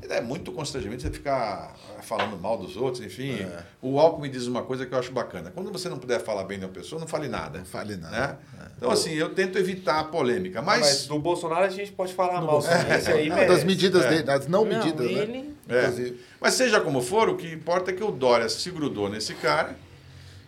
É 0.09 0.21
muito 0.21 0.51
constrangimento 0.53 1.03
você 1.03 1.11
ficar 1.11 1.75
falando 2.03 2.39
mal 2.41 2.57
dos 2.57 2.75
outros, 2.77 3.05
enfim. 3.05 3.35
É. 3.41 3.63
O 3.83 3.99
Alckmin 4.01 4.31
diz 4.31 4.47
uma 4.47 4.63
coisa 4.63 4.87
que 4.87 4.95
eu 4.95 4.99
acho 4.99 5.13
bacana. 5.13 5.51
Quando 5.51 5.71
você 5.71 5.89
não 5.91 5.99
puder 5.99 6.21
falar 6.23 6.45
bem 6.45 6.59
de 6.59 6.65
uma 6.65 6.71
pessoa, 6.73 6.99
não 7.01 7.07
fale 7.07 7.29
nada. 7.29 7.59
Não 7.59 7.67
fale 7.67 7.97
nada. 7.97 8.39
Né? 8.53 8.69
Então, 8.77 8.91
assim, 8.91 9.13
eu 9.13 9.35
tento 9.35 9.59
evitar 9.59 10.01
a 10.01 10.05
polêmica. 10.05 10.63
Mas, 10.63 10.81
Mas, 10.81 11.07
do 11.07 11.19
Bolsonaro 11.19 11.65
a 11.65 11.69
gente 11.69 11.93
pode 11.93 12.15
falar 12.15 12.41
mal. 12.41 12.63
sim. 12.63 12.69
Esse 12.97 13.11
aí 13.13 13.29
Não, 13.29 13.37
merece. 13.37 13.55
das 13.55 13.65
medidas 13.65 14.05
É. 14.05 14.09
dele, 14.09 14.23
das 14.23 14.47
não, 14.47 14.65
Não, 14.65 14.79
medidas, 14.79 15.07
né? 15.07 15.13
ele- 15.23 15.55
É. 15.69 15.83
Inclusive. 15.83 16.21
Mas 16.41 16.55
seja 16.55 16.81
como 16.81 17.03
for, 17.03 17.29
o 17.29 17.37
que 17.37 17.53
importa 17.53 17.91
é 17.91 17.95
que 17.95 18.03
o 18.05 18.11
Dória 18.11 18.49
se 18.49 18.71
grudou 18.71 19.09
nesse 19.11 19.35
cara 19.35 19.77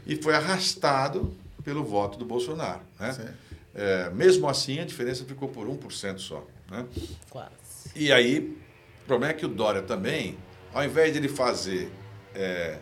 e 0.07 0.17
foi 0.17 0.35
arrastado 0.35 1.35
pelo 1.63 1.85
voto 1.85 2.19
do 2.19 2.25
Bolsonaro. 2.25 2.81
Né? 2.99 3.35
É, 3.75 4.09
mesmo 4.11 4.49
assim, 4.49 4.79
a 4.79 4.85
diferença 4.87 5.25
ficou 5.25 5.49
por 5.49 5.67
1% 5.69 6.19
só. 6.21 6.47
Né? 6.71 6.87
Quase. 7.29 7.51
E 7.95 8.11
aí, 8.13 8.57
o 9.07 9.09
problema 9.09 9.33
é 9.33 9.37
que 9.37 9.47
o 9.47 9.49
Dória 9.49 9.83
também, 9.83 10.37
ao 10.75 10.85
invés 10.85 11.13
de 11.13 11.19
ele 11.21 11.29
fazer 11.29 11.89
é, 12.35 12.79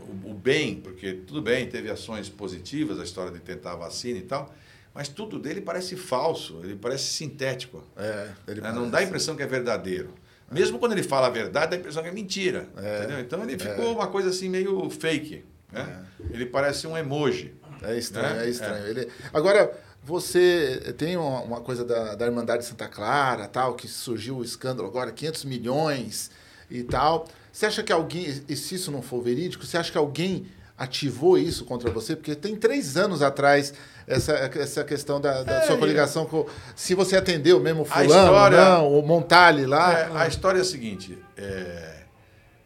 o, 0.00 0.30
o 0.30 0.34
bem, 0.34 0.76
porque 0.76 1.12
tudo 1.12 1.42
bem, 1.42 1.68
teve 1.68 1.90
ações 1.90 2.26
positivas, 2.30 2.98
a 2.98 3.04
história 3.04 3.30
de 3.30 3.38
tentar 3.38 3.72
a 3.72 3.76
vacina 3.76 4.18
e 4.18 4.22
tal, 4.22 4.50
mas 4.94 5.08
tudo 5.08 5.38
dele 5.38 5.60
parece 5.60 5.94
falso, 5.94 6.60
ele 6.64 6.74
parece 6.74 7.04
sintético. 7.04 7.84
É, 7.98 8.30
ele 8.48 8.62
né? 8.62 8.72
Não 8.72 8.88
dá 8.88 8.98
a 8.98 9.02
impressão 9.02 9.36
que 9.36 9.42
é 9.42 9.46
verdadeiro. 9.46 10.14
Mesmo 10.50 10.78
quando 10.78 10.92
ele 10.92 11.02
fala 11.02 11.26
a 11.26 11.30
verdade, 11.30 11.70
dá 11.70 11.76
a 11.76 11.78
impressão 11.78 12.02
que 12.02 12.08
é 12.08 12.12
mentira. 12.12 12.68
entendeu? 12.98 13.20
Então 13.20 13.42
ele 13.42 13.58
ficou 13.58 13.92
uma 13.94 14.06
coisa 14.06 14.30
assim 14.30 14.48
meio 14.48 14.88
fake. 14.88 15.44
Né? 15.70 16.06
Ele 16.30 16.46
parece 16.46 16.86
um 16.86 16.96
emoji. 16.96 17.54
É 17.82 17.98
estranho, 17.98 18.36
Né? 18.36 18.46
é 18.46 18.48
estranho. 18.48 18.86
Ele... 18.86 19.08
Agora, 19.34 19.70
você 20.04 20.94
tem 20.98 21.16
uma, 21.16 21.60
coisa 21.60 21.84
da, 21.84 22.14
da 22.14 22.26
Irmandade 22.26 22.64
Santa 22.64 22.88
Clara, 22.88 23.46
tal, 23.46 23.74
que 23.74 23.86
surgiu 23.86 24.38
o 24.38 24.44
escândalo 24.44 24.88
agora, 24.88 25.12
500 25.12 25.44
milhões 25.44 26.30
e 26.70 26.82
tal. 26.82 27.26
Você 27.52 27.66
acha 27.66 27.82
que 27.82 27.92
alguém, 27.92 28.42
e 28.48 28.56
se 28.56 28.74
isso 28.74 28.90
não 28.90 29.00
for 29.02 29.22
verídico, 29.22 29.64
você 29.64 29.76
acha 29.76 29.92
que 29.92 29.98
alguém 29.98 30.46
ativou 30.76 31.38
isso 31.38 31.64
contra 31.64 31.90
você? 31.90 32.16
Porque 32.16 32.34
tem 32.34 32.56
três 32.56 32.96
anos 32.96 33.22
atrás 33.22 33.72
essa, 34.06 34.32
essa 34.32 34.82
questão 34.82 35.20
da, 35.20 35.44
da 35.44 35.62
É, 35.62 35.66
sua 35.66 35.76
coligação 35.78 36.26
com... 36.26 36.46
Se 36.74 36.94
você 36.94 37.16
atendeu 37.16 37.60
mesmo 37.60 37.82
A 37.82 37.84
fulano, 37.84 38.08
história- 38.32 38.58
não, 38.64 38.98
o 38.98 39.02
Montali 39.06 39.66
lá. 39.66 39.92
É, 39.98 40.10
a 40.16 40.26
história 40.26 40.58
é 40.58 40.62
a 40.62 40.64
seguinte: 40.64 41.16
é, 41.36 42.00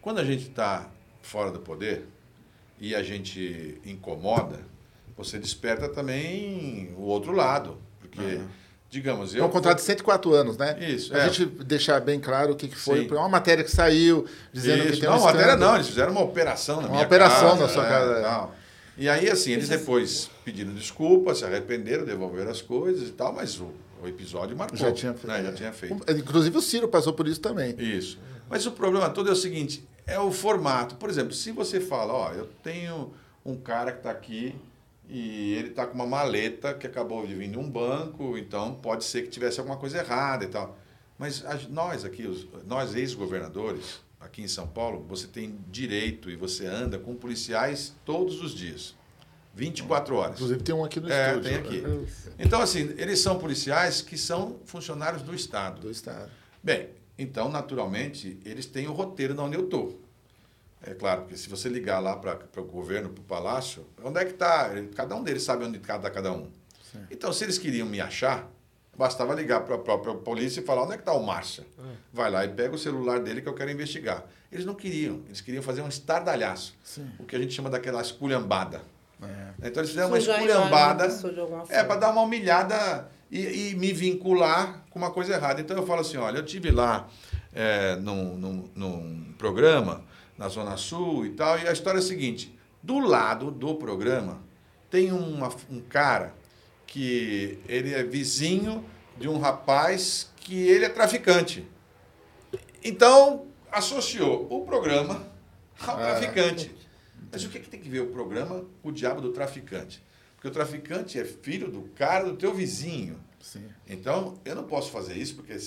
quando 0.01 0.21
a 0.21 0.25
gente 0.25 0.49
está 0.49 0.89
fora 1.21 1.51
do 1.51 1.59
poder 1.59 2.07
e 2.81 2.95
a 2.95 3.03
gente 3.03 3.79
incomoda, 3.85 4.61
você 5.17 5.39
desperta 5.39 5.89
também 5.89 6.93
o 6.97 7.03
outro 7.03 7.33
lado. 7.33 7.79
Porque, 8.01 8.41
digamos, 8.91 9.35
É 9.35 9.41
eu. 9.41 9.45
um 9.47 9.49
contrato 9.49 9.79
de 9.79 9.85
104 9.85 10.33
anos, 10.35 10.57
né? 10.57 10.77
Isso, 10.81 11.15
A 11.15 11.19
é. 11.21 11.25
gente 11.31 11.47
deixar 11.65 12.01
bem 12.01 12.19
claro 12.21 12.53
o 12.53 12.57
que, 12.57 12.69
que 12.69 12.77
foi. 12.77 13.09
Sim. 13.09 13.15
Uma 13.15 13.29
matéria 13.29 13.63
que 13.65 13.71
saiu 13.71 14.27
dizendo 14.53 14.85
Isso, 14.85 14.93
que 14.95 15.01
tem 15.01 15.09
não, 15.11 15.17
um 15.19 15.21
matéria 15.23 15.45
escândalo. 15.47 15.71
não, 15.71 15.75
eles 15.77 15.89
fizeram 15.89 16.13
uma 16.13 16.23
operação 16.23 16.77
na 16.77 16.83
Uma 16.89 16.91
minha 16.95 17.07
operação 17.07 17.51
casa, 17.51 17.63
na 17.63 17.69
sua 17.69 17.87
é, 17.87 17.89
casa, 17.89 18.13
é. 18.13 18.23
tal. 18.23 18.55
E 18.99 19.09
aí, 19.11 19.29
assim, 19.29 19.53
eles 19.53 19.69
depois 19.69 20.31
pediram 20.45 20.73
desculpa, 20.73 21.35
se 21.35 21.45
arrependeram, 21.45 22.05
devolveram 22.07 22.51
as 22.51 22.63
coisas 22.63 23.09
e 23.09 23.13
tal, 23.13 23.31
mas 23.33 23.61
o, 23.61 23.71
o 24.03 24.09
episódio 24.09 24.57
marcou. 24.57 24.79
Já 24.79 24.91
tinha 24.93 25.13
feito. 25.13 25.27
né? 25.27 25.43
Já 25.43 25.53
tinha 25.53 25.73
feito. 25.73 25.97
Inclusive 26.13 26.57
o 26.57 26.63
Ciro 26.63 26.89
passou 26.89 27.13
por 27.13 27.29
isso 27.29 27.41
também. 27.41 27.75
Isso. 27.79 28.19
Mas 28.49 28.65
o 28.65 28.71
problema 28.73 29.11
todo 29.11 29.29
é 29.29 29.33
o 29.33 29.37
seguinte, 29.37 29.87
é 30.07 30.19
o 30.19 30.31
formato. 30.33 30.95
Por 30.95 31.11
exemplo, 31.11 31.35
se 31.35 31.53
você 31.53 31.79
fala, 31.81 32.13
ó, 32.15 32.33
eu 32.33 32.49
tenho 32.63 33.13
um 33.45 33.55
cara 33.57 33.93
que 33.93 33.99
está 33.99 34.11
aqui 34.11 34.55
e 35.09 35.55
ele 35.55 35.69
está 35.69 35.87
com 35.87 35.95
uma 35.95 36.07
maleta 36.07 36.75
que 36.75 36.87
acabou 36.87 37.27
de 37.27 37.35
vir 37.35 37.51
de 37.51 37.59
um 37.59 37.69
banco, 37.71 38.37
então 38.37 38.75
pode 38.75 39.05
ser 39.05 39.23
que 39.23 39.29
tivesse 39.29 39.59
alguma 39.61 39.77
coisa 39.77 39.99
errada 39.99 40.45
e 40.45 40.49
tal. 40.49 40.77
Mas 41.19 41.45
a- 41.47 41.59
nós 41.71 42.05
aqui, 42.05 42.27
os- 42.27 42.47
nós 42.67 42.95
ex-governadores, 42.95 44.01
aqui 44.21 44.43
em 44.43 44.49
São 44.49 44.67
Paulo, 44.67 45.05
você 45.09 45.27
tem 45.27 45.59
direito 45.71 46.31
e 46.31 46.37
você 46.37 46.67
anda 46.67 46.99
com 46.99 47.15
policiais 47.15 47.95
todos 48.05 48.43
os 48.43 48.55
dias. 48.55 48.95
24 49.55 50.17
horas. 50.17 50.35
Inclusive 50.35 50.63
tem 50.63 50.75
um 50.75 50.85
aqui 50.85 51.01
no 51.01 51.11
É, 51.11 51.29
estúdio. 51.31 51.51
tem 51.51 51.59
aqui. 51.59 51.81
né? 51.81 52.07
Então, 52.39 52.61
assim, 52.61 52.93
eles 52.99 53.21
são 53.21 53.39
policiais 53.39 54.03
que 54.03 54.19
são 54.19 54.57
funcionários 54.67 55.23
do 55.23 55.35
Estado. 55.35 55.81
Do 55.81 55.91
Estado. 55.91 56.31
Bem, 56.63 56.91
então, 57.19 57.49
naturalmente, 57.49 58.39
eles 58.45 58.67
têm 58.67 58.87
o 58.87 58.93
roteiro 58.93 59.33
de 59.33 59.41
onde 59.41 59.57
eu 59.57 59.65
estou. 59.65 59.99
É 60.87 60.95
claro, 60.95 61.23
porque 61.23 61.37
se 61.37 61.49
você 61.49 61.69
ligar 61.69 61.99
lá 61.99 62.17
para 62.17 62.39
o 62.57 62.65
governo, 62.65 63.09
para 63.09 63.21
o 63.21 63.25
palácio, 63.25 63.85
onde 64.05 64.21
é 64.21 64.25
que 64.25 64.33
está? 64.33 64.71
Cada 64.95 65.17
um 65.17 65.23
deles 65.23 65.43
sabe 65.43 65.65
onde 65.65 65.79
está 65.79 65.99
cada 66.11 66.33
um. 66.33 66.49
Então, 67.11 67.33
se 67.33 67.45
eles 67.45 67.59
queriam 67.59 67.87
me 67.87 68.01
achar, 68.01 68.49
bastava 68.97 69.35
ligar 69.35 69.61
para 69.61 69.75
a 69.75 69.79
própria 69.79 70.15
polícia 70.15 70.61
e 70.61 70.63
falar 70.63 70.85
onde 70.85 70.93
é 70.93 70.97
que 70.97 71.03
está 71.03 71.13
o 71.13 71.23
Márcia. 71.23 71.67
Vai 72.13 72.31
lá 72.31 72.45
e 72.45 72.49
pega 72.49 72.75
o 72.75 72.79
celular 72.79 73.21
dele 73.21 73.43
que 73.43 73.49
eu 73.49 73.55
quero 73.55 73.71
investigar. 73.71 74.25
Eles 74.51 74.65
não 74.65 74.75
queriam, 74.75 75.23
eles 75.27 75.41
queriam 75.41 75.63
fazer 75.63 75.83
um 75.83 75.89
estardalhaço. 75.89 76.75
O 77.19 77.25
que 77.25 77.35
a 77.35 77.39
gente 77.39 77.53
chama 77.53 77.69
daquela 77.69 78.01
esculhambada. 78.01 78.81
Então, 79.59 79.81
eles 79.81 79.91
fizeram 79.91 80.09
uma 80.09 80.19
esculhambada. 80.19 81.09
É, 81.69 81.83
para 81.83 81.97
dar 81.97 82.11
uma 82.11 82.23
humilhada 82.23 83.09
e, 83.31 83.71
e 83.71 83.75
me 83.75 83.93
vincular 83.93 84.85
com 84.91 84.99
uma 84.99 85.11
coisa 85.11 85.35
errada. 85.35 85.61
Então 85.61 85.77
eu 85.77 85.87
falo 85.87 86.01
assim, 86.01 86.17
olha, 86.17 86.39
eu 86.39 86.45
tive 86.45 86.71
lá 86.71 87.09
é, 87.53 87.97
num, 87.97 88.37
num, 88.37 88.71
num 88.75 89.35
programa 89.37 90.05
na 90.39 90.49
Zona 90.49 90.77
Sul 90.77 91.27
e 91.27 91.31
tal, 91.31 91.59
e 91.59 91.67
a 91.67 91.73
história 91.73 91.99
é 91.99 92.01
a 92.01 92.05
seguinte, 92.05 92.57
do 92.83 92.99
lado 92.99 93.51
do 93.51 93.75
programa 93.75 94.43
tem 94.91 95.11
uma- 95.13 95.55
um 95.71 95.81
cara 95.81 96.35
que 96.87 97.59
ele 97.69 97.93
é 97.93 98.03
vizinho 98.03 98.85
de 99.19 99.29
um 99.29 99.39
rapaz 99.39 100.31
que 100.37 100.55
ele 100.69 100.85
é 100.85 100.89
traficante. 100.89 101.67
Então, 102.85 103.47
associou 103.71 104.47
o 104.51 104.65
programa 104.65 105.27
ao 105.81 105.97
traficante. 105.97 106.75
Mas 107.33 107.45
o 107.45 107.49
que, 107.49 107.59
que 107.61 107.69
tem 107.69 107.81
que 107.81 107.89
ver 107.89 108.01
o 108.01 108.07
programa 108.09 108.65
com 108.83 108.91
o 108.91 108.93
diabo 108.93 109.21
do 109.21 109.33
traficante? 109.33 110.03
Porque 110.37 110.49
o 110.49 110.51
traficante 110.51 111.19
é 111.19 111.25
filho 111.25 111.69
do 111.71 111.83
cara 111.95 112.25
do 112.27 112.37
teu 112.37 112.55
vizinho. 112.55 113.19
Sim. 113.41 113.65
Então, 113.89 114.39
eu 114.45 114.55
não 114.55 114.65
posso 114.65 114.91
fazer 114.91 115.15
isso 115.17 115.35
porque 115.35 115.59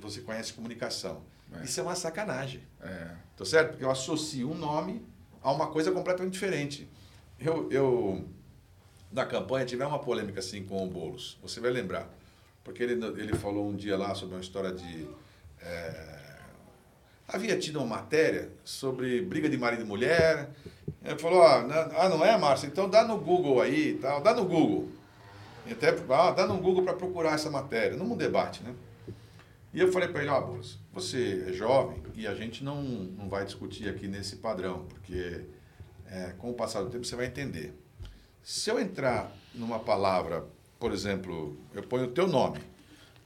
você 0.00 0.20
conhece 0.20 0.52
comunicação. 0.52 1.22
Isso 1.64 1.80
é 1.80 1.82
uma 1.82 1.94
sacanagem. 1.94 2.62
É. 2.80 3.10
Tá 3.36 3.44
certo? 3.44 3.70
Porque 3.70 3.84
eu 3.84 3.90
associo 3.90 4.50
um 4.50 4.54
nome 4.54 5.04
a 5.42 5.50
uma 5.50 5.68
coisa 5.68 5.90
completamente 5.90 6.32
diferente. 6.32 6.88
Eu, 7.38 7.70
eu 7.70 8.28
na 9.10 9.24
campanha, 9.24 9.64
tive 9.64 9.84
uma 9.84 9.98
polêmica 9.98 10.40
assim 10.40 10.64
com 10.64 10.84
o 10.84 10.88
Boulos. 10.88 11.38
Você 11.42 11.60
vai 11.60 11.70
lembrar. 11.70 12.08
Porque 12.62 12.82
ele, 12.82 13.04
ele 13.20 13.34
falou 13.34 13.68
um 13.68 13.74
dia 13.74 13.96
lá 13.96 14.14
sobre 14.14 14.34
uma 14.34 14.40
história 14.40 14.72
de. 14.72 15.06
é, 15.60 16.18
havia 17.26 17.58
tido 17.58 17.76
uma 17.76 17.86
matéria 17.86 18.50
sobre 18.64 19.22
briga 19.22 19.48
de 19.48 19.56
marido 19.56 19.82
e 19.82 19.86
mulher. 19.86 20.50
Ele 21.02 21.18
falou: 21.18 21.42
ah, 21.42 21.62
não, 21.62 21.98
ah, 21.98 22.08
não 22.08 22.24
é, 22.24 22.36
Márcio? 22.36 22.66
Então 22.66 22.88
dá 22.88 23.06
no 23.06 23.18
Google 23.18 23.62
aí 23.62 23.98
tal. 24.00 24.20
Dá 24.20 24.34
no 24.34 24.44
Google. 24.44 24.90
E 25.66 25.72
até, 25.72 25.94
ah, 26.10 26.30
dá 26.30 26.46
no 26.46 26.58
Google 26.58 26.82
para 26.84 26.94
procurar 26.94 27.34
essa 27.34 27.50
matéria. 27.50 27.96
Num 27.96 28.16
debate, 28.16 28.62
né? 28.62 28.74
E 29.72 29.80
eu 29.80 29.92
falei 29.92 30.08
para 30.08 30.22
ele, 30.22 30.30
ó, 30.30 30.40
Boulos, 30.40 30.78
você 30.92 31.44
é 31.48 31.52
jovem 31.52 32.02
e 32.14 32.26
a 32.26 32.34
gente 32.34 32.64
não, 32.64 32.82
não 32.82 33.28
vai 33.28 33.44
discutir 33.44 33.88
aqui 33.88 34.08
nesse 34.08 34.36
padrão, 34.36 34.86
porque 34.88 35.42
é, 36.10 36.32
com 36.38 36.50
o 36.50 36.54
passar 36.54 36.82
do 36.82 36.90
tempo 36.90 37.04
você 37.04 37.14
vai 37.16 37.26
entender. 37.26 37.74
Se 38.42 38.70
eu 38.70 38.80
entrar 38.80 39.30
numa 39.54 39.78
palavra, 39.78 40.46
por 40.78 40.92
exemplo, 40.92 41.56
eu 41.74 41.82
ponho 41.82 42.04
o 42.04 42.10
teu 42.12 42.26
nome 42.26 42.60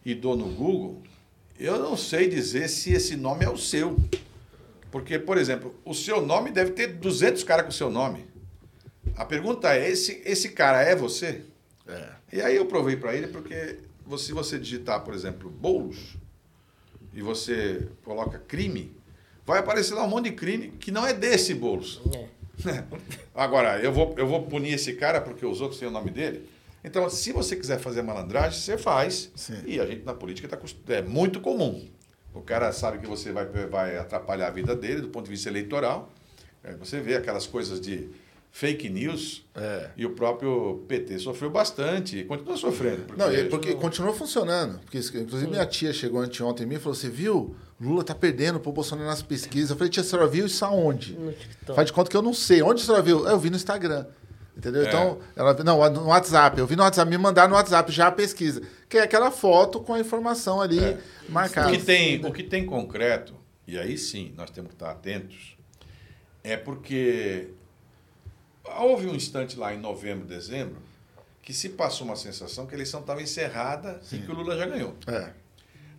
e 0.04 0.14
dou 0.14 0.36
no 0.36 0.46
Google, 0.48 1.00
eu 1.58 1.78
não 1.78 1.96
sei 1.96 2.28
dizer 2.28 2.68
se 2.68 2.92
esse 2.92 3.14
nome 3.14 3.44
é 3.44 3.48
o 3.48 3.56
seu. 3.56 3.96
Porque, 4.90 5.18
por 5.18 5.38
exemplo, 5.38 5.74
o 5.84 5.94
seu 5.94 6.20
nome 6.26 6.50
deve 6.50 6.72
ter 6.72 6.88
200 6.88 7.44
caras 7.44 7.64
com 7.64 7.70
o 7.70 7.74
seu 7.74 7.88
nome. 7.88 8.26
A 9.16 9.24
pergunta 9.24 9.72
é, 9.74 9.88
esse, 9.88 10.20
esse 10.24 10.48
cara 10.50 10.82
é 10.82 10.96
você? 10.96 11.42
É. 11.86 12.08
E 12.32 12.40
aí 12.42 12.56
eu 12.56 12.66
provei 12.66 12.96
para 12.96 13.14
ele 13.14 13.28
porque 13.28 13.78
você- 14.04 14.26
se 14.26 14.32
você 14.32 14.58
digitar, 14.58 15.02
por 15.04 15.14
exemplo, 15.14 15.48
bolos 15.48 16.16
e 17.14 17.22
você 17.22 17.88
coloca 18.04 18.38
crime, 18.38 18.94
vai 19.44 19.58
aparecer 19.58 19.94
lá 19.94 20.04
um 20.04 20.08
monte 20.08 20.30
de 20.30 20.36
crime 20.36 20.68
que 20.78 20.90
não 20.90 21.06
é 21.06 21.12
desse 21.12 21.54
bolos. 21.54 22.00
É. 22.66 22.84
Agora, 23.34 23.80
eu 23.80 23.92
vou, 23.92 24.14
eu 24.16 24.26
vou 24.26 24.42
punir 24.42 24.74
esse 24.74 24.94
cara 24.94 25.20
porque 25.20 25.44
os 25.44 25.60
outros 25.60 25.78
têm 25.78 25.88
o 25.88 25.90
nome 25.90 26.10
dele. 26.10 26.48
Então, 26.84 27.08
se 27.08 27.32
você 27.32 27.54
quiser 27.54 27.78
fazer 27.78 28.02
malandragem, 28.02 28.58
você 28.58 28.76
faz. 28.76 29.30
Sim. 29.36 29.62
E 29.66 29.80
a 29.80 29.86
gente 29.86 30.04
na 30.04 30.14
política 30.14 30.48
tá, 30.48 30.58
é 30.88 31.02
muito 31.02 31.40
comum. 31.40 31.88
O 32.34 32.40
cara 32.40 32.72
sabe 32.72 32.98
que 32.98 33.06
você 33.06 33.30
vai, 33.30 33.46
vai 33.46 33.96
atrapalhar 33.96 34.48
a 34.48 34.50
vida 34.50 34.74
dele 34.74 35.00
do 35.00 35.08
ponto 35.08 35.26
de 35.26 35.30
vista 35.30 35.48
eleitoral. 35.48 36.10
É, 36.64 36.74
você 36.74 37.00
vê 37.00 37.14
aquelas 37.14 37.46
coisas 37.46 37.80
de 37.80 38.08
fake 38.52 38.88
news. 38.90 39.44
É. 39.56 39.88
E 39.96 40.04
o 40.06 40.10
próprio 40.10 40.84
PT 40.86 41.18
sofreu 41.18 41.50
bastante 41.50 42.18
e 42.18 42.24
continua 42.24 42.56
sofrendo. 42.56 43.02
Porque, 43.04 43.20
Não, 43.22 43.30
é 43.30 43.44
porque 43.44 43.74
continuou 43.74 44.14
funcionando. 44.14 44.78
Porque, 44.80 44.98
inclusive, 44.98 45.50
minha 45.50 45.66
tia 45.66 45.92
chegou 45.92 46.20
anteontem 46.20 46.64
em 46.64 46.68
mim 46.68 46.74
e 46.76 46.78
falou: 46.78 46.94
Você 46.94 47.08
viu? 47.08 47.56
Lula 47.80 48.04
tá 48.04 48.14
perdendo 48.14 48.60
pro 48.60 48.70
Bolsonaro 48.70 49.08
nas 49.08 49.22
pesquisas. 49.22 49.70
Eu 49.70 49.76
falei: 49.76 49.90
Tia, 49.90 50.02
a 50.02 50.06
senhora 50.06 50.28
viu 50.28 50.46
isso 50.46 50.64
aonde? 50.64 51.18
Faz 51.74 51.86
de 51.86 51.92
conta 51.92 52.10
que 52.10 52.16
eu 52.16 52.22
não 52.22 52.34
sei. 52.34 52.62
Onde 52.62 52.82
a 52.82 52.84
senhora 52.84 53.02
viu? 53.02 53.26
"Ah, 53.26 53.32
Eu 53.32 53.38
vi 53.40 53.50
no 53.50 53.56
Instagram. 53.56 54.06
Entendeu? 54.54 54.82
É. 54.82 54.86
Então, 54.86 55.18
ela, 55.34 55.54
não, 55.64 55.90
no 55.90 56.06
WhatsApp, 56.08 56.58
eu 56.60 56.66
vi 56.66 56.76
no 56.76 56.82
WhatsApp, 56.82 57.10
me 57.10 57.16
mandaram 57.16 57.48
no 57.48 57.54
WhatsApp 57.56 57.90
já 57.90 58.08
a 58.08 58.12
pesquisa, 58.12 58.60
que 58.86 58.98
é 58.98 59.02
aquela 59.02 59.30
foto 59.30 59.80
com 59.80 59.94
a 59.94 59.98
informação 59.98 60.60
ali 60.60 60.78
É. 60.78 60.98
marcada. 61.26 61.68
O 61.68 61.72
que, 61.72 61.82
tem, 61.82 62.22
o 62.26 62.30
que 62.30 62.42
tem 62.42 62.66
concreto, 62.66 63.32
e 63.66 63.78
aí 63.78 63.96
sim 63.96 64.34
nós 64.36 64.50
temos 64.50 64.68
que 64.68 64.74
estar 64.74 64.90
atentos, 64.90 65.56
é 66.44 66.54
porque 66.58 67.48
houve 68.64 69.06
um 69.06 69.14
instante 69.14 69.58
lá 69.58 69.74
em 69.74 69.78
novembro, 69.78 70.26
dezembro, 70.26 70.76
que 71.42 71.52
se 71.52 71.70
passou 71.70 72.06
uma 72.06 72.16
sensação 72.16 72.66
que 72.66 72.74
a 72.74 72.76
eleição 72.76 73.00
estava 73.00 73.20
encerrada 73.20 74.00
e 74.12 74.18
que 74.18 74.30
o 74.30 74.34
Lula 74.34 74.56
já 74.56 74.66
ganhou. 74.66 74.96
É. 75.06 75.32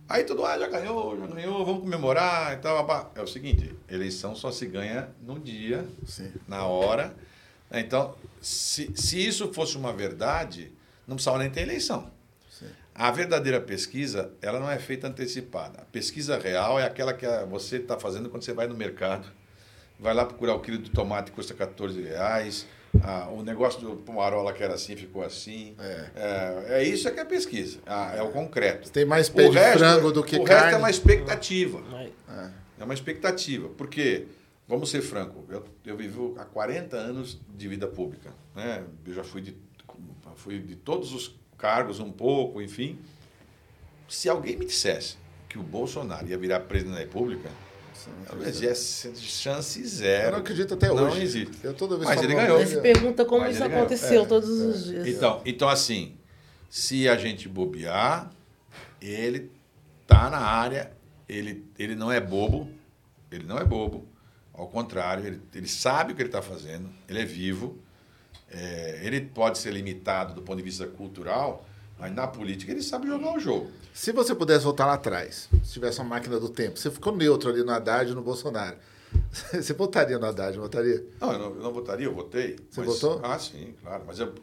Aí 0.08 0.24
tudo, 0.24 0.44
ah, 0.44 0.58
já 0.58 0.68
ganhou, 0.68 1.18
já 1.18 1.26
ganhou, 1.26 1.64
vamos 1.64 1.82
comemorar 1.82 2.54
e 2.54 2.56
tal. 2.58 2.76
babá. 2.84 3.10
É 3.14 3.22
o 3.22 3.26
seguinte, 3.26 3.74
eleição 3.88 4.34
só 4.34 4.50
se 4.50 4.66
ganha 4.66 5.08
num 5.22 5.40
dia, 5.40 5.86
Sim. 6.06 6.32
na 6.46 6.64
hora. 6.64 7.14
Então, 7.72 8.14
se, 8.40 8.92
se 8.94 9.26
isso 9.26 9.52
fosse 9.52 9.76
uma 9.76 9.92
verdade, 9.92 10.70
não 11.06 11.16
precisava 11.16 11.38
nem 11.38 11.50
ter 11.50 11.62
eleição. 11.62 12.12
A 12.94 13.10
verdadeira 13.10 13.60
pesquisa, 13.60 14.32
ela 14.40 14.60
não 14.60 14.70
é 14.70 14.78
feita 14.78 15.08
antecipada. 15.08 15.80
A 15.80 15.84
pesquisa 15.86 16.38
real 16.38 16.78
é 16.78 16.84
aquela 16.84 17.12
que 17.12 17.26
você 17.50 17.78
está 17.78 17.98
fazendo 17.98 18.30
quando 18.30 18.44
você 18.44 18.52
vai 18.52 18.68
no 18.68 18.74
mercado. 18.76 19.26
Vai 20.04 20.12
lá 20.12 20.26
procurar 20.26 20.54
o 20.54 20.60
quilo 20.60 20.76
de 20.76 20.90
tomate 20.90 21.30
que 21.30 21.34
custa 21.34 21.54
14 21.54 21.98
reais. 22.02 22.66
Ah, 23.02 23.30
o 23.30 23.42
negócio 23.42 23.80
do 23.80 23.96
pomarola 23.96 24.52
que 24.52 24.62
era 24.62 24.74
assim 24.74 24.94
ficou 24.94 25.22
assim. 25.24 25.74
É, 26.14 26.64
é 26.80 26.84
isso 26.84 27.08
é 27.08 27.10
que 27.10 27.20
é 27.20 27.24
pesquisa. 27.24 27.78
Ah, 27.86 28.12
é 28.14 28.20
o 28.20 28.28
concreto. 28.30 28.90
Tem 28.90 29.06
mais 29.06 29.30
pé 29.30 29.48
de 29.48 29.58
frango 29.78 30.12
do 30.12 30.22
que 30.22 30.36
o 30.36 30.44
carne. 30.44 30.60
resto 30.64 30.74
é 30.74 30.78
uma 30.78 30.90
expectativa. 30.90 31.82
Mas- 31.90 32.12
É 32.78 32.84
uma 32.84 32.92
expectativa. 32.92 33.70
Porque, 33.70 34.26
vamos 34.68 34.90
ser 34.90 35.00
franco, 35.00 35.42
eu, 35.48 35.64
eu 35.86 35.96
vivo 35.96 36.34
há 36.38 36.44
40 36.44 36.98
anos 36.98 37.40
de 37.56 37.66
vida 37.66 37.86
pública. 37.86 38.30
Né? 38.54 38.84
Eu 39.06 39.14
já 39.14 39.24
fui 39.24 39.40
de, 39.40 39.56
fui 40.36 40.58
de 40.58 40.76
todos 40.76 41.14
os 41.14 41.34
cargos 41.56 41.98
um 41.98 42.12
pouco, 42.12 42.60
enfim. 42.60 42.98
Se 44.06 44.28
alguém 44.28 44.54
me 44.54 44.66
dissesse 44.66 45.16
que 45.48 45.58
o 45.58 45.62
Bolsonaro 45.62 46.26
ia 46.28 46.36
virar 46.36 46.60
presidente 46.60 46.92
da 46.92 47.00
República, 47.00 47.48
eu 48.30 48.38
dizia 48.44 48.74
chance 48.74 49.84
zero. 49.86 50.26
Eu 50.28 50.32
não 50.32 50.38
acredito 50.38 50.74
até 50.74 50.88
Não 50.88 51.06
hoje. 51.06 51.22
existe. 51.22 51.56
Eu 51.62 51.74
toda 51.74 51.96
vez 51.96 52.08
Mas 52.08 52.22
ele 52.22 52.34
não, 52.34 52.40
ganhou. 52.42 52.58
Mas 52.58 52.68
se 52.68 52.80
pergunta 52.80 53.24
como 53.24 53.42
Mas 53.42 53.54
isso 53.56 53.64
aconteceu 53.64 54.22
É, 54.22 54.26
todos 54.26 54.48
os 54.50 54.84
dias. 54.84 55.06
Então, 55.06 55.42
então, 55.44 55.68
assim, 55.68 56.16
se 56.68 57.08
a 57.08 57.16
gente 57.16 57.48
bobear, 57.48 58.30
ele 59.00 59.50
tá 60.06 60.28
na 60.30 60.38
área, 60.38 60.92
ele, 61.28 61.64
ele 61.78 61.94
não 61.94 62.10
é 62.10 62.20
bobo, 62.20 62.68
ele 63.30 63.44
não 63.44 63.58
é 63.58 63.64
bobo. 63.64 64.06
Ao 64.52 64.68
contrário, 64.68 65.26
ele, 65.26 65.40
ele 65.54 65.68
sabe 65.68 66.12
o 66.12 66.16
que 66.16 66.22
ele 66.22 66.28
está 66.28 66.40
fazendo, 66.42 66.88
ele 67.08 67.20
é 67.20 67.24
vivo, 67.24 67.76
é, 68.50 69.00
ele 69.02 69.20
pode 69.20 69.58
ser 69.58 69.72
limitado 69.72 70.34
do 70.34 70.42
ponto 70.42 70.56
de 70.58 70.62
vista 70.62 70.86
cultural, 70.86 71.66
mas 71.98 72.12
na 72.14 72.26
política 72.26 72.70
ele 72.70 72.82
sabe 72.82 73.06
jogar 73.08 73.34
o 73.36 73.40
jogo. 73.40 73.70
Se 73.94 74.10
você 74.10 74.34
pudesse 74.34 74.64
voltar 74.64 74.86
lá 74.86 74.94
atrás, 74.94 75.48
se 75.62 75.72
tivesse 75.72 76.00
uma 76.00 76.08
máquina 76.08 76.40
do 76.40 76.48
tempo, 76.48 76.76
você 76.76 76.90
ficou 76.90 77.14
neutro 77.14 77.48
ali 77.48 77.62
no 77.62 77.70
Haddad 77.70 78.10
e 78.10 78.14
no 78.14 78.22
Bolsonaro. 78.22 78.76
Você 79.52 79.72
votaria 79.72 80.18
no 80.18 80.26
Haddad, 80.26 80.58
votaria? 80.58 81.04
Não, 81.20 81.32
eu 81.32 81.38
não, 81.38 81.46
eu 81.54 81.62
não 81.62 81.72
votaria, 81.72 82.06
eu 82.06 82.12
votei. 82.12 82.56
Você 82.68 82.80
mas- 82.80 82.86
votou? 83.00 83.20
Ah, 83.24 83.38
sim, 83.38 83.72
claro. 83.80 84.02
Mas 84.04 84.18
eu- 84.18 84.34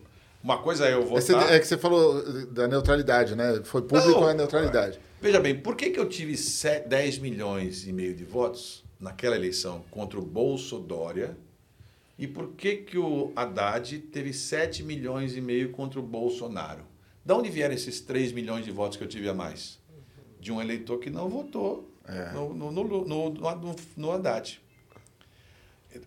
uma 0.41 0.59
coisa 0.61 0.87
é 0.87 0.93
eu 0.93 1.01
É, 1.01 1.05
votar... 1.05 1.51
é 1.51 1.59
que 1.59 1.67
você 1.67 1.77
falou 1.77 2.45
da 2.47 2.69
neutralidade, 2.69 3.35
né? 3.35 3.59
Foi 3.65 3.81
público 3.81 4.21
Não, 4.21 4.27
a 4.29 4.33
neutralidade. 4.33 4.97
Veja 5.21 5.41
bem, 5.41 5.59
por 5.59 5.75
que, 5.75 5.89
que 5.89 5.99
eu 5.99 6.07
tive 6.07 6.37
se- 6.37 6.79
10 6.87 7.17
milhões 7.17 7.85
e 7.85 7.91
meio 7.91 8.15
de 8.15 8.23
votos 8.23 8.81
naquela 8.97 9.35
eleição 9.35 9.83
contra 9.91 10.17
o 10.17 10.21
Bolso 10.21 10.79
Dória? 10.79 11.35
E 12.17 12.25
por 12.25 12.51
que, 12.53 12.77
que 12.77 12.97
o 12.97 13.33
Haddad 13.35 13.99
teve 13.99 14.31
7 14.31 14.83
milhões 14.83 15.35
e 15.35 15.41
meio 15.41 15.71
contra 15.71 15.99
o 15.99 16.03
Bolsonaro? 16.03 16.83
De 17.23 17.33
onde 17.33 17.49
vieram 17.49 17.73
esses 17.73 18.01
3 18.01 18.31
milhões 18.31 18.65
de 18.65 18.71
votos 18.71 18.97
que 18.97 19.03
eu 19.03 19.07
tive 19.07 19.29
a 19.29 19.33
mais? 19.33 19.79
De 20.39 20.51
um 20.51 20.59
eleitor 20.61 20.97
que 20.99 21.09
não 21.09 21.29
votou 21.29 21.87
É. 22.07 22.31
no, 22.33 22.53
no, 22.53 22.71
no, 22.71 22.83
no, 22.83 23.29
no, 23.29 23.75
no 23.97 24.11
Haddad. 24.11 24.59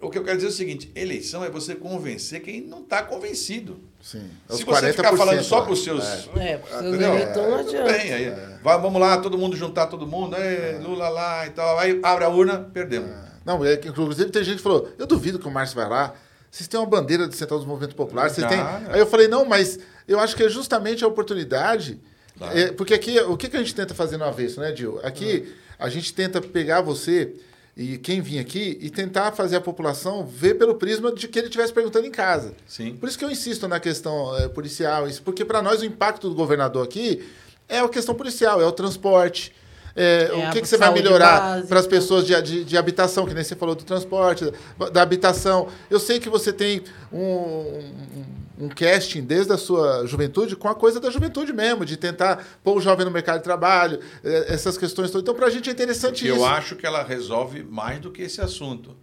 O 0.01 0.09
que 0.09 0.17
eu 0.17 0.25
quero 0.25 0.37
dizer 0.39 0.49
é 0.49 0.51
o 0.51 0.53
seguinte: 0.53 0.91
eleição 0.95 1.45
é 1.45 1.51
você 1.51 1.75
convencer 1.75 2.41
quem 2.41 2.61
não 2.63 2.81
está 2.81 3.03
convencido. 3.03 3.79
Sim. 4.01 4.31
Se 4.49 4.55
Os 4.55 4.63
você 4.63 4.93
ficar 4.93 5.13
40% 5.13 5.17
falando 5.17 5.43
só 5.45 5.61
para 5.61 5.73
os 5.73 5.85
seus. 5.85 6.03
É, 6.37 6.57
para 6.57 6.77
os 6.77 6.83
seus 6.83 6.95
eleitores 6.95 7.67
adianta. 7.69 7.93
bem, 7.93 8.13
aí, 8.13 8.31
vai, 8.63 8.81
vamos 8.81 8.99
lá, 9.01 9.19
todo 9.19 9.37
mundo 9.37 9.55
juntar 9.57 9.87
todo 9.87 10.07
mundo, 10.07 10.37
aí, 10.37 10.79
Lula 10.79 11.09
lá 11.11 11.47
e 11.47 11.51
tal. 11.51 11.79
Aí 11.79 12.01
abre 12.03 12.25
a 12.25 12.29
urna, 12.31 12.59
perdemos. 12.73 13.11
Não, 13.45 13.63
é 13.63 13.77
que, 13.77 13.89
inclusive 13.89 14.31
tem 14.31 14.43
gente 14.43 14.57
que 14.57 14.63
falou, 14.63 14.91
eu 14.99 15.07
duvido 15.07 15.39
que 15.39 15.47
o 15.47 15.51
Márcio 15.51 15.77
vai 15.77 15.87
lá. 15.89 16.15
Vocês 16.51 16.67
têm 16.67 16.81
uma 16.81 16.87
bandeira 16.87 17.29
de 17.29 17.37
Central 17.37 17.59
dos 17.59 17.69
Movimentos 17.69 17.95
Populares, 17.97 18.33
vocês 18.33 18.47
têm... 18.47 18.59
Ah, 18.59 18.83
é. 18.89 18.95
Aí 18.95 19.01
eu 19.01 19.07
falei, 19.07 19.29
não, 19.29 19.45
mas 19.45 19.79
eu 20.07 20.19
acho 20.21 20.37
que 20.37 20.43
é 20.43 20.49
justamente 20.49 21.05
a 21.05 21.09
oportunidade... 21.09 21.99
Claro. 22.37 22.59
é, 22.59 22.73
porque 22.73 22.93
aqui, 22.93 23.17
o 23.21 23.37
que, 23.37 23.49
que 23.49 23.57
a 23.57 23.61
gente 23.61 23.75
tenta 23.75 23.95
fazer 23.95 24.17
no 24.17 24.25
avesso, 24.25 24.59
né, 24.59 24.73
Dil? 24.73 24.99
Aqui, 25.05 25.55
a 25.79 25.89
gente 25.89 26.13
tenta 26.13 26.41
pegar 26.41 26.81
você 26.81 27.33
e 27.77 27.99
quem 27.99 28.21
vinha 28.21 28.41
aqui 28.41 28.79
e 28.81 28.89
tentar 28.89 29.33
fazer 29.33 29.57
a 29.57 29.61
população 29.61 30.25
ver 30.25 30.55
pelo 30.55 30.77
prisma 30.77 31.13
de 31.13 31.27
que 31.27 31.39
ele 31.39 31.47
estivesse 31.47 31.73
perguntando 31.73 32.07
em 32.07 32.11
casa. 32.11 32.55
Sim. 32.67 32.97
Por 32.97 33.09
isso 33.09 33.19
que 33.19 33.25
eu 33.25 33.31
insisto 33.31 33.67
na 33.67 33.81
questão 33.81 34.37
eh, 34.37 34.49
policial, 34.49 35.09
isso, 35.09 35.23
porque 35.23 35.45
para 35.45 35.61
nós 35.61 35.81
o 35.81 35.85
impacto 35.85 36.29
do 36.29 36.35
governador 36.35 36.85
aqui 36.85 37.25
é 37.69 37.81
a 37.81 37.89
questão 37.89 38.15
policial, 38.15 38.61
é 38.61 38.67
o 38.67 38.73
transporte. 38.73 39.53
É, 39.97 40.31
É 40.33 40.49
o 40.49 40.53
que, 40.53 40.61
que 40.61 40.69
você 40.69 40.77
vai 40.77 40.93
melhorar 40.93 41.63
para 41.67 41.79
as 41.81 41.87
pessoas 41.87 42.27
de, 42.27 42.41
de, 42.43 42.65
de 42.65 42.77
habitação, 42.77 43.27
que 43.27 43.35
nem 43.35 43.45
você 43.45 43.55
falou 43.55 43.75
do 43.75 43.85
transporte, 43.85 44.53
da, 44.79 44.89
da 44.91 45.03
habitação. 45.03 45.69
Eu 45.89 46.01
sei 46.01 46.19
que 46.19 46.29
você 46.29 46.53
tem 46.53 46.83
um, 47.13 47.19
um, 47.19 48.25
um 48.67 48.69
casting 48.69 49.23
desde 49.23 49.53
a 49.53 49.57
sua 49.57 50.07
juventude 50.07 50.57
com 50.57 50.69
a 50.69 50.75
coisa 50.75 51.01
da 51.01 51.11
juventude 51.11 51.53
mesmo, 51.53 51.85
de 51.85 51.97
tentar 51.97 52.45
pôr 52.63 52.77
o 52.77 52.81
jovem 52.81 53.05
no 53.05 53.11
mercado 53.11 53.39
de 53.39 53.45
trabalho, 53.45 54.01
eh, 54.23 54.47
essas 54.49 54.77
questões 54.79 55.11
todas. 55.11 55.23
Então, 55.23 55.35
para 55.35 55.47
a 55.47 55.51
gente 55.51 55.69
é 55.69 55.73
interessante 55.73 56.27
Eu 56.27 56.37
isso. 56.37 56.45
acho 56.45 56.77
que 56.77 56.87
ela 56.87 57.03
resolve 57.03 57.63
mais 57.63 58.01
do 58.01 58.11
que 58.11 58.23
esse 58.23 58.41
assunto. 58.41 58.97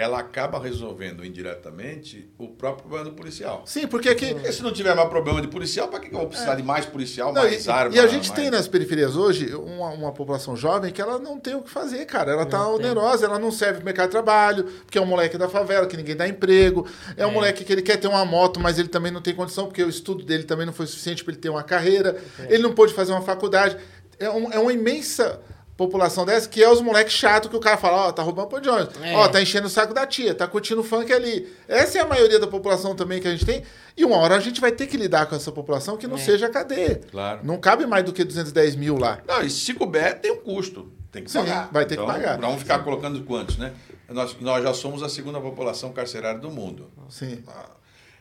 Ela 0.00 0.20
acaba 0.20 0.60
resolvendo 0.60 1.24
indiretamente 1.26 2.30
o 2.38 2.46
próprio 2.46 2.82
problema 2.86 3.10
do 3.10 3.16
policial. 3.16 3.64
Sim, 3.66 3.88
porque 3.88 4.08
aqui. 4.08 4.32
Porque 4.32 4.52
se 4.52 4.62
não 4.62 4.72
tiver 4.72 4.94
mais 4.94 5.08
problema 5.08 5.42
de 5.42 5.48
policial, 5.48 5.88
para 5.88 5.98
que 5.98 6.08
que 6.08 6.14
eu 6.14 6.20
vou 6.20 6.28
precisar 6.28 6.54
de 6.54 6.62
mais 6.62 6.86
policial, 6.86 7.32
Não, 7.32 7.42
mais 7.42 7.66
e, 7.66 7.68
arma? 7.68 7.96
e 7.96 7.98
a 7.98 8.06
gente 8.06 8.28
mais- 8.28 8.40
tem 8.40 8.48
nas 8.48 8.68
periferias 8.68 9.16
hoje 9.16 9.52
uma, 9.56 9.88
uma 9.90 10.12
população 10.12 10.54
jovem 10.56 10.92
que 10.92 11.02
ela 11.02 11.18
não 11.18 11.40
tem 11.40 11.56
o 11.56 11.62
que 11.62 11.68
fazer, 11.70 12.04
cara. 12.06 12.30
Ela 12.30 12.46
tá 12.46 12.64
onerosa, 12.68 13.26
ela 13.26 13.40
não 13.40 13.50
serve 13.50 13.78
pro 13.78 13.84
mercado 13.86 14.06
de 14.06 14.12
trabalho, 14.12 14.64
porque 14.84 14.96
é 14.98 15.00
um 15.00 15.06
moleque 15.06 15.36
da 15.36 15.48
favela, 15.48 15.84
que 15.84 15.96
ninguém 15.96 16.14
dá 16.14 16.28
emprego. 16.28 16.86
É 17.16 17.26
um 17.26 17.32
moleque 17.32 17.64
que 17.64 17.72
ele 17.72 17.82
quer 17.82 17.96
ter 17.96 18.06
uma 18.06 18.24
moto, 18.24 18.60
mas 18.60 18.78
ele 18.78 18.88
também 18.88 19.10
não 19.10 19.20
tem 19.20 19.34
condição, 19.34 19.66
porque 19.66 19.82
o 19.82 19.88
estudo 19.88 20.24
dele 20.24 20.44
também 20.44 20.64
não 20.64 20.72
foi 20.72 20.86
suficiente 20.86 21.24
para 21.24 21.32
ele 21.32 21.40
ter 21.40 21.48
uma 21.48 21.64
carreira. 21.64 22.16
Ele 22.48 22.62
não 22.62 22.72
pôde 22.72 22.94
fazer 22.94 23.10
uma 23.10 23.22
faculdade. 23.22 23.76
É, 24.20 24.30
um- 24.30 24.52
é 24.52 24.58
uma 24.60 24.72
imensa 24.72 25.40
população 25.78 26.26
dessa 26.26 26.48
que 26.48 26.62
é 26.62 26.68
os 26.70 26.82
moleques 26.82 27.14
chatos 27.14 27.48
que 27.48 27.56
o 27.56 27.60
cara 27.60 27.76
fala, 27.78 28.08
ó, 28.08 28.12
tá 28.12 28.20
roubando 28.22 28.48
pão 28.48 28.60
de 28.60 28.68
ônibus, 28.68 28.96
É. 29.00 29.14
ó, 29.14 29.28
tá 29.28 29.40
enchendo 29.40 29.68
o 29.68 29.70
saco 29.70 29.94
da 29.94 30.04
tia, 30.06 30.34
tá 30.34 30.46
curtindo 30.46 30.82
funk 30.82 31.10
ali. 31.12 31.50
Essa 31.68 31.98
é 31.98 32.00
a 32.02 32.06
maioria 32.06 32.40
da 32.40 32.48
população 32.48 32.94
também 32.96 33.20
que 33.20 33.28
a 33.28 33.30
gente 33.30 33.46
tem. 33.46 33.62
E 33.96 34.04
uma 34.04 34.16
hora 34.16 34.34
a 34.34 34.40
gente 34.40 34.60
vai 34.60 34.72
ter 34.72 34.86
que 34.88 34.96
lidar 34.96 35.26
com 35.26 35.36
essa 35.36 35.52
população 35.52 35.96
que 35.96 36.06
não 36.08 36.16
É. 36.16 36.18
seja 36.20 36.46
a 36.46 36.50
cadeia. 36.50 37.00
Claro. 37.10 37.40
Não 37.44 37.56
cabe 37.58 37.86
mais 37.86 38.04
do 38.04 38.12
que 38.12 38.24
210 38.24 38.74
mil 38.74 38.98
lá. 38.98 39.20
Não, 39.26 39.40
e 39.40 39.48
se 39.48 39.72
couber, 39.72 40.18
tem 40.20 40.32
um 40.32 40.38
custo. 40.38 40.92
Tem 41.12 41.22
que 41.24 41.30
Sim, 41.30 41.38
pagar. 41.38 41.70
vai 41.72 41.86
ter 41.86 41.96
que 41.96 42.02
Então, 42.02 42.12
pagar. 42.12 42.38
Vamos 42.38 42.58
ficar 42.58 42.80
colocando 42.80 43.22
quantos, 43.24 43.56
né? 43.56 43.72
Nós, 44.10 44.36
nós 44.40 44.62
já 44.62 44.74
somos 44.74 45.02
a 45.02 45.08
segunda 45.08 45.40
população 45.40 45.92
carcerária 45.92 46.38
do 46.40 46.50
mundo. 46.50 46.90
Sim. 47.08 47.42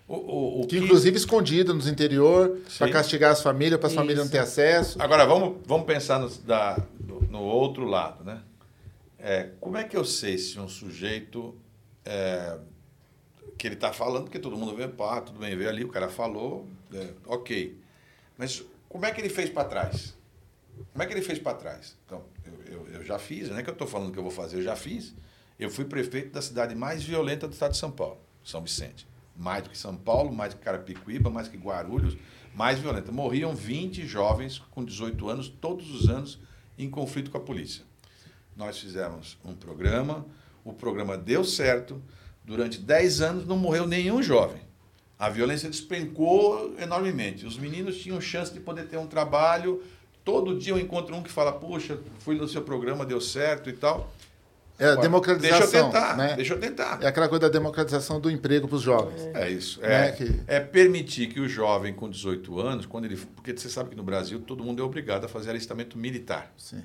O, 0.08 0.16
o, 0.16 0.62
o 0.62 0.68
Que 0.68 0.78
inclusive 0.78 1.18
escondido 1.18 1.74
nos 1.74 1.86
interior, 1.88 2.60
para 2.78 2.90
castigar 2.90 3.32
as 3.32 3.42
famílias, 3.42 3.78
para 3.80 3.88
as 3.90 3.94
famílias 3.94 4.20
não 4.20 4.30
ter 4.30 4.40
acesso. 4.40 5.02
Agora, 5.02 5.26
vamos, 5.26 5.58
vamos 5.66 5.86
pensar 5.86 6.18
no, 6.20 6.30
da- 6.30 6.78
no- 7.06 7.22
no 7.24 7.42
outro 7.42 7.84
lado, 7.86 8.24
né? 8.24 8.42
É, 9.20 9.50
como 9.60 9.76
é 9.78 9.84
que 9.84 9.98
eu 9.98 10.06
sei 10.06 10.38
se 10.38 10.58
um 10.60 10.70
sujeito 10.70 11.54
é, 12.06 12.58
que 13.58 13.68
ele 13.68 13.76
está 13.76 13.92
falando, 13.92 14.24
porque 14.26 14.40
todo 14.40 14.56
mundo 14.56 14.74
vê, 14.76 14.88
pá, 14.88 15.20
tudo 15.20 15.40
bem, 15.40 15.56
vê 15.58 15.68
ali, 15.68 15.84
o 15.84 15.90
cara 15.90 16.08
falou, 16.08 16.66
é, 16.94 17.08
ok. 17.26 17.78
Mas 18.38 18.64
como 18.88 19.06
é 19.06 19.12
que 19.12 19.20
ele 19.20 19.30
fez 19.30 19.50
para 19.50 19.66
trás? 19.68 20.16
Como 20.94 21.04
é 21.04 21.06
que 21.06 21.14
ele 21.14 21.22
fez 21.24 21.38
para 21.40 21.58
trás? 21.58 21.98
Então, 22.06 22.22
eu, 22.46 22.74
eu, 22.86 22.88
eu 23.00 23.04
já 23.04 23.20
fiz, 23.20 23.50
não 23.50 23.58
é 23.58 23.64
que 23.64 23.70
eu 23.70 23.74
estou 23.74 23.88
falando 23.88 24.14
que 24.14 24.20
eu 24.20 24.24
vou 24.24 24.32
fazer, 24.32 24.58
eu 24.58 24.64
já 24.64 24.76
fiz. 24.76 25.14
Eu 25.60 25.70
fui 25.70 25.84
prefeito 25.84 26.32
da 26.32 26.42
cidade 26.42 26.76
mais 26.76 27.04
violenta 27.04 27.46
do 27.48 27.52
estado 27.54 27.72
de 27.72 27.78
São 27.78 27.92
Paulo, 27.92 28.20
São 28.46 28.62
Vicente. 28.62 29.06
Mais 29.38 29.64
do 29.64 29.70
que 29.70 29.78
São 29.78 29.96
Paulo, 29.96 30.34
mais 30.34 30.54
do 30.54 30.58
que 30.58 30.66
Carapicuíba, 30.66 31.30
mais 31.30 31.48
que 31.48 31.58
Guarulhos, 31.58 32.18
mais 32.56 32.80
violenta. 32.80 33.12
Morriam 33.12 33.56
20 33.56 34.06
jovens 34.06 34.60
com 34.72 34.84
18 34.84 35.30
anos, 35.30 35.48
todos 35.48 35.92
os 35.94 36.10
anos, 36.10 36.40
em 36.78 36.90
conflito 36.90 37.30
com 37.30 37.38
a 37.38 37.42
polícia. 37.42 37.84
Nós 38.56 38.80
fizemos 38.80 39.38
um 39.46 39.54
programa, 39.54 40.26
o 40.66 40.74
programa 40.74 41.16
deu 41.16 41.44
certo, 41.44 42.02
durante 42.44 42.80
10 42.80 43.22
anos 43.22 43.46
não 43.46 43.56
morreu 43.56 43.86
nenhum 43.86 44.24
jovem. 44.24 44.62
A 45.20 45.30
violência 45.30 45.70
despencou 45.70 46.76
enormemente. 46.80 47.46
Os 47.46 47.58
meninos 47.58 48.00
tinham 48.00 48.22
chance 48.22 48.54
de 48.54 48.60
poder 48.60 48.88
ter 48.88 48.98
um 48.98 49.08
trabalho. 49.08 49.84
Todo 50.24 50.58
dia 50.58 50.74
eu 50.74 50.80
encontro 50.80 51.16
um 51.16 51.24
que 51.24 51.32
fala: 51.32 51.52
Puxa, 51.52 52.00
fui 52.20 52.36
no 52.36 52.48
seu 52.48 52.62
programa, 52.62 53.06
deu 53.06 53.20
certo 53.20 53.70
e 53.70 53.74
tal. 53.74 54.12
É 54.80 54.86
a 54.86 54.92
Agora, 54.92 55.02
democratização. 55.02 55.60
Deixa 55.60 55.78
eu 55.78 55.84
tentar, 55.86 56.18
né? 56.18 56.36
deixa 56.36 56.54
eu 56.54 56.60
tentar. 56.60 57.00
É 57.02 57.08
aquela 57.08 57.28
coisa 57.28 57.42
da 57.42 57.50
democratização 57.50 58.20
do 58.20 58.30
emprego 58.30 58.68
para 58.68 58.76
os 58.76 58.82
jovens. 58.84 59.22
É 59.34 59.50
isso. 59.50 59.82
Né, 59.82 60.10
É, 60.10 60.12
que- 60.12 60.40
é 60.46 60.60
permitir 60.60 61.28
que 61.30 61.40
o 61.40 61.48
jovem 61.50 61.94
com 61.94 62.08
18 62.10 62.60
anos, 62.60 62.86
quando 62.86 63.06
ele. 63.06 63.18
Porque 63.18 63.58
você 63.58 63.70
sabe 63.70 63.90
que 63.90 63.96
no 63.96 64.04
Brasil 64.04 64.40
todo 64.40 64.64
mundo 64.64 64.82
é 64.82 64.86
obrigado 64.86 65.26
a 65.26 65.28
fazer 65.28 65.50
alistamento 65.50 65.98
militar. 65.98 66.54
Sim. 66.58 66.84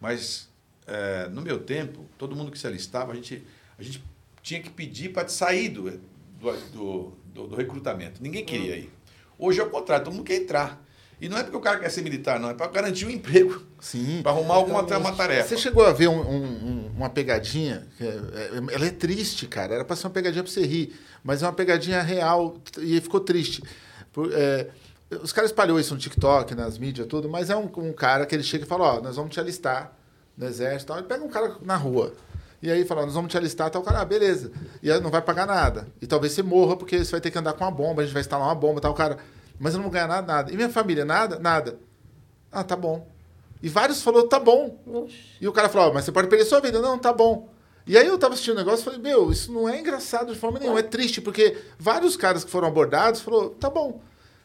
Mas 0.00 0.48
é, 0.86 1.28
no 1.28 1.40
meu 1.40 1.58
tempo, 1.60 2.04
todo 2.18 2.34
mundo 2.36 2.50
que 2.50 2.58
se 2.58 2.66
alistava, 2.66 3.12
a 3.12 3.14
gente, 3.14 3.42
a 3.78 3.82
gente 3.82 4.04
tinha 4.42 4.60
que 4.60 4.68
pedir 4.68 5.10
para 5.12 5.26
sair 5.28 5.68
do, 5.70 5.90
do, 5.90 6.52
do, 6.72 7.12
do- 7.32 7.46
do 7.48 7.56
recrutamento. 7.56 8.22
Ninguém 8.22 8.44
queria 8.44 8.76
ir. 8.76 8.92
Hoje 9.38 9.58
é 9.60 9.62
o 9.62 9.70
contrário, 9.70 10.04
todo 10.04 10.12
mundo 10.14 10.24
quer 10.24 10.36
entrar. 10.36 10.84
E 11.22 11.28
não 11.28 11.38
é 11.38 11.42
porque 11.44 11.56
o 11.56 11.60
cara 11.60 11.78
quer 11.78 11.88
ser 11.88 12.02
militar, 12.02 12.40
não, 12.40 12.50
é 12.50 12.54
para 12.54 12.66
garantir 12.66 13.06
um 13.06 13.10
emprego, 13.10 13.62
Sim. 13.80 14.20
para 14.24 14.32
arrumar 14.32 14.54
alguma 14.54 14.80
uma 14.82 15.12
tarefa. 15.12 15.48
Você 15.48 15.56
chegou 15.56 15.86
a 15.86 15.92
ver 15.92 16.08
um- 16.08 16.20
um- 16.20 16.44
um- 16.44 16.90
uma 16.96 17.08
pegadinha? 17.08 17.86
é- 18.00 18.04
é- 18.04 18.74
ela 18.74 18.86
é 18.86 18.90
triste, 18.90 19.46
cara. 19.46 19.74
Era 19.76 19.84
para 19.84 19.94
ser 19.94 20.08
uma 20.08 20.12
pegadinha 20.12 20.42
para 20.42 20.50
você 20.52 20.66
rir, 20.66 20.98
mas 21.22 21.42
é 21.42 21.46
uma 21.46 21.52
pegadinha 21.52 22.02
real 22.02 22.56
e 22.78 23.00
ficou 23.00 23.20
triste. 23.20 23.62
Por- 24.12 24.30
é, 24.32 24.66
os 25.22 25.32
caras 25.32 25.50
espalhou 25.50 25.78
isso 25.78 25.94
no 25.94 26.00
TikTok, 26.00 26.56
nas 26.56 26.76
mídias, 26.76 27.06
tudo, 27.06 27.28
mas 27.28 27.50
é 27.50 27.56
um, 27.56 27.70
um 27.76 27.92
cara 27.92 28.26
que 28.26 28.34
ele 28.34 28.42
chega 28.42 28.64
e 28.64 28.68
fala: 28.68 28.96
Ó, 28.96 29.00
nós 29.00 29.14
vamos 29.14 29.32
te 29.32 29.38
alistar 29.38 29.92
no 30.36 30.44
exército. 30.46 30.84
e 30.84 30.86
tal. 30.88 30.98
Ele 30.98 31.06
pega 31.06 31.24
um 31.24 31.28
cara 31.28 31.54
na 31.62 31.76
rua. 31.76 32.12
E 32.60 32.70
aí 32.70 32.84
fala, 32.84 33.04
nós 33.04 33.14
vamos 33.14 33.30
te 33.30 33.36
alistar, 33.36 33.70
tal, 33.70 33.82
cara, 33.82 34.00
ah, 34.00 34.04
beleza. 34.04 34.50
E 34.82 34.90
aí 34.90 35.00
não 35.00 35.10
vai 35.10 35.20
pagar 35.20 35.46
nada. 35.46 35.86
E 36.00 36.06
talvez 36.06 36.32
você 36.32 36.42
morra, 36.44 36.76
porque 36.76 37.04
você 37.04 37.10
vai 37.10 37.20
ter 37.20 37.30
que 37.30 37.36
andar 37.38 37.52
com 37.54 37.64
uma 37.64 37.70
bomba, 37.72 38.02
a 38.02 38.04
gente 38.04 38.14
vai 38.14 38.20
instalar 38.22 38.46
uma 38.46 38.54
bomba, 38.54 38.80
tal, 38.80 38.94
cara. 38.94 39.18
Mas 39.62 39.74
eu 39.74 39.78
não 39.78 39.84
vou 39.84 39.92
ganhar 39.92 40.08
nada, 40.08 40.26
nada. 40.26 40.52
E 40.52 40.56
minha 40.56 40.68
família, 40.68 41.04
nada? 41.04 41.38
Nada. 41.38 41.78
Ah, 42.50 42.64
tá 42.64 42.74
bom. 42.74 43.06
E 43.62 43.68
vários 43.68 44.02
falou, 44.02 44.26
tá 44.26 44.40
bom. 44.40 44.76
Oxe. 44.84 45.16
E 45.40 45.46
o 45.46 45.52
cara 45.52 45.68
falou, 45.68 45.90
"Ó, 45.90 45.94
mas 45.94 46.04
você 46.04 46.10
pode 46.10 46.26
perder 46.26 46.44
sua 46.44 46.60
vida. 46.60 46.82
Não, 46.82 46.98
tá 46.98 47.12
bom. 47.12 47.48
E 47.86 47.96
aí 47.96 48.04
eu 48.04 48.18
tava 48.18 48.34
assistindo 48.34 48.54
o 48.54 48.58
negócio 48.58 48.80
e 48.80 48.84
falei, 48.84 48.98
meu, 48.98 49.30
isso 49.30 49.52
não 49.52 49.68
é 49.68 49.78
engraçado 49.78 50.32
de 50.32 50.38
forma 50.38 50.58
nenhuma, 50.58 50.80
é 50.80 50.82
triste, 50.82 51.20
porque 51.20 51.56
vários 51.78 52.16
caras 52.16 52.44
que 52.44 52.50
foram 52.50 52.66
abordados 52.66 53.20
falou, 53.20 53.50
tá 53.50 53.70
bom. 53.70 54.00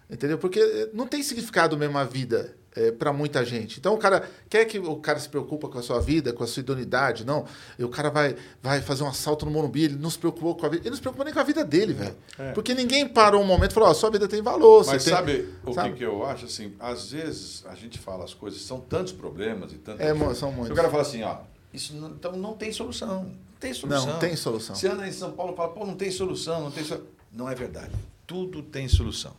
Entendeu? 0.07 0.38
Porque 0.38 0.89
não 0.94 1.07
tem 1.07 1.23
significado 1.23 1.76
mesmo 1.76 1.98
a 1.98 2.03
vida 2.03 2.56
é, 2.78 2.91
para 2.91 3.12
muita 3.12 3.44
gente. 3.44 3.80
Então 3.80 3.94
o 3.94 3.98
cara 3.98 4.30
quer 4.49 4.66
que 4.66 4.78
o 4.78 4.95
cara 4.98 5.20
se 5.20 5.28
preocupa 5.28 5.68
com 5.68 5.80
a 5.80 5.82
sua 5.82 5.99
vida, 5.99 6.32
com 6.32 6.44
a 6.44 6.48
sua 6.48 6.62
idoneidade, 6.62 7.26
não. 7.26 7.45
E 7.80 7.84
o 7.84 7.90
cara 7.90 8.10
vai, 8.10 8.36
vai 8.62 8.82
fazer 8.82 9.04
um 9.04 9.08
assalto 9.08 9.45
no 9.45 9.52
Morumbi, 9.52 9.84
ele 9.86 9.95
não 9.95 10.10
se 10.10 10.18
preocupou 10.20 10.56
com 10.56 10.66
a 10.66 10.70
vida. 10.70 10.84
Ele 10.84 10.90
não 10.91 10.95
se 10.95 11.02
preocupou 11.02 11.26
nem 11.26 11.34
com 11.34 11.40
a 11.40 11.44
vida 11.44 11.66
dele, 11.66 11.94
velho. 11.94 12.16
Porque 12.54 12.74
ninguém 12.74 13.08
parou 13.08 13.41
um 13.41 13.45
momento 13.45 13.72
e 13.72 13.74
falou, 13.74 13.90
ó, 13.90 13.94
sua 13.94 14.10
vida 14.12 14.28
tem 14.28 14.41
valor. 14.41 14.86
Mas 14.86 15.04
tem- 15.04 15.14
sabe 15.14 15.49
o 15.66 15.74
sabe? 15.74 15.90
Que, 15.91 15.98
que 15.98 16.04
eu 16.06 16.26
acho? 16.26 16.45
Assim, 16.45 16.74
às 16.80 17.12
vezes 17.12 17.64
a 17.68 17.74
gente 17.76 17.98
fala 17.98 18.24
as 18.24 18.34
coisas, 18.34 18.62
são 18.62 18.80
tantos 18.80 19.12
problemas 19.14 19.72
e 19.74 19.76
tantas 19.78 20.06
É, 20.06 20.14
coisas. 20.14 20.38
são 20.38 20.52
muitos. 20.52 20.72
O 20.72 20.76
cara 20.76 20.90
fala 20.90 21.02
assim, 21.02 21.24
ó, 21.24 21.38
isso 21.74 21.95
não, 21.95 22.10
então 22.12 22.34
não 22.34 22.54
tem 22.54 22.72
solução. 22.72 23.24
Não 23.24 23.60
tem 23.60 23.74
solução. 23.74 24.06
Não 24.06 24.20
tem 24.20 24.36
solução. 24.36 24.76
Você 24.76 24.88
anda 24.88 25.08
em 25.08 25.12
São 25.12 25.32
Paulo 25.32 25.54
e 25.54 25.56
fala, 25.56 25.70
pô, 25.70 25.86
não 25.86 25.95
tem 25.95 26.12
solução, 26.12 26.62
não 26.62 26.72
tem 26.72 26.84
solução. 26.84 27.08
Não 27.34 27.49
é 27.49 27.56
verdade. 27.56 27.91
Tudo 28.28 28.62
tem 28.62 28.88
solução. 28.88 29.34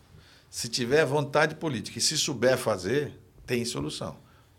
Se 0.50 0.68
tiver 0.68 1.04
vontade 1.04 1.54
política 1.54 1.98
e 1.98 2.00
se 2.00 2.16
souber 2.16 2.56
fazer, 2.58 3.12
tem 3.48 3.64
solução. 3.64 4.16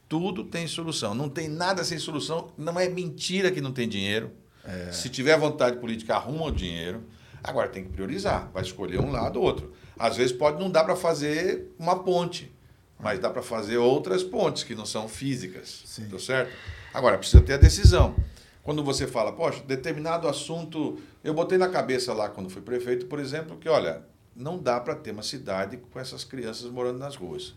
Tudo 0.09 0.43
tem 0.43 0.67
solução. 0.67 1.13
Não 1.13 1.29
tem 1.29 1.47
nada 1.47 1.83
sem 1.83 1.99
solução. 1.99 2.51
Não 2.57 2.77
é 2.79 2.89
mentira 2.89 3.51
que 3.51 3.61
não 3.61 3.71
tem 3.71 3.87
dinheiro. 3.87 4.31
É. 4.65 4.91
Se 4.91 5.07
tiver 5.07 5.37
vontade 5.37 5.77
política, 5.77 6.15
arruma 6.15 6.45
o 6.45 6.51
dinheiro. 6.51 7.03
Agora 7.43 7.69
tem 7.69 7.83
que 7.83 7.91
priorizar. 7.91 8.49
Vai 8.51 8.63
escolher 8.63 8.99
um 8.99 9.11
lado 9.11 9.39
ou 9.39 9.45
outro. 9.45 9.71
Às 9.97 10.17
vezes 10.17 10.35
pode 10.35 10.59
não 10.59 10.71
dar 10.71 10.83
para 10.83 10.95
fazer 10.95 11.71
uma 11.77 12.03
ponte, 12.03 12.51
mas 12.99 13.19
dá 13.19 13.29
para 13.29 13.43
fazer 13.43 13.77
outras 13.77 14.23
pontes 14.23 14.63
que 14.63 14.73
não 14.73 14.85
são 14.85 15.07
físicas. 15.07 15.83
Sim. 15.85 16.09
Tá 16.09 16.17
certo? 16.17 16.51
Agora 16.91 17.17
precisa 17.17 17.43
ter 17.43 17.53
a 17.53 17.57
decisão. 17.57 18.15
Quando 18.63 18.83
você 18.83 19.05
fala, 19.05 19.31
poxa, 19.31 19.63
determinado 19.65 20.27
assunto. 20.27 20.99
Eu 21.23 21.33
botei 21.33 21.57
na 21.57 21.69
cabeça 21.69 22.11
lá, 22.13 22.29
quando 22.29 22.49
fui 22.49 22.61
prefeito, 22.61 23.05
por 23.05 23.19
exemplo, 23.19 23.57
que, 23.57 23.69
olha, 23.69 24.03
não 24.35 24.57
dá 24.57 24.79
para 24.79 24.95
ter 24.95 25.11
uma 25.11 25.21
cidade 25.21 25.77
com 25.77 25.99
essas 25.99 26.23
crianças 26.23 26.71
morando 26.71 26.97
nas 26.97 27.15
ruas. 27.15 27.53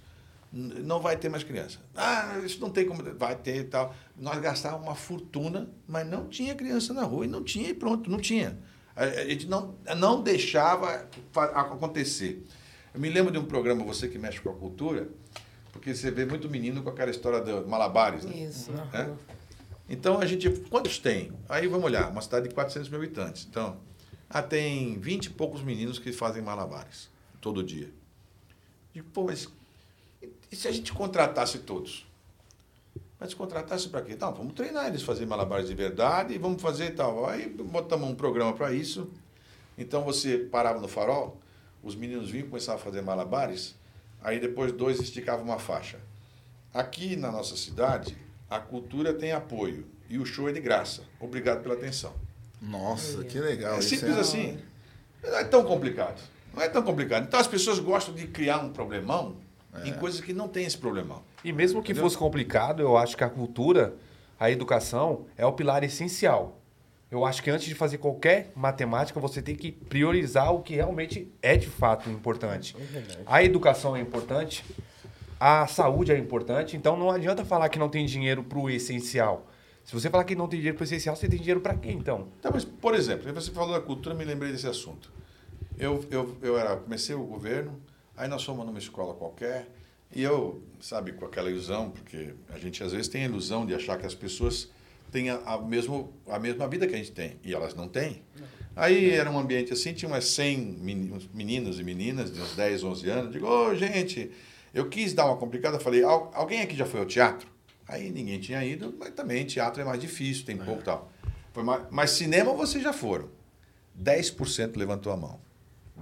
Não 0.52 1.00
vai 1.00 1.16
ter 1.16 1.30
mais 1.30 1.42
criança. 1.42 1.78
Ah, 1.96 2.38
isso 2.44 2.60
não 2.60 2.68
tem 2.68 2.86
como. 2.86 3.02
Vai 3.14 3.34
ter 3.36 3.56
e 3.56 3.64
tal. 3.64 3.94
Nós 4.16 4.38
gastávamos 4.38 4.86
uma 4.86 4.94
fortuna, 4.94 5.70
mas 5.88 6.06
não 6.06 6.28
tinha 6.28 6.54
criança 6.54 6.92
na 6.92 7.02
rua. 7.04 7.24
E 7.24 7.28
não 7.28 7.42
tinha, 7.42 7.70
e 7.70 7.74
pronto, 7.74 8.10
não 8.10 8.18
tinha. 8.18 8.58
A 8.94 9.04
a 9.04 9.24
gente 9.24 9.46
não, 9.46 9.74
não 9.96 10.22
deixava 10.22 11.08
acontecer. 11.34 12.44
Eu 12.92 13.00
me 13.00 13.08
lembro 13.08 13.32
de 13.32 13.38
um 13.38 13.44
programa, 13.44 13.82
você 13.82 14.06
que 14.08 14.18
mexe 14.18 14.40
com 14.40 14.50
a 14.50 14.54
cultura, 14.54 15.08
porque 15.72 15.94
você 15.94 16.10
vê 16.10 16.26
muito 16.26 16.50
menino 16.50 16.82
com 16.82 16.90
aquela 16.90 17.10
história 17.10 17.40
de 17.40 17.66
malabares. 17.66 18.24
Né? 18.24 18.36
Isso, 18.36 18.70
É? 18.92 19.10
Então 19.88 20.18
a 20.18 20.26
gente. 20.26 20.50
Quantos 20.68 20.98
tem? 20.98 21.32
Aí 21.48 21.66
vamos 21.66 21.86
olhar, 21.86 22.10
uma 22.10 22.20
cidade 22.20 22.48
de 22.48 22.54
400 22.54 22.90
mil 22.90 22.98
habitantes. 22.98 23.46
Então, 23.48 23.80
ah, 24.28 24.42
tem 24.42 24.98
20 24.98 25.26
e 25.26 25.30
poucos 25.30 25.62
meninos 25.62 25.98
que 25.98 26.12
fazem 26.12 26.42
malabares 26.42 27.10
todo 27.40 27.62
dia. 27.62 27.90
Digo, 28.92 29.08
pô, 29.12 29.24
mas 29.24 29.48
e- 30.52 30.56
se 30.56 30.68
a 30.68 30.72
gente 30.72 30.92
contratasse 30.92 31.58
todos? 31.60 32.06
Mas 33.18 33.34
contratasse 33.34 33.88
para 33.88 34.02
quê? 34.02 34.16
Não, 34.20 34.34
vamos 34.34 34.52
treinar 34.54 34.88
eles 34.88 35.02
a 35.02 35.06
fazer 35.06 35.26
malabares 35.26 35.68
de 35.68 35.74
verdade 35.74 36.34
e 36.34 36.38
vamos 36.38 36.60
fazer 36.60 36.86
e 36.86 36.90
tal. 36.90 37.28
Aí 37.28 37.48
botamos 37.48 38.08
um 38.08 38.14
programa 38.14 38.52
para 38.52 38.72
isso. 38.72 39.08
Então 39.78 40.02
você 40.02 40.38
parava 40.38 40.80
no 40.80 40.88
farol, 40.88 41.38
os 41.82 41.94
meninos 41.94 42.30
vinham 42.30 42.48
começavam 42.48 42.80
a 42.80 42.84
fazer 42.84 43.00
malabares, 43.00 43.76
aí 44.22 44.40
depois 44.40 44.72
dois 44.72 45.00
esticavam 45.00 45.44
uma 45.44 45.58
faixa. 45.58 46.00
Aqui 46.74 47.16
na 47.16 47.30
nossa 47.30 47.56
cidade, 47.56 48.16
a 48.50 48.58
cultura 48.58 49.14
tem 49.14 49.32
apoio 49.32 49.86
e 50.08 50.18
o 50.18 50.26
show 50.26 50.48
é 50.48 50.52
de 50.52 50.60
graça. 50.60 51.02
Obrigado 51.20 51.62
pela 51.62 51.74
atenção. 51.74 52.12
Nossa, 52.60 53.24
que 53.24 53.38
legal. 53.38 53.76
É 53.76 53.78
isso 53.78 53.88
simples 53.90 54.16
assim. 54.16 54.58
Não 55.22 55.36
é 55.38 55.44
tão 55.44 55.64
complicado. 55.64 56.20
Não 56.54 56.62
é 56.62 56.68
tão 56.68 56.82
complicado. 56.82 57.24
Então 57.24 57.38
as 57.40 57.46
pessoas 57.46 57.78
gostam 57.78 58.14
de 58.14 58.26
criar 58.26 58.58
um 58.58 58.72
problemão 58.72 59.36
em 59.84 59.92
coisas 59.94 60.20
que 60.20 60.32
não 60.32 60.48
tem 60.48 60.64
esse 60.64 60.76
problemão. 60.76 61.22
E 61.44 61.52
mesmo 61.52 61.82
que 61.82 61.94
fosse 61.94 62.16
complicado, 62.16 62.80
eu 62.82 62.96
acho 62.96 63.16
que 63.16 63.24
a 63.24 63.28
cultura, 63.30 63.94
a 64.38 64.50
educação, 64.50 65.26
é 65.36 65.46
o 65.46 65.52
pilar 65.52 65.82
essencial. 65.82 66.58
Eu 67.10 67.26
acho 67.26 67.42
que 67.42 67.50
antes 67.50 67.66
de 67.66 67.74
fazer 67.74 67.98
qualquer 67.98 68.52
matemática, 68.54 69.20
você 69.20 69.42
tem 69.42 69.54
que 69.54 69.70
priorizar 69.70 70.52
o 70.54 70.62
que 70.62 70.76
realmente 70.76 71.30
é 71.42 71.56
de 71.56 71.66
fato 71.66 72.08
importante. 72.08 72.74
A 73.26 73.44
educação 73.44 73.94
é 73.94 74.00
importante, 74.00 74.64
a 75.38 75.66
saúde 75.66 76.10
é 76.10 76.16
importante, 76.16 76.76
então 76.76 76.96
não 76.96 77.10
adianta 77.10 77.44
falar 77.44 77.68
que 77.68 77.78
não 77.78 77.88
tem 77.88 78.06
dinheiro 78.06 78.42
para 78.42 78.58
o 78.58 78.70
essencial. 78.70 79.46
Se 79.84 79.92
você 79.92 80.08
falar 80.08 80.24
que 80.24 80.34
não 80.34 80.48
tem 80.48 80.60
dinheiro 80.60 80.78
para 80.78 80.84
o 80.84 80.86
essencial, 80.86 81.16
você 81.16 81.28
tem 81.28 81.38
dinheiro 81.38 81.60
para 81.60 81.74
quê 81.74 81.90
então? 81.90 82.28
Tá, 82.40 82.50
mas, 82.50 82.64
por 82.64 82.94
exemplo, 82.94 83.30
você 83.34 83.50
falou 83.50 83.74
da 83.74 83.80
cultura, 83.80 84.14
me 84.14 84.24
lembrei 84.24 84.52
desse 84.52 84.66
assunto. 84.66 85.12
Eu, 85.76 86.02
eu, 86.10 86.36
eu 86.40 86.58
era, 86.58 86.76
comecei 86.76 87.14
o 87.14 87.24
governo, 87.24 87.78
aí 88.16 88.28
nós 88.28 88.44
fomos 88.44 88.64
numa 88.66 88.78
escola 88.78 89.14
qualquer, 89.14 89.68
e 90.14 90.22
eu, 90.22 90.62
sabe, 90.80 91.12
com 91.12 91.24
aquela 91.24 91.50
ilusão, 91.50 91.90
porque 91.90 92.34
a 92.50 92.58
gente 92.58 92.82
às 92.84 92.92
vezes 92.92 93.08
tem 93.08 93.22
a 93.22 93.26
ilusão 93.26 93.64
de 93.64 93.74
achar 93.74 93.98
que 93.98 94.04
as 94.06 94.14
pessoas 94.14 94.68
têm 95.10 95.30
a, 95.30 95.36
a, 95.44 95.58
mesmo, 95.60 96.12
a 96.28 96.38
mesma 96.38 96.66
vida 96.68 96.86
que 96.86 96.94
a 96.94 96.98
gente 96.98 97.12
tem, 97.12 97.36
e 97.42 97.54
elas 97.54 97.74
não 97.74 97.88
têm. 97.88 98.22
Aí 98.74 99.10
era 99.10 99.30
um 99.30 99.38
ambiente 99.38 99.72
assim, 99.72 99.92
tinha 99.92 100.08
umas 100.08 100.24
100 100.26 100.58
meni- 100.58 101.30
meninos 101.34 101.78
e 101.78 101.84
meninas 101.84 102.32
de 102.32 102.40
uns 102.40 102.54
10, 102.56 102.82
11 102.82 103.08
anos. 103.10 103.32
Digo, 103.32 103.46
ô, 103.46 103.74
gente, 103.74 104.30
eu 104.72 104.88
quis 104.88 105.12
dar 105.12 105.26
uma 105.26 105.36
complicada, 105.36 105.78
falei, 105.78 106.02
"Al- 106.02 106.30
alguém 106.34 106.62
aqui 106.62 106.74
já 106.74 106.86
foi 106.86 107.00
ao 107.00 107.06
teatro? 107.06 107.46
Aí 107.86 108.10
ninguém 108.10 108.38
tinha 108.40 108.64
ido, 108.64 108.94
mas 108.98 109.10
também 109.10 109.44
teatro 109.44 109.82
é 109.82 109.84
mais 109.84 110.00
difícil, 110.00 110.46
tem 110.46 110.56
pouco 110.56 110.80
e 110.80 110.84
tal. 110.84 111.12
Mais- 111.56 111.84
mas 111.90 112.10
cinema 112.12 112.54
vocês 112.54 112.82
já 112.82 112.94
foram. 112.94 113.28
10% 113.94 114.76
levantou 114.78 115.12
a 115.12 115.16
mão. 115.18 115.38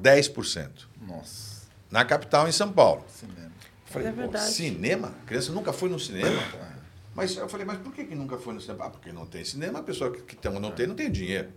10%. 0.00 0.88
Nossa, 1.00 1.49
Na 1.90 2.04
capital, 2.04 2.48
em 2.48 2.52
São 2.52 2.72
Paulo. 2.72 3.04
cinema. 3.08 3.50
Falei, 3.86 4.08
é 4.08 4.10
pô, 4.12 4.16
verdade. 4.18 4.50
cinema? 4.52 5.08
A 5.08 5.26
criança 5.26 5.52
nunca 5.52 5.72
foi 5.72 5.88
no 5.88 5.98
cinema? 5.98 6.40
Mas 7.14 7.36
eu 7.36 7.48
falei, 7.48 7.66
mas 7.66 7.78
por 7.78 7.92
que, 7.92 8.04
que 8.04 8.14
nunca 8.14 8.38
foi 8.38 8.54
no 8.54 8.60
cinema? 8.60 8.84
Ah, 8.86 8.90
porque 8.90 9.12
não 9.12 9.26
tem 9.26 9.44
cinema, 9.44 9.80
a 9.80 9.82
pessoa 9.82 10.12
que, 10.12 10.22
que 10.22 10.36
tem, 10.36 10.52
não 10.60 10.70
tem, 10.70 10.86
não 10.86 10.94
tem 10.94 11.10
dinheiro. 11.10 11.50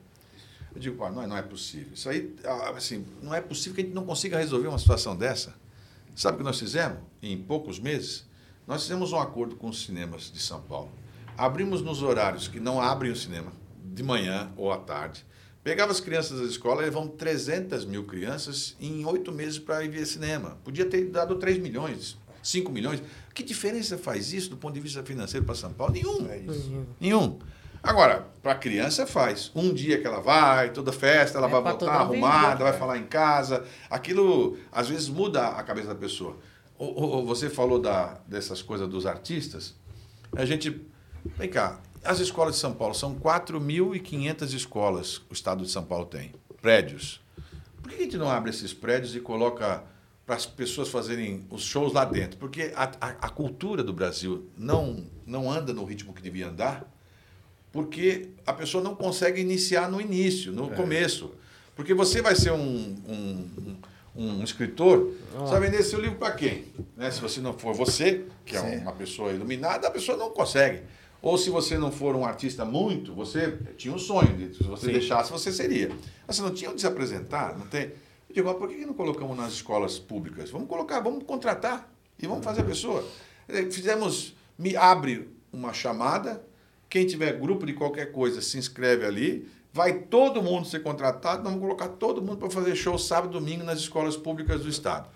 Eu 0.74 0.82
digo, 0.82 0.98
pá, 0.98 1.12
não, 1.12 1.22
é- 1.22 1.28
não 1.28 1.38
é 1.38 1.44
possível. 1.44 1.94
Isso 1.94 2.10
aí, 2.10 2.36
ah, 2.44 2.74
assim, 2.76 3.06
não 3.22 3.34
é 3.36 3.40
possível 3.40 3.76
que 3.76 3.82
a 3.82 3.84
gente 3.84 3.94
não 3.94 4.06
consiga 4.06 4.38
resolver 4.40 4.68
uma 4.68 4.80
situação 4.80 5.16
dessa. 5.16 5.54
Sabe 6.16 6.36
o 6.36 6.38
que 6.40 6.44
nós 6.44 6.58
fizemos? 6.60 6.98
Em 7.22 7.38
poucos 7.38 7.80
meses, 7.80 8.26
nós 8.66 8.82
fizemos 8.82 9.14
um 9.14 9.20
acordo 9.20 9.56
com 9.56 9.70
os 9.70 9.84
cinemas 9.86 10.32
de 10.32 10.40
São 10.40 10.62
Paulo. 10.62 10.92
Abrimos 11.38 11.82
nos 11.84 12.02
horários 12.02 12.48
que 12.48 12.60
não 12.60 12.82
abrem 12.82 13.12
o 13.12 13.16
cinema, 13.16 13.52
de 13.84 14.02
manhã 14.02 14.52
ou 14.58 14.72
à 14.72 14.78
tarde. 14.80 15.24
Pegava 15.64 15.92
as 15.92 16.00
crianças 16.02 16.40
da 16.42 16.46
escola, 16.46 16.82
levamos 16.82 17.14
300 17.18 17.86
mil 17.86 18.04
crianças 18.04 18.76
em 18.82 19.06
oito 19.06 19.32
meses 19.32 19.58
para 19.58 19.84
ir 19.84 19.90
ver 19.90 20.06
cinema. 20.06 20.58
Podia 20.64 20.86
ter 20.86 21.06
dado 21.06 21.36
3 21.36 21.58
milhões, 21.58 22.18
5 22.42 22.70
milhões. 22.72 23.02
Que 23.34 23.42
diferença 23.44 23.98
faz 23.98 24.34
isso 24.34 24.50
do 24.50 24.58
ponto 24.58 24.74
de 24.74 24.82
vista 24.82 25.02
financeiro 25.04 25.46
para 25.46 25.56
São 25.56 25.72
Paulo? 25.72 25.94
Nenhum. 25.94 26.28
É 26.30 26.38
isso. 26.40 26.86
Nenhum. 27.00 27.40
Agora, 27.82 28.28
para 28.42 28.52
a 28.54 28.56
criança 28.56 29.06
faz. 29.08 29.52
Um 29.56 29.74
dia 29.74 30.00
que 30.00 30.08
ela 30.08 30.20
vai, 30.22 30.72
toda 30.72 30.92
festa, 30.92 31.38
ela 31.38 31.48
É 31.48 31.52
vai 31.52 31.62
voltar 31.62 31.92
arrumada, 31.92 32.52
vida. 32.52 32.64
vai 32.66 32.74
falar 32.74 32.98
em 32.98 33.06
casa. 33.06 33.66
Aquilo, 33.90 34.58
às 34.72 34.90
vezes, 34.90 35.08
muda 35.10 35.48
a 35.50 35.64
cabeça 35.64 35.88
da 35.90 35.96
pessoa. 35.96 36.38
O- 36.78 36.86
o- 36.86 37.20
o- 37.22 37.26
Você 37.26 37.50
falou 37.50 37.80
da, 37.80 38.20
dessas 38.28 38.62
coisas 38.62 38.88
dos 38.88 39.06
artistas. 39.06 39.76
A 40.36 40.44
gente. 40.46 40.82
Vem 41.38 41.50
cá. 41.50 41.80
As 42.04 42.20
escolas 42.20 42.56
de 42.56 42.62
São 42.62 42.74
Paulo 42.74 42.94
são 42.94 43.16
4.500 43.16 44.54
escolas 44.54 45.22
o 45.30 45.34
estado 45.34 45.64
de 45.64 45.72
São 45.72 45.84
Paulo 45.84 46.06
tem, 46.06 46.32
prédios. 46.62 47.22
Por 47.82 47.92
que 47.92 47.96
a 47.96 48.04
gente 48.04 48.18
não 48.18 48.30
abre 48.30 48.50
esses 48.50 48.74
prédios 48.74 49.16
e 49.16 49.20
coloca 49.20 49.84
para 50.26 50.36
as 50.36 50.46
pessoas 50.46 50.90
fazerem 50.90 51.46
os 51.50 51.64
shows 51.64 51.94
lá 51.94 52.06
dentro? 52.06 52.38
Porque 52.38 52.72
a, 52.76 52.92
a, 53.00 53.08
a 53.10 53.30
cultura 53.30 53.84
do 53.84 53.92
Brasil 53.92 54.50
não, 54.58 55.06
não 55.26 55.52
anda 55.52 55.74
no 55.74 55.84
ritmo 55.84 56.14
que 56.14 56.22
devia 56.22 56.48
andar, 56.48 56.86
porque 57.72 58.30
a 58.46 58.54
pessoa 58.54 58.84
não 58.84 58.96
consegue 58.96 59.42
iniciar 59.42 59.90
no 59.90 60.00
início, 60.00 60.52
no 60.52 60.70
começo. 60.70 61.32
Porque 61.76 61.94
você 61.94 62.22
vai 62.22 62.36
ser 62.36 62.52
um, 62.52 62.96
um, 63.08 63.78
um, 64.16 64.40
um 64.40 64.44
escritor, 64.44 65.12
você 65.34 65.52
vai 65.52 65.62
vender 65.62 65.84
seu 65.84 66.00
livro 66.00 66.18
para 66.18 66.34
quem? 66.34 66.66
Né? 66.96 67.10
Se 67.10 67.20
você 67.20 67.42
não 67.42 67.54
for 67.54 67.74
você, 67.74 68.26
que 68.46 68.56
é 68.56 68.62
uma 68.62 68.94
pessoa 68.94 69.32
iluminada, 69.32 69.88
a 69.88 69.92
pessoa 69.92 70.18
não 70.18 70.30
consegue. 70.30 70.84
Ou 71.24 71.38
se 71.38 71.50
você 71.50 71.78
não 71.78 71.90
for 71.90 72.18
um 72.18 72.26
artista 72.26 72.66
muito, 72.66 73.14
você 73.14 73.58
tinha 73.78 73.94
um 73.94 73.98
sonho, 73.98 74.36
de, 74.36 74.58
se 74.58 74.64
você 74.64 74.92
deixasse, 74.92 75.32
você 75.32 75.54
seria. 75.54 75.90
Mas 76.28 76.36
você 76.36 76.42
não 76.42 76.54
tinha 76.54 76.70
onde 76.70 76.82
se 76.82 76.86
apresentar, 76.86 77.58
não 77.58 77.66
tem. 77.66 77.84
Eu 78.28 78.36
digo, 78.36 78.48
mas 78.50 78.58
por 78.58 78.68
que 78.68 78.86
não 78.86 78.94
colocamos 78.94 79.38
nas 79.38 79.54
escolas 79.54 79.98
públicas? 79.98 80.52
Vamos 80.52 80.68
colocar, 80.68 81.00
vamos 81.00 81.24
contratar 81.24 81.90
e 82.22 82.28
vamos 82.28 82.44
fazer 82.44 82.60
a 82.60 82.66
pessoa. 82.66 83.08
Eh, 83.48 83.72
Fizemos, 83.72 84.36
me 84.58 84.76
abre 84.76 85.30
uma 85.54 85.72
chamada, 85.72 86.46
quem 86.90 87.08
tiver 87.08 87.40
grupo 87.40 87.66
de 87.66 87.72
qualquer 87.72 88.12
coisa 88.12 88.42
se 88.42 88.58
inscreve 88.58 89.06
ali, 89.06 89.48
vai 89.72 90.00
todo 90.00 90.44
mundo 90.44 90.68
ser 90.68 90.84
contratado, 90.84 91.42
nós 91.42 91.54
vamos 91.54 91.62
colocar 91.62 91.88
todo 91.88 92.22
mundo 92.22 92.36
para 92.36 92.50
fazer 92.50 92.76
show 92.76 93.00
sábado 93.00 93.38
e 93.38 93.40
domingo 93.40 93.64
nas 93.64 93.80
escolas 93.80 94.18
públicas 94.18 94.62
do 94.62 94.68
Estado. 94.68 95.08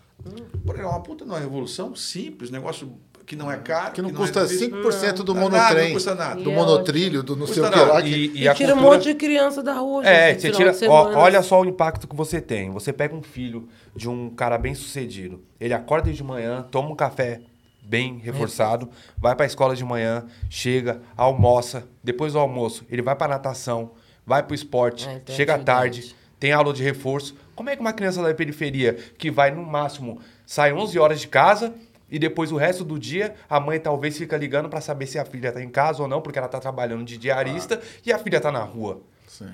Por 0.66 0.80
é 0.80 0.86
uma 0.86 1.02
puta 1.02 1.26
de 1.26 1.32
uma 1.32 1.40
revolução 1.40 1.94
simples, 1.96 2.50
negócio 2.50 2.98
que 3.28 3.36
não 3.36 3.52
é 3.52 3.58
caro. 3.58 3.92
Que 3.92 4.02
não 4.02 4.10
é 4.10 4.14
custa 4.14 4.42
difícil. 4.48 4.70
5% 4.82 5.18
do 5.24 5.36
Não, 5.36 5.42
monotrem. 5.42 5.62
nada, 5.76 5.84
não 5.84 5.92
custa 5.94 6.16
nada. 6.16 6.42
Do 6.42 6.50
E 6.50 6.54
é 6.54 6.56
monotrilho, 6.56 7.22
do 7.22 7.36
não 7.36 7.46
sei 7.46 7.62
o 7.62 7.70
que 7.70 7.78
lá. 7.80 8.02
que- 8.02 8.08
E, 8.08 8.42
E, 8.44 8.48
a 8.48 8.56
tira 8.56 8.74
um 8.74 8.78
cultura- 8.78 8.96
monte 8.98 9.04
de 9.04 9.14
criança 9.16 9.62
da 9.62 9.74
rua. 9.74 10.04
É, 10.08 10.30
gente, 10.40 10.42
você 10.42 10.52
tira. 10.52 10.92
ó, 10.92 11.14
olha 11.18 11.44
só 11.44 11.62
o 11.62 11.66
impacto 11.66 12.08
que 12.08 12.16
você 12.16 12.40
tem. 12.42 12.72
Você 12.72 12.92
pega 12.94 13.14
um 13.14 13.22
filho 13.22 13.68
de 13.96 14.10
um 14.10 14.30
cara 14.30 14.58
bem 14.58 14.74
sucedido. 14.74 15.44
Ele 15.60 15.74
acorda 15.74 16.12
de 16.12 16.24
manhã, 16.24 16.66
toma 16.72 16.90
um 16.90 16.96
café 16.96 17.42
bem 17.84 18.18
reforçado, 18.24 18.90
vai 19.18 19.36
pra 19.36 19.46
escola 19.46 19.76
de 19.76 19.84
manhã, 19.84 20.26
chega, 20.50 21.02
almoça. 21.16 21.84
Depois 22.04 22.34
do 22.34 22.40
almoço, 22.40 22.86
ele 22.90 23.02
vai 23.02 23.16
pra 23.16 23.28
natação, 23.28 23.92
vai 24.26 24.42
pro 24.42 24.56
esporte, 24.56 25.08
É, 25.08 25.20
tem 25.20 25.36
chega 25.36 25.56
à 25.56 25.60
tarde, 25.60 26.16
tem 26.40 26.52
aula 26.52 26.74
de 26.74 26.82
reforço. 26.84 27.36
Como 27.56 27.70
é 27.70 27.76
que 27.76 27.82
uma 27.82 27.94
criança 27.94 28.22
da 28.22 28.34
periferia, 28.34 28.94
que 29.18 29.32
vai 29.32 29.52
no 29.52 29.66
máximo, 29.66 30.20
sai 30.46 30.72
11 30.74 31.00
horas 31.00 31.20
de 31.20 31.28
casa 31.28 31.74
e 32.10 32.18
depois 32.18 32.52
o 32.52 32.58
resto 32.58 32.84
do 32.84 32.98
dia 32.98 33.36
a 33.50 33.60
mãe 33.60 33.80
talvez 33.80 34.18
fica 34.18 34.38
ligando 34.38 34.70
pra 34.70 34.82
saber 34.82 35.08
se 35.08 35.20
a 35.20 35.26
filha 35.26 35.52
tá 35.52 35.62
em 35.62 35.70
casa 35.70 36.02
ou 36.02 36.08
não, 36.08 36.22
porque 36.22 36.40
ela 36.40 36.48
tá 36.48 36.60
trabalhando 36.60 37.04
de 37.04 37.18
diarista 37.18 37.82
e 38.06 38.12
a 38.12 38.20
filha 38.20 38.40
tá 38.40 38.52
na 38.52 38.64
rua. 38.64 39.02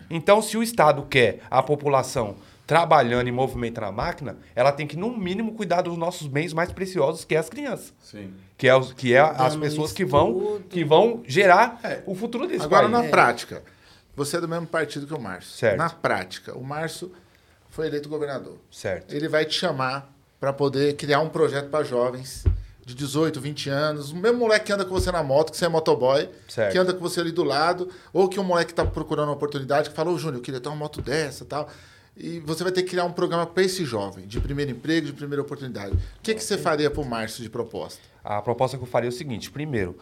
Então, 0.10 0.42
se 0.42 0.56
o 0.56 0.64
Estado 0.64 1.04
quer 1.10 1.40
a 1.50 1.62
população 1.62 2.36
trabalhando 2.66 3.28
e 3.28 3.32
movimentando 3.32 3.88
a 3.88 3.92
máquina, 3.92 4.38
ela 4.56 4.72
tem 4.72 4.88
que, 4.88 4.96
no 4.96 5.16
mínimo, 5.16 5.54
cuidar 5.54 5.82
dos 5.82 5.98
nossos 5.98 6.28
bens 6.28 6.54
mais 6.54 6.72
preciosos, 6.72 7.26
que 7.26 7.36
é 7.36 7.40
as 7.40 7.50
crianças. 7.50 7.94
Sim. 8.00 8.34
Que 8.58 8.68
é, 8.68 8.76
os, 8.76 8.94
que 8.94 9.14
é 9.14 9.20
as 9.20 9.56
pessoas 9.56 9.92
que 9.92 10.06
vão, 10.06 10.62
que 10.70 10.86
vão 10.86 11.22
gerar 11.28 11.82
o 12.06 12.16
futuro 12.16 12.48
desse 12.48 12.64
Agora, 12.64 12.88
país. 12.88 13.04
na 13.04 13.10
prática, 13.10 13.64
você 14.16 14.38
é 14.38 14.42
do 14.42 14.48
mesmo 14.48 14.68
partido 14.68 15.06
que 15.06 15.14
o 15.14 15.20
Márcio. 15.20 15.52
Certo. 15.52 15.78
Na 15.78 15.90
prática, 15.90 16.58
o 16.58 16.64
Márcio 16.64 17.12
foi 17.70 17.88
eleito 17.88 18.08
governador. 18.08 18.58
Certo. 18.72 19.14
Ele 19.14 19.28
vai 19.28 19.44
te 19.44 19.56
chamar 19.56 20.13
para 20.44 20.52
poder 20.52 20.98
criar 20.98 21.22
um 21.22 21.30
projeto 21.30 21.70
para 21.70 21.86
jovens 21.86 22.44
de 22.86 22.94
18, 22.94 23.40
20 23.40 23.70
anos. 23.70 24.12
O 24.12 24.18
mesmo 24.18 24.40
moleque 24.40 24.66
que 24.66 24.74
anda 24.74 24.84
com 24.84 24.94
você 24.94 25.10
na 25.10 25.24
moto, 25.24 25.52
que 25.52 25.58
você 25.58 25.64
é 25.64 25.70
motoboy, 25.70 26.30
Certo. 26.50 26.74
que 26.74 26.78
anda 26.78 26.94
com 26.94 27.00
você 27.00 27.22
ali 27.22 27.32
do 27.32 27.46
lado, 27.46 27.88
ou 28.12 28.28
que 28.28 28.38
um 28.38 28.44
moleque 28.44 28.74
está 28.74 28.86
procurando 28.86 29.30
uma 29.30 29.36
oportunidade, 29.36 29.90
que 29.90 29.96
fala, 29.96 30.12
ô 30.12 30.18
Júnior, 30.18 30.40
eu 30.40 30.42
queria 30.42 30.60
ter 30.60 30.68
uma 30.68 30.76
moto 30.76 31.02
dessa 31.02 31.46
tal. 31.46 31.70
E 32.18 32.42
você 32.42 32.62
vai 32.62 32.74
ter 32.74 32.84
que 32.84 32.90
criar 32.90 33.06
um 33.06 33.14
programa 33.14 33.46
para 33.46 33.64
esse 33.64 33.86
jovem, 33.86 34.28
de 34.28 34.42
primeiro 34.42 34.72
emprego, 34.72 35.08
de 35.08 35.14
primeira 35.14 35.42
oportunidade. 35.42 35.96
O 35.96 36.22
que, 36.22 36.36
que 36.36 36.44
você 36.44 36.58
faria 36.58 36.92
para 36.92 37.02
o 37.02 37.06
Márcio 37.06 37.42
de 37.42 37.50
proposta? 37.50 38.02
A 38.22 38.42
proposta 38.42 38.76
que 38.76 38.84
eu 38.84 38.88
faria 38.88 39.08
é 39.08 39.12
o 39.12 39.14
seguinte: 39.14 39.50
primeiro, 39.50 39.98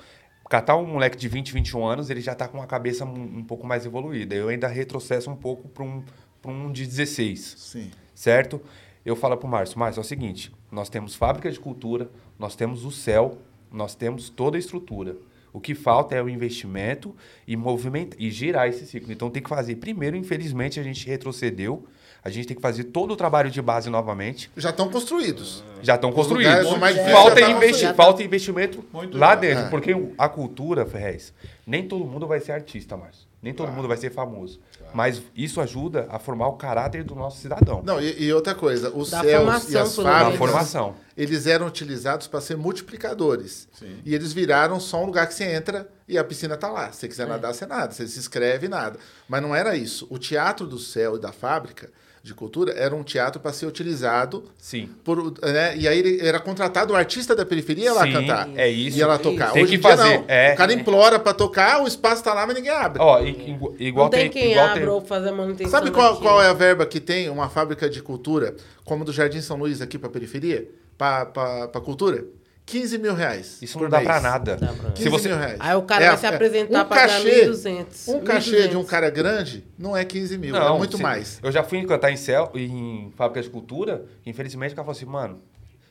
catar 0.49 0.75
um 0.75 0.87
moleque 0.87 1.17
de 1.17 1.27
20, 1.27 1.53
21 1.53 1.85
anos, 1.85 2.09
ele 2.09 2.19
já 2.19 2.31
está 2.31 2.47
com 2.47 2.57
uma 2.57 2.65
cabeça 2.65 3.05
um, 3.05 3.37
um 3.37 3.43
pouco 3.43 3.67
mais 3.67 3.85
evoluída. 3.85 4.33
Eu 4.33 4.47
ainda 4.49 4.67
retrocesso 4.67 5.29
um 5.29 5.35
pouco 5.35 5.69
para 5.69 5.83
um, 5.83 6.03
pra 6.41 6.51
um 6.51 6.71
de 6.71 6.87
16. 6.87 7.55
Sim. 7.59 7.91
certo? 8.15 8.59
Eu 9.05 9.15
falo 9.15 9.35
pro 9.37 9.47
Márcio, 9.47 9.79
Márcio, 9.79 9.99
é 9.99 10.03
o 10.03 10.05
seguinte, 10.05 10.51
nós 10.71 10.89
temos 10.89 11.15
fábrica 11.15 11.51
de 11.51 11.59
cultura, 11.59 12.09
nós 12.37 12.55
temos 12.55 12.85
o 12.85 12.91
céu, 12.91 13.37
nós 13.71 13.95
temos 13.95 14.29
toda 14.29 14.57
a 14.57 14.59
estrutura. 14.59 15.15
O 15.53 15.59
que 15.59 15.75
falta 15.75 16.15
é 16.15 16.21
o 16.23 16.29
investimento 16.29 17.13
e 17.45 17.57
movimentar 17.57 18.15
e 18.19 18.29
girar 18.31 18.67
esse 18.69 18.85
ciclo. 18.85 19.11
Então 19.11 19.29
tem 19.29 19.43
que 19.43 19.49
fazer. 19.49 19.75
Primeiro, 19.75 20.15
infelizmente, 20.15 20.79
a 20.79 20.83
gente 20.83 21.05
retrocedeu. 21.05 21.85
A 22.23 22.29
gente 22.29 22.47
tem 22.47 22.55
que 22.55 22.61
fazer 22.61 22.85
todo 22.85 23.11
o 23.11 23.15
trabalho 23.17 23.49
de 23.49 23.61
base 23.61 23.89
novamente. 23.89 24.49
Já 24.55 24.69
estão 24.69 24.89
construídos. 24.89 25.63
Já 25.81 25.95
estão 25.95 26.11
Os 26.11 26.15
construídos. 26.15 26.69
difíceis 26.69 27.11
Falta, 27.11 27.35
tá 27.41 27.49
investi 27.49 27.71
construído. 27.71 27.95
falta 27.95 28.23
investimento 28.23 28.85
Muito 28.93 29.17
lá 29.17 29.35
bom. 29.35 29.41
dentro. 29.41 29.63
É. 29.65 29.69
Porque 29.69 29.95
a 30.17 30.29
cultura, 30.29 30.85
Ferrez, 30.85 31.33
nem 31.65 31.85
todo 31.87 32.05
mundo 32.05 32.27
vai 32.27 32.39
ser 32.39 32.51
artista, 32.51 32.95
Márcio. 32.95 33.27
Nem 33.41 33.53
todo 33.53 33.71
mundo 33.71 33.87
vai 33.87 33.97
ser 33.97 34.11
famoso. 34.11 34.61
Mas 34.93 35.21
isso 35.35 35.61
ajuda 35.61 36.07
a 36.09 36.19
formar 36.19 36.47
o 36.47 36.53
caráter 36.53 37.03
do 37.03 37.15
nosso 37.15 37.39
cidadão. 37.39 37.81
Não, 37.83 38.01
e, 38.01 38.23
e 38.23 38.33
outra 38.33 38.53
coisa, 38.53 38.89
os 38.89 39.09
Dá 39.11 39.21
céus 39.21 39.69
e 39.69 39.77
as 39.77 39.95
fábricas, 39.95 40.37
formação. 40.37 40.95
eles 41.15 41.47
eram 41.47 41.67
utilizados 41.67 42.27
para 42.27 42.41
ser 42.41 42.57
multiplicadores. 42.57 43.67
Sim. 43.73 43.99
E 44.05 44.13
eles 44.13 44.33
viraram 44.33 44.79
só 44.79 45.01
um 45.01 45.05
lugar 45.05 45.27
que 45.27 45.33
você 45.33 45.45
entra 45.45 45.87
e 46.07 46.17
a 46.17 46.23
piscina 46.23 46.57
tá 46.57 46.69
lá. 46.69 46.91
Se 46.91 46.99
você 46.99 47.05
É. 47.05 47.09
quiser 47.09 47.27
nadar, 47.27 47.53
você 47.53 47.65
nada. 47.65 47.91
Você 47.93 48.07
se 48.07 48.19
inscreve, 48.19 48.67
nada. 48.67 48.99
Mas 49.27 49.41
não 49.41 49.55
era 49.55 49.75
isso. 49.75 50.07
O 50.09 50.17
Teatro 50.17 50.67
do 50.67 50.77
Céu 50.77 51.15
e 51.15 51.19
da 51.19 51.31
Fábrica 51.31 51.89
de 52.23 52.35
Cultura 52.35 52.71
era 52.73 52.95
um 52.95 53.01
teatro 53.01 53.39
para 53.41 53.51
ser 53.51 53.65
utilizado 53.65 54.43
Sim. 54.57 54.87
por, 55.03 55.33
né? 55.41 55.75
E 55.75 55.87
aí 55.87 55.97
ele 55.97 56.27
era 56.27 56.39
contratado 56.39 56.93
o 56.93 56.95
artista 56.95 57.35
da 57.35 57.43
periferia 57.43 57.85
ia 57.85 57.93
lá 57.93 58.03
Sim, 58.03 58.11
cantar. 58.13 58.49
é 58.55 58.69
isso. 58.69 58.95
E 58.97 59.01
ela 59.01 59.17
tocar. 59.17 59.51
Tem 59.53 59.63
Hoje 59.63 59.71
que 59.71 59.77
em 59.77 59.81
dia, 59.81 59.97
fazer, 59.97 60.17
não. 60.19 60.25
é. 60.27 60.53
O 60.53 60.57
cara 60.57 60.71
implora 60.73 61.17
para 61.19 61.33
tocar, 61.33 61.81
o 61.81 61.87
espaço 61.87 62.23
tá 62.23 62.31
lá, 62.33 62.45
mas 62.45 62.55
ninguém 62.55 62.71
abre. 62.71 63.01
Ó, 63.01 63.19
igu- 63.21 63.75
igual 63.79 64.05
Não 64.05 64.11
tem 64.11 64.29
quem 64.29 64.51
igual 64.51 64.67
abra 64.67 64.91
ou 64.91 65.01
fazer 65.01 65.29
a 65.29 65.33
manutenção. 65.33 65.71
Sabe 65.71 65.89
qual, 65.89 66.11
daquilo. 66.13 66.29
qual 66.29 66.41
é 66.43 66.47
a 66.47 66.53
verba 66.53 66.85
que 66.85 66.99
tem 66.99 67.27
uma 67.27 67.49
fábrica 67.49 67.89
de 67.89 68.03
cultura, 68.03 68.55
como 68.85 69.03
do 69.03 69.11
Jardim 69.11 69.41
São 69.41 69.57
Luís 69.57 69.81
aqui 69.81 69.97
para 69.97 70.09
periferia, 70.09 70.67
para 70.97 71.81
cultura? 71.83 72.23
15 72.71 72.97
mil 72.97 73.13
reais. 73.13 73.57
Isso 73.61 73.73
por 73.77 73.83
não 73.83 73.89
dá 73.89 73.97
mês. 73.97 74.07
pra 74.09 74.19
nada. 74.21 74.55
Dá 74.55 74.67
pra 74.67 74.75
nada. 74.75 74.87
Se 74.95 75.03
15 75.03 75.09
você 75.09 75.27
mil 75.29 75.37
reais. 75.37 75.57
Aí 75.59 75.75
o 75.75 75.81
cara 75.83 76.05
É, 76.05 76.07
vai 76.09 76.17
se 76.17 76.25
é, 76.25 76.29
apresentar 76.29 76.83
um 76.83 76.87
pra 76.87 77.05
ganhar 77.07 77.07
cachê, 77.23 77.45
1.200. 77.49 78.07
Um 78.07 78.19
cachê 78.21 78.67
de 78.67 78.77
um 78.77 78.81
1.200. 78.83 78.85
cara 78.89 79.09
grande 79.09 79.65
não 79.77 79.95
é 79.97 80.05
15 80.05 80.37
mil, 80.37 80.55
é 80.55 80.77
muito 80.77 80.97
se- 80.97 81.03
mais. 81.03 81.39
Eu 81.43 81.51
já 81.51 81.63
fui 81.63 81.83
cantar 81.85 82.11
em 82.11 82.17
céu, 82.17 82.51
em 82.55 83.11
fábrica 83.15 83.41
de 83.41 83.49
cultura, 83.49 84.05
e 84.25 84.29
infelizmente 84.29 84.71
o 84.71 84.75
cara 84.75 84.85
falou 84.85 84.97
assim, 84.97 85.05
mano, 85.05 85.41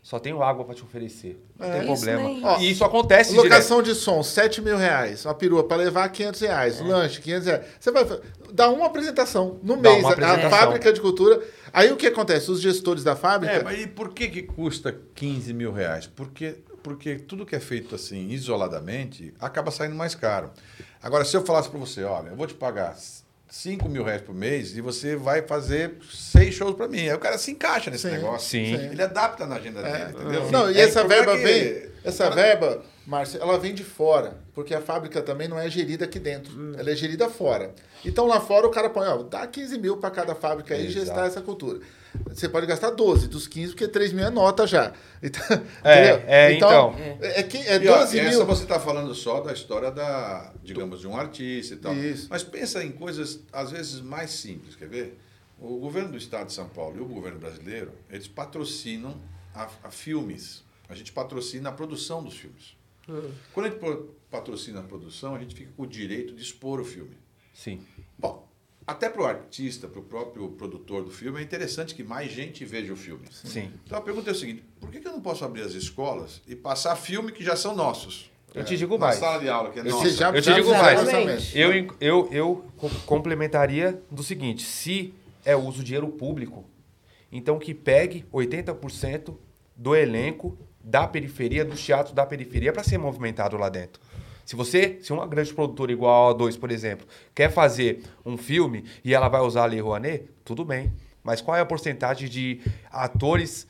só 0.03 0.19
tenho 0.19 0.43
água 0.43 0.65
pra 0.65 0.75
te 0.75 0.83
oferecer. 0.83 1.39
Não 1.59 1.67
É. 1.67 1.71
tem 1.73 1.93
Isso 1.93 2.05
problema. 2.07 2.49
Ó, 2.55 2.59
e 2.59 2.71
isso 2.71 2.83
acontece 2.83 3.31
direto. 3.33 3.45
Locação 3.45 3.83
de 3.83 3.95
som, 3.95 4.23
7 4.23 4.63
mil 4.63 4.79
reais. 4.79 5.27
Uma 5.27 5.35
perua 5.35 5.63
para 5.65 5.77
levar 5.77 6.09
500 6.09 6.41
reais. 6.41 6.81
Lanche, 6.81 7.21
500 7.21 7.47
reais. 7.47 7.63
Você 7.79 7.91
vai 7.91 8.07
dar 8.51 8.71
uma 8.71 8.87
apresentação 8.87 9.59
no 9.63 9.77
Dá 9.77 9.91
mês. 9.91 10.03
apresentação. 10.05 10.47
A 10.47 10.51
fábrica 10.51 10.91
de 10.91 11.01
cultura. 11.03 11.39
Aí 11.71 11.93
o 11.93 11.97
que 11.97 12.07
acontece? 12.07 12.51
Os 12.51 12.63
gestores 12.63 13.05
da 13.05 13.15
fábrica. 13.15 13.55
É, 13.57 13.63
mas 13.63 13.79
e 13.83 13.87
por 13.87 14.15
que, 14.15 14.27
que 14.29 14.43
custa 14.43 14.99
15 15.15 15.53
mil 15.53 15.71
reais? 15.71 16.07
Porque, 16.07 16.57
porque 16.83 17.17
tudo 17.17 17.47
que 17.47 17.55
é 17.57 17.61
feito 17.61 17.95
assim, 17.95 18.29
isoladamente, 18.31 19.33
acaba 19.41 19.71
saindo 19.71 19.95
mais 19.95 20.15
caro. 20.15 20.51
Agora, 21.03 21.25
se 21.25 21.37
eu 21.37 21.45
falasse 21.45 21.69
para 21.69 21.79
você, 21.79 22.05
olha, 22.05 22.29
eu 22.31 22.37
vou 22.37 22.47
te 22.47 22.55
pagar 22.55 22.97
5 23.49 23.89
mil 23.89 24.05
reais 24.05 24.23
por 24.23 24.35
mês 24.35 24.77
e 24.77 24.81
você 24.81 25.17
vai 25.17 25.43
fazer 25.43 25.95
seis 26.13 26.55
shows 26.55 26.77
para 26.77 26.87
mim. 26.87 27.01
Aí 27.09 27.15
o 27.15 27.19
cara 27.19 27.37
se 27.39 27.51
encaixa 27.51 27.91
nesse 27.91 28.09
Sim, 28.09 28.15
negócio. 28.15 28.49
sim. 28.49 28.75
Ele 28.75 29.03
adapta 29.03 29.47
na 29.47 29.57
agenda 29.57 29.83
dele, 29.83 30.11
entendeu? 30.11 30.51
Não, 30.51 30.71
e 30.71 30.77
É, 30.79 30.83
essa 30.83 31.03
verba 31.05 31.33
é 31.33 31.37
que 31.37 31.43
vem. 31.43 31.91
Essa 32.05 32.25
cara- 32.25 32.35
verba, 32.37 32.83
Márcio, 33.07 33.41
ela 33.43 33.59
vem 33.59 33.75
de 33.75 33.83
fora. 33.83 34.39
Porque 34.55 34.73
a 34.75 34.81
fábrica 34.81 35.21
também 35.23 35.49
não 35.49 35.59
é 35.59 35.69
gerida 35.69 36.05
aqui 36.05 36.19
dentro. 36.19 36.53
Hum. 36.53 36.75
Ela 36.79 36.91
é 36.91 36.95
gerida 36.97 37.29
fora. 37.29 37.75
Então 38.05 38.27
lá 38.27 38.41
fora 38.41 38.67
o 38.67 38.71
cara 38.71 38.89
põe, 38.89 39.07
ó, 39.09 39.23
dá 39.23 39.47
15 39.47 39.79
mil 39.79 39.97
para 39.97 40.11
cada 40.11 40.35
fábrica 40.35 40.75
aí 40.75 40.83
e 40.83 40.87
Exato. 40.87 41.07
gestar 41.07 41.27
essa 41.27 41.41
cultura. 41.41 41.81
Você 42.29 42.49
pode 42.49 42.67
gastar 42.67 42.91
12 42.91 43.29
dos 43.29 43.47
15, 43.47 43.73
porque 43.73 43.87
3 43.89 44.13
mil 44.13 44.25
é 44.27 44.31
nota 44.31 44.67
já. 44.67 44.93
Então, 45.23 45.57
É, 45.85 46.25
é, 46.27 46.53
então. 46.55 46.95
É, 47.21 47.43
que- 47.43 47.59
é 47.59 47.77
E, 47.83 47.89
ó, 47.89 47.99
12 47.99 48.17
e 48.17 48.21
essa 48.21 48.37
mil. 48.39 48.47
você 48.47 48.63
está 48.63 48.81
falando 48.81 49.15
só 49.15 49.41
da 49.41 49.53
história 49.53 49.91
da, 49.91 50.53
digamos, 50.63 51.01
de 51.01 51.07
um 51.07 51.17
artista 51.17 51.75
e 51.75 51.77
tal. 51.77 51.95
Isso. 51.95 52.27
Mas 52.31 52.43
pensa 52.43 52.83
em 52.83 52.91
coisas, 52.91 53.41
às 53.53 53.71
vezes, 53.71 54.01
mais 54.01 54.31
simples, 54.31 54.75
quer 54.77 54.89
ver? 54.89 55.19
O 55.59 55.79
governo 55.79 56.11
do 56.13 56.17
estado 56.17 56.47
de 56.47 56.55
São 56.55 56.69
Paulo 56.69 56.97
e 56.97 57.01
o 57.01 57.05
governo 57.05 57.39
brasileiro, 57.39 57.93
eles 58.09 58.27
patrocinam 58.27 59.15
a, 59.55 59.69
a 59.85 59.91
filmes. 59.91 60.65
A 60.89 60.95
gente 60.95 61.13
patrocina 61.13 61.69
a 61.69 61.73
produção 61.73 62.23
dos 62.25 62.35
filmes. 62.37 62.75
Quando 63.53 63.67
a 63.67 63.69
gente 63.69 63.81
patrocina 64.31 64.81
a 64.81 64.83
produção, 64.83 65.35
a 65.35 65.39
gente 65.39 65.55
fica 65.55 65.71
com 65.77 65.83
o 65.83 65.87
direito 65.87 66.35
de 66.35 66.43
expor 66.43 66.81
o 66.81 66.85
filme. 66.85 67.17
Sim. 67.53 67.85
Até 68.91 69.09
para 69.09 69.23
o 69.23 69.27
artista, 69.27 69.87
para 69.87 70.01
o 70.01 70.03
próprio 70.03 70.49
produtor 70.51 71.05
do 71.05 71.11
filme, 71.11 71.39
é 71.39 71.43
interessante 71.43 71.95
que 71.95 72.03
mais 72.03 72.31
gente 72.33 72.65
veja 72.65 72.93
o 72.93 72.97
filme. 72.97 73.25
Sim. 73.31 73.71
Então 73.87 73.97
a 73.97 74.01
pergunta 74.01 74.31
é 74.31 74.33
o 74.33 74.37
seguinte: 74.37 74.65
por 74.81 74.91
que 74.91 74.99
que 75.01 75.07
eu 75.07 75.13
não 75.13 75.21
posso 75.21 75.45
abrir 75.45 75.63
as 75.63 75.73
escolas 75.73 76.43
e 76.47 76.57
passar 76.57 76.97
filme 76.97 77.31
que 77.31 77.45
já 77.45 77.55
são 77.55 77.75
nossos? 77.75 78.31
Eu 78.53 78.65
te 78.65 78.77
digo 78.77 78.95
Na 78.99 79.07
mais. 79.07 79.19
sala 79.21 79.39
de 79.39 79.49
aula, 79.49 79.71
que 79.71 79.79
é 79.79 79.85
nossa. 79.85 80.11
já- 80.11 80.31
Eu 80.31 80.43
te 80.43 80.47
já 80.47 80.55
digo 80.55 80.71
mais. 80.71 81.55
Eu, 81.55 81.71
eu, 82.01 82.29
eu 82.33 82.65
co- 82.77 82.91
complementaria 83.07 84.03
do 84.11 84.23
seguinte: 84.25 84.65
se 84.65 85.15
é 85.45 85.55
uso 85.55 85.79
de 85.79 85.85
dinheiro 85.85 86.09
público, 86.09 86.65
então 87.31 87.59
que 87.61 87.73
pegue 87.73 88.25
80% 88.33 89.37
do 89.77 89.95
elenco 89.95 90.59
da 90.83 91.07
periferia, 91.07 91.65
dos 91.65 91.85
teatros 91.85 92.13
da 92.15 92.27
periferia, 92.27 92.73
para 92.73 92.83
ser 92.83 92.99
movimentado 92.99 93.57
lá 93.57 93.69
dentro. 93.69 94.01
Se 94.51 94.57
você, 94.57 94.99
se 95.01 95.13
uma 95.13 95.29
grande 95.29 95.55
produtora 95.55 95.93
igual 95.93 96.29
a 96.29 96.35
A2, 96.35 96.59
por 96.59 96.73
exemplo, 96.73 97.07
quer 97.33 97.53
fazer 97.53 98.03
um 98.27 98.37
filme 98.37 98.85
e 99.05 99.15
ela 99.15 99.29
vai 99.29 99.41
usar 99.43 99.63
a 99.63 99.67
Lei 99.67 99.81
Rouanet, 99.81 100.29
tudo 100.45 100.65
bem. 100.65 100.93
Mas 101.23 101.41
qual 101.41 101.57
é 101.57 101.61
a 101.61 101.65
porcentagem 101.65 102.29
de 102.29 102.61
atores 102.91 103.65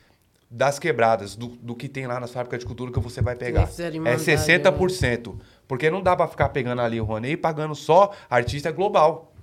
das 0.51 0.79
quebradas, 0.79 1.37
do, 1.37 1.49
do 1.49 1.75
que 1.75 1.87
tem 1.87 2.07
lá 2.07 2.19
nas 2.19 2.33
fábricas 2.33 2.61
de 2.61 2.65
cultura 2.65 2.91
que 2.91 2.99
você 2.99 3.21
vai 3.21 3.37
pegar? 3.37 3.65
É 3.65 3.89
Irmandade, 3.93 4.23
60%. 4.25 5.35
Porque 5.69 5.91
não 5.91 6.01
dá 6.01 6.17
para 6.17 6.27
ficar 6.27 6.49
pegando 6.49 6.81
ali 6.81 6.99
o 6.99 7.05
Rouanet 7.05 7.35
e 7.35 7.37
pagando 7.37 7.75
só 7.75 8.15
artista 8.31 8.73
global. 8.73 9.35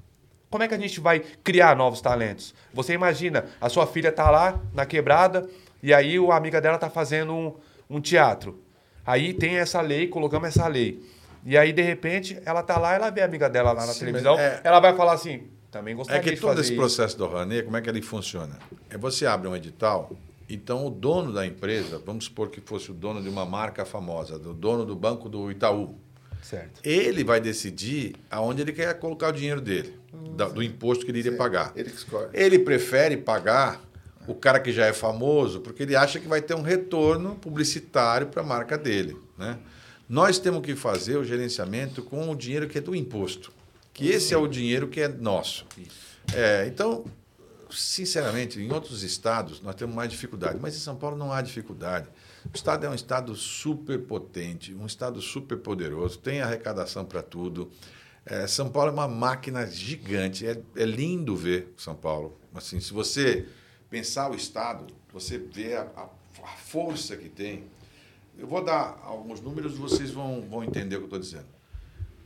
Como 0.49 0.63
é 0.63 0.67
que 0.67 0.73
a 0.73 0.79
gente 0.79 0.99
vai 0.99 1.19
criar 1.19 1.75
novos 1.75 2.01
talentos? 2.01 2.55
Você 2.73 2.93
imagina, 2.93 3.45
a 3.61 3.69
sua 3.69 3.85
filha 3.85 4.11
tá 4.11 4.31
lá 4.31 4.59
na 4.73 4.87
quebrada 4.87 5.47
e 5.83 5.93
aí 5.93 6.17
a 6.17 6.35
amiga 6.35 6.59
dela 6.59 6.79
tá 6.79 6.89
fazendo 6.89 7.31
um, 7.31 7.53
um 7.87 8.01
teatro. 8.01 8.59
Aí 9.05 9.35
tem 9.35 9.57
essa 9.57 9.79
lei, 9.81 10.07
colocamos 10.07 10.47
essa 10.47 10.67
lei. 10.67 11.15
E 11.45 11.57
aí, 11.57 11.71
de 11.71 11.81
repente, 11.81 12.39
ela 12.45 12.61
tá 12.63 12.77
lá, 12.77 12.93
ela 12.93 13.09
vê 13.09 13.21
a 13.21 13.25
amiga 13.25 13.49
dela 13.49 13.71
lá 13.71 13.85
na 13.85 13.93
Sim, 13.93 13.99
televisão, 13.99 14.37
é- 14.37 14.61
ela 14.63 14.79
vai 14.79 14.95
falar 14.95 15.13
assim, 15.13 15.43
também 15.71 15.95
gostaria 15.95 16.19
É 16.19 16.23
que 16.23 16.31
de 16.31 16.41
todo 16.41 16.49
fazer 16.49 16.61
esse 16.61 16.71
isso. 16.71 16.79
processo 16.79 17.17
do 17.17 17.25
Rouanet, 17.25 17.63
como 17.63 17.77
é 17.77 17.81
que 17.81 17.89
ele 17.89 18.01
funciona? 18.01 18.57
É 18.89 18.97
você 18.97 19.25
abre 19.25 19.47
um 19.47 19.55
edital, 19.55 20.11
então 20.49 20.85
o 20.85 20.89
dono 20.89 21.31
da 21.31 21.45
empresa, 21.45 22.01
vamos 22.05 22.25
supor 22.25 22.49
que 22.49 22.59
fosse 22.61 22.91
o 22.91 22.93
dono 22.93 23.21
de 23.21 23.29
uma 23.29 23.45
marca 23.45 23.85
famosa, 23.85 24.35
o 24.35 24.53
dono 24.53 24.85
do 24.85 24.95
banco 24.95 25.29
do 25.29 25.49
Itaú, 25.51 25.95
Certo. 26.41 26.81
ele 26.83 27.23
vai 27.23 27.39
decidir 27.39 28.15
aonde 28.31 28.61
ele 28.61 28.71
quer 28.73 28.93
colocar 28.99 29.29
o 29.29 29.31
dinheiro 29.31 29.61
dele, 29.61 29.97
da- 30.35 30.47
do 30.47 30.61
imposto 30.63 31.05
que 31.05 31.11
ele 31.11 31.19
iria 31.19 31.35
pagar. 31.35 31.71
Ele 31.75 31.89
que 31.89 31.97
escolhe. 31.97 32.29
Ele 32.33 32.59
prefere 32.59 33.15
pagar 33.17 33.81
o 34.27 34.33
cara 34.35 34.59
que 34.59 34.71
já 34.73 34.85
é 34.85 34.91
famoso, 34.93 35.61
porque 35.61 35.83
ele 35.83 35.95
acha 35.95 36.19
que 36.19 36.27
vai 36.27 36.41
ter 36.41 36.53
um 36.53 36.61
retorno 36.61 37.35
publicitário 37.35 38.27
para 38.27 38.41
a 38.41 38.45
marca 38.45 38.77
dele. 38.77 39.15
Né? 39.37 39.57
Nós 40.07 40.39
temos 40.39 40.61
que 40.61 40.75
fazer 40.75 41.17
o 41.17 41.23
gerenciamento 41.23 42.01
com 42.01 42.29
o 42.29 42.35
dinheiro 42.35 42.67
que 42.67 42.77
é 42.77 42.81
do 42.81 42.95
imposto, 42.95 43.51
que 43.93 44.07
esse 44.07 44.33
é 44.33 44.37
o 44.37 44.47
dinheiro 44.47 44.87
que 44.87 45.01
é 45.01 45.07
nosso. 45.07 45.65
É, 46.33 46.65
então, 46.67 47.03
sinceramente, 47.69 48.59
em 48.61 48.71
outros 48.71 49.03
estados 49.03 49.61
nós 49.61 49.75
temos 49.75 49.95
mais 49.95 50.09
dificuldade, 50.09 50.57
mas 50.61 50.75
em 50.75 50.79
São 50.79 50.95
Paulo 50.95 51.17
não 51.17 51.31
há 51.31 51.41
dificuldade. 51.41 52.07
O 52.45 52.55
estado 52.55 52.85
é 52.85 52.89
um 52.89 52.93
estado 52.95 53.35
super 53.35 53.99
potente, 53.99 54.73
um 54.73 54.85
estado 54.85 55.21
super 55.21 55.57
poderoso, 55.57 56.17
tem 56.19 56.41
arrecadação 56.41 57.03
para 57.03 57.21
tudo. 57.21 57.69
É, 58.25 58.47
São 58.47 58.69
Paulo 58.69 58.89
é 58.89 58.93
uma 58.93 59.07
máquina 59.07 59.65
gigante, 59.67 60.45
é, 60.47 60.57
é 60.75 60.85
lindo 60.85 61.35
ver 61.35 61.73
São 61.77 61.95
Paulo. 61.95 62.37
Assim, 62.55 62.79
se 62.79 62.93
você 62.93 63.45
pensar 63.89 64.31
o 64.31 64.35
estado, 64.35 64.85
você 65.11 65.37
vê 65.37 65.75
a, 65.75 65.81
a- 65.95 66.09
a 66.43 66.55
força 66.57 67.17
que 67.17 67.27
tem. 67.29 67.63
Eu 68.37 68.47
vou 68.47 68.63
dar 68.63 68.99
alguns 69.03 69.41
números 69.41 69.73
e 69.73 69.77
vocês 69.77 70.11
vão, 70.11 70.41
vão 70.41 70.63
entender 70.63 70.95
o 70.95 70.99
que 70.99 71.03
eu 71.03 71.07
estou 71.07 71.19
dizendo. 71.19 71.47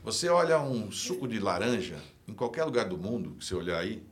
Você 0.04 0.28
olha 0.28 0.60
um 0.60 0.92
suco 0.92 1.28
de 1.28 1.40
laranja, 1.40 1.98
em 2.28 2.34
qualquer 2.34 2.66
lugar 2.66 2.90
do 2.90 2.98
mundo 2.98 3.36
que 3.38 3.46
você 3.46 3.56
olhar 3.56 3.80
aí, 3.80 4.04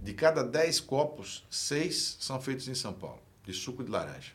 de 0.00 0.14
cada 0.14 0.44
10 0.44 0.80
copos, 0.80 1.44
6 1.50 2.18
são 2.20 2.40
feitos 2.40 2.68
em 2.68 2.74
São 2.74 2.92
Paulo, 2.92 3.20
de 3.44 3.52
suco 3.52 3.82
de 3.82 3.90
laranja. 3.90 4.32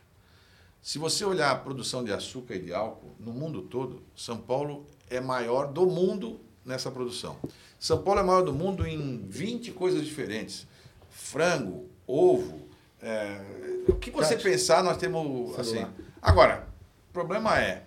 Se 0.82 0.98
você 0.98 1.24
olhar 1.24 1.50
a 1.50 1.56
produção 1.56 2.04
de 2.04 2.12
açúcar 2.12 2.56
e 2.56 2.58
de 2.58 2.74
álcool 2.74 3.14
no 3.18 3.32
mundo 3.32 3.62
todo, 3.62 4.02
São 4.14 4.36
Paulo 4.36 4.84
é 5.08 5.20
maior 5.20 5.72
do 5.72 5.86
mundo 5.86 6.38
nessa 6.64 6.90
produção. 6.90 7.38
São 7.78 8.02
Paulo 8.02 8.20
é 8.20 8.22
maior 8.22 8.42
do 8.42 8.52
mundo 8.52 8.86
em 8.86 9.24
20 9.26 9.72
coisas 9.72 10.04
diferentes. 10.04 10.66
Frango, 11.08 11.88
ovo, 12.06 12.68
é, 13.00 13.40
o 13.88 13.94
que 13.94 14.10
você 14.10 14.36
pensar, 14.36 14.82
nós 14.82 14.98
temos 14.98 15.58
assim. 15.58 15.86
Agora, 16.20 16.73
problema 17.14 17.58
é 17.58 17.84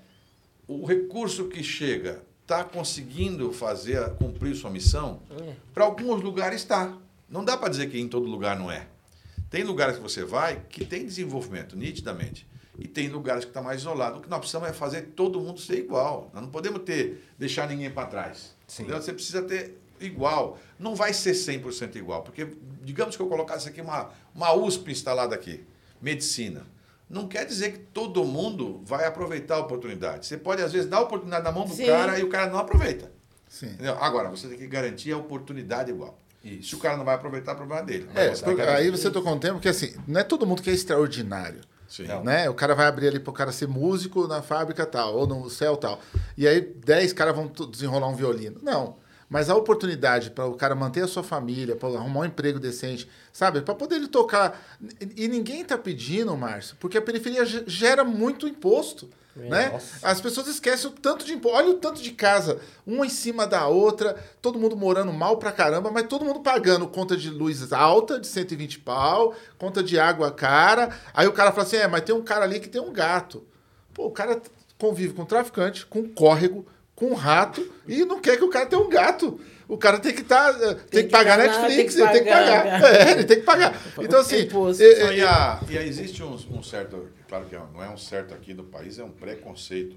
o 0.68 0.86
recurso 0.86 1.50
que 1.50 1.62
chega 1.62 2.24
está 2.42 2.64
conseguindo 2.64 3.52
fazer 3.52 4.10
cumprir 4.16 4.56
sua 4.56 4.72
missão? 4.72 5.22
É. 5.42 5.54
Para 5.74 5.84
alguns 5.84 6.24
lugares 6.24 6.62
está. 6.62 6.98
Não 7.30 7.44
dá 7.44 7.58
para 7.58 7.70
dizer 7.70 7.90
que 7.90 8.00
em 8.00 8.08
todo 8.08 8.26
lugar 8.26 8.58
não 8.58 8.72
é. 8.72 8.88
Tem 9.50 9.64
lugares 9.64 9.98
que 9.98 10.02
você 10.02 10.24
vai 10.24 10.64
que 10.70 10.86
tem 10.86 11.06
desenvolvimento, 11.06 11.76
nitidamente. 11.76 12.48
E 12.80 12.88
tem 12.88 13.10
lugares 13.10 13.44
que 13.44 13.50
está 13.50 13.62
mais 13.62 13.82
isolado. 13.82 14.20
O 14.20 14.22
que 14.22 14.30
nós 14.30 14.40
precisamos 14.40 14.70
é 14.70 14.74
fazer 14.74 15.14
todo 15.16 15.42
mundo 15.42 15.60
ser 15.60 15.80
igual. 15.80 16.32
Nós 16.34 16.44
não 16.44 16.50
podemos 16.50 16.84
ter 16.84 17.22
deixar 17.38 17.68
ninguém 17.68 17.92
para 17.92 18.08
trás. 18.08 18.56
Sim. 18.68 18.84
Entendeu? 18.84 19.02
Você 19.02 19.12
precisa 19.12 19.42
ter 19.42 19.78
igual. 20.00 20.58
Não 20.80 20.96
vai 20.96 21.12
ser 21.14 21.32
100% 21.32 21.96
igual. 21.96 22.24
Porque, 22.24 22.48
digamos 22.84 23.16
que 23.16 23.22
eu 23.22 23.28
colocasse 23.28 23.68
aqui 23.68 23.82
uma, 23.82 24.10
uma 24.34 24.54
USP 24.54 24.92
instalada 24.92 25.36
aqui, 25.36 25.66
medicina. 26.02 26.66
Não 27.10 27.28
quer 27.28 27.46
dizer 27.46 27.72
que 27.72 27.80
todo 27.80 28.24
mundo 28.26 28.82
vai 28.84 29.06
aproveitar 29.06 29.56
a 29.56 29.60
oportunidade. 29.60 30.26
Você 30.26 30.38
pode, 30.38 30.62
às 30.62 30.74
vezes, 30.74 30.90
dar 30.90 30.98
a 30.98 31.02
oportunidade 31.02 31.44
na 31.44 31.52
mão 31.52 31.66
do 31.66 31.74
Sim. 31.74 31.86
cara 31.86 32.20
e 32.20 32.24
o 32.24 32.30
cara 32.30 32.52
não 32.52 32.60
aproveita. 32.60 33.12
Sim. 33.48 33.78
Agora, 34.00 34.30
você 34.30 34.48
tem 34.48 34.58
que 34.58 34.68
garantir 34.68 35.14
a 35.14 35.18
oportunidade 35.18 35.90
igual. 35.90 36.20
Isso. 36.44 36.70
Se 36.70 36.76
o 36.76 36.80
cara 36.80 36.98
não 36.98 37.06
vai 37.06 37.16
aproveitar, 37.16 37.54
é 37.54 37.56
problema 37.56 37.82
dele. 37.82 38.10
É, 38.14 38.30
porque 38.32 38.62
aí 38.62 38.92
você 38.92 39.10
tocou 39.10 39.34
um 39.34 39.40
tempo 39.40 39.60
que 39.60 39.68
assim, 39.68 39.96
não 40.08 40.20
é 40.20 40.24
todo 40.24 40.46
mundo 40.46 40.62
que 40.62 40.70
é 40.70 40.74
extraordinário. 40.74 41.62
Sim. 41.88 42.04
Não. 42.04 42.24
Né? 42.24 42.50
O 42.50 42.54
cara 42.54 42.76
vai 42.76 42.86
abrir 42.86 43.08
ali 43.08 43.20
pro 43.20 43.32
cara 43.32 43.52
ser 43.52 43.68
músico 43.68 44.28
na 44.28 44.42
fábrica 44.42 44.86
tal, 44.86 45.16
ou 45.16 45.26
no 45.26 45.50
céu 45.50 45.78
tal. 45.78 46.02
E 46.38 46.48
aí 46.48 46.62
10 46.62 47.14
caras 47.14 47.36
vão 47.36 47.48
desenrolar 47.70 48.08
um 48.08 48.16
violino. 48.16 48.60
Não. 48.62 48.98
Mas 49.30 49.50
a 49.50 49.56
oportunidade 49.56 50.32
para 50.32 50.46
o 50.46 50.54
cara 50.56 50.74
manter 50.74 51.04
a 51.04 51.08
sua 51.08 51.24
família, 51.24 51.76
para 51.76 51.90
arrumar 51.90 52.22
um 52.22 52.26
emprego 52.26 52.60
decente, 52.60 53.10
sabe? 53.34 53.62
Para 53.62 53.76
poder 53.76 53.96
ele 53.96 54.08
tocar. 54.08 54.58
E 55.16 55.28
ninguém 55.28 55.66
tá 55.66 55.78
pedindo, 55.78 56.36
Márcio, 56.38 56.78
porque 56.80 56.98
a 56.98 57.02
periferia 57.02 57.46
ge- 57.46 57.64
gera 57.68 58.04
muito 58.06 58.48
imposto. 58.48 59.10
Né? 59.36 59.70
Nossa. 59.70 60.00
As 60.08 60.20
pessoas 60.20 60.48
esquecem 60.48 60.90
o 60.90 60.94
tanto 60.94 61.24
de 61.24 61.34
imposto. 61.34 61.58
Olha 61.58 61.70
o 61.70 61.74
tanto 61.76 62.02
de 62.02 62.10
casa, 62.12 62.60
uma 62.88 63.06
em 63.06 63.10
cima 63.10 63.46
da 63.46 63.68
outra, 63.68 64.16
todo 64.42 64.58
mundo 64.58 64.76
morando 64.76 65.14
mal 65.14 65.38
pra 65.38 65.52
caramba, 65.52 65.92
mas 65.92 66.08
todo 66.08 66.26
mundo 66.26 66.40
pagando 66.40 66.88
conta 66.88 67.16
de 67.16 67.30
luz 67.30 67.72
alta, 67.72 68.20
de 68.20 68.26
120 68.26 68.80
pau, 68.80 69.36
conta 69.60 69.84
de 69.84 70.00
água 70.00 70.32
cara. 70.32 70.90
Aí 71.14 71.28
o 71.28 71.34
cara 71.34 71.52
fala 71.52 71.68
assim: 71.68 71.76
é, 71.76 71.88
mas 71.88 72.02
tem 72.02 72.16
um 72.16 72.24
cara 72.24 72.46
ali 72.46 72.60
que 72.60 72.68
tem 72.70 72.82
um 72.82 72.92
gato. 72.92 73.46
Pô, 73.94 74.08
o 74.08 74.12
cara 74.12 74.42
convive 74.80 75.14
com 75.14 75.24
traficante, 75.26 75.86
com 75.86 76.08
córrego, 76.10 76.66
com 76.98 77.14
rato 77.14 77.72
e 77.88 78.04
não 78.04 78.20
quer 78.20 78.38
que 78.38 78.44
o 78.44 78.50
cara 78.50 78.66
tenha 78.66 78.82
um 78.82 78.90
gato. 78.90 79.40
O 79.68 79.78
cara 79.78 80.00
tem 80.00 80.16
que 80.16 80.24
tá, 80.24 80.50
eh, 80.60 80.74
tem, 80.74 80.84
que 80.86 81.04
que 81.04 81.10
pagar 81.10 81.38
pagar, 81.38 81.62
Netflix, 81.70 81.94
tem 81.94 82.04
que 82.06 82.10
ele 82.10 82.12
tem 82.12 82.24
que 82.24 82.30
pagar. 82.32 82.82
É, 83.08 83.12
ele 83.12 83.24
tem 83.24 83.38
que 83.40 83.46
pagar. 83.46 83.82
Então, 84.00 84.20
assim, 84.20 84.40
Imposto. 84.40 84.82
eh, 84.82 85.00
Não, 85.04 85.10
eh, 85.12 85.18
e, 85.18 85.22
a- 85.22 85.60
e 85.70 85.78
a- 85.78 85.84
existe 85.86 86.24
um, 86.24 86.34
um 86.34 86.64
certo, 86.64 87.08
claro 87.30 87.46
que 87.46 87.56
não 87.56 87.84
é 87.84 87.88
um 87.90 87.98
certo 87.98 88.34
aqui 88.34 88.52
no 88.56 88.64
país, 88.64 88.98
é 88.98 89.04
um 89.04 89.12
preconceito, 89.12 89.96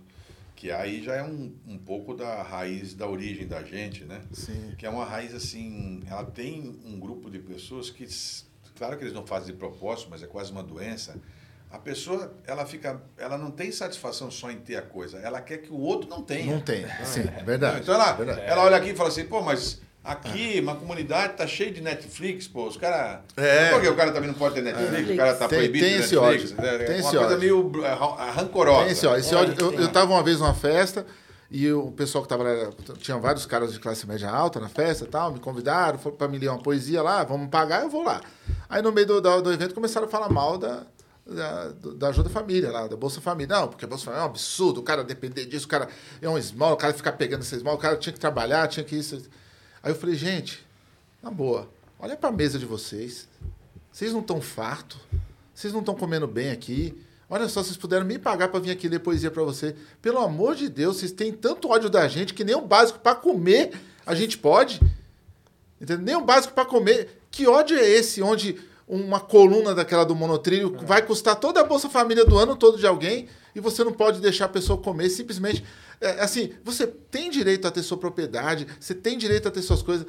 que 0.54 0.70
aí 0.70 1.02
já 1.02 1.14
é 1.14 1.22
um, 1.22 1.54
um 1.66 1.78
pouco 1.78 2.12
da 2.14 2.42
raiz, 2.42 2.92
da 2.92 3.08
origem 3.08 3.46
da 3.46 3.62
gente, 3.62 4.04
né? 4.04 4.20
Sim. 4.30 4.74
Que 4.76 4.84
é 4.84 4.90
uma 4.90 5.06
raiz 5.06 5.34
assim, 5.34 6.02
ela 6.06 6.24
tem 6.24 6.78
um 6.84 7.00
grupo 7.00 7.30
de 7.30 7.38
pessoas 7.38 7.88
que, 7.88 8.06
claro 8.76 8.98
que 8.98 9.04
eles 9.04 9.14
não 9.14 9.26
fazem 9.26 9.52
de 9.54 9.58
propósito, 9.58 10.08
mas 10.10 10.22
é 10.22 10.26
quase 10.26 10.52
uma 10.52 10.62
doença. 10.62 11.14
A 11.70 11.78
pessoa, 11.78 12.32
ela 12.46 12.66
fica, 12.66 13.00
ela 13.16 13.38
não 13.38 13.50
tem 13.50 13.70
satisfação 13.70 14.28
só 14.30 14.50
em 14.50 14.58
ter 14.58 14.76
a 14.76 14.82
coisa, 14.82 15.18
ela 15.18 15.40
quer 15.40 15.58
que 15.58 15.70
o 15.72 15.78
outro 15.78 16.10
não 16.10 16.20
tenha. 16.22 16.52
não 16.52 16.60
tem. 16.60 16.84
Sim, 17.04 17.22
é 17.36 17.42
verdade. 17.44 17.80
Então 17.82 17.94
ela, 17.94 18.12
verdade. 18.12 18.40
ela 18.44 18.62
olha 18.64 18.76
aqui 18.76 18.90
e 18.90 18.94
fala 18.96 19.08
assim, 19.08 19.24
pô, 19.24 19.40
mas 19.40 19.80
aqui, 20.02 20.58
uma 20.60 20.74
comunidade 20.74 21.34
tá 21.34 21.46
cheia 21.46 21.70
de 21.70 21.80
Netflix, 21.80 22.48
pô, 22.48 22.66
os 22.66 22.76
caras. 22.76 23.20
É. 23.36 23.70
Por 23.70 23.80
que 23.82 23.88
o 23.88 23.94
cara 23.94 24.10
também 24.10 24.28
não 24.28 24.34
pode 24.34 24.56
ter 24.56 24.62
Netflix? 24.62 25.10
O 25.10 25.16
cara 25.16 25.34
tá 25.34 25.46
Tem- 25.46 25.58
proibido 25.58 25.84
tem 25.86 25.96
de 25.98 26.02
esse 26.02 26.16
Netflix? 26.16 26.52
ódio. 26.52 26.64
É, 26.66 26.78
Tem 26.78 26.86
uma 26.88 27.00
esse 27.00 27.10
coisa 27.16 27.24
ódio. 27.26 27.38
meio 27.38 27.84
é, 27.84 27.94
ran- 27.94 28.32
rancorosa. 28.32 28.82
Tem 28.84 28.92
esse, 28.92 29.06
ó, 29.06 29.16
esse 29.16 29.32
É, 29.34 29.36
ódio. 29.38 29.54
Eu, 29.60 29.72
eu 29.80 29.88
tava 29.92 30.12
uma 30.12 30.22
vez 30.24 30.40
numa 30.40 30.54
festa 30.54 31.06
e 31.52 31.70
o 31.72 31.92
pessoal 31.92 32.22
que 32.24 32.28
tava 32.28 32.42
lá, 32.42 32.70
tinha 32.98 33.16
vários 33.18 33.46
caras 33.46 33.72
de 33.72 33.78
classe 33.78 34.06
média 34.08 34.28
alta 34.28 34.58
na 34.58 34.68
festa 34.68 35.04
e 35.04 35.08
tal, 35.08 35.32
me 35.32 35.38
convidaram 35.38 35.98
para 35.98 36.26
me 36.26 36.36
ler 36.38 36.48
uma 36.48 36.58
poesia 36.62 37.00
lá, 37.02 37.22
vamos 37.22 37.48
pagar, 37.48 37.82
eu 37.82 37.88
vou 37.90 38.02
lá. 38.02 38.20
Aí 38.68 38.82
no 38.82 38.90
meio 38.90 39.06
do, 39.06 39.20
do, 39.20 39.42
do 39.42 39.52
evento 39.52 39.72
começaram 39.74 40.06
a 40.06 40.10
falar 40.10 40.28
mal 40.28 40.56
da, 40.58 40.82
da, 41.26 41.68
da 41.68 42.08
ajuda 42.08 42.28
família 42.28 42.70
lá, 42.70 42.86
da 42.86 42.96
Bolsa 42.96 43.20
Família. 43.20 43.56
Não, 43.56 43.68
porque 43.68 43.84
a 43.84 43.88
Bolsa 43.88 44.04
Família 44.04 44.22
é 44.22 44.26
um 44.26 44.30
absurdo, 44.30 44.80
o 44.80 44.82
cara 44.82 45.04
depender 45.04 45.46
disso, 45.46 45.66
o 45.66 45.68
cara 45.68 45.88
é 46.20 46.28
um 46.28 46.36
esmola, 46.36 46.74
o 46.74 46.76
cara 46.76 46.92
ficar 46.92 47.12
pegando 47.12 47.40
essa 47.40 47.56
esmola, 47.56 47.76
o 47.76 47.80
cara 47.80 47.96
tinha 47.96 48.12
que 48.12 48.20
trabalhar, 48.20 48.68
tinha 48.68 48.84
que 48.84 48.96
isso. 48.96 49.22
Aí 49.82 49.92
eu 49.92 49.96
falei, 49.96 50.14
gente, 50.14 50.66
na 51.22 51.30
boa, 51.30 51.68
olha 51.98 52.16
pra 52.16 52.32
mesa 52.32 52.58
de 52.58 52.66
vocês. 52.66 53.28
Vocês 53.92 54.12
não 54.12 54.20
estão 54.20 54.40
farto? 54.40 54.98
Vocês 55.54 55.72
não 55.72 55.80
estão 55.80 55.94
comendo 55.94 56.26
bem 56.26 56.50
aqui? 56.50 56.96
Olha 57.28 57.48
só, 57.48 57.62
vocês 57.62 57.76
puderam 57.76 58.04
me 58.04 58.18
pagar 58.18 58.48
para 58.48 58.58
vir 58.58 58.70
aqui 58.70 58.88
ler 58.88 58.98
poesia 58.98 59.30
para 59.30 59.42
você. 59.42 59.76
Pelo 60.02 60.18
amor 60.18 60.56
de 60.56 60.68
Deus, 60.68 60.96
vocês 60.96 61.12
têm 61.12 61.32
tanto 61.32 61.68
ódio 61.68 61.88
da 61.88 62.08
gente 62.08 62.34
que 62.34 62.42
nem 62.42 62.56
o 62.56 62.60
básico 62.60 62.98
para 62.98 63.14
comer 63.14 63.72
a 64.04 64.14
gente 64.14 64.36
pode. 64.36 64.80
Entendeu? 65.80 66.04
Nem 66.04 66.16
o 66.16 66.24
básico 66.24 66.54
para 66.54 66.64
comer. 66.64 67.22
Que 67.30 67.46
ódio 67.46 67.78
é 67.78 67.88
esse 67.88 68.20
onde 68.20 68.58
uma 68.92 69.20
coluna 69.20 69.74
daquela 69.74 70.04
do 70.04 70.14
monotrilho 70.14 70.76
vai 70.84 71.00
custar 71.02 71.36
toda 71.36 71.60
a 71.60 71.64
Bolsa 71.64 71.88
Família 71.88 72.24
do 72.24 72.36
ano 72.36 72.56
todo 72.56 72.76
de 72.78 72.86
alguém 72.86 73.28
e 73.54 73.60
você 73.60 73.84
não 73.84 73.92
pode 73.92 74.20
deixar 74.20 74.46
a 74.46 74.48
pessoa 74.48 74.78
comer 74.80 75.08
simplesmente. 75.10 75.64
É, 76.00 76.20
assim, 76.20 76.52
você 76.64 76.86
tem 76.86 77.30
direito 77.30 77.68
a 77.68 77.70
ter 77.70 77.82
sua 77.82 77.96
propriedade, 77.96 78.66
você 78.80 78.94
tem 78.94 79.16
direito 79.16 79.46
a 79.46 79.50
ter 79.50 79.62
suas 79.62 79.80
coisas. 79.82 80.06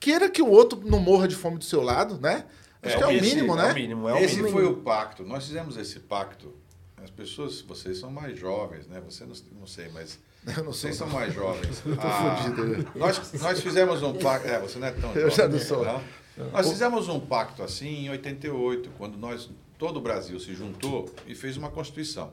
Queira 0.00 0.28
que 0.30 0.40
o 0.40 0.48
outro 0.50 0.80
não 0.84 0.98
morra 0.98 1.28
de 1.28 1.34
fome 1.36 1.58
do 1.58 1.64
seu 1.64 1.82
lado, 1.82 2.18
né? 2.20 2.44
Acho 2.82 2.94
É, 2.94 2.98
que 2.98 3.04
é 3.04 3.06
o 3.06 3.10
esse- 3.10 3.34
mínimo, 3.34 3.54
É 3.54 3.56
né? 3.62 3.72
o 3.72 3.74
mínimo, 3.74 4.08
é 4.08 4.14
o 4.14 4.16
Esse 4.18 4.36
mínimo. 4.36 4.52
foi 4.52 4.64
o 4.66 4.76
pacto. 4.76 5.24
Nós 5.24 5.44
fizemos 5.46 5.76
esse 5.76 5.98
pacto. 6.00 6.54
As 7.02 7.10
pessoas, 7.10 7.60
vocês 7.60 7.98
são 7.98 8.10
mais 8.10 8.38
jovens, 8.38 8.86
né? 8.86 9.02
Você 9.08 9.24
não, 9.24 9.34
não 9.60 9.66
sei, 9.66 9.88
mas 9.92 10.18
Eu 10.46 10.64
não 10.64 10.72
sou. 10.72 10.74
vocês 10.74 10.96
são 10.96 11.08
mais 11.08 11.34
jovens. 11.34 11.82
Eu 11.84 11.96
tô 11.96 12.02
Ah, 12.06 12.36
fudido. 12.42 12.86
Nós, 12.94 13.32
nós 13.40 13.60
fizemos 13.60 14.02
um 14.02 14.14
pacto. 14.14 14.48
É, 14.48 14.58
você 14.60 14.78
não 14.78 14.86
é 14.86 14.90
tão 14.92 15.10
Eu 15.14 15.28
jovem. 15.30 15.36
já 15.36 15.48
não 15.48 15.58
sou. 15.58 15.84
Nós 16.52 16.68
fizemos 16.68 17.08
um 17.08 17.18
pacto 17.18 17.62
assim 17.62 18.06
em 18.06 18.10
88, 18.10 18.90
quando 18.98 19.16
nós, 19.16 19.48
todo 19.78 19.98
o 19.98 20.00
Brasil 20.00 20.38
se 20.38 20.54
juntou 20.54 21.12
e 21.26 21.34
fez 21.34 21.56
uma 21.56 21.70
Constituição. 21.70 22.32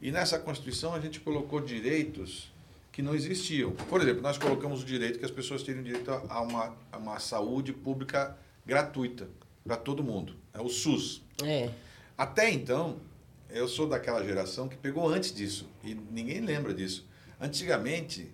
E 0.00 0.10
nessa 0.10 0.38
Constituição 0.38 0.94
a 0.94 1.00
gente 1.00 1.20
colocou 1.20 1.60
direitos 1.60 2.52
que 2.92 3.00
não 3.00 3.14
existiam. 3.14 3.72
Por 3.72 4.02
exemplo, 4.02 4.20
nós 4.22 4.36
colocamos 4.36 4.82
o 4.82 4.84
direito 4.84 5.18
que 5.18 5.24
as 5.24 5.30
pessoas 5.30 5.62
teriam 5.62 5.82
direito 5.82 6.10
a 6.10 6.40
uma, 6.42 6.76
a 6.92 6.98
uma 6.98 7.18
saúde 7.18 7.72
pública 7.72 8.36
gratuita 8.66 9.28
para 9.64 9.76
todo 9.76 10.04
mundo. 10.04 10.34
É 10.52 10.60
o 10.60 10.68
SUS. 10.68 11.22
É. 11.42 11.70
Até 12.18 12.50
então, 12.50 12.98
eu 13.48 13.66
sou 13.66 13.88
daquela 13.88 14.22
geração 14.22 14.68
que 14.68 14.76
pegou 14.76 15.08
antes 15.08 15.32
disso 15.32 15.66
e 15.82 15.94
ninguém 15.94 16.40
lembra 16.40 16.74
disso. 16.74 17.06
Antigamente, 17.40 18.30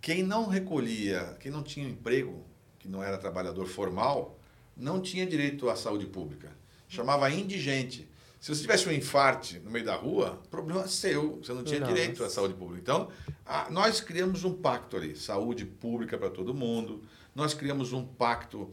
quem 0.00 0.24
não 0.24 0.48
recolhia, 0.48 1.36
quem 1.38 1.52
não 1.52 1.62
tinha 1.62 1.88
emprego, 1.88 2.44
que 2.80 2.88
não 2.88 3.02
era 3.02 3.16
trabalhador 3.16 3.66
formal, 3.66 4.39
não 4.80 5.00
tinha 5.00 5.26
direito 5.26 5.68
à 5.68 5.76
saúde 5.76 6.06
pública. 6.06 6.50
Chamava 6.88 7.30
indigente. 7.30 8.08
Se 8.40 8.52
você 8.54 8.62
tivesse 8.62 8.88
um 8.88 8.92
infarte 8.92 9.58
no 9.58 9.70
meio 9.70 9.84
da 9.84 9.94
rua, 9.94 10.40
problema 10.50 10.88
seu, 10.88 11.36
você 11.42 11.52
não 11.52 11.62
tinha 11.62 11.80
Nossa. 11.80 11.92
direito 11.92 12.24
à 12.24 12.30
saúde 12.30 12.54
pública. 12.54 12.80
Então, 12.80 13.08
a- 13.44 13.68
nós 13.70 14.00
criamos 14.00 14.44
um 14.44 14.54
pacto 14.54 14.96
ali, 14.96 15.14
saúde 15.14 15.66
pública 15.66 16.16
para 16.16 16.30
todo 16.30 16.54
mundo. 16.54 17.02
Nós 17.34 17.52
criamos 17.52 17.92
um 17.92 18.02
pacto 18.04 18.70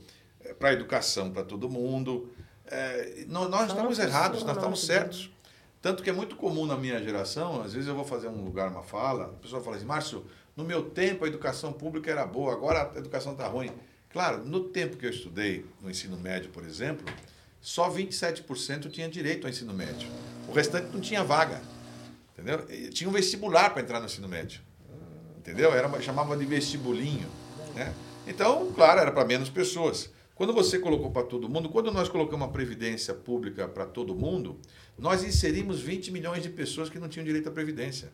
para 0.58 0.70
a 0.70 0.74
educação 0.74 1.30
para 1.32 1.44
todo 1.44 1.70
mundo. 1.70 2.32
É, 2.66 3.26
não- 3.28 3.50
nós 3.50 3.68
estamos 3.70 3.98
Nossa 3.98 4.10
errados, 4.10 4.44
nós 4.44 4.56
estamos 4.56 4.86
certos. 4.86 5.30
Tanto 5.82 6.02
que 6.02 6.10
é 6.10 6.14
muito 6.14 6.36
comum 6.38 6.66
na 6.66 6.78
minha 6.78 7.02
geração, 7.04 7.62
às 7.62 7.74
vezes 7.74 7.88
eu 7.88 7.96
vou 7.96 8.04
fazer 8.06 8.30
um 8.30 8.44
lugar, 8.44 8.70
uma 8.72 8.84
fala, 8.84 9.26
a 9.26 9.42
pessoa 9.42 9.62
fala 9.62 9.76
assim, 9.76 9.86
Márcio, 9.86 10.26
no 10.56 10.64
meu 10.64 10.90
tempo 10.90 11.24
a 11.24 11.28
educação 11.28 11.72
pública 11.72 12.10
era 12.10 12.26
boa, 12.26 12.52
agora 12.54 12.92
a 12.96 12.98
educação 12.98 13.34
está 13.34 13.48
ruim. 13.48 13.70
Claro, 14.18 14.44
no 14.44 14.62
tempo 14.62 14.98
que 14.98 15.06
eu 15.06 15.12
estudei 15.12 15.64
no 15.80 15.92
ensino 15.92 16.18
médio, 16.18 16.50
por 16.50 16.66
exemplo, 16.66 17.06
só 17.62 17.88
27% 17.88 18.90
tinha 18.90 19.08
direito 19.08 19.46
ao 19.46 19.52
ensino 19.52 19.72
médio. 19.76 20.10
O 20.48 20.54
restante 20.54 20.92
não 20.92 21.00
tinha 21.00 21.24
vaga. 21.24 21.62
Entendeu? 22.34 22.66
Tinha 22.90 23.08
um 23.08 23.14
vestibular 23.14 23.70
para 23.70 23.84
entrar 23.84 24.00
no 24.00 24.08
ensino 24.08 24.28
médio. 24.28 24.60
Entendeu? 25.38 25.72
Era, 25.72 26.02
chamava 26.02 26.36
de 26.36 26.48
vestibulinho. 26.48 27.30
Né? 27.76 27.94
Então, 28.26 28.72
claro, 28.74 29.02
era 29.02 29.12
para 29.12 29.24
menos 29.24 29.52
pessoas. 29.52 30.10
Quando 30.34 30.52
você 30.52 30.80
colocou 30.80 31.12
para 31.12 31.22
todo 31.22 31.48
mundo, 31.48 31.70
quando 31.70 31.92
nós 31.92 32.10
colocamos 32.10 32.44
uma 32.44 32.52
previdência 32.52 33.14
pública 33.14 33.68
para 33.68 33.86
todo 33.86 34.16
mundo, 34.16 34.60
nós 34.98 35.24
inserimos 35.24 35.80
20 35.80 36.10
milhões 36.10 36.42
de 36.42 36.50
pessoas 36.50 36.90
que 36.90 36.98
não 36.98 37.08
tinham 37.08 37.24
direito 37.24 37.50
à 37.50 37.52
previdência. 37.52 38.12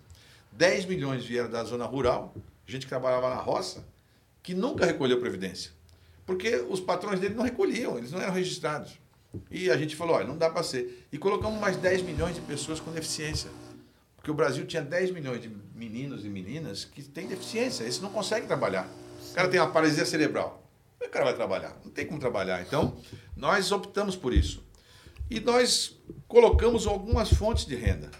10 0.51 0.83
milhões 0.83 1.23
vieram 1.23 1.49
da 1.49 1.63
zona 1.63 1.85
rural, 1.85 2.35
gente 2.67 2.81
que 2.81 2.89
trabalhava 2.89 3.29
na 3.29 3.41
roça, 3.41 3.87
que 4.41 4.53
nunca 4.53 4.85
recolheu 4.85 5.21
previdência. 5.21 5.71
Porque 6.25 6.55
os 6.69 6.79
patrões 6.79 7.19
dele 7.19 7.35
não 7.35 7.43
recolhiam, 7.43 7.97
eles 7.97 8.11
não 8.11 8.21
eram 8.21 8.33
registrados. 8.33 8.99
E 9.49 9.69
a 9.69 9.77
gente 9.77 9.95
falou, 9.95 10.15
olha, 10.15 10.27
não 10.27 10.37
dá 10.37 10.49
para 10.49 10.63
ser. 10.63 11.07
E 11.11 11.17
colocamos 11.17 11.59
mais 11.59 11.75
10 11.77 12.03
milhões 12.03 12.35
de 12.35 12.41
pessoas 12.41 12.79
com 12.79 12.91
deficiência. 12.91 13.49
Porque 14.15 14.31
o 14.31 14.33
Brasil 14.33 14.65
tinha 14.65 14.81
10 14.81 15.11
milhões 15.11 15.41
de 15.41 15.51
meninos 15.75 16.23
e 16.23 16.29
meninas 16.29 16.85
que 16.85 17.01
têm 17.01 17.27
deficiência, 17.27 17.83
esses 17.83 17.99
não 17.99 18.09
conseguem 18.09 18.47
trabalhar. 18.47 18.87
O 19.31 19.33
cara 19.33 19.49
tem 19.49 19.59
uma 19.59 19.71
paralisia 19.71 20.05
cerebral. 20.05 20.63
Como 20.97 21.03
é 21.03 21.05
que 21.05 21.09
o 21.09 21.11
cara 21.11 21.25
vai 21.25 21.33
trabalhar? 21.33 21.77
Não 21.83 21.91
tem 21.91 22.05
como 22.05 22.19
trabalhar. 22.19 22.61
Então, 22.61 22.97
nós 23.35 23.71
optamos 23.71 24.15
por 24.15 24.33
isso. 24.33 24.63
E 25.29 25.39
nós 25.39 25.99
colocamos 26.27 26.85
algumas 26.85 27.33
fontes 27.33 27.65
de 27.65 27.75
renda. 27.75 28.11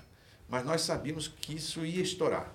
Mas 0.49 0.65
nós 0.65 0.81
sabíamos 0.81 1.27
que 1.27 1.55
isso 1.55 1.85
ia 1.85 2.01
estourar. 2.01 2.53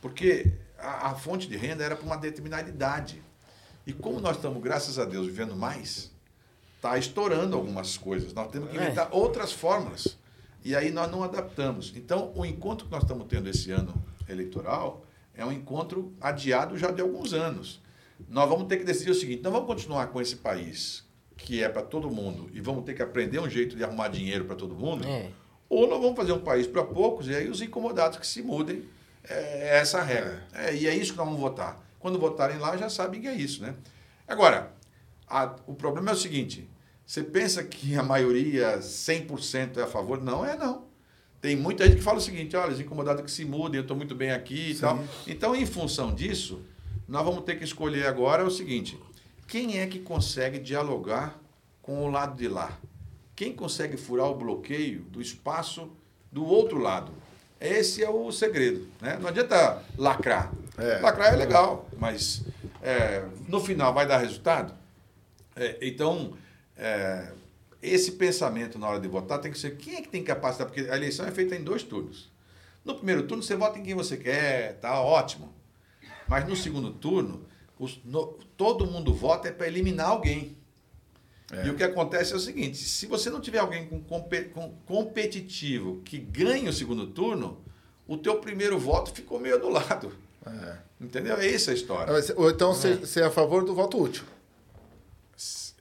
Porque 0.00 0.52
a, 0.78 1.10
a 1.10 1.14
fonte 1.14 1.48
de 1.48 1.56
renda 1.56 1.84
era 1.84 1.96
para 1.96 2.06
uma 2.06 2.16
determinada 2.16 2.68
idade. 2.68 3.22
E 3.86 3.92
como 3.92 4.20
nós 4.20 4.36
estamos, 4.36 4.62
graças 4.62 4.98
a 4.98 5.04
Deus, 5.04 5.26
vivendo 5.26 5.54
mais, 5.54 6.10
está 6.76 6.98
estourando 6.98 7.56
algumas 7.56 7.96
coisas. 7.96 8.32
Nós 8.32 8.48
temos 8.50 8.70
que 8.70 8.76
É. 8.76 8.82
inventar 8.84 9.08
outras 9.12 9.52
fórmulas. 9.52 10.16
E 10.64 10.74
aí 10.74 10.90
nós 10.90 11.10
não 11.10 11.22
adaptamos. 11.22 11.92
Então, 11.94 12.32
o 12.34 12.44
encontro 12.44 12.86
que 12.86 12.92
nós 12.92 13.02
estamos 13.02 13.26
tendo 13.28 13.48
esse 13.48 13.70
ano 13.70 13.94
eleitoral 14.28 15.04
é 15.34 15.44
um 15.44 15.52
encontro 15.52 16.12
adiado 16.20 16.76
já 16.76 16.90
de 16.90 17.00
alguns 17.00 17.32
anos. 17.32 17.80
Nós 18.28 18.48
vamos 18.48 18.66
ter 18.66 18.78
que 18.78 18.84
decidir 18.84 19.10
o 19.10 19.14
seguinte: 19.14 19.42
nós 19.42 19.52
vamos 19.52 19.68
continuar 19.68 20.08
com 20.08 20.20
esse 20.20 20.36
país 20.36 21.04
que 21.36 21.62
é 21.62 21.68
para 21.68 21.82
todo 21.82 22.10
mundo 22.10 22.48
e 22.52 22.60
vamos 22.60 22.82
ter 22.84 22.94
que 22.94 23.02
aprender 23.02 23.38
um 23.38 23.48
jeito 23.48 23.76
de 23.76 23.84
arrumar 23.84 24.08
dinheiro 24.08 24.46
para 24.46 24.56
todo 24.56 24.74
mundo, 24.74 25.06
É. 25.06 25.28
ou 25.68 25.86
nós 25.86 26.00
vamos 26.00 26.16
fazer 26.16 26.32
um 26.32 26.40
país 26.40 26.66
para 26.66 26.82
poucos 26.82 27.28
e 27.28 27.34
aí 27.36 27.48
os 27.48 27.60
incomodados 27.60 28.18
que 28.18 28.26
se 28.26 28.42
mudem. 28.42 28.82
É 29.28 29.78
essa 29.78 29.98
a 29.98 30.02
regra. 30.02 30.44
É, 30.54 30.74
e 30.74 30.86
é 30.86 30.94
isso 30.94 31.12
que 31.12 31.18
nós 31.18 31.26
vamos 31.26 31.40
votar. 31.40 31.84
Quando 32.06 32.20
votarem 32.20 32.58
lá, 32.58 32.76
já 32.76 32.88
sabem 32.88 33.20
que 33.20 33.26
é 33.26 33.34
isso, 33.34 33.60
né? 33.60 33.74
Agora, 34.28 34.70
a- 35.26 35.56
o 35.66 35.74
problema 35.74 36.10
é 36.12 36.14
o 36.14 36.16
seguinte: 36.16 36.70
você 37.04 37.20
pensa 37.20 37.64
que 37.64 37.96
a 37.96 38.02
maioria 38.04 38.78
100% 38.80 39.78
é 39.78 39.82
a 39.82 39.88
favor? 39.88 40.22
Não 40.22 40.46
é, 40.46 40.56
não. 40.56 40.84
Tem 41.40 41.56
muita 41.56 41.84
gente 41.84 41.96
que 41.96 42.02
fala 42.02 42.18
o 42.18 42.20
seguinte: 42.20 42.54
olha, 42.56 42.72
os 42.72 42.78
incomodados 42.78 43.24
que 43.24 43.30
se 43.32 43.44
mudem, 43.44 43.78
eu 43.78 43.82
estou 43.82 43.96
muito 43.96 44.14
bem 44.14 44.30
aqui 44.30 44.70
e 44.70 44.74
Sim. 44.76 44.82
tal. 44.82 45.04
Então, 45.26 45.56
em 45.56 45.66
função 45.66 46.14
disso, 46.14 46.60
nós 47.08 47.24
vamos 47.24 47.42
ter 47.42 47.58
que 47.58 47.64
escolher 47.64 48.06
agora 48.06 48.44
o 48.46 48.50
seguinte: 48.52 48.96
quem 49.48 49.80
é 49.80 49.86
que 49.88 49.98
consegue 49.98 50.60
dialogar 50.60 51.36
com 51.82 52.04
o 52.04 52.08
lado 52.08 52.36
de 52.36 52.46
lá? 52.46 52.78
Quem 53.34 53.52
consegue 53.52 53.96
furar 53.96 54.28
o 54.28 54.36
bloqueio 54.36 55.00
do 55.10 55.20
espaço 55.20 55.90
do 56.30 56.44
outro 56.46 56.78
lado? 56.78 57.10
Esse 57.60 58.04
é 58.04 58.08
o 58.08 58.30
segredo. 58.30 58.86
Né? 59.00 59.18
Não 59.20 59.28
adianta 59.28 59.82
lacrar. 59.98 60.52
É. 60.78 60.98
Lacrar 60.98 61.32
é 61.32 61.36
legal, 61.36 61.88
mas 61.98 62.42
é, 62.82 63.24
no 63.48 63.60
final 63.60 63.92
vai 63.94 64.06
dar 64.06 64.18
resultado? 64.18 64.74
É, 65.54 65.78
então, 65.80 66.36
é, 66.76 67.32
esse 67.82 68.12
pensamento 68.12 68.78
na 68.78 68.88
hora 68.88 69.00
de 69.00 69.08
votar 69.08 69.38
tem 69.40 69.50
que 69.50 69.58
ser 69.58 69.76
quem 69.76 69.96
é 69.96 70.02
que 70.02 70.08
tem 70.08 70.22
capacidade, 70.22 70.70
porque 70.72 70.88
a 70.90 70.96
eleição 70.96 71.26
é 71.26 71.30
feita 71.30 71.54
em 71.56 71.62
dois 71.64 71.82
turnos. 71.82 72.30
No 72.84 72.94
primeiro 72.94 73.22
turno, 73.26 73.42
você 73.42 73.56
vota 73.56 73.78
em 73.78 73.82
quem 73.82 73.94
você 73.94 74.16
quer, 74.16 74.74
tá 74.80 75.00
ótimo. 75.00 75.52
Mas 76.28 76.46
no 76.46 76.54
segundo 76.54 76.90
turno, 76.92 77.44
os- 77.78 78.00
no- 78.04 78.38
todo 78.56 78.86
mundo 78.86 79.14
vota 79.14 79.48
é 79.48 79.52
para 79.52 79.66
eliminar 79.66 80.08
alguém. 80.08 80.56
E 81.64 81.70
o 81.70 81.74
que 81.76 81.84
acontece 81.84 82.32
é 82.32 82.36
o 82.36 82.40
seguinte: 82.40 82.76
se 82.76 83.06
você 83.06 83.30
não 83.30 83.40
tiver 83.40 83.58
alguém 83.60 83.86
com, 83.86 84.00
com- 84.02 84.74
competitivo 84.84 86.00
que 86.04 86.18
ganhe 86.18 86.68
o 86.68 86.72
segundo 86.72 87.06
turno, 87.06 87.60
o 88.06 88.16
teu 88.16 88.40
primeiro 88.40 88.78
voto 88.78 89.12
ficou 89.12 89.38
meio 89.40 89.58
do 89.60 89.68
lado. 89.68 90.12
É. 90.46 90.76
Entendeu? 91.00 91.36
É 91.36 91.52
essa 91.52 91.72
a 91.72 91.74
história. 91.74 92.12
Mas, 92.12 92.30
Ou 92.30 92.48
então 92.50 92.72
você 92.72 92.94
você 92.94 93.20
é 93.20 93.24
a 93.24 93.30
favor 93.30 93.64
do 93.64 93.74
voto 93.74 94.00
útil. 94.00 94.24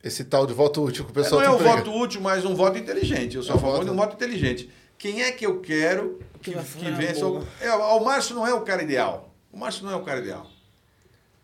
Esse 0.04 0.24
tal 0.24 0.46
de 0.46 0.54
voto 0.54 0.84
útil 0.84 1.04
que 1.06 1.12
o 1.12 1.14
É, 1.20 1.24
pessoal 1.24 1.42
não 1.42 1.48
é 1.48 1.52
um 1.52 1.58
voto 1.58 1.92
útil, 1.92 2.22
mas 2.22 2.46
um 2.46 2.54
voto 2.56 2.78
inteligente. 2.78 3.36
Eu 3.38 3.44
sou 3.44 3.56
É 3.56 3.58
a 3.58 3.62
favor 3.62 3.74
voto- 3.78 3.86
de 3.86 3.92
um 3.92 3.96
voto 3.96 4.14
inteligente. 4.16 4.70
Quem 4.98 5.24
é 5.24 5.32
que 5.32 5.46
eu 5.46 5.60
quero 5.62 6.20
que, 6.42 6.52
Que 6.54 6.60
que 6.80 6.92
vença? 6.92 7.26
o-. 7.26 7.46
É, 7.60 7.72
o 7.74 8.00
Márcio 8.04 8.36
não 8.36 8.46
é 8.46 8.54
o 8.54 8.62
cara 8.62 8.84
ideal. 8.84 9.34
O 9.52 9.58
Márcio 9.58 9.84
não 9.84 9.92
é 9.92 9.96
o 9.96 10.04
cara 10.04 10.20
ideal. 10.20 10.48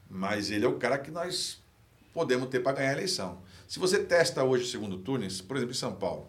Mas 0.09 0.51
ele 0.51 0.65
é 0.65 0.67
o 0.67 0.75
cara 0.77 0.97
que 0.97 1.09
nós 1.09 1.59
podemos 2.13 2.49
ter 2.49 2.59
para 2.59 2.73
ganhar 2.77 2.89
a 2.89 2.93
eleição. 2.93 3.39
Se 3.67 3.79
você 3.79 3.99
testa 4.03 4.43
hoje 4.43 4.65
o 4.65 4.67
segundo 4.67 4.97
turno, 4.97 5.25
por 5.47 5.55
exemplo, 5.57 5.73
em 5.73 5.77
São 5.77 5.93
Paulo, 5.93 6.27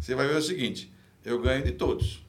você 0.00 0.14
vai 0.14 0.26
ver 0.28 0.36
o 0.36 0.42
seguinte: 0.42 0.90
eu 1.24 1.40
ganho 1.40 1.64
de 1.64 1.72
todos. 1.72 2.24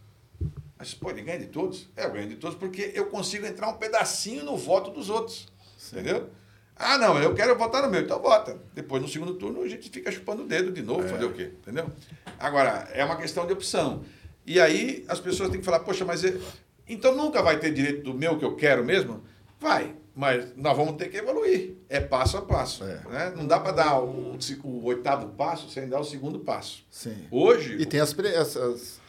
Mas 0.80 0.94
pode 0.94 1.22
ganhar 1.22 1.38
de 1.40 1.48
todos? 1.48 1.90
É, 1.96 2.06
eu 2.06 2.12
ganho 2.12 2.30
de 2.30 2.38
todos 2.38 2.58
porque 2.58 2.92
eu 2.96 3.08
consigo 3.08 3.46
entrar 3.46 3.68
um 3.68 3.74
pedacinho 3.74 4.46
no 4.46 4.56
voto 4.56 4.90
dos 4.92 5.10
outros. 5.10 5.48
Entendeu? 5.92 6.30
Ah, 6.76 6.98
não, 6.98 7.22
eu 7.22 7.36
quero 7.36 7.58
votar 7.58 7.84
no 7.84 7.90
meu, 7.90 8.00
então 8.02 8.18
vota. 8.22 8.58
Depois, 8.74 9.02
no 9.02 9.08
segundo 9.10 9.34
turno, 9.34 9.62
a 9.62 9.68
gente 9.68 9.90
fica 9.90 10.10
chupando 10.10 10.44
o 10.44 10.48
dedo 10.48 10.72
de 10.72 10.82
novo, 10.82 11.06
fazer 11.10 11.26
o 11.26 11.34
quê? 11.34 11.52
Entendeu? 11.62 11.92
Agora, 12.40 12.88
é 12.94 13.04
uma 13.04 13.18
questão 13.18 13.46
de 13.46 13.52
opção. 13.52 14.06
E 14.46 14.58
aí 14.62 15.04
as 15.10 15.20
pessoas 15.20 15.50
têm 15.50 15.60
que 15.60 15.66
falar, 15.66 15.82
poxa, 15.82 16.06
mas 16.06 16.24
eu- 16.24 16.40
então 16.88 17.14
nunca 17.14 17.42
vai 17.44 17.60
ter 17.60 17.74
direito 17.74 18.02
do 18.04 18.14
meu 18.14 18.38
que 18.40 18.46
eu 18.46 18.56
quero 18.56 18.86
mesmo? 18.86 19.22
Vai, 19.60 19.94
mas 20.16 20.56
nós 20.56 20.78
vamos 20.78 20.96
ter 20.96 21.10
que 21.10 21.18
evoluir. 21.18 21.76
É 21.90 22.00
passo 22.00 22.38
a 22.38 22.42
passo. 22.42 22.86
É. 22.86 23.02
né? 23.10 23.34
Não 23.36 23.46
dá 23.46 23.60
para 23.60 23.74
dar 23.74 24.00
o, 24.00 24.38
o 24.64 24.86
oitavo 24.86 25.28
passo 25.36 25.70
sem 25.70 25.90
dar 25.90 26.00
o 26.00 26.06
segundo 26.06 26.40
passo. 26.40 26.86
Sim. 26.90 27.28
Hoje. 27.30 27.76
E 27.78 27.86
tem 27.86 28.00
as, 28.00 28.14
pre- 28.14 28.34
as, 28.34 28.56
as- 28.56 29.02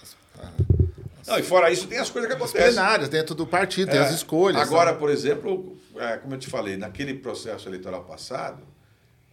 Não, 1.27 1.39
e 1.39 1.43
fora 1.43 1.71
isso, 1.71 1.87
tem 1.87 1.99
as 1.99 2.11
coisas 2.11 2.29
que 2.29 2.37
as 2.37 2.43
acontecem. 2.43 2.73
plenárias 2.75 3.09
dentro 3.09 3.35
do 3.35 3.47
partido, 3.47 3.91
tem 3.91 4.01
É, 4.01 4.03
as 4.03 4.13
escolhas. 4.15 4.61
Agora, 4.61 4.91
sabe? 4.91 4.99
por 4.99 5.11
exemplo, 5.11 5.77
é, 5.97 6.17
como 6.19 6.35
eu 6.35 6.39
te 6.39 6.49
falei, 6.49 6.77
naquele 6.77 7.15
processo 7.15 7.69
eleitoral 7.69 8.05
passado, 8.05 8.63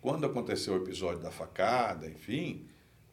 quando 0.02 0.26
aconteceu 0.26 0.74
o 0.74 0.78
episódio 0.78 1.20
da 1.22 1.32
facada, 1.32 2.08
enfim, 2.08 2.66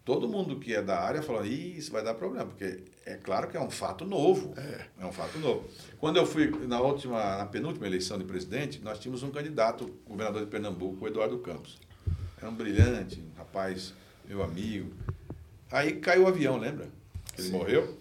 todo 0.04 0.28
mundo 0.28 0.58
que 0.60 0.74
é 0.74 0.82
da 0.82 0.98
área 1.00 1.22
falou, 1.22 1.44
isso 1.44 1.90
vai 1.90 2.02
dar 2.04 2.14
problema, 2.14 2.46
porque 2.46 2.84
é 3.06 3.14
claro 3.16 3.48
que 3.48 3.56
é 3.56 3.60
um 3.60 3.70
fato 3.70 4.04
novo. 4.04 4.54
É. 4.56 5.02
é 5.02 5.06
um 5.06 5.12
fato 5.12 5.38
novo. 5.38 5.64
Quando 5.98 6.16
eu 6.16 6.26
fui 6.26 6.50
na 6.66 6.80
última, 6.80 7.38
na 7.38 7.46
penúltima 7.46 7.86
eleição 7.86 8.18
de 8.18 8.24
presidente, 8.24 8.80
nós 8.82 8.98
tínhamos 8.98 9.22
um 9.22 9.30
candidato, 9.30 9.90
governador 10.06 10.42
de 10.44 10.50
Pernambuco, 10.50 11.04
o 11.04 11.08
Eduardo 11.08 11.38
Campos. 11.38 11.78
Era 12.38 12.50
um 12.50 12.54
brilhante, 12.54 13.20
um 13.20 13.38
rapaz, 13.38 13.94
meu 14.26 14.42
amigo. 14.42 14.92
Aí 15.72 15.94
caiu 15.96 16.24
o 16.24 16.26
avião, 16.28 16.56
lembra? 16.58 16.88
Ele 17.36 17.46
Sim. 17.48 17.52
morreu. 17.52 17.96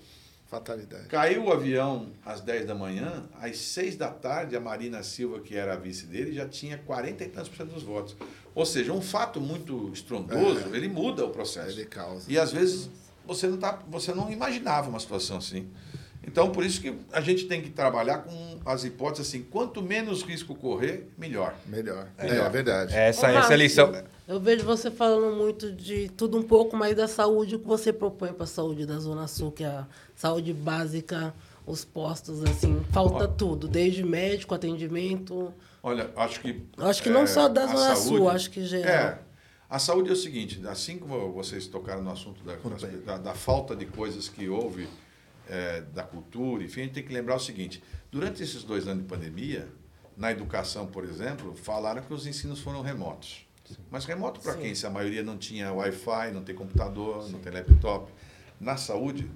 Fatalidade. 0.54 1.08
Caiu 1.08 1.46
o 1.46 1.52
avião 1.52 2.12
às 2.24 2.40
10 2.40 2.68
da 2.68 2.76
manhã, 2.76 3.24
às 3.42 3.58
6 3.58 3.96
da 3.96 4.10
tarde, 4.10 4.56
a 4.56 4.60
Marina 4.60 5.02
Silva, 5.02 5.40
que 5.40 5.56
era 5.56 5.74
a 5.74 5.76
vice 5.76 6.06
dele, 6.06 6.32
já 6.32 6.48
tinha 6.48 6.78
40 6.78 7.24
e 7.24 7.28
tantos 7.28 7.50
por 7.50 7.58
cento 7.58 7.74
dos 7.74 7.82
votos. 7.82 8.16
Ou 8.54 8.64
seja, 8.64 8.94
um 8.94 9.02
fato 9.02 9.42
muito 9.42 9.90
estrondoso, 9.92 10.72
é. 10.72 10.78
ele 10.78 10.88
muda 10.88 11.26
o 11.26 11.32
processo. 11.32 11.72
Ele 11.72 11.86
causa. 11.86 12.32
E 12.32 12.38
às 12.38 12.52
vezes 12.52 12.88
você 13.26 13.48
não, 13.48 13.58
tá, 13.58 13.80
você 13.88 14.14
não 14.14 14.32
imaginava 14.32 14.90
uma 14.90 15.00
situação 15.00 15.38
assim. 15.38 15.68
Então, 16.26 16.52
por 16.52 16.64
isso 16.66 16.82
que 16.82 16.96
a 17.12 17.22
gente 17.22 17.46
tem 17.46 17.62
que 17.62 17.70
trabalhar 17.70 18.20
com 18.20 18.60
as 18.66 18.84
hipóteses 18.84 19.28
assim, 19.28 19.44
quanto 19.44 19.82
menos 19.82 20.24
risco 20.24 20.56
correr, 20.56 21.10
melhor. 21.18 21.54
Melhor. 21.66 22.08
É, 22.18 22.28
é 22.28 22.50
verdade. 22.50 22.96
Essa, 22.96 23.28
Ô, 23.28 23.38
essa 23.38 23.54
eleição... 23.54 23.94
Eu 24.26 24.40
vejo 24.40 24.64
você 24.64 24.90
falando 24.90 25.36
muito 25.36 25.72
de 25.72 26.10
tudo 26.10 26.38
um 26.38 26.44
pouco, 26.44 26.78
mas 26.78 26.96
da 26.96 27.10
saúde, 27.10 27.56
o 27.56 27.60
que 27.60 27.68
você 27.68 27.92
propõe 27.92 28.32
para 28.32 28.46
a 28.46 28.48
saúde 28.48 28.86
da 28.86 28.98
Zona 28.98 29.28
Sul, 29.28 29.52
que 29.52 29.66
é 29.66 29.68
a 29.68 29.86
saúde 30.16 30.54
básica, 30.54 31.34
os 31.66 31.84
postos, 31.84 32.42
assim, 32.44 32.82
falta 32.92 33.28
tudo, 33.28 33.68
desde 33.68 34.02
médico, 34.02 34.56
atendimento. 34.56 35.54
Olha, 35.82 36.10
acho 36.16 36.40
que. 36.40 36.64
Acho 36.78 37.04
que 37.04 37.10
não 37.10 37.24
é, 37.24 37.28
só 37.28 37.50
da 37.50 37.66
Zona 37.68 37.96
saúde, 37.96 38.18
Sul, 38.18 38.30
acho 38.30 38.50
que 38.50 38.66
geral. 38.66 38.94
É. 38.94 39.20
A 39.70 39.80
saúde 39.80 40.10
é 40.10 40.14
o 40.14 40.16
seguinte, 40.16 40.62
assim 40.68 40.98
como 40.98 41.32
vocês 41.34 41.68
tocaram 41.68 42.02
no 42.02 42.12
assunto 42.12 42.44
da, 42.44 42.56
da, 43.06 43.18
da 43.18 43.34
falta 43.34 43.76
de 43.76 43.86
coisas 43.88 44.30
que 44.30 44.48
houve 44.48 44.88
é, 45.48 45.82
da 45.82 46.04
cultura, 46.04 46.64
enfim, 46.64 46.82
a 46.82 46.84
gente 46.86 46.94
tem 46.94 47.04
que 47.04 47.14
lembrar 47.14 47.36
o 47.36 47.40
seguinte: 47.40 47.84
durante 48.12 48.42
esses 48.42 48.64
dois 48.64 48.88
anos 48.88 49.04
de 49.04 49.10
pandemia, 49.10 49.68
na 50.16 50.32
educação, 50.32 50.88
por 50.88 51.04
exemplo, 51.04 51.56
falaram 51.56 52.02
que 52.02 52.14
os 52.14 52.28
ensinos 52.28 52.60
foram 52.60 52.82
remotos. 52.82 53.46
Mas 53.90 54.06
remoto 54.06 54.40
para 54.40 54.56
quem? 54.56 54.76
Se 54.76 54.86
a 54.86 54.90
maioria 54.90 55.24
não 55.24 55.38
tinha 55.38 55.72
Wi-Fi, 55.72 56.32
não 56.32 56.44
tem 56.44 56.54
computador, 56.54 57.24
Sim. 57.24 57.32
não 57.34 57.40
tem 57.40 57.52
laptop. 57.52 58.12
Na 58.60 58.78
saúde, 58.78 59.30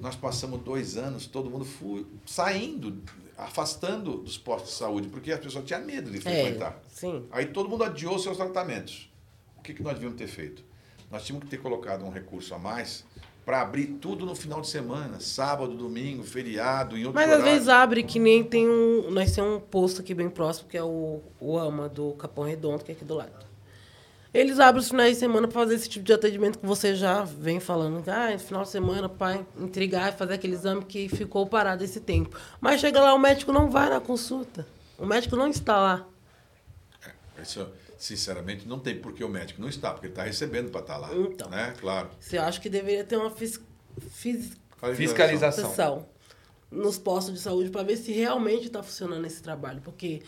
nós 0.00 0.16
passamos 0.16 0.60
dois 0.62 0.96
anos, 0.96 1.26
todo 1.26 1.50
mundo 1.50 1.64
fui, 1.64 2.06
saindo, 2.26 3.02
afastando 3.36 4.18
dos 4.18 4.36
postos 4.36 4.72
de 4.72 4.76
saúde, 4.76 5.08
porque 5.08 5.32
as 5.32 5.40
pessoas 5.40 5.64
tinham 5.64 5.84
medo 5.84 6.10
de 6.10 6.18
é, 6.18 6.20
frequentar. 6.20 6.72
É, 6.72 6.88
sim. 6.88 7.26
Aí 7.30 7.46
todo 7.46 7.68
mundo 7.68 7.84
adiou 7.84 8.18
seus 8.18 8.36
tratamentos. 8.36 9.10
O 9.56 9.62
que, 9.62 9.72
que 9.72 9.82
nós 9.82 9.94
devíamos 9.94 10.18
ter 10.18 10.26
feito? 10.26 10.64
Nós 11.10 11.24
tínhamos 11.24 11.44
que 11.44 11.50
ter 11.50 11.62
colocado 11.62 12.04
um 12.04 12.10
recurso 12.10 12.54
a 12.54 12.58
mais 12.58 13.04
para 13.44 13.60
abrir 13.60 13.86
tudo 14.00 14.24
no 14.24 14.34
final 14.34 14.60
de 14.60 14.68
semana, 14.68 15.20
sábado, 15.20 15.74
domingo, 15.74 16.22
feriado, 16.24 16.96
em 16.96 17.04
outro 17.04 17.14
Mas 17.14 17.28
horário. 17.28 17.44
às 17.44 17.50
vezes 17.50 17.68
abre 17.68 18.02
que 18.02 18.18
nem 18.18 18.42
tem 18.42 18.68
um, 18.68 19.10
nós 19.10 19.32
temos 19.32 19.56
um 19.56 19.60
posto 19.60 20.00
aqui 20.00 20.14
bem 20.14 20.30
próximo 20.30 20.68
que 20.68 20.76
é 20.76 20.82
o, 20.82 21.20
o 21.38 21.58
AMA 21.58 21.88
do 21.88 22.12
Capão 22.12 22.44
Redondo, 22.44 22.82
que 22.82 22.92
é 22.92 22.94
aqui 22.94 23.04
do 23.04 23.14
lado. 23.14 23.44
Eles 24.32 24.58
abrem 24.58 24.80
os 24.82 24.88
finais 24.88 25.12
de 25.12 25.20
semana 25.20 25.46
para 25.46 25.60
fazer 25.60 25.76
esse 25.76 25.88
tipo 25.88 26.04
de 26.04 26.12
atendimento 26.12 26.58
que 26.58 26.66
você 26.66 26.96
já 26.96 27.22
vem 27.22 27.60
falando. 27.60 28.02
Ah, 28.08 28.36
final 28.36 28.64
de 28.64 28.68
semana 28.68 29.08
para 29.08 29.40
intrigar 29.56 30.12
e 30.12 30.16
fazer 30.16 30.34
aquele 30.34 30.54
exame 30.54 30.84
que 30.84 31.08
ficou 31.08 31.46
parado 31.46 31.84
esse 31.84 32.00
tempo. 32.00 32.36
Mas 32.60 32.80
chega 32.80 33.00
lá, 33.00 33.14
o 33.14 33.18
médico 33.18 33.52
não 33.52 33.70
vai 33.70 33.88
na 33.88 34.00
consulta. 34.00 34.66
O 34.98 35.06
médico 35.06 35.36
não 35.36 35.46
está 35.46 35.78
lá. 35.78 36.06
É, 37.06 37.42
isso, 37.42 37.64
sinceramente, 37.96 38.66
não 38.66 38.78
tem 38.78 38.98
porque 38.98 39.22
o 39.22 39.28
médico 39.28 39.60
não 39.60 39.68
está, 39.68 39.92
porque 39.92 40.06
ele 40.06 40.12
está 40.12 40.24
recebendo 40.24 40.70
para 40.70 40.80
estar 40.80 40.94
tá 40.94 41.00
lá. 41.00 41.14
Então, 41.14 41.48
né? 41.48 41.74
Claro. 41.80 42.10
Você 42.18 42.38
acha 42.38 42.60
que 42.60 42.68
deveria 42.68 43.04
ter 43.04 43.16
uma 43.16 43.30
fis, 43.30 43.60
fis, 44.10 44.52
fiscalização 44.96 46.06
nos 46.70 46.98
postos 46.98 47.34
de 47.34 47.40
saúde 47.40 47.70
para 47.70 47.82
ver 47.82 47.96
se 47.96 48.12
realmente 48.12 48.66
está 48.66 48.82
funcionando 48.82 49.24
esse 49.26 49.42
trabalho. 49.42 49.80
Porque 49.80 50.22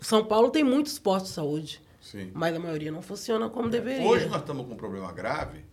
São 0.00 0.24
Paulo 0.24 0.50
tem 0.50 0.64
muitos 0.64 0.98
postos 0.98 1.30
de 1.30 1.34
saúde. 1.34 1.80
Sim. 2.00 2.30
Mas 2.34 2.54
a 2.54 2.58
maioria 2.58 2.90
não 2.90 3.02
funciona 3.02 3.48
como 3.48 3.68
deveria. 3.68 4.06
Hoje 4.06 4.26
nós 4.26 4.40
estamos 4.40 4.66
com 4.66 4.72
um 4.72 4.76
problema 4.76 5.12
grave. 5.12 5.64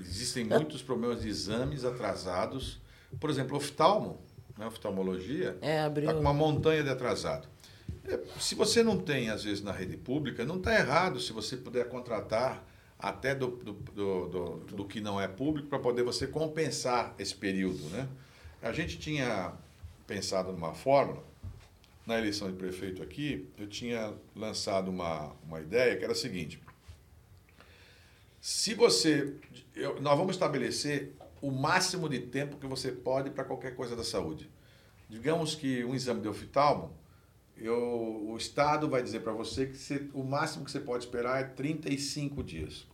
Existem 0.00 0.44
muitos 0.44 0.82
problemas 0.82 1.22
de 1.22 1.28
exames 1.28 1.84
atrasados. 1.84 2.80
Por 3.18 3.30
exemplo, 3.30 3.56
oftalmo, 3.56 4.20
né, 4.56 4.66
oftalmologia, 4.66 5.50
está 5.50 5.66
é, 5.66 5.80
abriu... 5.80 6.12
com 6.12 6.20
uma 6.20 6.34
montanha 6.34 6.82
de 6.82 6.90
atrasado. 6.90 7.48
É, 8.08 8.20
se 8.40 8.54
você 8.54 8.82
não 8.82 8.98
tem, 8.98 9.30
às 9.30 9.44
vezes, 9.44 9.62
na 9.62 9.72
rede 9.72 9.96
pública, 9.96 10.44
não 10.44 10.56
está 10.56 10.74
errado 10.74 11.20
se 11.20 11.32
você 11.32 11.56
puder 11.56 11.88
contratar 11.88 12.64
até 12.98 13.34
do, 13.34 13.48
do, 13.48 13.72
do, 13.72 14.56
do, 14.58 14.84
que 14.84 15.00
não 15.00 15.20
é 15.20 15.28
público 15.28 15.68
para 15.68 15.78
poder 15.78 16.02
você 16.02 16.26
compensar 16.26 17.14
esse 17.18 17.34
período. 17.34 17.84
Né? 17.90 18.08
A 18.60 18.72
gente 18.72 18.98
tinha 18.98 19.52
pensado 20.06 20.50
numa 20.50 20.74
fórmula 20.74 21.22
na 22.06 22.18
eleição 22.18 22.50
de 22.50 22.56
prefeito 22.56 23.02
aqui, 23.02 23.46
eu 23.58 23.66
tinha 23.66 24.14
lançado 24.34 24.90
uma, 24.90 25.30
uma 25.46 25.60
ideia 25.60 25.94
que 25.94 26.02
era 26.02 26.14
a 26.14 26.16
seguinte: 26.16 26.58
se 28.40 28.74
você. 28.74 29.34
Eu, 29.76 30.00
nós 30.00 30.16
vamos 30.16 30.34
estabelecer 30.34 31.12
o 31.42 31.50
máximo 31.50 32.08
de 32.08 32.18
tempo 32.20 32.56
que 32.56 32.66
você 32.66 32.90
pode 32.90 33.30
para 33.30 33.44
qualquer 33.44 33.76
coisa 33.76 33.94
da 33.94 34.02
saúde. 34.02 34.50
Digamos 35.08 35.54
que 35.54 35.84
um 35.84 35.94
exame 35.94 36.20
de 36.22 36.28
oftalmo, 36.28 36.92
eu, 37.60 38.24
o 38.28 38.36
Estado 38.36 38.88
vai 38.88 39.02
dizer 39.02 39.20
para 39.20 39.32
você 39.32 39.66
que 39.66 39.76
você, 39.76 40.02
o 40.14 40.22
máximo 40.22 40.64
que 40.64 40.70
você 40.70 40.80
pode 40.80 41.04
esperar 41.04 41.40
é 41.40 41.44
35 41.44 42.42
dias. 42.42 42.86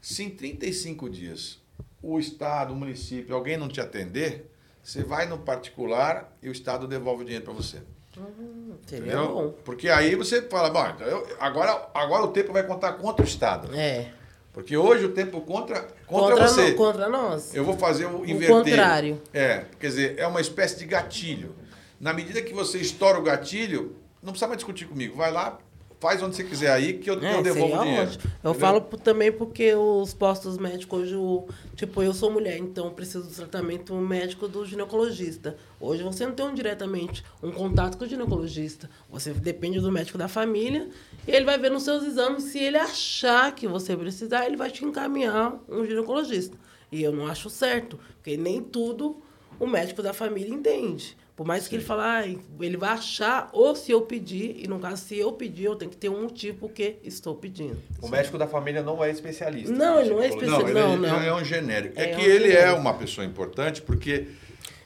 Se 0.00 0.22
em 0.22 0.30
35 0.30 1.08
dias 1.08 1.58
o 2.02 2.18
Estado, 2.18 2.72
o 2.72 2.76
município, 2.76 3.34
alguém 3.34 3.56
não 3.56 3.68
te 3.68 3.80
atender, 3.80 4.50
você 4.82 5.02
vai 5.02 5.26
no 5.26 5.38
particular 5.38 6.36
e 6.42 6.48
o 6.48 6.52
Estado 6.52 6.86
devolve 6.86 7.22
o 7.22 7.24
dinheiro 7.24 7.44
para 7.44 7.54
você. 7.54 7.78
Hum, 8.16 8.74
seria 8.86 9.16
bom. 9.16 9.54
Porque 9.64 9.88
aí 9.88 10.14
você 10.14 10.42
fala, 10.42 10.70
bom, 10.70 10.86
então 10.94 11.06
eu, 11.06 11.26
agora, 11.40 11.88
agora 11.94 12.24
o 12.24 12.28
tempo 12.28 12.52
vai 12.52 12.62
contar 12.64 12.92
contra 12.94 13.24
o 13.24 13.28
Estado. 13.28 13.74
É. 13.74 14.12
Porque 14.52 14.76
hoje 14.76 15.06
o 15.06 15.12
tempo 15.12 15.40
contra, 15.40 15.80
contra, 16.06 16.36
contra 16.36 16.48
você. 16.48 16.70
No, 16.70 16.76
contra 16.76 17.08
nós. 17.08 17.54
Eu 17.54 17.64
vou 17.64 17.76
fazer 17.76 18.06
o 18.06 18.24
inverter. 18.24 18.54
O 18.54 18.62
contrário. 18.62 19.22
É, 19.32 19.64
quer 19.80 19.88
dizer, 19.88 20.14
é 20.16 20.26
uma 20.26 20.40
espécie 20.40 20.78
de 20.78 20.86
gatilho. 20.86 21.56
Na 21.98 22.12
medida 22.12 22.40
que 22.40 22.52
você 22.52 22.78
estoura 22.78 23.18
o 23.18 23.22
gatilho, 23.22 23.96
não 24.24 24.32
precisa 24.32 24.48
mais 24.48 24.58
discutir 24.58 24.86
comigo. 24.86 25.16
Vai 25.16 25.30
lá, 25.30 25.58
faz 26.00 26.22
onde 26.22 26.36
você 26.36 26.44
quiser 26.44 26.70
aí 26.70 26.94
que 26.94 27.08
eu, 27.08 27.18
é, 27.18 27.38
eu 27.38 27.42
devolvo 27.42 27.76
o 27.76 27.82
dinheiro. 27.82 28.10
Ótimo. 28.10 28.24
Eu 28.42 28.50
entendeu? 28.50 28.54
falo 28.54 28.80
também 28.98 29.32
porque 29.32 29.74
os 29.74 30.12
postos 30.12 30.58
médicos 30.58 31.12
hoje, 31.12 31.46
tipo, 31.76 32.02
eu 32.02 32.12
sou 32.12 32.30
mulher, 32.30 32.58
então 32.58 32.90
preciso 32.90 33.26
do 33.26 33.34
tratamento 33.34 33.94
médico 33.94 34.48
do 34.48 34.66
ginecologista. 34.66 35.56
Hoje 35.80 36.02
você 36.02 36.26
não 36.26 36.34
tem 36.34 36.46
um, 36.46 36.54
diretamente 36.54 37.24
um 37.42 37.50
contato 37.50 37.96
com 37.96 38.04
o 38.04 38.08
ginecologista. 38.08 38.90
Você 39.10 39.32
depende 39.32 39.80
do 39.80 39.92
médico 39.92 40.18
da 40.18 40.28
família 40.28 40.88
e 41.26 41.30
ele 41.30 41.44
vai 41.44 41.58
ver 41.58 41.70
nos 41.70 41.84
seus 41.84 42.04
exames 42.04 42.44
se 42.44 42.58
ele 42.58 42.76
achar 42.76 43.54
que 43.54 43.66
você 43.66 43.96
precisar, 43.96 44.46
ele 44.46 44.56
vai 44.56 44.70
te 44.70 44.84
encaminhar 44.84 45.58
um 45.68 45.86
ginecologista. 45.86 46.56
E 46.90 47.02
eu 47.02 47.12
não 47.12 47.26
acho 47.26 47.48
certo, 47.48 47.98
porque 48.16 48.36
nem 48.36 48.62
tudo 48.62 49.22
o 49.58 49.66
médico 49.66 50.02
da 50.02 50.12
família 50.12 50.54
entende. 50.54 51.16
Por 51.36 51.44
mais 51.44 51.64
Sim. 51.64 51.70
que 51.70 51.76
ele 51.76 51.84
fale, 51.84 52.00
ah, 52.02 52.64
ele 52.64 52.76
vai 52.76 52.90
achar, 52.90 53.48
ou 53.52 53.74
se 53.74 53.90
eu 53.90 54.02
pedir, 54.02 54.54
e 54.62 54.68
no 54.68 54.78
caso, 54.78 55.04
se 55.04 55.18
eu 55.18 55.32
pedir, 55.32 55.64
eu 55.64 55.74
tenho 55.74 55.90
que 55.90 55.96
ter 55.96 56.08
um 56.08 56.22
motivo 56.22 56.68
que 56.68 56.96
estou 57.02 57.34
pedindo. 57.34 57.76
O 58.00 58.08
médico 58.08 58.38
da 58.38 58.46
família 58.46 58.82
não 58.82 59.02
é 59.02 59.10
especialista. 59.10 59.72
Não, 59.72 59.98
ele 59.98 60.10
não 60.10 60.22
é 60.22 60.28
especialista. 60.28 60.72
Não, 60.72 60.96
não, 60.96 61.08
não. 61.08 61.20
é 61.20 61.34
um 61.34 61.44
genérico. 61.44 61.98
É, 61.98 62.04
é 62.04 62.14
que 62.14 62.20
um 62.20 62.24
ele 62.24 62.50
genérico. 62.50 62.68
é 62.68 62.72
uma 62.72 62.94
pessoa 62.94 63.24
importante 63.24 63.82
porque. 63.82 64.28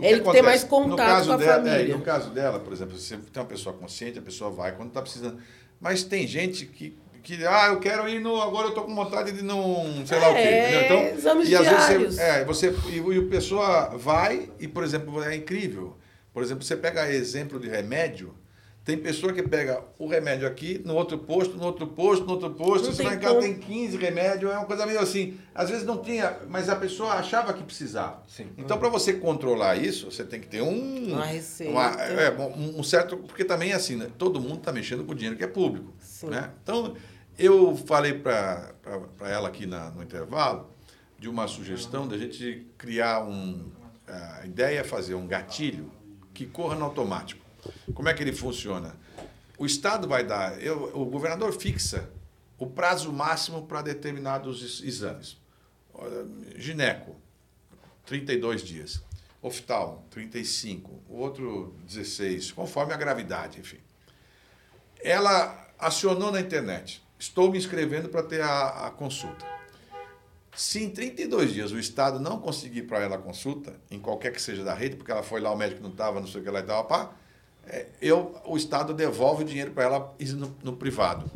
Ele 0.01 0.21
que 0.21 0.31
tem 0.31 0.43
mais 0.43 0.65
contato 0.65 1.27
com 1.27 1.33
a 1.33 1.37
dela, 1.37 1.65
família. 1.65 1.93
É, 1.93 1.97
no 1.97 2.03
caso 2.03 2.31
dela, 2.31 2.61
por 2.61 2.73
exemplo, 2.73 2.97
você 2.97 3.17
tem 3.17 3.43
uma 3.43 3.49
pessoa 3.49 3.75
consciente, 3.75 4.19
a 4.19 4.23
pessoa 4.23 4.49
vai 4.49 4.73
quando 4.73 4.89
está 4.89 5.03
precisando. 5.03 5.39
Mas 5.81 6.05
tem 6.05 6.27
gente 6.27 6.65
que 6.67 6.97
que 7.23 7.47
ah, 7.47 7.67
eu 7.69 7.81
quero 7.81 8.09
ir 8.09 8.21
no. 8.21 8.41
Agora 8.41 8.69
eu 8.69 8.75
tô 8.75 8.83
com 8.83 8.95
vontade 8.95 9.33
de 9.33 9.43
não. 9.43 10.07
sei 10.07 10.17
é, 10.17 10.21
lá 10.21 10.31
o 10.31 10.35
quê. 10.35 10.39
É, 10.39 10.85
então, 10.85 11.19
exames 11.19 11.49
e 11.49 11.57
às 11.57 11.63
diários. 11.63 11.89
vezes 11.89 12.15
você, 12.15 12.23
é, 12.23 12.45
você. 12.45 12.75
E, 12.89 13.17
e 13.17 13.19
a 13.19 13.29
pessoa 13.29 13.89
vai 13.99 14.49
e, 14.59 14.67
por 14.67 14.83
exemplo, 14.83 15.23
é 15.23 15.37
incrível. 15.37 15.95
Por 16.39 16.45
exemplo, 16.45 16.63
você 16.63 16.77
pega 16.77 17.11
exemplo 17.11 17.59
de 17.59 17.69
remédio, 17.69 18.33
tem 18.85 18.97
pessoa 18.97 19.33
que 19.33 19.43
pega 19.43 19.83
o 19.99 20.07
remédio 20.07 20.47
aqui, 20.47 20.81
no 20.85 20.95
outro 20.95 21.19
posto, 21.19 21.57
no 21.57 21.65
outro 21.65 21.89
posto, 21.89 22.25
no 22.25 22.31
outro 22.31 22.51
posto, 22.51 22.87
não 22.87 22.93
você 22.93 23.03
vai 23.03 23.17
em 23.17 23.19
casa 23.19 23.41
tem 23.41 23.59
15 23.59 23.97
remédios, 23.97 24.53
é 24.53 24.57
uma 24.57 24.65
coisa 24.65 24.87
meio 24.87 25.01
assim. 25.01 25.37
Às 25.53 25.69
vezes 25.69 25.85
não 25.85 25.99
tinha, 25.99 26.39
mas 26.49 26.69
a 26.69 26.77
pessoa 26.77 27.15
achava 27.15 27.53
que 27.53 27.65
precisava. 27.65 28.23
Sim. 28.29 28.47
Então, 28.57 28.79
para 28.79 28.89
você 28.89 29.15
controlar 29.15 29.75
isso, 29.75 30.13
você 30.13 30.23
tem 30.23 30.39
que 30.41 30.47
ter 30.47 30.63
um. 30.63 31.15
Uma 31.15 31.25
receita. 31.25 31.73
Uma, 31.73 31.87
é, 32.01 32.31
um, 32.31 32.81
certo. 32.85 33.17
Porque 33.17 33.45
também 33.45 33.73
é 33.73 33.75
assim, 33.75 33.97
né? 33.97 34.09
todo 34.17 34.41
mundo 34.41 34.59
está 34.59 34.71
mexendo 34.71 35.05
com 35.05 35.11
o 35.11 35.15
dinheiro 35.17 35.37
que 35.37 35.43
é 35.43 35.49
público. 35.49 35.93
Sim. 35.99 36.29
Né? 36.29 36.53
Então, 36.63 36.95
eu 37.37 37.75
falei 37.75 38.15
para 38.15 38.73
ela 39.23 39.49
aqui 39.49 39.67
na, 39.67 39.91
no 39.91 40.05
intervalo 40.05 40.71
de 41.19 41.29
uma 41.29 41.49
sugestão 41.49 42.07
da 42.07 42.17
gente 42.17 42.65
criar 42.79 43.25
um. 43.25 43.73
A 44.07 44.47
ideia 44.47 44.79
é 44.79 44.85
fazer 44.85 45.17
um 45.17 45.27
gatilho 45.27 45.98
que 46.39 46.47
corra 46.47 46.77
no 46.77 46.85
automático. 46.85 47.45
Como 47.93 48.09
é 48.09 48.15
que 48.15 48.23
ele 48.23 48.33
funciona? 48.33 48.95
O 49.59 49.67
Estado 49.67 50.07
vai 50.07 50.25
dar, 50.25 50.63
eu, 50.63 50.85
o 50.95 51.05
governador 51.05 51.53
fixa 51.53 52.09
o 52.57 52.65
prazo 52.65 53.13
máximo 53.13 53.67
para 53.67 53.83
determinados 53.83 54.83
exames. 54.85 55.37
gineco, 56.55 57.17
32 58.07 58.63
dias. 58.63 59.03
Oftalmo, 59.43 60.05
35. 60.11 61.03
O 61.09 61.17
outro, 61.17 61.75
16, 61.85 62.53
conforme 62.53 62.93
a 62.93 62.97
gravidade, 62.97 63.59
enfim. 63.59 63.79
Ela 65.03 65.69
acionou 65.77 66.31
na 66.31 66.41
internet. 66.41 67.03
Estou 67.19 67.51
me 67.51 67.59
inscrevendo 67.59 68.09
para 68.09 68.23
ter 68.23 68.43
a, 68.43 68.87
a 68.87 68.91
consulta. 68.93 69.45
Se 70.59 70.83
em 70.83 70.91
32 70.91 71.53
dias 71.53 71.71
o 71.71 71.79
Estado 71.79 72.19
não 72.19 72.41
conseguir 72.41 72.83
para 72.83 72.99
ela 72.99 73.15
a 73.15 73.19
consulta, 73.19 73.77
em 73.89 74.01
qualquer 74.01 74.33
que 74.33 74.43
seja 74.43 74.65
da 74.65 74.75
rede, 74.75 74.97
porque 74.97 75.13
ela 75.13 75.23
foi 75.23 75.41
lá, 75.41 75.53
o 75.53 75.57
médico 75.57 75.81
não 75.81 75.91
estava, 75.91 76.19
não 76.19 76.27
sei 76.27 76.41
o 76.41 76.45
que 76.45 76.51
lá 76.51 76.59
e 76.59 76.65
tal, 76.65 76.85
pá, 76.85 77.13
é, 77.65 77.87
eu, 78.03 78.35
o 78.45 78.57
Estado 78.57 78.93
devolve 78.93 79.45
o 79.45 79.47
dinheiro 79.47 79.71
para 79.71 79.85
ela 79.85 80.15
no, 80.35 80.57
no, 80.65 80.73
privado. 80.77 81.31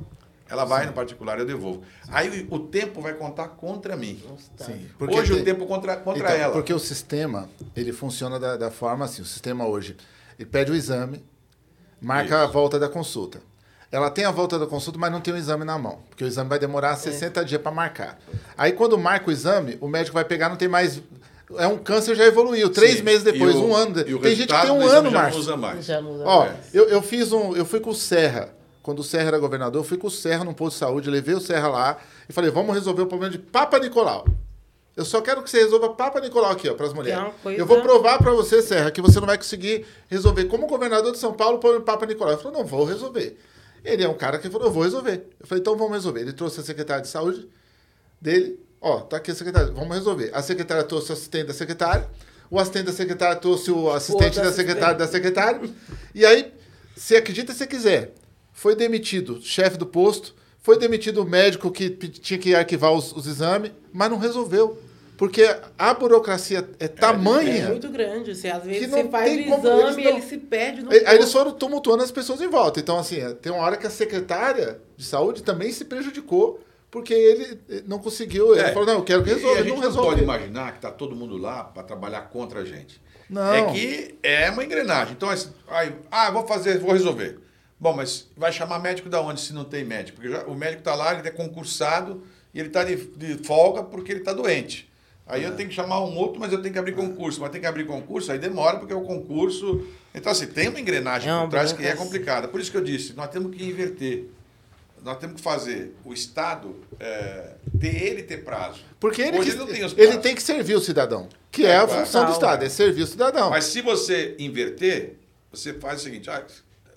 Ela 0.49 0.65
vai 0.65 0.81
Sim. 0.81 0.87
no 0.89 0.93
particular, 0.93 1.39
eu 1.39 1.47
devolvo. 1.47 1.85
Sim. 2.03 2.11
Aí 2.11 2.49
o, 2.51 2.57
o, 2.57 2.59
tempo 2.67 3.01
vai 3.01 3.15
contar 3.15 3.47
contra 3.51 3.97
mim. 3.97 4.21
Sim, 4.57 4.89
hoje 4.99 5.35
o 5.35 5.45
tempo 5.45 5.67
contra, 5.67 5.97
contra 5.99 6.25
então, 6.25 6.37
ela. 6.37 6.53
Porque 6.53 6.75
o 6.75 6.81
sistema, 6.81 7.49
ele 7.77 7.93
funciona 7.93 8.41
da, 8.41 8.57
da 8.57 8.73
forma 8.73 9.05
assim, 9.05 9.23
o 9.23 9.25
sistema 9.25 9.65
hoje, 9.65 9.97
ele 10.37 10.49
pede 10.51 10.73
o 10.73 10.75
exame, 10.75 11.25
marca 12.01 12.35
Isso. 12.35 12.45
a 12.45 12.47
volta 12.49 12.77
da 12.77 12.89
consulta. 12.89 13.41
Ela 13.93 14.11
tem 14.11 14.25
a 14.25 14.31
volta 14.31 14.59
da 14.59 14.67
consulta, 14.67 14.99
mas 14.99 15.13
não 15.13 15.21
tem 15.21 15.35
o 15.35 15.37
exame 15.37 15.65
na 15.65 15.79
mão, 15.79 15.99
porque 16.09 16.25
o 16.25 16.27
exame 16.27 16.49
vai 16.49 16.59
demorar 16.59 16.97
60 16.97 17.41
é. 17.41 17.45
dias 17.45 17.61
para 17.61 17.71
marcar. 17.71 18.19
Aí 18.57 18.73
quando 18.73 18.97
marca 18.97 19.29
o 19.29 19.33
exame, 19.33 19.77
o 19.83 19.87
médico 19.87 20.15
vai 20.15 20.25
pegar, 20.25 20.49
não 20.49 20.57
tem 20.57 20.67
mais 20.67 21.03
é 21.59 21.67
um 21.67 21.77
câncer 21.77 22.15
já 22.15 22.25
evoluiu. 22.25 22.71
Três 22.71 22.99
Sim. 22.99 23.03
meses 23.03 23.23
depois, 23.23 23.55
o, 23.55 23.67
um 23.67 23.75
ano. 23.75 24.03
Tem 24.03 24.35
gente 24.35 24.53
que 24.53 24.61
tem 24.61 24.71
um 24.71 24.81
ano, 24.81 25.11
Márcio. 25.11 25.41
Usa 25.41 25.57
mais. 25.57 25.85
Já 25.85 26.01
não 26.01 26.15
usa 26.15 26.25
Ó, 26.25 26.47
mais. 26.47 26.75
Eu, 26.75 26.89
eu 26.89 27.03
fiz 27.03 27.31
um. 27.31 27.55
Eu 27.55 27.67
fui 27.67 27.81
com 27.81 27.91
o 27.91 27.95
Serra. 27.95 28.49
Quando 28.83 29.01
o 29.01 29.05
Serra 29.05 29.29
era 29.29 29.39
governador, 29.39 29.81
eu 29.81 29.85
fui 29.85 29.97
com 29.97 30.09
o 30.09 30.11
Serra 30.11 30.45
num 30.45 30.55
posto 30.55 30.73
de 30.73 30.79
saúde, 30.81 31.09
levei 31.09 31.35
o 31.35 31.41
Serra 31.41 31.69
lá 31.69 31.99
e 32.29 32.33
falei, 32.33 32.51
vamos 32.51 32.75
resolver 32.75 33.03
o 33.03 33.07
problema 33.07 33.31
de 33.31 33.39
Papa 33.39 33.79
Nicolau. 33.79 34.25
Eu 34.97 35.05
só 35.05 35.21
quero 35.21 35.41
que 35.43 35.49
você 35.49 35.59
resolva 35.59 35.91
Papa 35.91 36.21
Nicolau 36.21 36.51
aqui, 36.51 36.69
ó, 36.69 36.75
para 36.75 36.87
as 36.87 36.93
mulheres. 36.93 37.33
Eu 37.57 37.65
vou 37.65 37.81
provar 37.81 38.19
para 38.19 38.33
você, 38.33 38.61
Serra, 38.61 38.91
que 38.91 39.01
você 39.01 39.21
não 39.21 39.27
vai 39.27 39.39
conseguir 39.39 39.87
resolver. 40.09 40.47
Como 40.47 40.67
governador 40.67 41.13
de 41.13 41.19
São 41.19 41.33
Paulo, 41.33 41.61
o 41.63 41.81
Papa 41.81 42.07
Nicolau. 42.07 42.33
Ele 42.33 42.43
falou, 42.43 42.59
não, 42.59 42.67
vou 42.67 42.85
resolver. 42.85 43.39
Ele 43.85 44.05
é 44.05 44.09
um 44.09 44.15
cara 44.15 44.39
que 44.39 44.49
falou, 44.49 44.69
eu 44.69 44.73
vou 44.73 44.83
resolver. 44.83 45.27
Eu 45.41 45.47
falei, 45.47 45.61
então 45.61 45.77
vamos 45.77 45.95
resolver. 45.95 46.21
Ele 46.21 46.33
trouxe 46.33 46.61
a 46.61 46.63
secretária 46.63 47.03
de 47.03 47.09
saúde 47.09 47.49
dele. 48.21 48.59
Ó, 48.81 49.01
tá 49.01 49.17
aqui 49.17 49.31
a 49.31 49.35
secretária, 49.35 49.73
vamos 49.73 49.95
resolver. 49.95 50.31
A 50.33 50.43
secretária 50.43 50.85
trouxe 50.85 51.11
o 51.11 51.13
assistente 51.15 51.47
da 51.47 51.55
secretária. 51.55 52.09
O 52.51 52.59
assistente 52.59 52.87
da 52.87 52.93
secretária 52.93 53.37
trouxe 53.37 53.71
o 53.71 53.91
assistente 53.91 54.39
o 54.39 54.43
da 54.43 54.53
secretária 54.53 54.95
da 54.95 55.09
secretária. 55.09 55.61
E 56.15 56.25
aí, 56.27 56.53
se 56.97 57.17
acredita 57.17 57.53
se 57.53 57.67
quiser, 57.67 58.13
foi 58.53 58.77
demitido 58.77 59.41
chefe 59.41 59.77
do 59.77 59.87
posto, 59.87 60.35
foi 60.61 60.79
demitido 60.79 61.23
o 61.23 61.25
médico 61.25 61.71
que 61.71 61.91
tinha 61.91 62.39
que 62.39 62.55
arquivar 62.55 62.93
os, 62.93 63.13
os 63.13 63.27
exames, 63.27 63.73
mas 63.93 64.11
não 64.11 64.19
resolveu. 64.19 64.79
Porque 65.23 65.45
a 65.79 65.95
burocracia 65.95 66.69
é 66.81 66.89
tamanha. 66.89 67.67
É 67.67 67.69
muito 67.69 67.89
grande. 67.91 68.35
Você, 68.35 68.49
às 68.49 68.65
vezes 68.65 68.91
você 68.91 69.05
faz 69.05 69.31
o 69.31 69.39
exame 69.39 70.03
e 70.03 70.07
ele 70.09 70.21
se 70.21 70.37
perde 70.37 70.83
no 70.83 70.91
Aí 70.91 70.99
corpo. 70.99 71.15
eles 71.15 71.33
foram 71.33 71.53
tumultuando 71.53 72.03
as 72.03 72.11
pessoas 72.11 72.41
em 72.41 72.49
volta. 72.49 72.81
Então, 72.81 72.99
assim, 72.99 73.21
tem 73.41 73.53
uma 73.53 73.63
hora 73.63 73.77
que 73.77 73.87
a 73.87 73.91
secretária 73.91 74.81
de 74.97 75.05
saúde 75.05 75.45
também 75.45 75.71
se 75.71 75.85
prejudicou 75.85 76.61
porque 76.91 77.15
ele 77.15 77.61
não 77.87 78.01
conseguiu. 78.01 78.53
Ele 78.53 78.63
é. 78.63 78.73
falou, 78.73 78.85
não, 78.85 78.95
eu 78.95 79.05
quero 79.05 79.23
que 79.23 79.31
resolva. 79.31 79.59
E 79.59 79.61
a 79.61 79.65
gente 79.65 79.81
não, 79.81 79.91
não 79.93 80.03
pode 80.03 80.23
imaginar 80.25 80.73
que 80.73 80.79
está 80.79 80.91
todo 80.91 81.15
mundo 81.15 81.37
lá 81.37 81.63
para 81.63 81.85
trabalhar 81.85 82.23
contra 82.23 82.59
a 82.59 82.65
gente. 82.65 83.01
Não. 83.31 83.55
É 83.55 83.73
que 83.73 84.19
é 84.25 84.51
uma 84.51 84.65
engrenagem. 84.65 85.15
Então, 85.15 85.31
assim, 85.31 85.51
aí, 85.69 85.95
ah, 86.11 86.33
vou 86.33 86.45
fazer, 86.49 86.81
vou 86.81 86.91
resolver. 86.95 87.39
Bom, 87.79 87.93
mas 87.93 88.29
vai 88.37 88.51
chamar 88.51 88.81
médico 88.81 89.09
da 89.09 89.21
onde 89.21 89.41
se 89.41 89.53
não 89.53 89.63
tem 89.63 89.85
médico? 89.85 90.21
Porque 90.21 90.33
já, 90.33 90.43
o 90.47 90.55
médico 90.57 90.81
está 90.81 90.97
lá, 90.97 91.17
ele 91.17 91.29
é 91.29 91.31
concursado 91.31 92.25
e 92.53 92.59
ele 92.59 92.71
está 92.71 92.83
de, 92.83 92.97
de, 92.97 93.45
folga 93.45 93.85
porque 93.85 94.11
ele 94.11 94.21
está 94.21 94.33
doente. 94.33 94.91
Aí 95.33 95.45
é. 95.45 95.49
eu 95.49 95.57
tenho 95.57 95.71
que 95.71 95.75
chamar 95.75 96.05
um 96.05 96.15
outro, 96.15 96.39
mas 96.39 96.53
eu 96.53 96.61
tenho 96.61 96.75
que 96.75 96.79
abrir 96.79 96.93
concurso. 96.93 97.41
Mas 97.41 97.51
tem 97.51 97.61
que 97.61 97.67
abrir 97.67 97.87
concurso, 97.87 98.31
aí 98.31 98.39
demora 98.39 98.79
porque 98.79 98.93
é 98.93 98.97
o 98.97 99.01
concurso. 99.01 99.87
Então, 100.15 100.31
assim, 100.31 100.47
tem 100.47 100.69
uma 100.69 100.79
engrenagem 100.79 101.33
é 101.33 101.41
por 101.41 101.49
trás 101.49 101.73
que 101.73 101.87
é 101.87 101.97
complicada. 101.97 102.49
Por 102.49 102.61
isso 102.61 102.71
que 102.71 102.77
eu 102.77 102.85
disse, 102.85 103.15
nós 103.15 103.31
temos 103.31 103.57
que 103.57 103.65
inverter. 103.65 104.27
Nós 105.03 105.17
temos 105.17 105.37
que 105.37 105.43
fazer 105.43 105.97
o 106.05 106.13
Estado 106.13 106.77
é, 107.01 107.55
ter 107.81 108.05
ele 108.05 108.23
ter 108.23 108.45
prazo. 108.45 108.85
Porque 109.01 109.23
ele, 109.23 109.39
que, 109.41 109.49
ele, 109.49 109.57
não 109.57 109.67
tem 109.67 109.85
os 109.85 109.97
ele 109.97 110.19
tem 110.19 110.35
que 110.35 110.43
servir 110.43 110.75
o 110.75 110.81
cidadão, 110.81 111.29
que 111.51 111.65
é, 111.65 111.71
é 111.71 111.77
a 111.79 111.89
função 111.89 112.27
do 112.27 112.33
Estado, 112.33 112.65
é 112.65 112.69
servir 112.69 113.03
o 113.03 113.07
cidadão. 113.07 113.49
Mas 113.51 113.65
se 113.65 113.81
você 113.81 114.37
inverter, 114.39 115.15
você 115.51 115.73
faz 115.73 116.01
o 116.01 116.05
seguinte, 116.05 116.29
ah, 116.31 116.45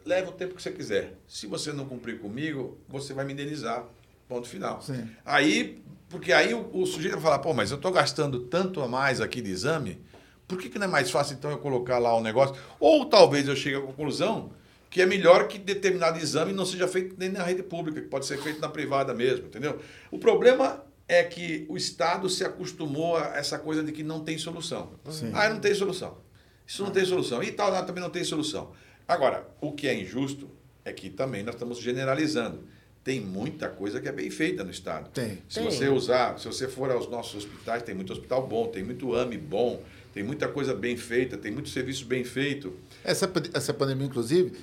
leva 0.06 0.30
o 0.30 0.34
tempo 0.34 0.54
que 0.54 0.62
você 0.62 0.72
quiser. 0.72 1.14
Se 1.26 1.48
você 1.48 1.72
não 1.72 1.86
cumprir 1.86 2.20
comigo, 2.20 2.78
você 2.88 3.14
vai 3.14 3.24
me 3.26 3.34
indenizar. 3.34 3.86
Ponto 4.28 4.48
final. 4.48 4.82
Sim. 4.82 5.08
Aí, 5.24 5.82
porque 6.10 6.32
aí 6.32 6.54
o, 6.54 6.70
o, 6.74 6.86
sujeito 6.86 7.14
vai 7.14 7.22
falar, 7.22 7.40
pô, 7.40 7.54
mas 7.54 7.72
eu 7.72 7.78
estou 7.78 7.92
gastando 7.92 8.42
tanto 8.42 8.82
a 8.82 8.88
mais 8.88 9.20
aqui 9.20 9.42
de 9.42 9.52
exame, 9.52 10.02
por 10.48 10.58
que, 10.58 10.70
que 10.70 10.78
não 10.78 10.86
é 10.86 10.90
mais 10.90 11.10
fácil 11.10 11.36
então 11.36 11.50
eu 11.52 11.58
colocar 11.58 11.98
lá 11.98 12.16
o 12.16 12.22
negócio? 12.22 12.56
Ou 12.80 13.06
talvez 13.06 13.48
eu 13.48 13.56
chegue 13.56 13.78
à 13.78 13.82
conclusão 13.82 14.52
que 14.90 15.02
é 15.02 15.06
melhor 15.06 15.48
que 15.48 15.58
determinado 15.58 16.18
exame 16.18 16.54
não 16.54 16.66
seja 16.66 16.88
feito 16.88 17.16
nem 17.18 17.30
na 17.30 17.44
rede 17.44 17.62
pública, 17.62 18.00
que 18.00 18.08
pode 18.08 18.26
ser 18.26 18.42
feito 18.42 18.62
na 18.62 18.70
privada 18.70 19.14
mesmo, 19.14 19.48
entendeu? 19.48 19.78
O 20.10 20.18
problema 20.18 20.86
é 21.08 21.24
que 21.24 21.66
o 21.68 21.76
Estado 21.76 22.30
se 22.30 22.44
acostumou 22.44 23.18
a 23.18 23.36
essa 23.36 23.60
coisa 23.60 23.84
de 23.84 23.92
que 23.92 24.04
não 24.04 24.22
tem 24.22 24.38
solução. 24.38 24.94
Sim. 25.10 25.32
Ah, 25.34 25.50
não 25.50 25.60
tem 25.60 25.74
solução. 25.74 26.18
Isso 26.66 26.82
não 26.82 26.92
tem 26.92 27.06
solução. 27.06 27.44
E 27.44 27.52
tal, 27.52 27.72
também 27.86 28.02
não 28.02 28.10
tem 28.10 28.24
solução. 28.24 28.72
Agora, 29.08 29.48
o 29.62 29.74
que 29.74 29.88
é 29.88 29.94
injusto 29.94 30.50
é 30.84 30.94
que 30.94 31.10
também 31.10 31.44
nós 31.44 31.56
estamos 31.56 31.80
generalizando. 31.80 32.64
Tem 33.06 33.22
muita 33.22 33.70
coisa 33.70 34.02
que 34.02 34.08
é 34.08 34.12
bem 34.12 34.32
feita 34.32 34.64
no 34.64 34.72
Estado. 34.72 35.12
Tem. 35.12 35.38
Se 35.48 35.60
tem. 35.60 35.64
você 35.64 35.88
usar, 35.88 36.40
se 36.40 36.48
você 36.48 36.68
for 36.68 36.90
aos 36.90 37.08
nossos 37.08 37.36
hospitais, 37.36 37.84
tem 37.84 37.94
muito 37.94 38.12
hospital 38.12 38.48
bom, 38.48 38.66
tem 38.66 38.84
muito 38.84 39.14
AME 39.14 39.38
bom, 39.38 39.80
tem 40.12 40.24
muita 40.24 40.48
coisa 40.48 40.74
bem 40.74 40.98
feita, 40.98 41.38
tem 41.38 41.52
muito 41.52 41.70
serviço 41.70 42.04
bem 42.06 42.24
feito. 42.24 42.74
Essa, 43.04 43.32
essa 43.54 43.72
pandemia, 43.72 44.08
inclusive, 44.08 44.54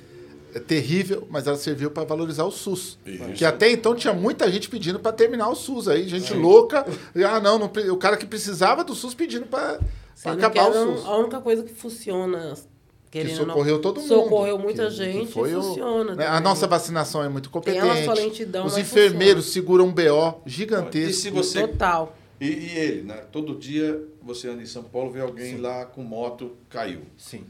é 0.52 0.58
terrível, 0.58 1.24
mas 1.30 1.46
ela 1.46 1.56
serviu 1.56 1.92
para 1.92 2.02
valorizar 2.02 2.42
o 2.42 2.50
SUS. 2.50 2.98
Isso. 3.06 3.32
Que 3.34 3.44
até 3.44 3.70
então 3.70 3.94
tinha 3.94 4.12
muita 4.12 4.50
gente 4.50 4.68
pedindo 4.68 4.98
para 4.98 5.12
terminar 5.12 5.48
o 5.48 5.54
SUS 5.54 5.86
aí, 5.86 6.08
gente 6.08 6.34
louca. 6.34 6.84
Ah, 7.24 7.38
não, 7.38 7.60
não, 7.60 7.70
o 7.92 7.96
cara 7.96 8.16
que 8.16 8.26
precisava 8.26 8.82
do 8.82 8.92
SUS 8.92 9.14
pedindo 9.14 9.46
para 9.46 9.78
acabar 10.24 10.68
o 10.68 10.96
SUS. 10.96 11.06
A 11.06 11.16
única 11.16 11.40
coisa 11.40 11.62
que 11.62 11.72
funciona 11.72 12.54
que 13.20 13.34
socorreu 13.34 13.78
todo 13.78 14.00
mundo. 14.00 14.08
Socorreu 14.08 14.58
muita 14.58 14.86
que, 14.86 14.90
gente 14.92 15.26
que 15.26 15.32
foi 15.32 15.52
funciona. 15.52 16.12
O, 16.12 16.16
né, 16.16 16.26
a 16.26 16.40
nossa 16.40 16.66
vacinação 16.66 17.22
é 17.22 17.28
muito 17.28 17.50
competente. 17.50 17.82
Tem 17.82 18.08
a 18.08 18.12
lentidão, 18.14 18.66
Os 18.66 18.78
enfermeiros 18.78 19.44
funciona. 19.44 19.66
seguram 19.66 19.86
um 19.86 19.92
BO 19.92 20.42
gigantesco. 20.46 21.10
E 21.10 21.12
se 21.12 21.30
você, 21.30 21.66
Total. 21.68 22.16
E, 22.40 22.46
e, 22.46 22.78
ele, 22.78 23.02
né? 23.02 23.22
Todo 23.30 23.54
dia 23.54 24.02
você 24.22 24.48
anda 24.48 24.62
em 24.62 24.66
São 24.66 24.82
Paulo, 24.82 25.12
vê 25.12 25.20
alguém 25.20 25.56
Sim. 25.56 25.60
lá 25.60 25.84
com 25.84 26.02
moto, 26.02 26.56
caiu. 26.70 27.02
Sim. 27.16 27.44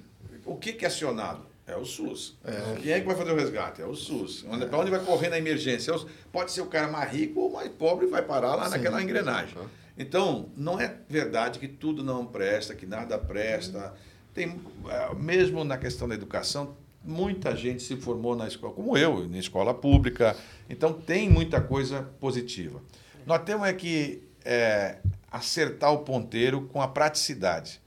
O 0.45 0.57
que, 0.57 0.73
que 0.73 0.85
é 0.85 0.89
acionado? 0.89 1.47
É 1.65 1.77
o 1.77 1.85
SUS. 1.85 2.37
É. 2.45 2.81
Quem 2.83 2.93
é 2.93 3.01
que 3.01 3.07
vai 3.07 3.15
fazer 3.15 3.31
o 3.31 3.37
resgate? 3.37 3.81
É 3.81 3.87
o 3.87 3.95
SUS. 3.95 4.45
É. 4.51 4.67
Para 4.67 4.79
onde 4.79 4.91
vai 4.91 5.01
correr 5.01 5.29
na 5.29 5.39
emergência? 5.39 5.93
É 5.93 5.99
pode 6.33 6.51
ser 6.51 6.61
o 6.61 6.67
cara 6.67 6.89
mais 6.89 7.11
rico 7.13 7.41
ou 7.41 7.53
mais 7.53 7.69
pobre 7.69 8.07
vai 8.07 8.23
parar 8.23 8.57
lá 8.57 8.65
Sim. 8.65 8.73
naquela 8.73 9.01
engrenagem. 9.01 9.57
Então, 9.97 10.49
não 10.57 10.81
é 10.81 10.97
verdade 11.09 11.59
que 11.59 11.69
tudo 11.69 12.03
não 12.03 12.27
presta, 12.27 12.75
que 12.75 12.85
nada 12.85 13.17
presta. 13.17 13.95
Tem, 14.35 14.61
é, 14.89 15.15
mesmo 15.15 15.65
na 15.65 15.77
questão 15.77 16.09
da 16.09 16.15
educação, 16.15 16.77
muita 17.05 17.57
gente 17.57 17.83
se 17.83 17.97
formou 17.97 18.35
na 18.35 18.47
escola, 18.47 18.73
como 18.73 18.97
eu, 18.97 19.29
na 19.29 19.39
escola 19.39 19.75
pública. 19.75 20.37
Então, 20.69 20.93
tem 20.93 21.29
muita 21.29 21.61
coisa 21.61 22.03
positiva. 22.21 22.81
Nós 23.27 23.43
temos 23.43 23.67
é 23.67 23.73
que 23.73 24.23
é, 24.45 24.99
acertar 25.31 25.93
o 25.93 25.99
ponteiro 25.99 26.63
com 26.73 26.81
a 26.81 26.89
praticidade. 26.89 27.81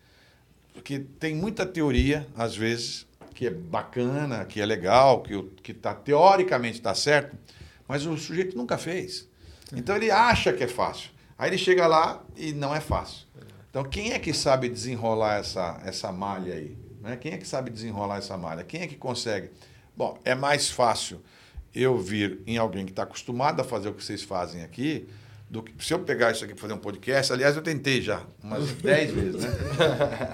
Porque 0.74 1.00
tem 1.20 1.34
muita 1.36 1.66
teoria, 1.66 2.28
às 2.36 2.56
vezes, 2.56 3.08
que 3.34 3.48
é 3.48 3.50
bacana, 3.50 4.46
que 4.46 4.62
é 4.62 4.66
legal, 4.66 5.22
que, 5.22 5.42
que 5.62 5.74
tá, 5.74 5.94
teoricamente 5.94 6.78
está 6.78 6.96
certo, 6.96 7.36
mas 7.88 8.06
o 8.06 8.18
sujeito 8.18 8.58
nunca 8.58 8.78
fez. 8.78 9.28
Então 9.74 9.96
ele 9.96 10.10
acha 10.10 10.54
que 10.54 10.64
é 10.64 10.68
fácil. 10.68 11.10
Aí 11.38 11.50
ele 11.50 11.58
chega 11.58 11.86
lá 11.86 12.24
e 12.36 12.54
não 12.54 12.74
é 12.74 12.80
fácil. 12.80 13.25
Então 13.76 13.84
quem 13.84 14.14
é 14.14 14.20
que 14.20 14.34
sabe 14.34 14.70
desenrolar 14.70 15.40
essa, 15.40 15.82
essa 15.84 16.10
malha 16.10 16.54
aí? 16.54 16.78
Né? 17.02 17.18
Quem 17.18 17.34
é 17.34 17.38
que 17.38 17.46
sabe 17.46 17.70
desenrolar 17.70 18.20
essa 18.20 18.38
malha? 18.38 18.64
Quem 18.64 18.84
é 18.84 18.88
que 18.88 18.96
consegue? 18.96 19.50
Bom, 19.98 20.18
é 20.24 20.34
mais 20.34 20.70
fácil 20.70 21.22
eu 21.74 21.98
vir 21.98 22.40
em 22.48 22.58
alguém 22.58 22.86
que 22.86 22.94
está 22.94 23.04
acostumado 23.04 23.60
a 23.60 23.66
fazer 23.66 23.90
o 23.90 23.94
que 23.94 24.02
vocês 24.02 24.24
fazem 24.24 24.64
aqui 24.64 25.10
do 25.50 25.62
que 25.62 25.74
se 25.86 25.94
eu 25.94 26.00
pegar 26.00 26.32
isso 26.32 26.46
aqui 26.46 26.54
para 26.54 26.62
fazer 26.62 26.74
um 26.74 26.78
podcast, 26.78 27.34
aliás, 27.34 27.58
eu 27.58 27.62
tentei 27.62 28.02
já 28.02 28.22
umas 28.42 28.72
10 28.82 29.12
vezes, 29.12 29.44
né? 29.44 29.50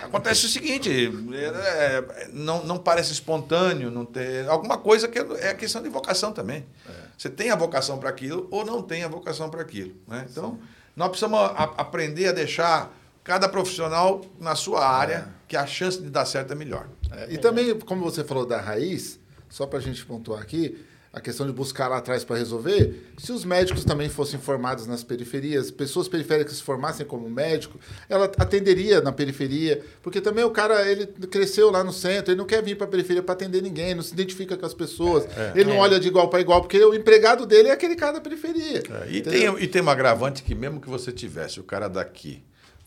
Acontece 0.04 0.46
o 0.46 0.48
seguinte, 0.48 0.92
é, 1.34 1.46
é, 1.46 2.30
não, 2.32 2.64
não 2.64 2.78
parece 2.78 3.12
espontâneo, 3.12 3.90
não 3.90 4.06
ter 4.06 4.48
alguma 4.48 4.78
coisa 4.78 5.08
que 5.08 5.18
é 5.18 5.56
questão 5.56 5.82
de 5.82 5.90
vocação 5.90 6.32
também. 6.32 6.64
É. 6.88 6.92
Você 7.18 7.28
tem 7.28 7.50
a 7.50 7.56
vocação 7.56 7.98
para 7.98 8.10
aquilo 8.10 8.48
ou 8.52 8.64
não 8.64 8.84
tem 8.84 9.04
a 9.04 9.08
vocação 9.08 9.50
para 9.50 9.64
aquilo, 9.64 9.96
né? 10.08 10.28
Então, 10.30 10.52
Sim. 10.52 10.68
nós 10.96 11.10
precisamos 11.10 11.40
a, 11.40 11.64
aprender 11.78 12.28
a 12.28 12.34
deixar 12.34 13.01
cada 13.24 13.48
profissional 13.48 14.22
na 14.40 14.56
sua 14.56 14.86
área, 14.86 15.28
é. 15.28 15.42
que 15.48 15.58
a 15.58 15.66
chance 15.66 16.02
de 16.02 16.10
dar 16.10 16.26
certo 16.26 16.52
é 16.54 16.56
melhor. 16.56 16.88
É, 17.12 17.34
e 17.34 17.38
também, 17.38 17.78
como 17.80 18.04
você 18.04 18.24
falou 18.24 18.46
da 18.46 18.60
raiz, 18.60 19.20
só 19.50 19.66
para 19.66 19.80
a 19.80 19.82
gente 19.82 20.06
pontuar 20.06 20.42
aqui, 20.42 20.78
a 21.14 21.20
questão 21.20 21.46
de 21.46 21.52
buscar 21.52 21.90
lá 21.90 21.98
atrás 21.98 22.24
para 22.24 22.38
resolver, 22.38 23.12
se 23.18 23.34
os 23.34 23.44
médicos 23.44 23.84
também 23.84 24.08
fossem 24.08 24.40
formados 24.40 24.88
nas 24.88 25.04
periferias, 25.04 25.70
pessoas 25.70 26.08
periféricas 26.08 26.56
se 26.56 26.64
formassem 26.64 27.06
como 27.06 27.30
médico, 27.30 27.78
ela 28.08 28.26
atenderia 28.38 29.02
na 29.02 29.12
periferia, 29.12 29.84
porque 30.02 30.22
também 30.22 30.46
o 30.46 30.52
cara 30.52 30.90
ele 30.90 31.06
cresceu 31.06 31.70
lá 31.70 31.84
no 31.84 31.92
centro, 31.92 32.32
ele 32.32 32.38
não 32.38 32.46
quer 32.46 32.64
vir 32.64 32.78
para 32.78 32.88
a 32.88 32.90
periferia 32.90 33.22
para 33.22 33.34
atender 33.34 33.62
ninguém, 33.62 33.94
não 33.94 34.02
se 34.02 34.14
identifica 34.14 34.56
com 34.56 34.66
as 34.66 34.74
pessoas, 34.74 35.26
É, 35.36 35.52
ele 35.56 35.70
não 35.70 35.80
olha 35.80 36.00
de 36.00 36.08
igual 36.08 36.30
para 36.30 36.40
igual, 36.40 36.62
porque 36.62 36.82
o 36.82 36.94
empregado 36.94 37.46
dele 37.46 37.68
é 37.68 37.72
aquele 37.74 37.96
cara 37.96 38.14
da 38.14 38.22
periferia. 38.22 38.82
É, 39.04 39.12
e, 39.12 39.22
tem, 39.22 39.64
e 39.64 39.68
tem 39.68 39.82
um 39.82 39.90
agravante 39.90 40.42
que 40.44 40.56
mesmo 40.56 40.80
que 40.80 40.90
você 40.90 41.12
tivesse 41.12 41.60
o 41.60 41.64
cara 41.64 41.90
daqui 41.90 42.42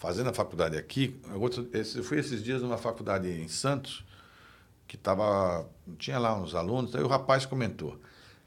fazendo 0.05 0.29
a 0.29 0.35
faculdade 0.35 0.77
aqui, 0.77 1.17
eu 1.97 2.05
fui 2.05 2.19
esses 2.19 2.45
dias 2.45 2.61
numa 2.61 2.77
faculdade 2.77 3.27
em 3.27 3.49
Santos, 3.49 4.05
que 4.87 4.99
tava, 4.99 5.67
tinha 5.99 6.19
lá 6.19 6.37
uns 6.39 6.55
alunos, 6.55 6.95
aí 6.95 7.03
o 7.03 7.07
rapaz 7.07 7.47
comentou, 7.47 7.99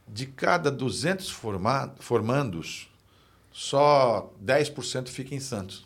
de 0.07 0.27
cada 0.27 0.69
200 0.69 1.31
forma, 1.31 1.91
formandos, 1.99 2.87
só 3.51 4.31
10% 4.45 5.07
fica 5.07 5.33
em 5.33 5.39
Santos. 5.39 5.83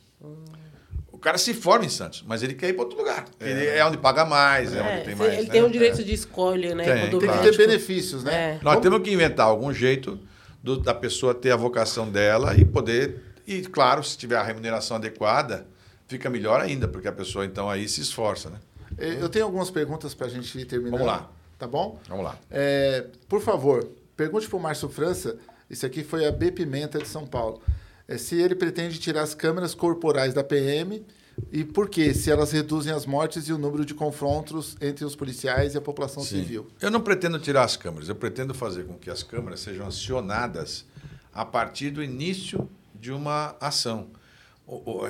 O 1.10 1.18
cara 1.18 1.38
se 1.38 1.53
forma 1.53 1.85
em 1.85 1.89
Santos, 1.89 2.22
mas 2.27 2.43
ele 2.43 2.53
quer 2.53 2.68
ir 2.68 2.73
para 2.73 2.84
outro 2.84 2.98
lugar. 2.98 3.26
Ele 3.39 3.65
é 3.68 3.85
onde 3.85 3.98
paga 3.98 4.26
mais, 4.26 4.73
é, 4.73 4.77
É, 4.80 4.81
onde 4.95 5.06
tem 5.06 5.15
mais. 5.15 5.34
ele 5.35 5.43
né? 5.43 5.49
tem 5.53 5.64
um 5.64 5.72
direito 5.72 6.02
É. 6.02 6.03
de 6.03 6.14
escolha, 6.14 6.76
né? 6.76 6.84
Tem, 6.84 7.10
Tem 7.11 7.19
que 7.19 7.26
ter 7.27 7.31
médico- 7.31 7.57
benefícios, 7.57 8.23
né? 8.26 8.34
É. 8.34 8.60
Nós 8.61 8.73
Como- 8.76 8.81
temos 8.81 9.02
que 9.03 9.14
inventar 9.14 9.45
algum 9.48 9.72
jeito 9.73 10.19
do- 10.61 10.77
da 10.81 10.93
pessoa 10.93 11.34
ter 11.34 11.52
a 11.52 11.56
vocação 11.56 12.10
dela 12.11 12.57
e 12.57 12.65
poder. 12.65 13.31
E, 13.48 13.62
claro, 13.62 14.04
se 14.04 14.18
tiver 14.18 14.38
a 14.38 14.44
remuneração 14.44 14.98
adequada, 14.98 15.68
fica 16.08 16.30
melhor 16.30 16.60
ainda, 16.62 16.88
porque 16.88 17.08
a 17.08 17.12
pessoa 17.12 17.46
então 17.46 17.70
aí 17.70 17.88
se 17.88 18.02
esforça, 18.02 18.50
né? 18.50 18.58
Eh, 18.98 19.18
Eu 19.22 19.30
tenho 19.30 19.46
algumas 19.46 19.70
perguntas 19.70 20.14
para 20.14 20.28
a 20.28 20.30
gente 20.30 20.58
ir 20.60 20.66
terminando. 20.66 21.00
Vamos 21.00 21.08
lá. 21.08 21.30
Tá 21.58 21.68
bom? 21.68 22.00
Vamos 22.08 22.26
lá. 22.26 22.38
É, 22.50 23.06
por 23.30 23.40
favor, 23.42 23.88
pergunte 24.18 24.48
para 24.50 24.58
o 24.58 24.60
Márcio 24.60 24.90
França, 24.90 25.38
isso 25.70 25.86
aqui 25.86 26.04
foi 26.04 26.26
a 26.26 26.32
B 26.32 26.52
Pimenta 26.52 26.98
de 26.98 27.08
São 27.08 27.26
Paulo, 27.26 27.62
é, 28.08 28.18
se 28.18 28.36
ele 28.36 28.56
pretende 28.56 29.00
tirar 29.00 29.22
as 29.22 29.36
câmeras 29.36 29.76
corporais 29.76 30.34
da 30.34 30.44
PM 30.44 31.06
e 31.52 31.64
por 31.64 31.88
quê? 31.88 32.14
Se 32.14 32.30
elas 32.32 32.52
reduzem 32.52 32.92
as 32.92 33.06
mortes 33.06 33.48
e 33.48 33.54
o 33.54 33.58
número 33.58 33.86
de 33.86 33.94
confrontos 33.94 34.76
entre 34.82 35.06
os 35.06 35.16
policiais 35.16 35.76
e 35.76 35.78
a 35.78 35.82
população 35.82 36.24
Sim. 36.24 36.42
civil. 36.42 36.68
Eu 36.82 36.92
não 36.92 37.00
pretendo 37.00 37.40
tirar 37.40 37.64
as 37.64 37.78
câmeras, 37.78 38.10
eu 38.10 38.16
pretendo 38.16 38.54
fazer 38.54 38.86
com 38.86 38.96
que 38.96 39.10
as 39.10 39.24
câmeras 39.24 39.60
sejam 39.62 39.88
acionadas 39.88 40.86
a 41.34 41.46
partir 41.46 41.90
do 41.92 42.04
início 42.04 42.68
de 43.02 43.11
uma 43.11 43.56
ação. 43.60 44.07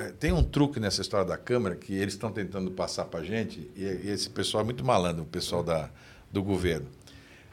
É, 0.00 0.12
Tem 0.12 0.32
um 0.32 0.42
truque 0.42 0.80
nessa 0.80 1.02
história 1.02 1.26
da 1.26 1.36
câmera 1.36 1.76
que 1.76 1.94
eles 1.94 2.14
estão 2.14 2.32
tentando 2.32 2.70
passar 2.70 3.04
para 3.04 3.20
a 3.20 3.24
gente, 3.24 3.70
e 3.76 3.82
e 3.82 4.08
esse 4.08 4.30
pessoal 4.30 4.62
é 4.62 4.64
muito 4.64 4.84
malandro, 4.84 5.22
o 5.22 5.26
pessoal 5.26 5.62
da, 5.62 5.90
do 6.30 6.42
governo. 6.42 6.88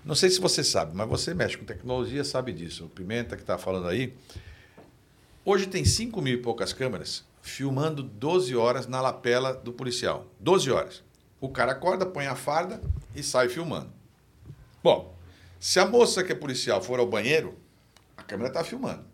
Não 0.03 0.16
sei 0.16 0.30
se 0.30 0.40
você 0.40 0.64
sabe, 0.64 0.95
mas 0.95 1.07
você 1.10 1.34
mexe 1.34 1.57
com 1.57 1.66
tecnologia, 1.66 2.24
sabe 2.24 2.53
disso. 2.53 2.86
O 2.86 2.90
Pimenta 2.90 3.36
que 3.36 3.44
está 3.44 3.57
falando 3.57 3.88
aí. 3.88 4.14
Hoje 5.44 5.68
tem 5.68 5.84
5 5.84 6.22
mil 6.22 6.36
e 6.36 6.41
poucas 6.41 6.72
câmeras 6.72 7.26
filmando 7.41 8.02
12 8.02 8.56
horas 8.56 8.88
na 8.88 9.02
lapela 9.02 9.53
do 9.53 9.74
policial. 9.74 10.26
12 10.40 10.72
horas. 10.72 11.03
O 11.41 11.49
cara 11.49 11.74
acorda, 11.74 12.06
põe 12.06 12.28
a 12.28 12.36
farda 12.36 12.82
e 13.14 13.22
sai 13.22 13.49
filmando. 13.49 13.91
Bom, 14.82 15.14
se 15.60 15.80
a 15.80 15.86
moça 15.86 16.24
que 16.24 16.32
é 16.32 16.36
policial 16.36 16.82
for 16.82 16.99
ao 16.99 17.07
banheiro, 17.07 17.57
a 18.16 18.24
câmera 18.24 18.49
está 18.49 18.64
filmando. 18.64 19.09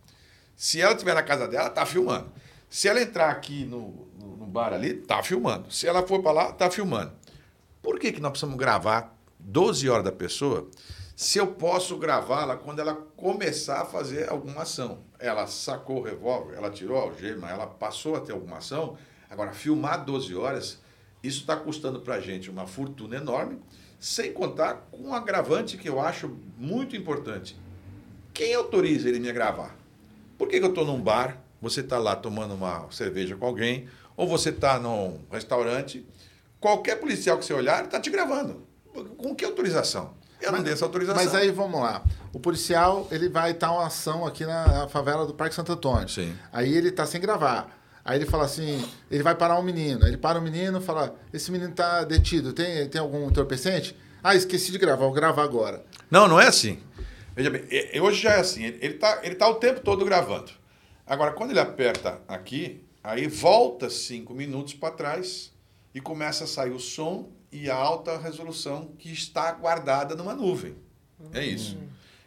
Se 0.56 0.82
ela 0.82 0.94
estiver 0.94 1.14
na 1.14 1.23
casa 1.23 1.48
dela, 1.48 1.68
está 1.68 1.86
filmando. 1.86 2.32
Se 2.69 2.88
ela 2.88 3.02
entrar 3.02 3.30
aqui 3.30 3.65
no, 3.65 4.07
no, 4.19 4.38
no 4.38 4.45
bar 4.45 4.73
ali, 4.73 4.99
está 4.99 5.22
filmando. 5.22 5.72
Se 5.72 5.88
ela 5.88 6.06
for 6.06 6.22
para 6.22 6.32
lá, 6.32 6.49
está 6.49 6.69
filmando. 6.69 7.14
Por 7.82 7.99
que, 7.99 8.11
que 8.11 8.19
nós 8.19 8.32
precisamos 8.32 8.57
gravar 8.57 9.15
12 9.40 9.90
horas 9.90 10.03
da 10.03 10.11
pessoa 10.11 10.69
se 11.15 11.38
eu 11.38 11.48
posso 11.48 11.98
gravá-la 11.98 12.57
quando 12.57 12.80
ela 12.80 12.94
começar 13.15 13.82
a 13.82 13.86
fazer 13.86 14.30
alguma 14.30 14.64
ação? 14.64 14.99
Ela 15.19 15.48
sacou 15.48 15.99
o 15.99 16.03
revólver, 16.03 16.56
ela 16.56 16.69
tirou 16.69 16.98
a 16.98 17.03
algema, 17.03 17.49
ela 17.49 17.68
passou 17.68 18.15
a 18.15 18.22
ter 18.22 18.34
alguma 18.34 18.57
ação. 18.57 18.98
Agora, 19.30 19.53
filmar 19.53 20.03
12 20.03 20.36
horas, 20.36 20.82
isso 21.23 21.41
está 21.41 21.56
custando 21.56 22.02
para 22.02 22.15
a 22.15 22.19
gente 22.19 22.49
uma 22.49 22.68
fortuna 22.68 23.15
enorme, 23.15 23.61
sem 23.99 24.34
contar 24.34 24.88
com 24.91 25.10
um 25.10 25.14
agravante 25.14 25.77
que 25.77 25.88
eu 25.88 25.99
acho 26.02 26.38
muito 26.57 26.95
importante. 26.95 27.57
Quem 28.34 28.53
autoriza 28.53 29.07
ele 29.07 29.19
me 29.19 29.32
gravar? 29.32 29.85
Por 30.38 30.48
que, 30.48 30.60
que 30.60 30.66
eu 30.66 30.70
estou 30.70 30.86
num 30.86 31.02
bar, 31.02 31.38
você 31.62 31.82
está 31.82 31.98
lá 31.98 32.16
tomando 32.16 32.53
uma 32.53 32.88
cerveja 32.91 33.36
com 33.36 33.45
alguém, 33.45 33.88
ou 34.18 34.28
você 34.28 34.49
está 34.49 34.80
num 34.80 35.20
restaurante, 35.32 36.06
qualquer 36.60 36.95
policial 36.95 37.38
que 37.38 37.45
você 37.45 37.53
olhar 37.53 37.86
está 37.86 37.99
te 37.99 38.10
gravando. 38.10 38.66
Com 39.18 39.36
que 39.36 39.44
autorização? 39.44 40.14
Eu 40.41 40.52
não 40.52 40.62
dei 40.62 40.74
essa 40.74 40.86
autorização. 40.86 41.24
Mas 41.24 41.34
aí 41.34 41.52
vamos 41.52 41.80
lá. 41.80 42.03
O 42.32 42.40
policial 42.40 43.07
ele 43.12 43.30
vai 43.30 43.52
estar 43.52 43.72
uma 43.72 43.88
ação 43.88 44.26
aqui 44.26 44.45
na, 44.45 44.88
favela 44.88 45.26
do 45.26 45.34
Parque 45.34 45.56
Santo 45.56 45.72
Antônio. 45.72 46.07
Sim. 46.07 46.36
Aí 46.52 46.74
ele 46.74 46.90
está 46.90 47.06
sem 47.06 47.20
gravar. 47.20 47.76
Aí 48.03 48.20
ele 48.20 48.26
fala 48.26 48.45
assim, 48.45 48.86
ele 49.10 49.24
vai 49.24 49.34
parar 49.34 49.57
um 49.57 49.64
menino. 49.64 50.06
Ele 50.06 50.18
para 50.18 50.38
o 50.38 50.41
menino 50.41 50.80
e 50.80 50.82
fala, 50.82 51.16
esse 51.34 51.52
menino 51.52 51.72
está 51.72 52.03
detido, 52.03 52.53
tem, 52.53 52.88
tem 52.88 53.02
algum 53.02 53.28
entorpecente? 53.28 53.98
Ah, 54.24 54.36
esqueci 54.36 54.72
de 54.72 54.78
gravar, 54.78 55.03
vou 55.03 55.12
gravar 55.12 55.44
agora. 55.44 55.84
Não, 56.10 56.28
não 56.28 56.40
é 56.40 56.48
assim. 56.48 56.80
Veja 57.36 57.49
bem, 57.49 57.66
hoje 58.02 58.22
já 58.22 58.34
é 58.34 58.40
assim. 58.40 58.64
Ele 58.64 58.95
está 58.95 59.20
ele 59.24 59.36
tá 59.36 59.49
o 59.49 59.56
tempo 59.56 59.82
todo 59.82 60.06
gravando. 60.06 60.52
Agora, 61.06 61.34
quando 61.34 61.52
ele 61.52 61.60
aperta 61.60 62.22
aqui, 62.28 62.82
aí 63.03 63.28
volta 63.28 63.90
cinco 63.90 64.34
minutos 64.34 64.74
para 64.74 64.94
trás 64.94 65.53
e 65.94 65.99
começa 65.99 66.45
a 66.45 66.48
sair 66.48 66.72
o 66.72 66.80
som 66.80 67.30
e 67.52 67.70
a 67.70 67.76
alta 67.76 68.18
resolução 68.18 68.94
que 68.98 69.12
está 69.12 69.52
guardada 69.52 70.16
numa 70.16 70.34
nuvem. 70.34 70.76
É 71.34 71.44
isso. 71.44 71.78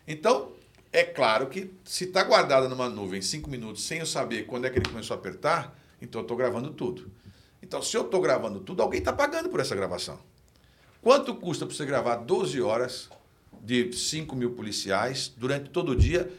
Então, 0.07 0.53
é 0.93 1.05
claro 1.05 1.49
que 1.49 1.71
se 1.85 2.05
está 2.05 2.23
guardada 2.23 2.69
numa 2.69 2.89
nuvem 2.89 3.23
cinco 3.23 3.51
minutos 3.51 3.85
sem 3.85 4.01
eu 4.01 4.07
saber 4.07 4.47
quando 4.47 4.67
é 4.67 4.71
que 4.71 4.79
ele 4.79 4.89
começou 4.89 5.15
a 5.17 5.19
apertar, 5.19 5.79
então 6.01 6.21
eu 6.21 6.23
estou 6.23 6.37
gravando 6.37 6.71
tudo. 6.71 7.11
Então, 7.63 7.83
se 7.83 7.97
eu 7.97 8.03
estou 8.03 8.21
gravando 8.21 8.61
tudo, 8.61 8.83
alguém 8.83 9.01
está 9.01 9.13
pagando 9.13 9.49
por 9.49 9.59
essa 9.61 9.75
gravação. 9.75 10.19
Quanto 11.03 11.35
custa 11.35 11.67
para 11.67 11.75
você 11.75 11.85
gravar 11.85 12.17
12 12.17 12.61
horas 12.61 13.09
de 13.63 13.93
5 13.93 14.35
mil 14.37 14.51
policiais 14.53 15.33
durante 15.37 15.71
todo 15.71 15.93
o 15.93 15.97
dia? 15.97 16.31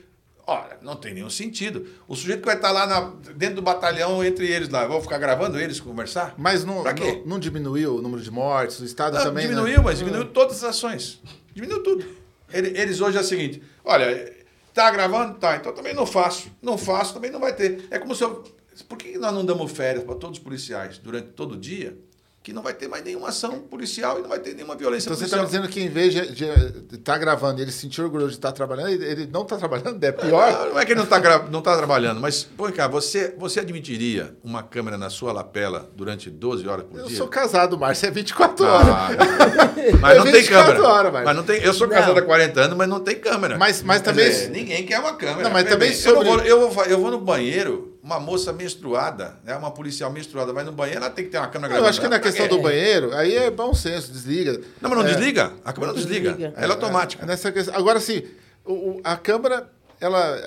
Olha, 0.47 0.79
não 0.81 0.95
tem 0.95 1.13
nenhum 1.13 1.29
sentido. 1.29 1.85
O 2.07 2.15
sujeito 2.15 2.39
que 2.39 2.45
vai 2.47 2.55
estar 2.55 2.71
lá 2.71 2.87
na- 2.87 3.13
dentro 3.35 3.57
do 3.57 3.61
batalhão 3.61 4.23
entre 4.23 4.47
eles 4.47 4.67
lá, 4.67 4.87
vou 4.87 4.99
ficar 4.99 5.19
gravando 5.19 5.59
eles 5.59 5.79
conversar? 5.79 6.33
Mas 6.37 6.65
não, 6.65 6.83
não, 6.83 7.25
não 7.25 7.39
diminuiu 7.39 7.97
o 7.97 8.01
número 8.01 8.21
de 8.23 8.31
mortes, 8.31 8.79
o 8.79 8.85
Estado 8.85 9.15
Não, 9.17 9.23
também... 9.25 9.45
né? 9.45 9.51
diminuiu, 9.53 9.83
mas 9.83 9.99
diminuiu 9.99 10.25
todas 10.25 10.57
as 10.63 10.71
ações. 10.71 11.21
Diminuiu 11.53 11.83
tudo. 11.83 12.03
Ele- 12.51 12.75
Eles 12.79 12.99
hoje 12.99 13.15
é 13.17 13.21
o 13.21 13.23
seguinte: 13.23 13.61
olha, 13.85 14.35
tá 14.73 14.89
gravando? 14.89 15.37
Tá, 15.37 15.55
então 15.55 15.71
também 15.71 15.93
não 15.93 16.07
faço. 16.07 16.49
Não 16.63 16.79
faço, 16.79 17.13
também 17.13 17.29
não 17.29 17.39
vai 17.39 17.53
ter. 17.55 17.85
É 17.91 17.99
como 17.99 18.15
se 18.15 18.23
eu. 18.23 18.43
Por 18.87 18.97
que 18.97 19.17
nós 19.19 19.31
não 19.33 19.45
damos 19.45 19.71
férias 19.71 20.03
para 20.03 20.15
todos 20.15 20.39
os 20.39 20.43
policiais 20.43 20.97
durante 20.97 21.27
todo 21.33 21.51
o 21.51 21.57
dia? 21.57 21.95
Que 22.49 22.55
não 22.55 22.63
vai 22.63 22.73
ter 22.73 22.87
mais 22.87 23.03
nenhuma 23.03 23.27
ação 23.29 23.59
policial 23.59 24.17
e 24.17 24.21
não 24.23 24.29
vai 24.29 24.39
ter 24.39 24.55
nenhuma 24.55 24.75
violência 24.75 25.05
Então 25.07 25.15
você 25.15 25.25
está 25.25 25.37
policial. 25.37 25.61
me 25.61 25.67
dizendo 25.67 25.71
que 25.71 25.87
em 25.87 25.93
vez 25.93 26.11
de 26.35 26.95
estar 26.95 27.19
gravando 27.19 27.59
e 27.59 27.61
ele 27.63 27.71
se 27.71 27.77
sentir 27.81 28.01
orgulhoso 28.01 28.31
de 28.31 28.37
estar 28.37 28.51
trabalhando, 28.51 28.89
ele, 28.89 29.05
ele 29.05 29.29
não 29.31 29.43
está 29.43 29.55
trabalhando, 29.55 30.03
é 30.03 30.11
pior? 30.11 30.51
Não, 30.51 30.69
não 30.71 30.79
é 30.79 30.83
que 30.83 30.91
ele 30.93 30.97
não 30.97 31.03
está 31.03 31.19
não 31.47 31.61
tá 31.61 31.77
trabalhando, 31.77 32.19
mas, 32.19 32.43
pô, 32.43 32.71
cara, 32.71 32.89
você, 32.91 33.35
você 33.37 33.59
admitiria 33.59 34.35
uma 34.43 34.63
câmera 34.63 34.97
na 34.97 35.11
sua 35.11 35.31
lapela 35.31 35.91
durante 35.95 36.27
12 36.31 36.67
horas 36.67 36.85
por 36.89 36.99
Eu 37.01 37.05
dia? 37.05 37.17
sou 37.17 37.27
casado, 37.27 37.77
Márcio, 37.77 38.07
é 38.07 38.11
24 38.11 38.65
horas. 38.65 38.87
Ah, 38.87 39.09
mas 40.01 40.17
não 40.17 40.25
É 40.27 40.31
tem 40.31 40.41
24 40.41 40.73
câmera. 40.73 40.87
horas, 40.91 41.13
mas 41.23 41.35
não 41.35 41.43
tem, 41.43 41.61
eu 41.61 41.73
sou 41.75 41.85
Não. 41.87 41.93
casado 41.95 42.17
há 42.17 42.21
40 42.23 42.61
anos, 42.61 42.75
mas 42.77 42.89
não 42.89 42.99
tem 42.99 43.15
câmera. 43.19 43.59
Mas- 43.59 43.83
mas 43.83 44.01
também- 44.01 44.27
dizer, 44.27 44.49
ninguém 44.49 44.83
quer 44.87 44.99
uma 44.99 45.13
câmera. 45.13 45.43
Não, 45.43 45.51
mas 45.51 45.65
também 45.69 45.91
bem, 45.91 45.99
eu, 46.03 46.15
não 46.15 46.23
sobre- 46.23 46.27
vou, 46.29 46.39
eu, 46.41 46.69
vou, 46.71 46.85
eu 46.85 46.99
vou 46.99 47.11
no 47.11 47.19
banheiro, 47.21 47.93
uma 48.09 48.19
moça 48.19 48.51
menstruada, 48.51 49.37
né, 49.43 49.55
uma 49.55 49.69
policial 49.69 50.11
menstruada 50.11 50.51
vai 50.51 50.63
no 50.63 50.71
banheiro, 50.71 50.99
ela 51.01 51.11
tem 51.11 51.25
que 51.25 51.31
ter 51.31 51.37
uma 51.37 51.47
câmera 51.47 51.75
Eu 51.75 51.85
acho 51.85 52.01
que 52.01 52.07
na 52.07 52.19
questão 52.19 52.47
do 52.47 52.59
banheiro, 52.59 53.13
aí 53.15 53.35
é 53.35 53.51
bom 53.51 53.71
senso, 53.73 54.11
desliga. 54.11 54.59
Não, 54.81 54.89
mas 54.89 54.97
não 54.99 55.05
É, 55.05 55.09
desliga. 55.13 55.53
A 55.63 55.71
câmera 55.71 55.93
não 55.93 55.99
desliga. 55.99 56.29
Desliga. 56.31 56.53
Ela 56.57 56.73
é 56.73 56.75
automática. 56.75 57.25
Nessa 57.25 57.51
questão. 57.51 57.75
Agora, 57.75 57.99
o- 58.65 58.73
o- 58.73 59.01
a 59.03 59.15
câmera, 59.15 59.69
ela 60.01 60.39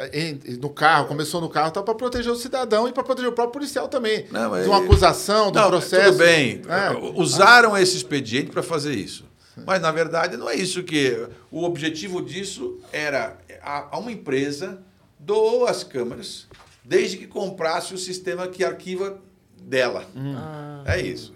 no 0.61 0.71
carro, 0.71 1.07
começou 1.07 1.41
no 1.41 1.49
carro, 1.49 1.71
tá 1.71 1.83
para 1.83 1.95
proteger 1.95 2.33
o 2.33 2.37
cidadão 2.37 2.89
e 2.89 2.93
para 2.93 3.05
proteger 3.05 3.31
o 3.31 3.33
próprio 3.33 3.53
policial 3.53 3.87
também. 3.87 4.27
Não, 4.31 4.51
mas- 4.51 4.65
de 4.65 4.69
uma 4.69 4.79
acusação, 4.79 5.49
um 5.49 5.53
Não, 5.53 5.69
processo. 5.69 6.07
Tudo 6.13 6.19
bem. 6.19 6.63
É. 6.69 7.21
Usaram 7.21 7.77
esse 7.79 7.97
expediente 7.97 8.51
para 8.51 8.63
fazer 8.63 8.95
isso. 8.95 9.25
Mas, 9.67 9.81
na 9.83 9.93
verdade, 9.93 10.37
não 10.37 10.49
é 10.49 10.57
isso 10.57 10.83
que. 10.83 11.27
O 11.51 11.63
objetivo 11.65 12.23
disso 12.23 12.81
era 12.91 13.37
a, 13.63 13.95
a 13.95 13.99
uma 13.99 14.11
empresa 14.11 14.79
doou 15.19 15.67
as 15.67 15.85
câmeras, 15.85 16.47
desde 16.85 17.17
que 17.17 17.27
comprasse 17.27 17.95
o 17.95 17.99
sistema 17.99 18.47
que 18.49 18.65
arquiva 18.65 19.21
dela. 19.61 20.07
Ah, 20.37 20.85
É 20.87 21.01
isso. 21.01 21.35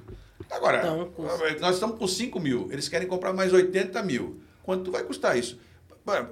Agora, 0.50 0.78
Então, 0.78 1.10
custa. 1.10 1.58
nós 1.60 1.74
estamos 1.74 1.98
com 1.98 2.06
5 2.06 2.38
mil, 2.38 2.68
eles 2.70 2.88
querem 2.88 3.08
comprar 3.08 3.32
mais 3.32 3.52
80 3.52 4.00
mil. 4.02 4.40
Quanto 4.62 4.90
vai 4.92 5.02
custar 5.02 5.36
isso? 5.36 5.58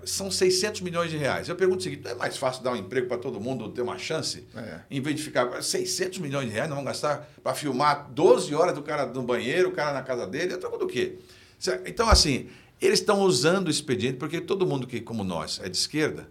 São 0.04 0.30
600 0.30 0.82
milhões 0.82 1.10
de 1.10 1.16
reais. 1.16 1.48
Eu 1.48 1.56
pergunto 1.56 1.80
o 1.80 1.82
seguinte: 1.82 2.04
não 2.04 2.12
é 2.12 2.14
mais 2.14 2.36
fácil 2.36 2.62
dar 2.62 2.70
um 2.70 2.76
emprego 2.76 3.08
para 3.08 3.18
todo 3.18 3.40
mundo, 3.40 3.68
ter 3.70 3.82
uma 3.82 3.98
chance? 3.98 4.46
É. 4.54 4.78
Em 4.88 5.00
vez 5.00 5.16
de 5.16 5.22
ficar 5.24 5.60
600 5.60 6.20
milhões 6.20 6.46
de 6.46 6.52
reais, 6.52 6.68
nós 6.68 6.78
vamos 6.78 6.88
gastar 6.92 7.28
para 7.42 7.54
filmar 7.54 8.08
12 8.12 8.54
horas 8.54 8.72
do 8.72 8.82
cara 8.82 9.04
no 9.06 9.22
banheiro, 9.24 9.70
o 9.70 9.72
cara 9.72 9.92
na 9.92 10.02
casa 10.02 10.28
dele, 10.28 10.52
eu 10.54 10.58
troco 10.60 10.78
do 10.78 10.86
quê? 10.86 11.16
Então, 11.86 12.08
assim, 12.08 12.48
Eles 12.80 13.00
estão 13.00 13.22
usando 13.22 13.66
o 13.66 13.70
expediente 13.70 14.16
porque 14.18 14.40
todo 14.40 14.64
mundo 14.66 14.86
que, 14.86 15.00
como 15.00 15.24
nós, 15.24 15.58
é 15.62 15.68
de 15.68 15.76
esquerda, 15.76 16.28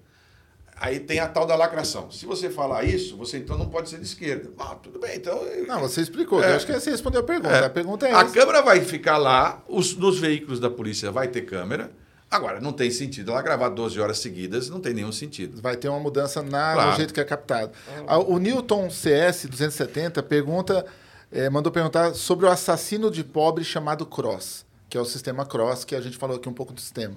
aí 0.85 0.99
tem 0.99 1.19
a 1.19 1.27
tal 1.27 1.45
da 1.45 1.55
lacração. 1.55 2.11
Se 2.11 2.25
você 2.25 2.49
falar 2.49 2.83
isso, 2.83 3.15
você 3.15 3.37
então 3.37 3.57
não 3.57 3.67
pode 3.67 3.89
ser 3.89 3.97
de 3.97 4.05
esquerda. 4.05 4.49
Ah, 4.59 4.75
tudo 4.75 4.99
bem, 4.99 5.15
então. 5.17 5.39
Não, 5.67 5.79
você 5.79 6.01
explicou. 6.01 6.43
É. 6.43 6.51
Eu 6.51 6.55
acho 6.57 6.65
que 6.65 6.73
você 6.73 6.91
respondeu 6.91 7.21
a 7.21 7.23
pergunta. 7.23 7.55
É. 7.55 7.65
A 7.65 7.69
pergunta 7.69 8.07
é 8.07 8.13
A 8.13 8.21
essa. 8.21 8.33
câmera 8.33 8.61
vai 8.61 8.81
ficar 8.81 9.17
lá, 9.17 9.63
os, 9.67 9.95
nos 9.95 10.19
veículos 10.19 10.59
da 10.59 10.69
polícia 10.69 11.11
vai 11.11 11.27
ter 11.27 11.41
câmera. 11.43 11.91
Agora, 12.29 12.59
não 12.59 12.73
tem 12.73 12.89
sentido 12.89 13.31
ela 13.31 13.41
gravar 13.43 13.69
12 13.69 13.99
horas 14.01 14.17
seguidas, 14.17 14.67
não 14.69 14.79
tem 14.79 14.91
nenhum 14.93 15.11
sentido. 15.11 15.61
Vai 15.61 15.77
ter 15.77 15.87
uma 15.87 15.99
mudança 15.99 16.41
na, 16.41 16.73
Claro. 16.73 16.89
no 16.91 16.95
jeito 16.97 17.13
que 17.13 17.19
é 17.21 17.23
captado. 17.23 17.71
Ah, 18.07 18.17
O 18.17 18.39
Newton 18.39 18.89
CS 18.89 19.45
270 19.47 20.23
pergunta, 20.23 20.83
eh, 21.31 21.47
mandou 21.49 21.71
perguntar 21.71 22.13
sobre 22.15 22.47
o 22.47 22.49
assassino 22.49 23.11
de 23.11 23.23
pobre 23.23 23.63
chamado 23.63 24.03
Cross, 24.03 24.65
que 24.89 24.97
é 24.97 25.01
o 25.01 25.05
sistema 25.05 25.45
Cross, 25.45 25.85
que 25.85 25.95
a 25.95 26.01
gente 26.01 26.17
falou 26.17 26.37
aqui 26.37 26.49
um 26.49 26.53
pouco 26.53 26.73
do 26.73 26.81
sistema. 26.81 27.15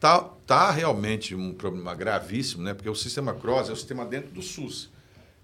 Tá, 0.00 0.20
tá 0.46 0.70
realmente 0.70 1.34
um 1.34 1.52
problema 1.52 1.94
gravíssimo, 1.94 2.62
né? 2.62 2.72
Porque 2.72 2.88
o 2.88 2.94
sistema 2.94 3.34
Cross 3.34 3.68
é 3.68 3.72
o 3.72 3.76
sistema 3.76 4.04
dentro 4.04 4.30
do 4.30 4.42
SUS. 4.42 4.90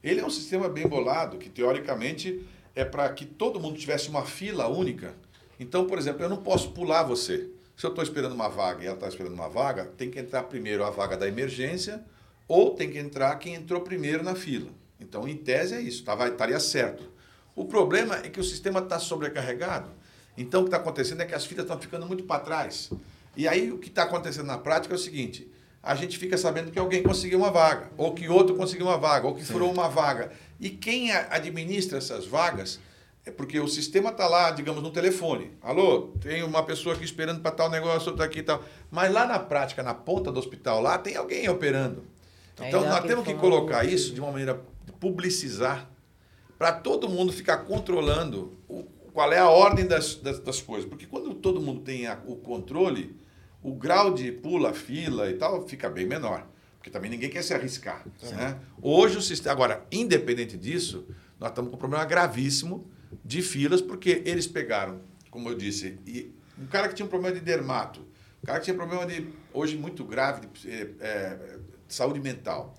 Ele 0.02 0.20
é 0.20 0.24
um 0.24 0.31
sistema 0.31 0.68
bem 0.68 0.86
bolado, 0.86 1.39
que 1.39 1.48
teoricamente 1.48 2.47
é 2.74 2.85
para 2.85 3.09
que 3.12 3.24
todo 3.24 3.59
mundo 3.59 3.78
tivesse 3.78 4.09
uma 4.09 4.24
fila 4.24 4.68
única. 4.68 5.14
Então, 5.59 5.86
por 5.86 5.98
exemplo, 5.98 6.22
eu 6.22 6.28
não 6.28 6.36
posso 6.36 6.70
pular 6.70 7.02
você. 7.02 7.48
Se 7.76 7.85
eu 7.85 7.90
estou 7.90 8.05
esperando 8.05 8.32
uma 8.32 8.48
vaga 8.48 8.82
e 8.82 8.86
ela 8.86 8.94
está 8.94 9.09
esperando 9.09 9.35
uma 9.35 9.48
vaga, 9.48 9.86
tem 9.97 10.10
que 10.10 10.18
entrar 10.18 10.44
primeiro 10.44 10.85
a 10.85 10.90
vaga 10.90 11.16
da 11.16 11.26
emergência 11.26 12.05
ou 12.47 12.74
tem 12.74 12.90
que 12.90 12.98
entrar 12.98 13.35
quem 13.36 13.55
entrou 13.55 13.81
primeiro 13.81 14.22
na 14.22 14.36
fila. 14.36 14.70
Então, 15.01 15.26
em 15.26 15.36
tese, 15.36 15.74
é 15.74 15.81
isso, 15.81 16.05
tá, 16.05 16.14
vai, 16.14 16.31
estaria 16.31 16.60
certo. 16.60 17.02
O 17.56 17.64
problema 17.64 18.16
é 18.18 18.28
que 18.28 18.39
o 18.39 18.44
sistema 18.44 18.81
está 18.81 18.98
sobrecarregado. 18.98 19.90
Então, 20.36 20.60
o 20.60 20.64
que 20.64 20.68
está 20.68 20.76
acontecendo 20.76 21.22
é 21.22 21.24
que 21.24 21.35
as 21.35 21.44
filas 21.44 21.64
estão 21.64 21.81
ficando 21.81 22.06
muito 22.06 22.24
para 22.24 22.40
trás. 22.40 22.90
E 23.36 23.47
aí, 23.48 23.70
o 23.73 23.78
que 23.78 23.89
está 23.89 24.05
acontecendo 24.05 24.47
na 24.47 24.59
prática 24.59 24.94
é 24.94 24.97
o 24.97 25.01
seguinte: 25.01 25.51
a 25.82 25.94
gente 25.94 26.19
fica 26.19 26.36
sabendo 26.39 26.70
que 26.70 26.78
alguém 26.78 27.02
conseguiu 27.02 27.39
uma 27.39 27.51
vaga, 27.51 27.90
ou 27.97 28.12
que 28.15 28.28
outro 28.28 28.55
conseguiu 28.56 28.86
uma 28.86 28.98
vaga, 28.98 29.27
ou 29.27 29.35
que 29.35 29.44
furou 29.44 29.70
uma 29.73 29.89
vaga. 29.89 30.31
E 30.61 30.70
quem 30.70 31.11
administra 31.12 31.98
essas 31.98 32.27
vagas 32.27 32.78
é 33.27 33.31
porque 33.31 33.59
o 33.59 33.66
sistema 33.66 34.11
está 34.11 34.27
lá, 34.28 34.51
digamos, 34.51 34.82
no 34.82 34.90
telefone. 34.90 35.51
Alô, 35.62 36.12
tem 36.20 36.43
uma 36.43 36.62
pessoa 36.62 36.94
aqui 36.94 37.05
esperando 37.05 37.40
para 37.40 37.51
tal 37.51 37.70
negócio, 37.70 38.11
outra 38.11 38.27
aqui 38.27 38.40
e 38.40 38.43
tal. 38.43 38.62
Mas 38.90 39.11
lá 39.12 39.27
na 39.27 39.39
prática, 39.39 39.82
na 39.82 39.94
ponta 39.94 40.31
do 40.31 40.39
hospital, 40.39 40.81
lá 40.82 40.98
tem 40.98 41.16
alguém 41.16 41.48
operando. 41.48 42.05
Então, 42.69 42.82
dá 42.82 42.89
nós 42.90 43.05
temos 43.09 43.24
que 43.24 43.32
colocar 43.40 43.85
isso 43.85 44.12
de 44.15 44.20
uma 44.20 44.31
maneira 44.31 44.61
publicizar 45.01 45.90
para 46.59 46.73
todo 46.73 47.09
mundo 47.09 47.32
ficar 47.32 47.59
controlando 47.59 48.56
o, 48.69 48.85
qual 49.12 49.32
é 49.32 49.39
a 49.39 49.48
ordem 49.48 49.86
das, 49.86 50.15
das, 50.16 50.39
das 50.39 50.61
coisas. 50.61 50.89
Porque 50.89 51.06
quando 51.06 51.35
todo 51.35 51.61
mundo 51.61 51.81
tem 51.81 52.06
a- 52.06 52.19
o 52.27 52.36
controle, 52.36 53.16
o 53.65 53.74
grau 53.74 54.15
de 54.15 54.31
pula, 54.31 54.73
fila 54.73 55.28
e 55.28 55.35
tal 55.35 55.66
fica 55.66 55.91
bem 55.91 56.07
menor. 56.07 56.47
Porque 56.77 56.91
também 56.91 57.11
ninguém 57.11 57.31
quer 57.31 57.43
se 57.43 57.53
arriscar. 57.53 58.05
Né? 58.31 58.59
Hoje 58.81 59.16
o 59.16 59.23
sistema. 59.23 59.53
Agora, 59.53 59.86
independente 59.91 60.57
disso, 60.57 61.07
nós 61.41 61.49
estamos 61.51 61.70
com 61.70 61.77
um 61.77 61.81
problema 61.81 62.05
gravíssimo 62.05 62.86
de 63.24 63.41
filas, 63.41 63.81
porque 63.81 64.23
eles 64.27 64.47
pegaram, 64.47 65.01
como 65.31 65.49
eu 65.49 65.55
disse, 65.55 65.99
e 66.07 66.32
um 66.59 66.66
cara 66.66 66.89
que 66.89 66.95
tinha 66.95 67.07
um 67.07 67.09
problema 67.09 67.35
de 67.35 67.41
dermato, 67.41 68.01
um 68.43 68.47
cara 68.47 68.59
que 68.59 68.66
tinha 68.66 68.77
problema 68.77 69.07
de, 69.07 69.28
hoje 69.53 69.78
muito 69.78 70.05
grave, 70.05 70.47
de, 70.47 70.70
eh, 70.70 70.91
eh, 71.01 71.59
de 71.89 71.95
saúde 71.95 72.20
mental 72.20 72.77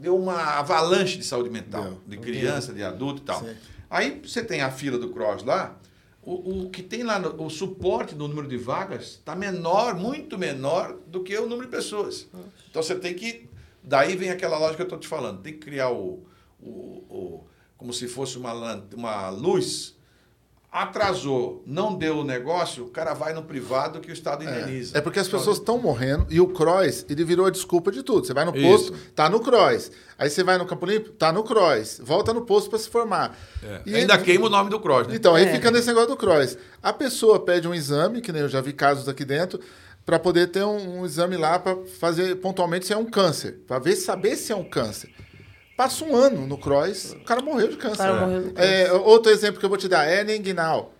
deu 0.00 0.16
uma 0.16 0.58
avalanche 0.58 1.16
de 1.16 1.24
saúde 1.24 1.50
mental, 1.50 1.84
Deu. 1.84 2.00
de 2.06 2.18
criança, 2.18 2.72
de 2.72 2.82
adulto 2.82 3.22
e 3.22 3.24
tal. 3.24 3.44
Aí 3.88 4.20
você 4.22 4.42
tem 4.42 4.60
a 4.60 4.70
fila 4.70 4.98
do 4.98 5.10
Cross 5.10 5.42
lá, 5.44 5.76
o, 6.22 6.64
o 6.66 6.70
que 6.70 6.82
tem 6.82 7.02
lá, 7.02 7.18
no- 7.18 7.44
o 7.44 7.50
suporte 7.50 8.14
do 8.14 8.28
número 8.28 8.46
de 8.48 8.56
vagas 8.56 9.04
está 9.12 9.34
menor, 9.34 9.94
muito 9.94 10.38
menor 10.38 10.98
do 11.06 11.22
que 11.22 11.36
o 11.36 11.46
número 11.46 11.66
de 11.70 11.76
pessoas. 11.76 12.28
Então 12.70 12.82
você 12.82 12.94
tem 12.94 13.14
que. 13.14 13.48
Daí 13.82 14.14
vem 14.16 14.30
aquela 14.30 14.58
lógica 14.58 14.76
que 14.76 14.82
eu 14.82 14.84
estou 14.84 14.98
te 14.98 15.08
falando, 15.08 15.40
tem 15.42 15.52
que 15.54 15.58
criar 15.60 15.90
o. 15.90 16.22
o, 16.60 16.68
o- 16.68 17.44
como 17.76 17.92
se 17.94 18.06
fosse 18.08 18.36
uma, 18.36 18.52
uma 18.94 19.30
luz. 19.30 19.96
Atrasou, 20.72 21.64
não 21.66 21.96
deu 21.96 22.18
o 22.18 22.24
negócio, 22.24 22.84
o 22.84 22.90
cara 22.90 23.12
vai 23.12 23.32
no 23.32 23.42
privado 23.42 23.98
que 23.98 24.08
o 24.08 24.12
Estado 24.12 24.44
indeniza. 24.44 24.96
É 24.96 25.00
porque 25.00 25.18
as 25.18 25.26
pessoas 25.26 25.58
estão 25.58 25.78
morrendo 25.78 26.26
e 26.30 26.40
o 26.40 26.46
Cross, 26.46 27.04
ele 27.08 27.24
virou 27.24 27.44
a 27.46 27.50
desculpa 27.50 27.90
de 27.90 28.04
tudo. 28.04 28.24
Você 28.24 28.32
vai 28.32 28.44
no 28.44 28.56
Isso. 28.56 28.92
posto, 28.92 28.92
tá 29.12 29.28
no 29.28 29.40
Cross. 29.40 29.90
Aí 30.16 30.30
você 30.30 30.44
vai 30.44 30.56
no 30.58 30.64
Campo 30.66 30.86
Limpo, 30.86 31.10
tá 31.10 31.32
no 31.32 31.42
Cross. 31.42 32.00
Volta 32.04 32.32
no 32.32 32.42
posto 32.42 32.70
para 32.70 32.78
se 32.78 32.88
formar. 32.88 33.36
É. 33.64 33.80
E 33.84 33.94
Ainda 33.96 34.14
ele- 34.14 34.22
queima 34.22 34.46
o 34.46 34.48
nome 34.48 34.70
do 34.70 34.78
Cross, 34.78 35.08
né? 35.08 35.16
Então, 35.16 35.34
aí 35.34 35.44
É. 35.44 35.52
fica 35.52 35.72
nesse 35.72 35.88
negócio 35.88 36.10
do 36.10 36.16
Cross. 36.16 36.56
A 36.80 36.92
pessoa 36.92 37.40
pede 37.40 37.66
um 37.66 37.74
exame, 37.74 38.20
que 38.20 38.30
nem 38.30 38.42
eu 38.42 38.48
já 38.48 38.60
vi 38.60 38.72
casos 38.72 39.08
aqui 39.08 39.24
dentro, 39.24 39.58
para 40.06 40.20
poder 40.20 40.46
ter 40.52 40.62
um, 40.62 41.00
um 41.00 41.04
exame 41.04 41.36
lá 41.36 41.58
para 41.58 41.76
fazer 41.98 42.36
pontualmente 42.36 42.86
se 42.86 42.92
é 42.92 42.96
um 42.96 43.04
câncer, 43.06 43.58
para 43.66 43.80
ver 43.80 43.96
saber 43.96 44.36
se 44.36 44.52
é 44.52 44.56
um 44.56 44.64
câncer. 44.64 45.10
Passa 45.80 46.04
um 46.04 46.14
ano 46.14 46.46
no 46.46 46.58
Cross, 46.58 47.12
o 47.12 47.24
cara 47.24 47.40
morreu 47.40 47.68
de 47.68 47.78
câncer. 47.78 47.96
cara 47.96 48.20
morreu 48.26 48.52
de 48.52 48.60
É, 48.60 48.92
outro 48.92 49.32
exemplo 49.32 49.58
que 49.58 49.64
eu 49.64 49.68
vou 49.70 49.78
te 49.78 49.88
dar, 49.88 50.04
é 50.04 50.22
Ninguinal. 50.22 50.92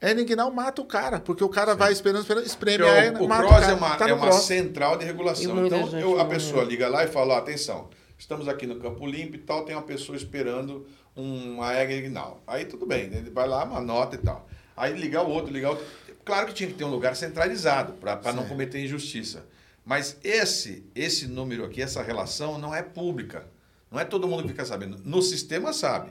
É 0.00 0.12
Ninguinal 0.12 0.50
mata 0.50 0.82
o 0.82 0.84
cara, 0.84 1.20
porque 1.20 1.44
o 1.44 1.48
cara 1.48 1.76
vai 1.76 1.92
esperando, 1.92 2.22
esperando, 2.22 2.44
espreme 2.44 2.78
Porque 2.78 2.90
a 2.90 3.04
hernia, 3.04 3.22
o, 3.22 3.24
o 3.24 3.28
mata 3.28 3.46
Cross 3.46 3.60
cara. 3.60 3.72
é 3.72 3.74
uma, 3.76 3.96
Tá 3.96 4.08
é 4.08 4.12
uma 4.12 4.32
central 4.32 4.98
de 4.98 5.04
regulação. 5.04 5.64
Então 5.64 5.78
eu- 6.00 6.14
a 6.14 6.24
morreu. 6.24 6.26
pessoa 6.26 6.64
liga 6.64 6.88
lá 6.88 7.04
e 7.04 7.06
fala: 7.06 7.34
ó, 7.34 7.38
atenção, 7.38 7.88
estamos 8.18 8.48
aqui 8.48 8.66
no 8.66 8.80
Campo 8.80 9.06
Limpo 9.06 9.36
e 9.36 9.38
tal, 9.38 9.64
tem 9.64 9.76
uma 9.76 9.82
pessoa 9.82 10.16
esperando 10.16 10.84
uma 11.14 11.72
Egnal. 11.80 12.42
Aí 12.48 12.64
tudo 12.64 12.84
bem, 12.84 13.08
né? 13.08 13.18
ele 13.18 13.30
vai 13.30 13.46
lá, 13.46 13.62
uma 13.62 13.80
nota 13.80 14.16
e 14.16 14.18
tal. 14.18 14.48
Aí 14.76 14.92
ligar 14.92 15.22
o 15.24 15.30
outro, 15.30 15.52
ligar 15.52 15.68
o 15.68 15.70
outro. 15.74 15.86
Claro 16.24 16.48
que 16.48 16.52
tinha 16.54 16.68
que 16.68 16.74
ter 16.74 16.82
um 16.82 16.90
lugar 16.90 17.14
centralizado 17.14 17.92
para 17.92 18.32
não 18.32 18.42
Sim. 18.42 18.48
cometer 18.48 18.80
injustiça. 18.84 19.44
Mas 19.84 20.16
esse, 20.24 20.84
esse 20.96 21.28
número 21.28 21.64
aqui, 21.64 21.80
essa 21.80 22.02
relação 22.02 22.58
não 22.58 22.74
é 22.74 22.82
pública. 22.82 23.46
Não 23.90 24.00
é 24.00 24.04
todo 24.04 24.26
mundo 24.26 24.42
que 24.42 24.48
fica 24.48 24.64
sabendo. 24.64 24.98
No 25.04 25.22
sistema 25.22 25.72
sabe. 25.72 26.10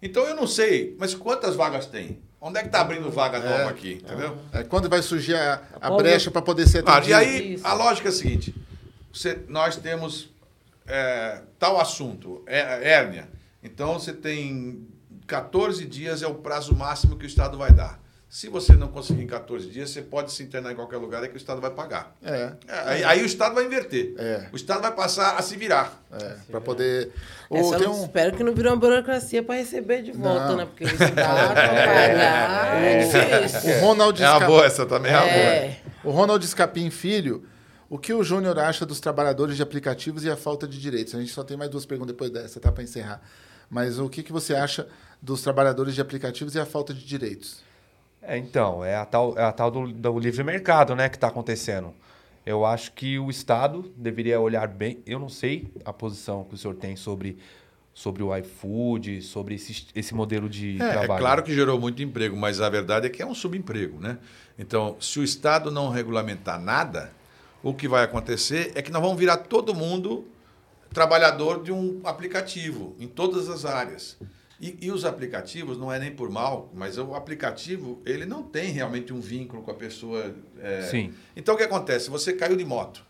Então 0.00 0.24
eu 0.24 0.34
não 0.36 0.46
sei, 0.46 0.94
mas 0.98 1.14
quantas 1.14 1.56
vagas 1.56 1.86
tem? 1.86 2.18
Onde 2.40 2.58
é 2.58 2.60
que 2.62 2.68
está 2.68 2.80
abrindo 2.80 3.10
vaga 3.10 3.38
nova 3.40 3.70
aqui? 3.70 3.94
Entendeu? 3.94 4.36
É, 4.52 4.62
quando 4.62 4.88
vai 4.88 5.02
surgir 5.02 5.34
a, 5.34 5.62
a 5.80 5.90
brecha 5.90 6.30
para 6.30 6.42
poder 6.42 6.66
ser 6.68 6.82
Claro, 6.82 7.08
e 7.08 7.12
atendido. 7.12 7.36
aí 7.46 7.54
Isso. 7.54 7.66
a 7.66 7.72
lógica 7.72 8.08
é 8.08 8.10
a 8.10 8.12
seguinte: 8.12 8.54
você- 9.12 9.38
nós 9.48 9.76
temos 9.76 10.28
é, 10.86 11.40
tal 11.58 11.80
assunto, 11.80 12.42
é, 12.46 12.60
hérnia. 12.92 13.28
Então 13.62 13.94
você 13.94 14.12
tem 14.12 14.86
14 15.26 15.84
dias 15.86 16.22
é 16.22 16.26
o 16.28 16.34
prazo 16.34 16.74
máximo 16.76 17.16
que 17.16 17.24
o 17.24 17.26
Estado 17.26 17.58
vai 17.58 17.72
dar. 17.72 17.98
Se 18.28 18.48
você 18.48 18.72
não 18.74 18.88
conseguir 18.88 19.22
em 19.22 19.26
14 19.26 19.68
dias, 19.68 19.88
você 19.88 20.02
pode 20.02 20.32
se 20.32 20.42
internar 20.42 20.72
em 20.72 20.74
qualquer 20.74 20.96
lugar 20.96 21.22
é 21.22 21.28
que 21.28 21.34
o 21.34 21.36
Estado 21.36 21.60
vai 21.60 21.70
pagar. 21.70 22.14
É, 22.22 22.52
É, 22.66 22.78
aí, 22.84 23.04
aí 23.04 23.22
o 23.22 23.26
Estado 23.26 23.54
vai 23.54 23.64
inverter. 23.64 24.14
É. 24.18 24.48
O 24.52 24.56
Estado 24.56 24.82
vai 24.82 24.92
passar 24.92 25.36
a 25.36 25.42
se 25.42 25.56
virar. 25.56 26.02
é, 26.12 26.36
para 26.50 26.60
poder... 26.60 27.12
É, 27.50 27.60
Ou 27.62 27.76
tem 27.78 27.86
um... 27.88 28.02
Espero 28.02 28.36
que 28.36 28.42
não 28.42 28.52
virou 28.52 28.72
uma 28.72 28.78
burocracia 28.80 29.42
para 29.44 29.54
receber 29.54 30.02
de 30.02 30.10
volta, 30.12 30.48
Não. 30.48 30.56
né? 30.56 30.66
Porque 30.66 30.84
o 30.84 30.88
Estado 30.88 31.14
pagar 31.14 32.76
é 32.82 33.46
difícil. 33.46 33.76
O 33.76 33.80
Ronald 33.80 34.20
É 34.22 34.28
uma 34.28 34.34
Esca- 34.36 34.46
boa, 34.46 34.66
essa 34.66 34.84
também 34.86 35.12
é 35.12 35.16
uma 35.16 35.22
boa. 35.22 35.32
É. 35.34 35.80
O 36.02 36.10
Ronald 36.10 36.44
Escapim 36.44 36.90
Filho, 36.90 37.46
o 37.88 37.96
que 37.96 38.12
o 38.12 38.24
Júnior 38.24 38.58
acha 38.58 38.84
dos 38.84 38.98
trabalhadores 38.98 39.56
de 39.56 39.62
aplicativos 39.62 40.24
e 40.24 40.30
a 40.30 40.36
falta 40.36 40.66
de 40.66 40.80
direitos? 40.80 41.14
A 41.14 41.20
gente 41.20 41.32
só 41.32 41.44
tem 41.44 41.56
mais 41.56 41.70
duas 41.70 41.86
perguntas 41.86 42.12
depois 42.12 42.30
dessa, 42.30 42.58
tá? 42.58 42.72
Para 42.72 42.82
encerrar. 42.82 43.22
Mas 43.70 43.98
o 44.00 44.08
que, 44.08 44.22
que 44.24 44.32
você 44.32 44.54
acha 44.54 44.88
dos 45.22 45.42
trabalhadores 45.42 45.94
de 45.94 46.00
aplicativos 46.00 46.54
e 46.56 46.58
a 46.60 46.66
falta 46.66 46.92
de 46.92 47.04
direitos? 47.04 47.64
É, 48.26 48.36
então, 48.36 48.84
é 48.84 48.96
a 48.96 49.04
tal, 49.04 49.38
é 49.38 49.44
a 49.44 49.52
tal 49.52 49.70
do, 49.70 49.86
do 49.92 50.18
livre 50.18 50.42
mercado, 50.42 50.94
né, 50.96 51.08
que 51.08 51.16
está 51.16 51.28
acontecendo. 51.28 51.94
Eu 52.44 52.64
acho 52.64 52.92
que 52.92 53.18
o 53.18 53.30
Estado 53.30 53.92
deveria 53.96 54.40
olhar 54.40 54.68
bem. 54.68 54.98
Eu 55.06 55.18
não 55.18 55.28
sei 55.28 55.72
a 55.84 55.92
posição 55.92 56.44
que 56.44 56.54
o 56.54 56.58
senhor 56.58 56.74
tem 56.74 56.94
sobre, 56.96 57.38
sobre 57.94 58.22
o 58.22 58.36
iFood, 58.36 59.22
sobre 59.22 59.54
esse, 59.56 59.86
esse 59.94 60.14
modelo 60.14 60.48
de 60.48 60.80
É, 60.80 60.84
é 60.84 60.92
trabalho. 60.92 61.20
claro 61.20 61.42
que 61.42 61.54
gerou 61.54 61.78
muito 61.78 62.02
emprego, 62.02 62.36
mas 62.36 62.60
a 62.60 62.68
verdade 62.68 63.06
é 63.06 63.10
que 63.10 63.20
é 63.22 63.26
um 63.26 63.34
subemprego, 63.34 63.98
né? 64.00 64.18
Então, 64.58 64.96
se 65.00 65.18
o 65.18 65.24
Estado 65.24 65.70
não 65.70 65.88
regulamentar 65.88 66.60
nada, 66.60 67.10
o 67.62 67.74
que 67.74 67.88
vai 67.88 68.04
acontecer 68.04 68.72
é 68.74 68.82
que 68.82 68.90
nós 68.92 69.02
vamos 69.02 69.18
virar 69.18 69.38
todo 69.38 69.74
mundo 69.74 70.24
trabalhador 70.92 71.62
de 71.62 71.72
um 71.72 72.00
aplicativo, 72.04 72.94
em 72.98 73.08
todas 73.08 73.48
as 73.48 73.64
áreas. 73.64 74.16
E, 74.60 74.78
e 74.80 74.90
os 74.90 75.04
aplicativos, 75.04 75.76
não 75.76 75.92
é 75.92 75.98
nem 75.98 76.10
por 76.10 76.30
mal, 76.30 76.70
mas 76.74 76.96
o 76.96 77.14
aplicativo, 77.14 78.00
ele 78.06 78.24
não 78.24 78.42
tem 78.42 78.70
realmente 78.70 79.12
um 79.12 79.20
vínculo 79.20 79.62
com 79.62 79.70
a 79.70 79.74
pessoa. 79.74 80.34
é. 80.60 80.82
Sim. 80.82 81.12
Então, 81.36 81.54
o 81.54 81.58
que 81.58 81.64
acontece? 81.64 82.08
Você 82.08 82.32
caiu 82.32 82.56
de 82.56 82.64
moto. 82.64 83.04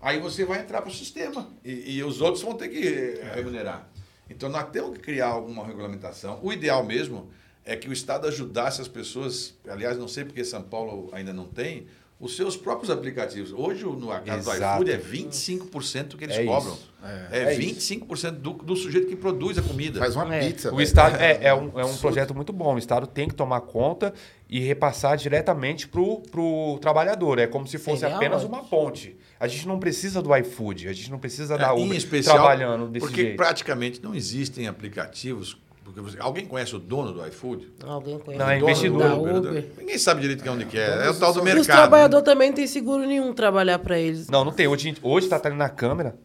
Aí 0.00 0.20
você 0.20 0.44
vai 0.44 0.60
entrar 0.60 0.82
para 0.82 0.90
o 0.90 0.94
sistema 0.94 1.48
e, 1.64 1.96
e 1.96 2.04
os 2.04 2.20
outros 2.20 2.42
vão 2.42 2.54
ter 2.54 2.68
que 2.68 3.20
remunerar. 3.34 3.88
Então 4.28 4.48
nós 4.48 4.68
temos 4.70 4.96
que 4.96 5.00
criar 5.00 5.28
alguma 5.28 5.64
regulamentação. 5.64 6.38
O 6.42 6.52
ideal 6.52 6.84
mesmo 6.84 7.30
é 7.64 7.76
que 7.76 7.88
o 7.88 7.92
Estado 7.92 8.26
ajudasse 8.26 8.80
as 8.80 8.88
pessoas. 8.88 9.54
Aliás, 9.68 9.98
não 9.98 10.08
sei 10.08 10.24
porque 10.24 10.44
São 10.44 10.62
Paulo 10.62 11.08
ainda 11.12 11.32
não 11.32 11.46
tem 11.46 11.86
os 12.18 12.34
seus 12.34 12.56
próprios 12.56 12.88
aplicativos. 12.90 13.52
Hoje, 13.52 13.84
no 13.84 14.08
caso 14.24 14.44
do 14.50 14.56
iFood, 14.56 14.90
é 14.90 14.96
25% 14.98 16.16
que 16.16 16.24
eles 16.24 16.36
É 16.36 16.44
cobram. 16.44 16.72
isso. 16.72 16.90
É, 17.30 17.54
É 17.54 17.56
25% 17.58 18.30
do, 18.32 18.52
do 18.54 18.74
sujeito 18.74 19.06
que 19.06 19.14
produz 19.14 19.58
a 19.58 19.62
comida. 19.62 19.98
Faz 19.98 20.16
uma 20.16 20.34
É. 20.34 20.40
pizza. 20.46 20.68
O 20.68 20.76
velho. 20.76 20.82
Estado 20.82 21.16
é, 21.16 21.38
é 21.48 21.54
um, 21.54 21.78
é 21.78 21.84
um 21.84 21.96
projeto 21.96 22.34
muito 22.34 22.52
bom. 22.52 22.74
O 22.74 22.78
Estado 22.78 23.06
tem 23.06 23.28
que 23.28 23.34
tomar 23.34 23.60
conta 23.60 24.14
e 24.48 24.58
repassar 24.60 25.16
diretamente 25.16 25.86
para 25.86 26.00
o 26.00 26.78
trabalhador. 26.80 27.38
É 27.38 27.46
como 27.46 27.66
se 27.66 27.76
fosse 27.78 28.00
Seria 28.00 28.16
apenas 28.16 28.42
ótimo. 28.42 28.54
uma 28.58 28.64
ponte. 28.64 29.16
A 29.38 29.46
gente 29.46 29.68
não 29.68 29.78
precisa 29.78 30.22
do 30.22 30.34
iFood, 30.34 30.88
a 30.88 30.92
gente 30.94 31.10
não 31.10 31.18
precisa 31.18 31.54
É, 31.54 31.58
da 31.58 31.74
em 31.76 31.84
Uber 31.84 31.96
especial, 31.98 32.36
trabalhando 32.36 32.88
desse 32.88 33.06
porque 33.06 33.20
jeito. 33.22 33.36
praticamente 33.36 34.02
não 34.02 34.14
existem 34.14 34.66
aplicativos. 34.66 35.58
Porque 35.86 36.00
você- 36.00 36.16
alguém 36.20 36.44
conhece 36.46 36.74
o 36.74 36.78
dono 36.78 37.12
do 37.12 37.24
iFood? 37.28 37.72
Alguém 37.84 38.18
conhece 38.18 38.42
Não, 38.44 38.50
é 38.50 38.56
o 38.56 38.60
dono 38.60 38.70
investidor. 38.70 38.98
da 39.08 39.14
Uber, 39.14 39.36
Uber. 39.36 39.66
Ninguém 39.78 39.98
sabe 39.98 40.20
direito 40.20 40.42
que 40.42 40.48
é 40.48 40.52
onde 40.52 40.64
que 40.66 40.76
é. 40.78 41.06
É 41.06 41.10
o 41.10 41.14
tal 41.14 41.32
do 41.32 41.38
E 41.38 41.42
os 41.42 41.44
mercado. 41.44 41.76
trabalhadores 41.76 42.24
também 42.24 42.48
não 42.48 42.56
têm 42.56 42.66
seguro 42.66 43.06
nenhum 43.06 43.32
trabalhar 43.32 43.78
para 43.78 43.96
eles. 43.98 44.28
Não, 44.28 44.44
não 44.44 44.52
tem. 44.52 44.66
Hoje 44.66 44.96
hoje 45.00 45.26
está 45.32 45.48
na 45.50 45.68
Câmara 45.68 46.16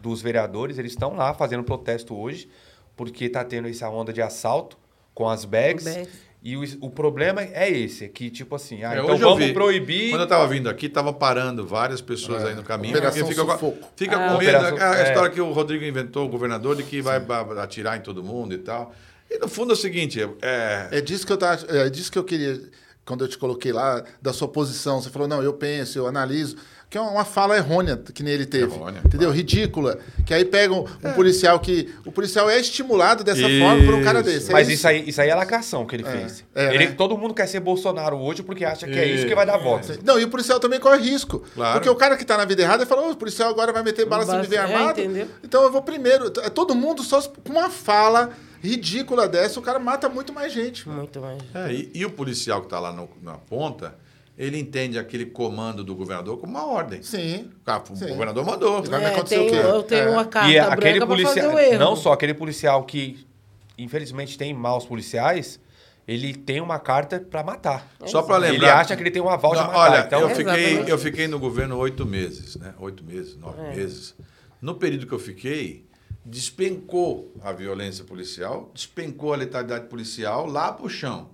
dos 0.00 0.22
vereadores, 0.22 0.78
eles 0.78 0.92
estão 0.92 1.16
lá 1.16 1.34
fazendo 1.34 1.64
protesto 1.64 2.16
hoje, 2.16 2.48
porque 2.96 3.24
está 3.24 3.42
tendo 3.44 3.66
essa 3.68 3.88
onda 3.90 4.12
de 4.12 4.22
assalto 4.22 4.78
com 5.12 5.28
as 5.28 5.44
bags. 5.44 5.84
Bags. 5.84 6.28
E 6.40 6.56
o, 6.56 6.62
o 6.82 6.88
problema 6.90 7.42
é 7.42 7.68
esse, 7.68 8.04
é 8.04 8.08
que 8.08 8.30
tipo 8.30 8.54
assim, 8.54 8.84
ah, 8.84 8.94
É, 8.94 9.00
então 9.02 9.18
vamos 9.18 9.38
vi. 9.44 9.52
proibir... 9.52 10.10
Quando 10.10 10.20
eu 10.20 10.24
estava 10.24 10.46
vindo 10.46 10.68
aqui, 10.70 10.86
estavam 10.86 11.12
parando 11.12 11.66
várias 11.66 12.00
pessoas 12.00 12.44
aí 12.44 12.54
no 12.54 12.62
caminho. 12.62 12.96
Operação 12.96 13.26
fica, 13.26 13.44
com- 13.44 13.50
Sufoco. 13.50 13.88
fica 13.96 14.14
Ah. 14.16 14.32
com 14.32 14.38
medo. 14.38 14.56
Operação- 14.56 14.78
a, 14.78 14.90
a 14.92 14.98
é. 15.00 15.08
história 15.08 15.30
que 15.30 15.40
o 15.40 15.50
Rodrigo 15.50 15.84
inventou, 15.84 16.24
o 16.26 16.28
governador, 16.28 16.76
de 16.76 16.84
que 16.84 17.02
vai 17.02 17.20
atirar 17.60 17.98
em 17.98 18.02
todo 18.02 18.22
mundo 18.22 18.54
e 18.54 18.58
tal. 18.58 18.94
E 19.30 19.38
no 19.38 19.48
fundo 19.48 19.72
é 19.72 19.74
o 19.74 19.76
seguinte: 19.76 20.20
é, 20.42 20.88
É 20.92 21.00
disso 21.00 21.26
que 21.26 21.32
eu 21.32 21.36
tava, 21.36 21.64
é 21.68 21.88
disso 21.90 22.10
que 22.10 22.18
eu 22.18 22.24
queria 22.24 22.60
quando 23.04 23.24
eu 23.24 23.28
te 23.28 23.38
coloquei 23.38 23.72
lá 23.72 24.04
da 24.20 24.32
sua 24.32 24.48
posição. 24.48 25.00
Você 25.00 25.08
falou 25.10 25.26
não, 25.26 25.42
eu 25.42 25.52
penso, 25.54 25.98
eu 25.98 26.06
analiso. 26.06 26.56
Que 26.90 26.96
é 26.96 27.00
uma 27.02 27.22
fala 27.24 27.54
errônea 27.54 27.98
que 28.14 28.22
nem 28.22 28.32
ele 28.32 28.46
teve. 28.46 28.64
Errônea, 28.74 29.02
entendeu? 29.04 29.30
Ridícula. 29.30 29.98
Que 30.24 30.32
aí 30.32 30.42
pegam 30.42 30.86
um 31.04 31.12
policial 31.12 31.60
que. 31.60 31.94
O 32.06 32.10
policial 32.10 32.48
é 32.48 32.58
estimulado 32.58 33.22
dessa 33.22 33.42
Isso. 33.46 33.58
forma 33.62 33.84
por 33.84 33.92
um 33.94 34.02
cara 34.02 34.22
desse. 34.22 34.48
é 34.48 34.52
Mas 34.54 34.70
isso 34.70 34.88
aí, 34.88 35.06
isso 35.06 35.20
aí 35.20 35.28
é 35.28 35.34
lacração 35.34 35.86
que 35.86 35.96
ele 35.96 36.04
fez. 36.04 36.42
é, 36.54 36.74
ele, 36.74 36.86
né? 36.86 36.94
Todo 36.96 37.16
mundo 37.18 37.34
quer 37.34 37.46
ser 37.46 37.60
Bolsonaro 37.60 38.16
hoje 38.16 38.42
porque 38.42 38.64
acha 38.64 38.86
que 38.86 38.98
é 38.98 39.04
Isso. 39.04 39.16
isso 39.16 39.26
que 39.26 39.34
vai 39.34 39.44
dar 39.44 39.58
voto. 39.58 39.86
Não, 40.02 40.18
e 40.18 40.24
o 40.24 40.28
policial 40.30 40.58
também 40.58 40.80
corre 40.80 40.96
risco. 41.02 41.44
Claro. 41.54 41.74
Porque 41.74 41.90
o 41.90 41.94
cara 41.94 42.16
que 42.16 42.24
tá 42.24 42.38
na 42.38 42.46
vida 42.46 42.62
errada 42.62 42.86
fala, 42.86 43.02
"Ô, 43.02 43.10
o 43.10 43.16
policial 43.16 43.50
agora 43.50 43.70
vai 43.70 43.82
meter 43.82 44.06
bala 44.06 44.24
se 44.24 44.34
me 44.34 44.46
ver 44.46 44.56
É, 44.56 44.58
armado. 44.60 44.98
entendeu? 44.98 45.28
Então 45.44 45.62
eu 45.64 45.70
vou 45.70 45.82
primeiro. 45.82 46.32
É 46.42 46.48
todo 46.48 46.74
mundo 46.74 47.02
só 47.02 47.20
com 47.20 47.52
uma 47.52 47.68
fala 47.68 48.30
ridícula 48.62 49.28
dessa, 49.28 49.58
o 49.58 49.62
cara 49.62 49.78
mata 49.78 50.08
muito 50.08 50.32
mais 50.32 50.52
gente. 50.52 50.86
mano. 50.88 51.00
Muito 51.00 51.20
mais. 51.20 51.38
é, 51.54 51.72
e, 51.72 51.90
e 51.94 52.04
o 52.04 52.10
policial 52.10 52.60
que 52.60 52.66
está 52.66 52.78
lá 52.80 52.92
no- 52.92 53.08
na 53.22 53.34
ponta, 53.34 53.94
ele 54.36 54.58
entende 54.58 54.98
aquele 54.98 55.26
comando 55.26 55.82
do 55.82 55.94
governador 55.96 56.38
como 56.38 56.52
uma 56.52 56.66
ordem. 56.66 57.02
Sim. 57.02 57.50
Ah, 57.66 57.82
o 57.90 57.96
Sim. 57.96 58.08
governador 58.08 58.44
mandou. 58.44 58.82
Vai 58.82 59.02
É, 59.04 59.06
acontecer 59.08 59.36
tem, 59.36 59.46
o 59.46 59.50
quê? 59.50 59.56
eu 59.56 59.82
tenho 59.82 60.02
É. 60.08 60.10
uma 60.10 60.24
carta 60.24 60.50
e 60.50 60.56
é 60.56 60.60
aquele 60.60 61.04
policial, 61.04 61.54
o 61.54 61.58
erro. 61.58 61.78
não 61.78 61.96
só 61.96 62.12
aquele 62.12 62.34
policial 62.34 62.84
que 62.84 63.26
infelizmente 63.76 64.36
tem 64.38 64.52
maus 64.54 64.84
policiais, 64.84 65.60
ele 66.06 66.34
tem 66.34 66.60
uma 66.60 66.78
carta 66.78 67.20
para 67.20 67.42
matar. 67.44 67.86
Só 68.06 68.22
para 68.22 68.36
lembrar. 68.38 68.56
Ele 68.56 68.66
acha 68.68 68.96
que 68.96 69.02
ele 69.02 69.10
tem 69.10 69.20
um 69.22 69.28
aval 69.28 69.52
de 69.52 69.58
matar. 69.60 69.76
Olha, 69.78 70.00
então, 70.06 70.20
eu, 70.22 70.30
fiquei, 70.34 70.84
eu 70.86 70.98
fiquei 70.98 71.28
no 71.28 71.38
governo 71.38 71.76
oito 71.76 72.06
meses, 72.06 72.56
né? 72.56 72.74
Oito 72.80 73.04
meses, 73.04 73.36
nove 73.36 73.60
É. 73.60 73.74
meses. 73.76 74.14
No 74.60 74.74
período 74.74 75.06
que 75.06 75.12
eu 75.12 75.18
fiquei, 75.18 75.84
despencou 76.28 77.32
a 77.40 77.52
violência 77.52 78.04
policial, 78.04 78.70
despencou 78.74 79.32
a 79.32 79.36
letalidade 79.36 79.86
policial 79.86 80.46
lá 80.46 80.72
pro 80.72 80.88
chão. 80.88 81.30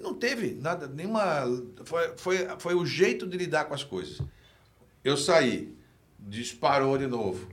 Não 0.00 0.14
teve 0.14 0.54
nada, 0.60 0.86
nenhuma. 0.86 1.44
Foi, 1.84 2.12
foi, 2.16 2.48
foi 2.58 2.74
o 2.74 2.84
jeito 2.84 3.26
de 3.26 3.36
lidar 3.38 3.64
com 3.64 3.74
as 3.74 3.82
coisas. 3.82 4.20
Eu 5.02 5.16
saí, 5.16 5.74
disparou 6.18 6.98
de 6.98 7.06
novo. 7.06 7.48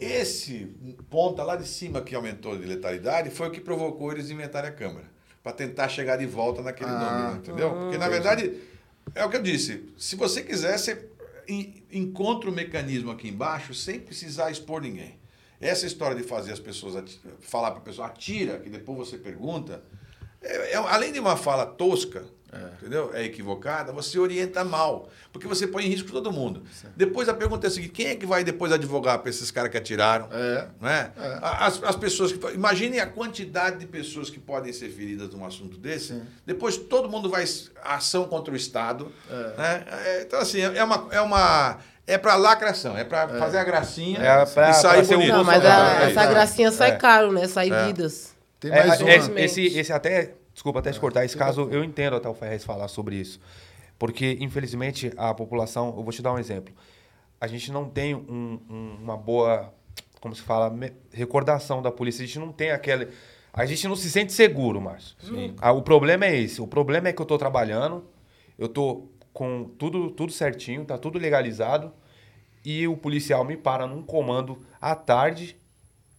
Esse 0.00 0.66
ponta 1.10 1.42
lá 1.42 1.56
de 1.56 1.66
cima 1.66 2.00
que 2.00 2.14
aumentou 2.14 2.56
de 2.56 2.64
letalidade 2.64 3.30
foi 3.30 3.48
o 3.48 3.50
que 3.50 3.60
provocou 3.60 4.12
eles 4.12 4.30
inventarem 4.30 4.70
a 4.70 4.72
Câmara. 4.72 5.06
Para 5.42 5.52
tentar 5.52 5.88
chegar 5.88 6.16
de 6.16 6.26
volta 6.26 6.62
naquele 6.62 6.90
Ah, 6.90 6.98
número, 7.22 7.38
entendeu? 7.38 7.70
Porque, 7.74 7.98
na 7.98 8.08
verdade, 8.08 8.54
é 9.14 9.24
o 9.24 9.30
que 9.30 9.36
eu 9.36 9.42
disse. 9.42 9.84
Se 9.98 10.14
você 10.16 10.42
quiser, 10.42 10.78
você 10.78 11.08
en- 11.48 11.82
encontra 11.90 12.48
o 12.48 12.52
mecanismo 12.52 13.10
aqui 13.10 13.28
embaixo 13.28 13.74
sem 13.74 13.98
precisar 13.98 14.50
expor 14.50 14.80
ninguém. 14.82 15.18
Essa 15.60 15.86
história 15.86 16.16
de 16.16 16.22
fazer 16.22 16.52
as 16.52 16.60
pessoas 16.60 17.20
falar 17.40 17.70
para 17.72 17.80
a 17.80 17.84
pessoa 17.84 18.06
atira, 18.06 18.58
que 18.58 18.70
depois 18.70 18.96
você 18.96 19.18
pergunta, 19.18 19.82
é- 20.42 20.72
é- 20.72 20.76
além 20.76 21.12
de 21.12 21.20
uma 21.20 21.36
fala 21.36 21.66
tosca, 21.66 22.24
entendeu? 22.80 23.10
É 23.14 23.22
equivocada, 23.22 23.92
você 23.92 24.18
orienta 24.18 24.64
mal, 24.64 25.08
porque 25.32 25.46
você 25.46 25.66
põe 25.68 25.84
em 25.84 25.88
risco 25.88 26.10
todo 26.10 26.32
mundo. 26.32 26.64
Depois 26.96 27.28
a 27.28 27.34
pergunta 27.34 27.66
é 27.66 27.68
a 27.68 27.70
seguinte: 27.70 27.92
quem 27.92 28.06
é 28.08 28.16
que 28.16 28.26
vai 28.26 28.42
depois 28.42 28.72
advogar 28.72 29.18
para 29.20 29.30
esses 29.30 29.50
caras 29.52 29.70
que 29.70 29.76
atiraram? 29.76 30.28
É. 30.32 30.66
Não 30.80 30.88
é? 30.88 31.12
As, 31.42 31.80
as 31.84 31.94
pessoas 31.94 32.32
que. 32.32 32.44
Imaginem 32.52 32.98
a 32.98 33.06
quantidade 33.06 33.78
de 33.78 33.86
pessoas 33.86 34.30
que 34.30 34.40
podem 34.40 34.72
ser 34.72 34.88
feridas 34.88 35.28
num 35.30 35.44
assunto 35.44 35.76
desse. 35.76 36.20
Depois 36.44 36.76
todo 36.76 37.08
mundo 37.08 37.28
vai. 37.30 37.44
ação 37.84 38.24
contra 38.24 38.52
o 38.52 38.56
Estado. 38.56 39.12
Né? 39.56 39.84
É, 40.06 40.22
então, 40.22 40.40
assim, 40.40 40.60
é 40.60 40.82
uma. 40.82 41.06
É 41.12 41.20
uma 41.20 41.78
é 42.14 42.18
para 42.18 42.34
lacração, 42.36 42.96
é 42.96 43.04
para 43.04 43.28
fazer 43.28 43.58
a 43.58 43.64
gracinha 43.64 44.18
É 44.18 44.46
pra- 44.46 44.70
e 44.70 44.74
sair 44.74 45.06
pra 45.06 45.16
bonito. 45.16 45.32
um 45.32 45.36
Não, 45.38 45.44
mas 45.44 45.64
a- 45.64 46.02
é 46.02 46.10
essa 46.10 46.22
isso. 46.24 46.30
gracinha 46.30 46.72
sai 46.72 46.90
É. 46.90 46.96
caro, 46.96 47.32
né? 47.32 47.46
Sai 47.48 47.70
vidas. 47.86 48.34
Tem 48.58 48.70
É, 48.72 48.86
mais 48.86 49.00
é, 49.00 49.04
uma. 49.04 49.40
esse, 49.40 49.64
esse, 49.78 49.92
até, 49.92 50.34
desculpa 50.52 50.80
até 50.80 50.90
te 50.92 51.00
cortar, 51.00 51.24
esse 51.24 51.36
caso 51.36 51.68
eu 51.70 51.82
entendo 51.82 52.16
até 52.16 52.28
o 52.28 52.34
Ferrez 52.34 52.62
falar 52.64 52.88
sobre 52.88 53.16
isso. 53.16 53.40
Porque, 53.98 54.36
infelizmente, 54.40 55.12
a 55.16 55.32
população, 55.34 55.88
eu 55.96 56.02
vou 56.02 56.12
te 56.12 56.22
dar 56.22 56.32
um 56.32 56.38
exemplo. 56.38 56.74
A 57.40 57.46
gente 57.46 57.70
não 57.72 57.86
tem 57.88 58.14
um- 58.14 58.60
um- 58.68 58.96
uma 59.02 59.16
boa, 59.16 59.72
como 60.20 60.34
se 60.34 60.42
fala, 60.42 60.68
me- 60.70 60.92
recordação 61.12 61.80
da 61.82 61.90
polícia. 61.90 62.22
A 62.22 62.26
gente 62.26 62.38
não 62.38 62.52
tem 62.52 62.70
aquela. 62.70 63.06
A 63.52 63.66
gente 63.66 63.86
não 63.88 63.96
se 63.96 64.10
sente 64.10 64.32
seguro, 64.32 64.80
Márcio. 64.80 65.16
Ah, 65.60 65.72
o 65.72 65.82
problema 65.82 66.24
é 66.26 66.36
esse. 66.36 66.60
O 66.62 66.66
problema 66.66 67.08
é 67.08 67.12
que 67.12 67.20
eu 67.20 67.24
estou 67.24 67.36
trabalhando, 67.38 68.04
eu 68.58 68.66
estou 68.66 69.10
com 69.32 69.64
tudo, 69.78 70.10
tudo 70.10 70.32
certinho, 70.32 70.84
tá 70.84 70.96
tudo 70.98 71.18
legalizado, 71.18 71.92
e 72.64 72.86
o 72.86 72.96
policial 72.96 73.44
me 73.44 73.56
para 73.56 73.86
num 73.86 74.02
comando 74.02 74.58
à 74.80 74.94
tarde, 74.94 75.56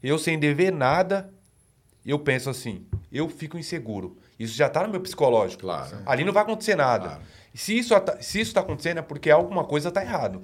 eu 0.02 0.18
sem 0.18 0.40
dever 0.40 0.72
nada, 0.72 1.32
eu 2.06 2.18
penso 2.20 2.50
assim, 2.50 2.86
eu 3.12 3.30
fico 3.30 3.58
inseguro. 3.58 4.18
Isso 4.40 4.56
já 4.56 4.66
está 4.68 4.84
no 4.84 4.90
meu 4.90 5.02
psicológico. 5.02 5.62
Claro. 5.62 5.98
Ali 6.06 6.24
não 6.24 6.34
vai 6.34 6.42
acontecer 6.44 6.76
nada. 6.76 7.10
Claro. 7.10 7.22
Se 7.54 7.78
isso 7.78 7.94
se 8.22 8.40
isso 8.40 8.50
está 8.52 8.62
acontecendo 8.62 9.00
é 9.00 9.02
porque 9.02 9.30
alguma 9.30 9.64
coisa 9.64 9.90
está 9.90 10.02
errado. 10.02 10.42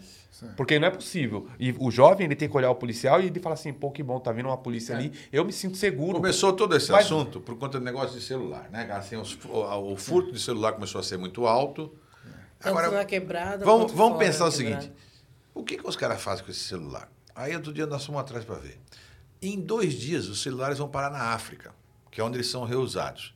Porque 0.55 0.77
não 0.77 0.87
é 0.87 0.91
possível. 0.91 1.47
E 1.59 1.73
o 1.79 1.89
jovem 1.89 2.25
ele 2.25 2.35
tem 2.35 2.47
que 2.47 2.55
olhar 2.55 2.69
o 2.69 2.75
policial 2.75 3.19
e 3.19 3.25
ele 3.25 3.39
fala 3.39 3.55
assim, 3.55 3.73
pô, 3.73 3.89
que 3.89 4.03
bom, 4.03 4.19
tá 4.19 4.31
vindo 4.31 4.45
uma 4.47 4.57
polícia 4.57 4.95
ali, 4.95 5.11
eu 5.31 5.43
me 5.43 5.51
sinto 5.51 5.77
seguro. 5.77 6.17
Começou 6.17 6.53
todo 6.53 6.75
esse 6.75 6.91
Mas- 6.91 7.05
assunto 7.05 7.39
por 7.41 7.57
conta 7.57 7.79
do 7.79 7.85
negócio 7.85 8.19
de 8.19 8.23
celular, 8.23 8.69
né? 8.69 8.87
Assim, 8.91 9.15
os- 9.15 9.35
o, 9.45 9.93
o 9.93 9.95
furto 9.97 10.31
de 10.31 10.39
celular 10.39 10.73
começou 10.73 10.99
a 10.99 11.03
ser 11.03 11.17
muito 11.17 11.47
alto. 11.47 11.91
Tanto 12.59 12.91
na 12.91 13.05
quebrada. 13.05 13.65
vamos, 13.65 13.91
vamos 13.93 14.13
fora 14.17 14.25
pensar 14.25 14.45
o 14.45 14.51
seguinte: 14.51 14.75
quebrada. 14.87 15.06
O 15.59 15.63
que, 15.63 15.77
que 15.77 15.87
os 15.87 15.95
caras 15.95 16.21
fazem 16.21 16.45
com 16.45 16.51
esse 16.51 16.61
celular? 16.61 17.09
Aí 17.35 17.55
outro 17.55 17.73
dia 17.73 17.85
nós 17.85 18.05
fomos 18.05 18.21
atrás 18.21 18.43
para 18.45 18.55
ver. 18.55 18.79
Em 19.41 19.59
dois 19.59 19.93
dias, 19.93 20.27
os 20.27 20.41
celulares 20.41 20.77
vão 20.77 20.87
parar 20.87 21.11
na 21.11 21.33
África, 21.33 21.73
que 22.09 22.19
é 22.19 22.23
onde 22.23 22.37
eles 22.37 22.49
são 22.49 22.63
reusados. 22.63 23.35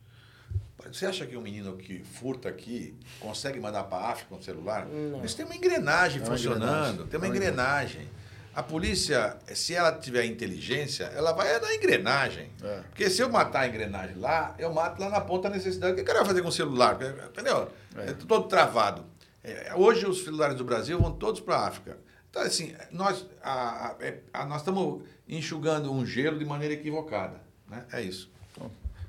Você 0.91 1.05
acha 1.05 1.25
que 1.27 1.37
um 1.37 1.41
menino 1.41 1.77
que 1.77 2.03
furta 2.03 2.49
aqui 2.49 2.95
consegue 3.19 3.59
mandar 3.59 3.83
para 3.83 4.03
a 4.03 4.11
África 4.11 4.33
um 4.33 4.41
celular? 4.41 4.87
Eles 5.19 5.33
têm 5.35 5.45
uma 5.45 5.55
engrenagem 5.55 6.21
uma 6.21 6.31
funcionando, 6.31 6.63
engrenagem. 6.63 7.07
tem 7.07 7.19
uma 7.19 7.25
É 7.25 7.29
uma 7.29 7.35
engrenagem. 7.37 8.09
A 8.53 8.61
polícia, 8.61 9.37
se 9.53 9.73
ela 9.73 9.93
tiver 9.93 10.25
inteligência, 10.25 11.05
ela 11.15 11.31
vai 11.31 11.57
na 11.59 11.73
engrenagem. 11.73 12.49
É. 12.61 12.81
Porque 12.89 13.09
se 13.09 13.21
eu 13.21 13.29
matar 13.29 13.61
a 13.61 13.67
engrenagem 13.67 14.17
lá, 14.17 14.53
eu 14.59 14.73
mato 14.73 14.99
lá 14.99 15.09
na 15.09 15.21
ponta 15.21 15.49
da 15.49 15.55
necessidade. 15.55 15.93
O 15.93 15.95
que 15.95 16.01
o 16.01 16.05
cara 16.05 16.19
vai 16.19 16.29
fazer 16.29 16.41
com 16.41 16.49
o 16.49 16.51
celular? 16.51 16.97
Entendeu? 17.29 17.71
É, 17.95 18.11
todo 18.13 18.47
travado. 18.49 19.05
É, 19.43 19.73
hoje 19.75 20.05
os 20.05 20.23
celulares 20.23 20.57
do 20.57 20.65
Brasil 20.65 20.99
vão 20.99 21.11
todos 21.13 21.39
para 21.39 21.55
a 21.55 21.67
África. 21.67 21.97
Então, 22.31 22.41
assim, 22.43 22.73
nós, 22.91 23.25
a- 23.43 23.87
a- 23.89 23.95
é- 23.99 24.19
a- 24.33 24.45
nós 24.45 24.61
estamos 24.61 25.03
enxugando 25.27 25.91
um 25.91 26.05
gelo 26.05 26.39
de 26.39 26.45
maneira 26.45 26.73
equivocada. 26.73 27.41
Né? 27.69 27.83
É 27.91 28.01
isso. 28.01 28.31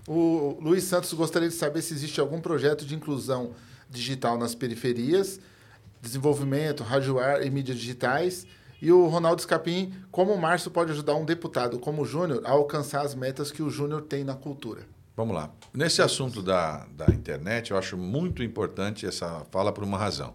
O 0.06 0.58
Luiz 0.60 0.82
Santos 0.82 1.12
gostaria 1.12 1.48
de 1.48 1.54
saber 1.54 1.80
se 1.80 1.94
existe 1.94 2.20
algum 2.20 2.40
projeto 2.40 2.84
de 2.84 2.92
inclusão 2.94 3.52
digital 3.88 4.36
nas 4.36 4.52
periferias, 4.52 5.38
desenvolvimento, 6.00 6.82
radioar 6.82 7.42
e 7.46 7.50
mídias 7.50 7.78
digitais. 7.78 8.44
E 8.80 8.90
o 8.90 9.06
Ronaldo 9.06 9.38
Escapim, 9.40 9.94
como 10.10 10.32
o 10.32 10.40
Márcio 10.40 10.68
pode 10.72 10.90
ajudar 10.90 11.14
um 11.14 11.24
deputado 11.24 11.78
como 11.78 12.02
o 12.02 12.04
Júnior 12.04 12.42
a 12.44 12.50
alcançar 12.50 13.02
as 13.02 13.14
metas 13.14 13.52
que 13.52 13.62
o 13.62 13.70
Júnior 13.70 14.02
tem 14.02 14.24
na 14.24 14.34
cultura? 14.34 14.82
Vamos 15.16 15.36
lá. 15.36 15.52
Nesse 15.72 16.02
assunto 16.02 16.42
da, 16.42 16.84
da 16.96 17.06
internet, 17.06 17.70
eu 17.70 17.78
acho 17.78 17.96
muito 17.96 18.42
importante 18.42 19.06
essa 19.06 19.46
fala 19.52 19.70
por 19.70 19.84
uma 19.84 19.96
razão. 19.98 20.34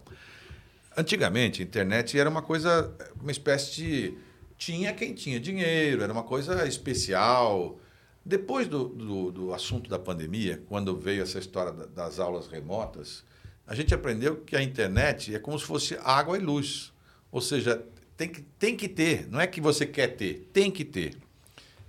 Antigamente, 0.98 1.62
a 1.62 1.64
internet 1.64 2.18
era 2.18 2.28
uma 2.28 2.42
coisa, 2.42 2.92
uma 3.20 3.30
espécie 3.30 3.72
de. 3.72 4.14
Tinha 4.56 4.92
quem 4.92 5.14
tinha 5.14 5.38
dinheiro, 5.38 6.02
era 6.02 6.12
uma 6.12 6.24
coisa 6.24 6.66
especial. 6.66 7.78
Depois 8.24 8.66
do, 8.66 8.88
do, 8.88 9.30
do 9.30 9.54
assunto 9.54 9.88
da 9.88 9.96
pandemia, 9.96 10.60
quando 10.66 10.98
veio 10.98 11.22
essa 11.22 11.38
história 11.38 11.70
da- 11.70 11.86
das 11.86 12.18
aulas 12.18 12.48
remotas, 12.48 13.24
a 13.64 13.76
gente 13.76 13.94
aprendeu 13.94 14.38
que 14.38 14.56
a 14.56 14.60
internet 14.60 15.32
é 15.32 15.38
como 15.38 15.56
se 15.56 15.64
fosse 15.64 15.96
água 16.02 16.36
e 16.36 16.40
luz. 16.40 16.92
Ou 17.30 17.40
seja, 17.40 17.80
tem 18.16 18.28
que, 18.28 18.42
tem 18.58 18.76
que 18.76 18.88
ter, 18.88 19.28
não 19.28 19.40
é 19.40 19.46
que 19.46 19.60
você 19.60 19.86
quer 19.86 20.08
ter, 20.08 20.50
tem 20.52 20.68
que 20.68 20.84
ter. 20.84 21.16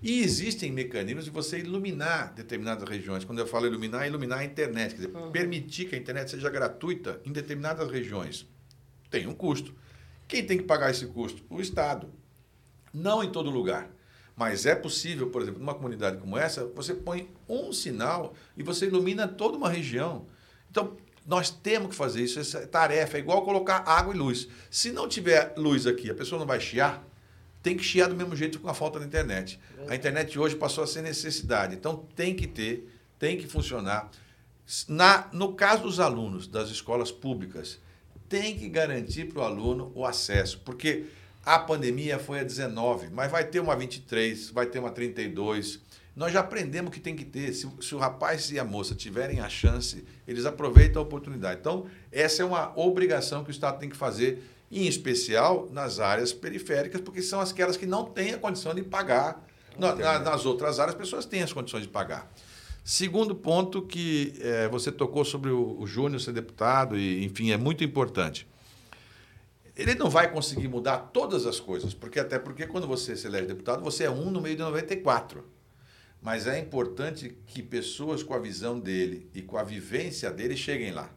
E 0.04 0.22
existem 0.22 0.72
mecanismos 0.72 1.26
de 1.26 1.32
você 1.32 1.58
iluminar 1.58 2.32
determinadas 2.36 2.88
regiões. 2.88 3.26
Quando 3.26 3.40
eu 3.40 3.48
falo 3.48 3.66
iluminar, 3.66 4.04
é 4.04 4.08
iluminar 4.08 4.38
a 4.38 4.46
internet, 4.46 4.92
quer 4.92 5.08
dizer, 5.08 5.18
uhum. 5.18 5.32
permitir 5.32 5.90
que 5.90 5.96
a 5.96 5.98
internet 5.98 6.30
seja 6.30 6.48
gratuita 6.48 7.20
em 7.26 7.32
determinadas 7.32 7.90
regiões. 7.90 8.48
Tem 9.10 9.28
um 9.28 9.34
custo. 9.34 9.74
Quem 10.28 10.46
tem 10.46 10.58
que 10.58 10.64
pagar 10.64 10.92
esse 10.92 11.08
custo? 11.08 11.44
O 11.50 11.60
Estado. 11.60 12.10
Não 12.94 13.24
em 13.24 13.32
todo 13.32 13.50
lugar. 13.50 13.90
Mas 14.36 14.66
é 14.66 14.74
possível, 14.74 15.30
por 15.30 15.42
exemplo, 15.42 15.60
numa 15.60 15.74
comunidade 15.74 16.18
como 16.18 16.38
essa, 16.38 16.66
você 16.68 16.94
põe 16.94 17.30
um 17.48 17.74
sinal 17.74 18.34
e 18.56 18.64
você 18.64 18.86
ilumina 18.86 19.28
toda 19.28 19.58
uma 19.58 19.70
região. 19.70 20.28
Então, 20.72 20.96
nós 21.26 21.50
temos 21.50 21.90
que 21.90 21.96
fazer 21.96 22.24
isso, 22.24 22.40
essa 22.40 22.66
tarefa 22.66 23.18
é 23.18 23.20
igual 23.20 23.44
colocar 23.44 23.84
água 23.86 24.16
e 24.16 24.18
luz. 24.18 24.48
Se 24.72 24.92
não 24.92 25.08
tiver 25.08 25.54
luz 25.58 25.86
aqui, 25.86 26.10
a 26.10 26.16
pessoa 26.16 26.40
não 26.40 26.48
vai 26.48 26.60
chiar, 26.60 27.06
tem 27.62 27.76
que 27.76 27.84
chiar 27.84 28.08
do 28.08 28.16
mesmo 28.16 28.36
jeito 28.36 28.60
com 28.60 28.70
a 28.70 28.74
falta 28.74 29.00
da 29.00 29.06
internet. 29.06 29.60
A 29.88 29.96
internet 29.96 30.40
hoje 30.40 30.56
passou 30.56 30.84
a 30.84 30.88
ser 30.88 31.02
necessidade, 31.02 31.76
então 31.76 32.08
tem 32.16 32.34
que 32.34 32.48
ter, 32.48 32.90
tem 33.20 33.38
que 33.38 33.48
funcionar. 33.48 34.10
Na, 34.88 35.28
no 35.34 35.54
caso 35.54 35.84
dos 35.84 36.00
alunos 36.00 36.48
das 36.48 36.70
escolas 36.70 37.12
públicas, 37.12 37.80
tem 38.30 38.56
que 38.56 38.70
garantir 38.70 39.26
para 39.26 39.42
o 39.42 39.44
aluno 39.44 39.92
o 39.96 40.06
acesso, 40.06 40.62
porque 40.64 41.08
a 41.44 41.58
pandemia 41.58 42.20
foi 42.20 42.40
a 42.40 42.44
19, 42.44 43.10
mas 43.12 43.32
vai 43.32 43.44
ter 43.44 43.60
uma 43.60 43.76
23, 43.76 44.52
vai 44.52 44.68
ter 44.68 44.78
uma 44.80 44.92
32. 44.92 45.80
Nós 46.16 46.32
já 46.32 46.42
aprendemos 46.42 46.92
que 46.92 47.00
tem 47.00 47.16
que 47.16 47.26
ter. 47.26 47.54
Se, 47.54 47.68
se, 47.82 47.96
o 47.96 47.98
rapaz 47.98 48.52
e 48.52 48.60
a 48.60 48.64
moça 48.64 48.94
tiverem 48.94 49.40
a 49.40 49.50
chance, 49.50 50.06
eles 50.28 50.46
aproveitam 50.46 51.02
a 51.02 51.06
oportunidade. 51.06 51.60
Então, 51.60 51.88
essa 52.12 52.44
é 52.44 52.46
uma 52.46 52.72
obrigação 52.78 53.44
que 53.44 53.50
o 53.50 53.52
Estado 53.52 53.80
tem 53.80 53.90
que 53.90 53.98
fazer, 53.98 54.44
em 54.72 54.86
especial 54.86 55.68
nas 55.72 56.00
áreas 56.00 56.32
periféricas, 56.32 57.02
porque 57.02 57.22
são 57.22 57.40
aquelas 57.40 57.78
que 57.78 57.86
não 57.86 58.06
têm 58.06 58.34
a 58.34 58.38
condição 58.38 58.76
de 58.76 58.84
pagar. 58.84 59.44
Na, 59.78 59.96
na, 59.96 60.20
nas 60.20 60.46
outras 60.46 60.78
áreas, 60.78 60.94
as 60.94 61.02
pessoas 61.02 61.26
têm 61.26 61.42
as 61.42 61.54
condições 61.54 61.84
de 61.84 61.90
pagar. 61.90 62.30
Segundo 62.84 63.36
ponto 63.36 63.82
que 63.82 64.34
é, 64.42 64.68
você 64.68 64.92
tocou 64.92 65.24
sobre 65.24 65.52
o, 65.52 65.80
o 65.80 65.86
Júnior 65.86 66.20
ser 66.20 66.34
deputado, 66.34 66.98
e, 66.98 67.24
enfim, 67.24 67.52
é 67.52 67.58
muito 67.58 67.84
importante. 67.84 68.48
Ele 69.76 69.96
não 69.96 70.10
vai 70.10 70.30
conseguir 70.32 70.68
mudar 70.68 70.98
todas 71.14 71.46
as 71.46 71.60
coisas, 71.60 71.94
porque 71.94 72.20
até 72.20 72.38
porque 72.38 72.68
quando 72.68 72.88
você 72.88 73.16
se 73.16 73.28
elege 73.28 73.48
deputado, 73.48 73.82
você 73.82 74.04
é 74.04 74.10
um 74.10 74.30
no 74.30 74.42
meio 74.42 74.56
de 74.56 74.62
94. 74.62 75.44
Mas 76.22 76.48
é 76.48 76.60
importante 76.60 77.38
que 77.48 77.64
pessoas 77.64 78.22
com 78.22 78.34
a 78.34 78.40
visão 78.40 78.78
dele 78.78 79.30
e 79.34 79.42
com 79.42 79.58
a 79.58 79.64
vivência 79.64 80.30
dele 80.32 80.58
cheguem 80.58 80.92
lá. 80.92 81.10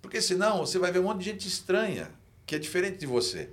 Porque 0.00 0.22
senão 0.22 0.58
você 0.58 0.78
vai 0.78 0.92
ver 0.92 1.00
um 1.00 1.04
monte 1.04 1.18
de 1.18 1.24
gente 1.24 1.48
estranha, 1.48 2.10
que 2.46 2.54
é 2.54 2.58
diferente 2.58 2.98
de 2.98 3.06
você. 3.06 3.50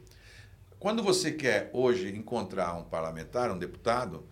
Quando 0.77 1.01
você 1.01 1.31
quer 1.31 1.71
hoje 1.73 2.09
encontrar 2.09 2.75
um 2.75 2.83
parlamentar, 2.83 3.49
um 3.49 3.57
deputado, 3.57 4.23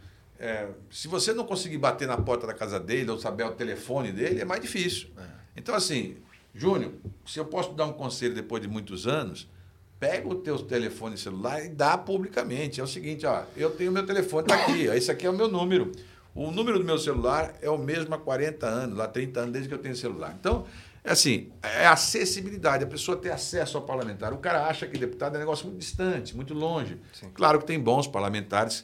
é, 0.41 0.69
se 0.89 1.07
você 1.07 1.33
não 1.33 1.45
conseguir 1.45 1.77
bater 1.77 2.07
na 2.07 2.17
porta 2.17 2.47
da 2.47 2.53
casa 2.55 2.79
dele 2.79 3.11
ou 3.11 3.19
saber 3.19 3.43
o 3.43 3.51
telefone 3.51 4.11
dele, 4.11 4.41
é 4.41 4.45
mais 4.45 4.59
difícil. 4.59 5.09
É. 5.15 5.21
Então, 5.55 5.75
assim, 5.75 6.17
Júnior, 6.55 6.93
se 7.27 7.39
eu 7.39 7.45
posso 7.45 7.73
dar 7.73 7.85
um 7.85 7.93
conselho 7.93 8.33
depois 8.33 8.59
de 8.59 8.67
muitos 8.67 9.05
anos, 9.05 9.47
pega 9.99 10.27
o 10.27 10.33
teu 10.33 10.57
telefone 10.57 11.15
celular 11.15 11.63
e 11.63 11.69
dá 11.69 11.95
publicamente. 11.95 12.81
É 12.81 12.83
o 12.83 12.87
seguinte, 12.87 13.23
ó, 13.23 13.43
eu 13.55 13.69
tenho 13.69 13.91
meu 13.91 14.03
telefone, 14.03 14.47
tá 14.47 14.55
aqui, 14.55 14.89
ó, 14.89 14.93
esse 14.93 15.11
aqui 15.11 15.27
é 15.27 15.29
o 15.29 15.33
meu 15.33 15.47
número. 15.47 15.91
O 16.33 16.49
número 16.49 16.79
do 16.79 16.85
meu 16.85 16.97
celular 16.97 17.53
é 17.61 17.69
o 17.69 17.77
mesmo 17.77 18.15
há 18.15 18.17
40 18.17 18.65
anos, 18.65 18.99
há 18.99 19.07
30 19.07 19.39
anos, 19.41 19.53
desde 19.53 19.69
que 19.69 19.75
eu 19.75 19.79
tenho 19.79 19.95
celular. 19.95 20.35
Então, 20.39 20.65
é 21.03 21.11
assim, 21.11 21.51
é 21.61 21.85
acessibilidade, 21.85 22.83
a 22.83 22.87
pessoa 22.87 23.15
ter 23.15 23.31
acesso 23.31 23.77
ao 23.77 23.83
parlamentar. 23.83 24.33
O 24.33 24.37
cara 24.37 24.65
acha 24.65 24.87
que 24.87 24.97
deputado 24.97 25.35
é 25.35 25.37
um 25.37 25.41
negócio 25.41 25.67
muito 25.67 25.77
distante, 25.77 26.35
muito 26.35 26.55
longe. 26.55 26.97
Sim. 27.13 27.29
Claro 27.31 27.59
que 27.59 27.67
tem 27.67 27.79
bons 27.79 28.07
parlamentares, 28.07 28.83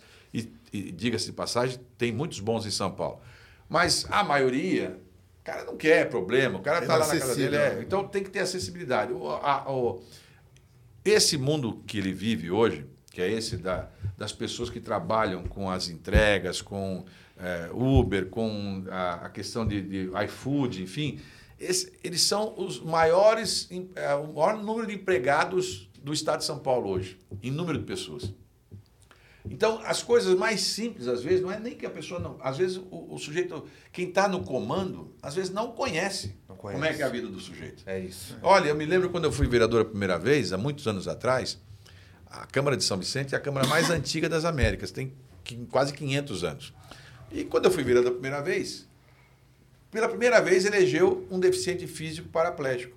e, 0.72 0.92
diga-se 0.92 1.28
de 1.28 1.34
passagem, 1.34 1.80
tem 1.98 2.12
muitos 2.12 2.40
bons 2.40 2.66
em 2.66 2.72
São 2.72 2.92
Paulo. 2.92 3.22
Mas 3.70 4.06
a 4.10 4.24
maioria, 4.24 5.00
o 5.42 5.44
cara 5.44 5.64
não 5.66 5.78
quer 5.78 6.10
problema, 6.10 6.60
o 6.60 6.62
cara 6.62 6.80
está 6.80 6.94
é 6.94 6.98
lá 6.98 7.08
na 7.08 7.20
casa 7.20 7.36
dele. 7.36 7.56
É, 7.56 7.80
então 7.82 8.08
tem 8.08 8.24
que 8.24 8.30
ter 8.30 8.40
acessibilidade. 8.40 9.12
O, 9.12 9.30
a, 9.30 9.70
o, 9.72 10.02
esse 11.04 11.38
mundo 11.38 11.84
que 11.86 11.98
ele 11.98 12.14
vive 12.14 12.52
hoje, 12.52 12.86
que 13.12 13.22
é 13.22 13.32
esse 13.32 13.58
da, 13.58 13.90
das 14.18 14.32
pessoas 14.32 14.70
que 14.70 14.80
trabalham 14.80 15.44
com 15.44 15.70
as 15.70 15.90
entregas, 15.90 16.62
com 16.62 17.06
é, 17.38 17.70
Uber, 17.74 18.28
com 18.28 18.84
a, 18.90 19.26
a 19.26 19.30
questão 19.30 19.66
de, 19.66 19.82
de, 19.82 20.10
iFood, 20.26 20.84
enfim, 20.84 21.20
esse, 21.60 21.94
eles 22.04 22.22
são 22.22 22.54
os 22.58 22.80
maiores, 22.80 23.70
é, 23.96 24.14
o 24.16 24.34
maior 24.34 24.58
número 24.58 24.88
de 24.88 24.96
empregados 24.96 25.90
do 26.02 26.14
estado 26.14 26.40
de 26.40 26.46
São 26.46 26.60
Paulo 26.60 26.90
hoje, 26.90 27.18
em 27.42 27.52
número 27.52 27.80
de 27.80 27.86
pessoas. 27.86 28.34
Então, 29.52 29.80
as 29.84 30.04
coisas 30.04 30.36
mais 30.36 30.62
simples, 30.62 31.08
às 31.08 31.24
vezes, 31.24 31.42
não 31.42 31.52
é 31.52 31.60
nem 31.60 31.76
que 31.76 31.86
a 31.86 31.90
pessoa 31.90 32.20
não. 32.20 32.38
Às 32.42 32.58
vezes, 32.58 32.78
o, 32.78 33.14
o 33.14 33.18
sujeito, 33.18 33.66
quem 33.92 34.10
está 34.10 34.28
no 34.28 34.44
comando, 34.44 35.16
às 35.22 35.36
vezes 35.36 35.52
não 35.52 35.72
conhece, 35.72 36.36
não 36.48 36.56
conhece, 36.56 36.80
como 36.80 36.92
é 36.92 36.96
que 36.96 37.02
é 37.02 37.06
a 37.06 37.10
vida 37.10 37.28
do 37.28 37.40
sujeito. 37.40 37.84
É 37.86 38.00
isso. 38.00 38.38
Olha, 38.42 38.70
eu 38.70 38.76
me 38.76 38.86
lembro 38.86 39.10
quando 39.10 39.26
eu 39.26 39.32
fui 39.32 39.48
vereador 39.48 39.82
a 39.82 39.86
primeira 39.86 40.18
vez, 40.18 40.54
há 40.54 40.58
muitos 40.58 40.88
anos 40.88 41.08
atrás, 41.08 41.60
a 42.26 42.46
Câmara 42.46 42.76
de 42.76 42.84
São 42.84 42.98
Vicente 42.98 43.36
é 43.36 43.38
a 43.38 43.42
Câmara 43.42 43.68
mais 43.68 43.90
antiga 43.92 44.28
das 44.28 44.46
Américas, 44.46 44.92
tem 44.92 45.14
quase 45.70 45.94
500 45.94 46.44
anos. 46.44 46.74
E 47.32 47.44
quando 47.44 47.66
eu 47.66 47.72
fui 47.72 47.84
vereador 47.84 48.12
a 48.12 48.14
primeira 48.14 48.42
vez, 48.42 48.88
pela 49.92 50.10
primeira 50.10 50.42
vez 50.42 50.66
elegeu 50.66 51.26
um 51.32 51.40
deficiente 51.40 51.88
físico 51.88 52.30
paraplégico. 52.30 52.96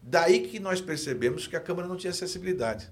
Daí 0.00 0.40
que 0.40 0.58
nós 0.58 0.80
percebemos 0.80 1.46
que 1.46 1.54
a 1.54 1.60
Câmara 1.60 1.86
não 1.86 1.96
tinha 1.96 2.10
acessibilidade. 2.10 2.90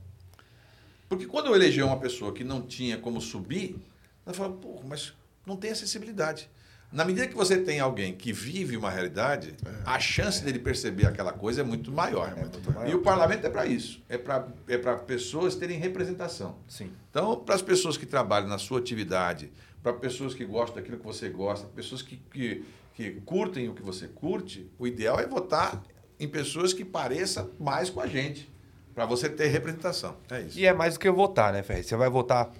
Porque 1.11 1.27
quando 1.27 1.47
eu 1.47 1.57
elegi 1.57 1.83
uma 1.83 1.99
pessoa 1.99 2.33
que 2.33 2.45
não 2.45 2.63
tinha 2.63 2.97
como 2.97 3.21
subir, 3.21 3.77
ela 4.25 4.33
falou, 4.33 4.57
pô, 4.59 4.81
mas 4.87 5.13
não 5.45 5.57
tem 5.57 5.73
acessibilidade. 5.73 6.49
Na 6.93 7.05
medida 7.05 7.27
que 7.27 7.35
você 7.35 7.59
tem 7.59 7.81
alguém 7.81 8.15
que 8.15 8.33
vive 8.33 8.77
uma 8.77 8.89
realidade, 8.89 9.57
é, 9.67 9.71
a 9.85 9.99
chance 9.99 10.41
é. 10.41 10.45
dele 10.45 10.61
perceber 10.61 11.07
aquela 11.07 11.33
coisa 11.33 11.63
é 11.63 11.65
muito 11.65 11.91
maior. 11.91 12.33
É 12.37 12.41
muito 12.41 12.73
maior. 12.73 12.89
E 12.89 12.95
o 12.95 13.03
parlamento 13.03 13.45
é 13.45 13.51
para 13.51 13.67
isso. 13.67 14.01
É 14.09 14.17
para 14.17 14.47
é 14.69 14.79
pessoas 14.99 15.57
terem 15.57 15.79
representação. 15.79 16.57
Sim. 16.69 16.93
Então, 17.11 17.37
para 17.41 17.57
as 17.57 17.63
pessoas 17.63 17.97
que 17.97 18.07
trabalham 18.07 18.49
na 18.49 18.59
sua 18.59 18.79
atividade, 18.79 19.51
para 19.83 19.93
pessoas 19.93 20.33
que 20.33 20.45
gostam 20.45 20.77
daquilo 20.77 20.99
que 20.99 21.05
você 21.05 21.29
gosta, 21.29 21.67
pessoas 21.67 22.03
que, 22.03 22.17
que, 22.33 22.65
que 22.95 23.11
curtem 23.23 23.69
o 23.69 23.75
que 23.75 23.83
você 23.83 24.07
curte, 24.07 24.71
o 24.79 24.87
ideal 24.87 25.19
é 25.19 25.27
votar 25.27 25.83
em 26.21 26.29
pessoas 26.29 26.73
que 26.73 26.85
pareçam 26.85 27.51
mais 27.59 27.89
com 27.89 28.01
a 28.01 28.07
gente. 28.07 28.50
Para 28.95 29.07
você 29.07 29.29
ter 29.29 29.49
representação. 29.49 30.17
É 30.31 30.41
isso. 30.41 30.59
E 30.59 30.67
é 30.67 30.73
mais 30.73 30.95
do 30.95 31.01
que 31.01 31.11
votar, 31.11 31.53
né, 31.53 31.63
Ferre? 31.63 31.83
Você 31.83 31.97
vai 31.97 32.09
votar, 32.09 32.51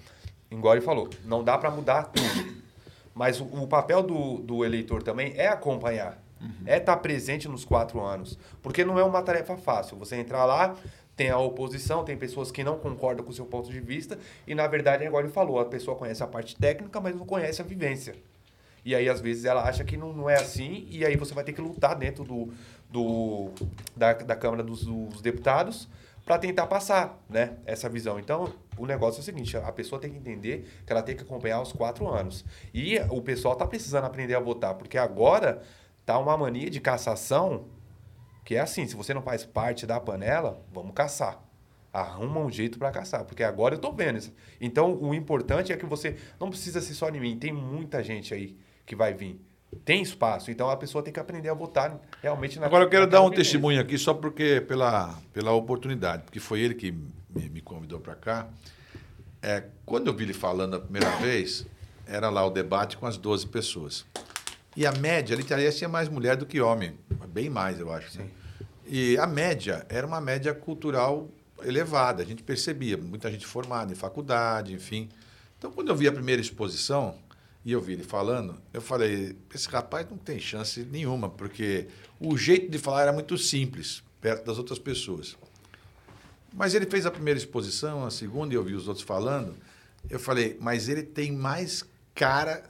igual 0.49 0.73
ele 0.73 0.81
falou, 0.83 1.09
não 1.25 1.43
dá 1.43 1.57
para 1.57 1.69
mudar 1.69 2.03
tudo. 2.03 2.61
Mas 3.13 3.41
o, 3.41 3.45
o, 3.45 3.67
papel 3.67 4.01
do, 4.01 4.37
do 4.37 4.63
eleitor 4.63 5.03
também 5.03 5.33
é 5.35 5.47
acompanhar. 5.47 6.21
Uhum. 6.39 6.51
É 6.65 6.77
estar 6.77 6.95
tá 6.95 7.01
presente 7.01 7.47
nos 7.47 7.65
quatro 7.65 7.99
anos. 7.99 8.39
Porque 8.61 8.85
não 8.85 8.97
é 8.97 9.03
uma 9.03 9.21
tarefa 9.21 9.57
fácil. 9.57 9.97
Você 9.97 10.15
entrar 10.15 10.45
lá, 10.45 10.75
tem 11.15 11.29
a 11.29 11.37
oposição, 11.37 12.03
tem 12.03 12.17
pessoas 12.17 12.51
que 12.51 12.63
não 12.63 12.77
concordam 12.77 13.23
com 13.23 13.31
o 13.31 13.33
seu 13.33 13.45
ponto 13.45 13.69
de 13.69 13.79
vista. 13.79 14.17
E, 14.47 14.55
na 14.55 14.65
verdade, 14.65 15.03
igual 15.03 15.21
ele 15.21 15.31
falou, 15.31 15.59
a 15.59 15.65
pessoa 15.65 15.97
conhece 15.97 16.23
a 16.23 16.27
parte 16.27 16.55
técnica, 16.55 16.99
mas 17.01 17.15
não 17.15 17.25
conhece 17.25 17.61
a 17.61 17.65
vivência. 17.65 18.15
E 18.83 18.95
aí, 18.95 19.07
às 19.07 19.19
vezes, 19.21 19.45
ela 19.45 19.61
acha 19.61 19.83
que 19.83 19.95
não, 19.95 20.11
não 20.11 20.29
é 20.29 20.35
assim, 20.35 20.87
e 20.89 21.05
aí 21.05 21.15
você 21.15 21.35
vai 21.35 21.43
ter 21.43 21.53
que 21.53 21.61
lutar 21.61 21.95
dentro 21.95 22.23
do, 22.23 22.51
do, 22.89 23.51
da, 23.95 24.13
da 24.13 24.35
Câmara 24.35 24.63
dos, 24.63 24.85
dos 24.85 25.21
Deputados 25.21 25.87
para 26.31 26.39
tentar 26.39 26.65
passar 26.65 27.21
né, 27.27 27.57
essa 27.65 27.89
visão. 27.89 28.17
Então, 28.17 28.53
o 28.77 28.85
negócio 28.85 29.19
é 29.19 29.21
o 29.21 29.23
seguinte: 29.23 29.57
a 29.57 29.71
pessoa 29.73 29.99
tem 29.99 30.09
que 30.09 30.17
entender 30.17 30.65
que 30.85 30.93
ela 30.93 31.03
tem 31.03 31.13
que 31.13 31.23
acompanhar 31.23 31.61
os 31.61 31.73
quatro 31.73 32.07
anos. 32.07 32.45
E 32.73 32.97
o 33.09 33.21
pessoal 33.21 33.51
está 33.53 33.67
precisando 33.67 34.05
aprender 34.05 34.33
a 34.35 34.39
votar, 34.39 34.75
porque 34.75 34.97
agora 34.97 35.61
tá 36.05 36.17
uma 36.17 36.37
mania 36.37 36.69
de 36.69 36.79
cassação 36.79 37.65
que 38.45 38.55
é 38.55 38.61
assim: 38.61 38.87
se 38.87 38.95
você 38.95 39.13
não 39.13 39.21
faz 39.21 39.45
parte 39.45 39.85
da 39.85 39.99
panela, 39.99 40.65
vamos 40.71 40.93
caçar. 40.93 41.43
Arruma 41.91 42.39
um 42.39 42.49
jeito 42.49 42.79
para 42.79 42.91
caçar, 42.91 43.25
porque 43.25 43.43
agora 43.43 43.73
eu 43.73 43.75
estou 43.75 43.91
vendo 43.93 44.17
isso. 44.17 44.33
Então, 44.61 44.97
o 45.01 45.13
importante 45.13 45.73
é 45.73 45.75
que 45.75 45.85
você 45.85 46.15
não 46.39 46.49
precisa 46.49 46.79
ser 46.79 46.93
só 46.93 47.09
em 47.09 47.19
mim, 47.19 47.37
tem 47.37 47.51
muita 47.51 48.01
gente 48.01 48.33
aí 48.33 48.57
que 48.85 48.95
vai 48.95 49.13
vir 49.13 49.50
tem 49.85 50.01
espaço. 50.01 50.51
Então 50.51 50.69
a 50.69 50.77
pessoa 50.77 51.03
tem 51.03 51.13
que 51.13 51.19
aprender 51.19 51.49
a 51.49 51.53
votar 51.53 51.99
realmente 52.21 52.59
na 52.59 52.65
Agora 52.65 52.85
eu 52.85 52.89
quero 52.89 53.07
dar 53.07 53.21
um 53.21 53.29
testemunho 53.29 53.79
aqui 53.79 53.97
só 53.97 54.13
porque 54.13 54.61
pela, 54.61 55.17
pela 55.33 55.51
oportunidade, 55.51 56.23
porque 56.23 56.39
foi 56.39 56.61
ele 56.61 56.75
que 56.75 56.91
me, 56.91 57.49
me 57.49 57.61
convidou 57.61 57.99
para 57.99 58.15
cá. 58.15 58.47
É, 59.41 59.63
quando 59.85 60.07
eu 60.07 60.13
vi 60.13 60.25
ele 60.25 60.33
falando 60.33 60.75
a 60.75 60.79
primeira 60.79 61.09
vez, 61.17 61.65
era 62.05 62.29
lá 62.29 62.45
o 62.45 62.49
debate 62.49 62.97
com 62.97 63.05
as 63.05 63.17
12 63.17 63.47
pessoas. 63.47 64.05
E 64.75 64.85
a 64.85 64.91
média, 64.91 65.35
ali 65.35 65.71
tinha 65.71 65.89
mais 65.89 66.07
mulher 66.07 66.37
do 66.37 66.45
que 66.45 66.61
homem, 66.61 66.97
bem 67.29 67.49
mais, 67.49 67.79
eu 67.79 67.91
acho. 67.91 68.19
Né? 68.19 68.27
E 68.85 69.17
a 69.17 69.27
média 69.27 69.85
era 69.89 70.05
uma 70.05 70.21
média 70.21 70.53
cultural 70.53 71.29
elevada, 71.63 72.23
a 72.23 72.25
gente 72.25 72.43
percebia, 72.43 72.97
muita 72.97 73.29
gente 73.31 73.45
formada 73.45 73.91
em 73.91 73.95
faculdade, 73.95 74.73
enfim. 74.73 75.09
Então, 75.57 75.71
quando 75.71 75.89
eu 75.89 75.95
vi 75.95 76.07
a 76.07 76.11
primeira 76.11 76.41
exposição, 76.41 77.15
e 77.63 77.71
eu 77.71 77.81
vi 77.81 77.93
ele 77.93 78.03
falando, 78.03 78.61
eu 78.73 78.81
falei, 78.81 79.37
esse 79.53 79.67
rapaz 79.69 80.07
não 80.09 80.17
tem 80.17 80.39
chance 80.39 80.83
nenhuma, 80.91 81.29
porque 81.29 81.87
o 82.19 82.37
jeito 82.37 82.69
de 82.69 82.77
falar 82.77 83.03
era 83.03 83.13
muito 83.13 83.37
simples. 83.37 84.03
perto 84.21 84.45
das 84.45 84.57
outras 84.57 84.77
pessoas. 84.77 85.35
Mas 86.53 86.75
ele 86.75 86.85
fez 86.85 87.05
a 87.05 87.11
primeira 87.11 87.37
exposição, 87.37 88.05
a 88.05 88.11
segunda, 88.11 88.53
e 88.53 88.57
eu 88.57 88.63
vi 88.63 88.75
os 88.75 88.87
outros 88.87 89.05
falando. 89.05 89.55
Eu 90.09 90.19
falei, 90.19 90.57
mas 90.61 90.87
ele 90.87 91.01
tem 91.01 91.31
mais 91.31 91.83
cara 92.13 92.63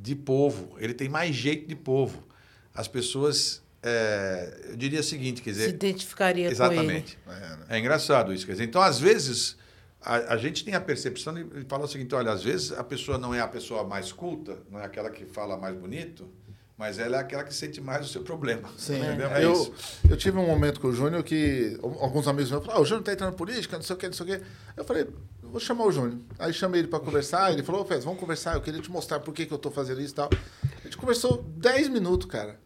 de 0.00 0.14
povo, 0.14 0.74
ele 0.78 0.94
tem 0.94 1.08
mais 1.08 1.34
jeito 1.36 1.68
de 1.68 1.76
povo. 1.76 2.26
As 2.72 2.88
pessoas, 2.88 3.62
é, 3.82 4.68
eu 4.70 4.76
diria 4.76 5.00
o 5.00 5.04
seguinte, 5.04 5.42
quer 5.42 5.50
dizer... 5.50 5.64
Se 5.64 5.70
identificaria 5.70 6.48
Exatamente. 6.48 7.18
com 7.24 7.32
ele. 7.32 7.40
É, 7.68 7.78
engraçado 7.78 8.32
isso. 8.32 8.46
Quer 8.46 8.52
dizer, 8.52 8.64
então, 8.64 8.80
às 8.80 8.98
vezes, 8.98 9.56
a, 10.02 10.34
a 10.34 10.36
gente 10.36 10.64
tem 10.64 10.74
a 10.74 10.80
percepção 10.80 11.34
de 11.34 11.64
falar 11.68 11.84
o 11.84 11.88
seguinte: 11.88 12.14
olha, 12.14 12.32
às 12.32 12.42
vezes 12.42 12.72
a 12.72 12.82
pessoa 12.82 13.18
não 13.18 13.34
é 13.34 13.40
a 13.40 13.48
pessoa 13.48 13.84
mais 13.84 14.12
culta, 14.12 14.58
não 14.70 14.80
é 14.80 14.84
aquela 14.84 15.10
que 15.10 15.26
fala 15.26 15.56
mais 15.56 15.76
bonito, 15.76 16.28
mas 16.76 16.98
ela 16.98 17.18
é 17.18 17.20
aquela 17.20 17.44
que 17.44 17.52
sente 17.52 17.80
mais 17.80 18.06
o 18.06 18.08
seu 18.08 18.22
problema. 18.22 18.70
Sim, 18.78 18.96
Entendeu? 19.04 19.28
É 19.28 19.44
eu, 19.44 19.52
isso. 19.52 19.72
eu 20.08 20.16
tive 20.16 20.38
um 20.38 20.46
momento 20.46 20.80
com 20.80 20.88
o 20.88 20.92
Júnior 20.92 21.22
que 21.22 21.78
alguns 21.82 22.26
amigos 22.26 22.50
meus 22.50 22.64
falaram, 22.64 22.80
ah, 22.80 22.82
o 22.82 22.86
Júnior 22.86 23.04
tá 23.04 23.12
entrando 23.12 23.32
na 23.32 23.36
política, 23.36 23.76
não 23.76 23.82
sei 23.82 23.94
o 23.94 23.98
que, 23.98 24.06
não 24.06 24.14
sei 24.14 24.24
o 24.24 24.28
que. 24.38 24.44
Eu 24.76 24.84
falei, 24.84 25.06
vou 25.42 25.60
chamar 25.60 25.84
o 25.84 25.92
Júnior. 25.92 26.18
Aí 26.38 26.52
chamei 26.54 26.80
ele 26.80 26.88
para 26.88 27.00
conversar, 27.00 27.52
ele 27.52 27.62
falou, 27.62 27.84
Fez, 27.84 28.02
vamos 28.02 28.18
conversar, 28.18 28.54
eu 28.54 28.62
queria 28.62 28.80
te 28.80 28.90
mostrar 28.90 29.20
por 29.20 29.34
que, 29.34 29.44
que 29.44 29.52
eu 29.52 29.58
tô 29.58 29.70
fazendo 29.70 30.00
isso 30.00 30.14
e 30.14 30.16
tal. 30.16 30.30
A 30.62 30.84
gente 30.84 30.96
conversou 30.96 31.42
10 31.58 31.88
minutos, 31.88 32.26
cara. 32.26 32.58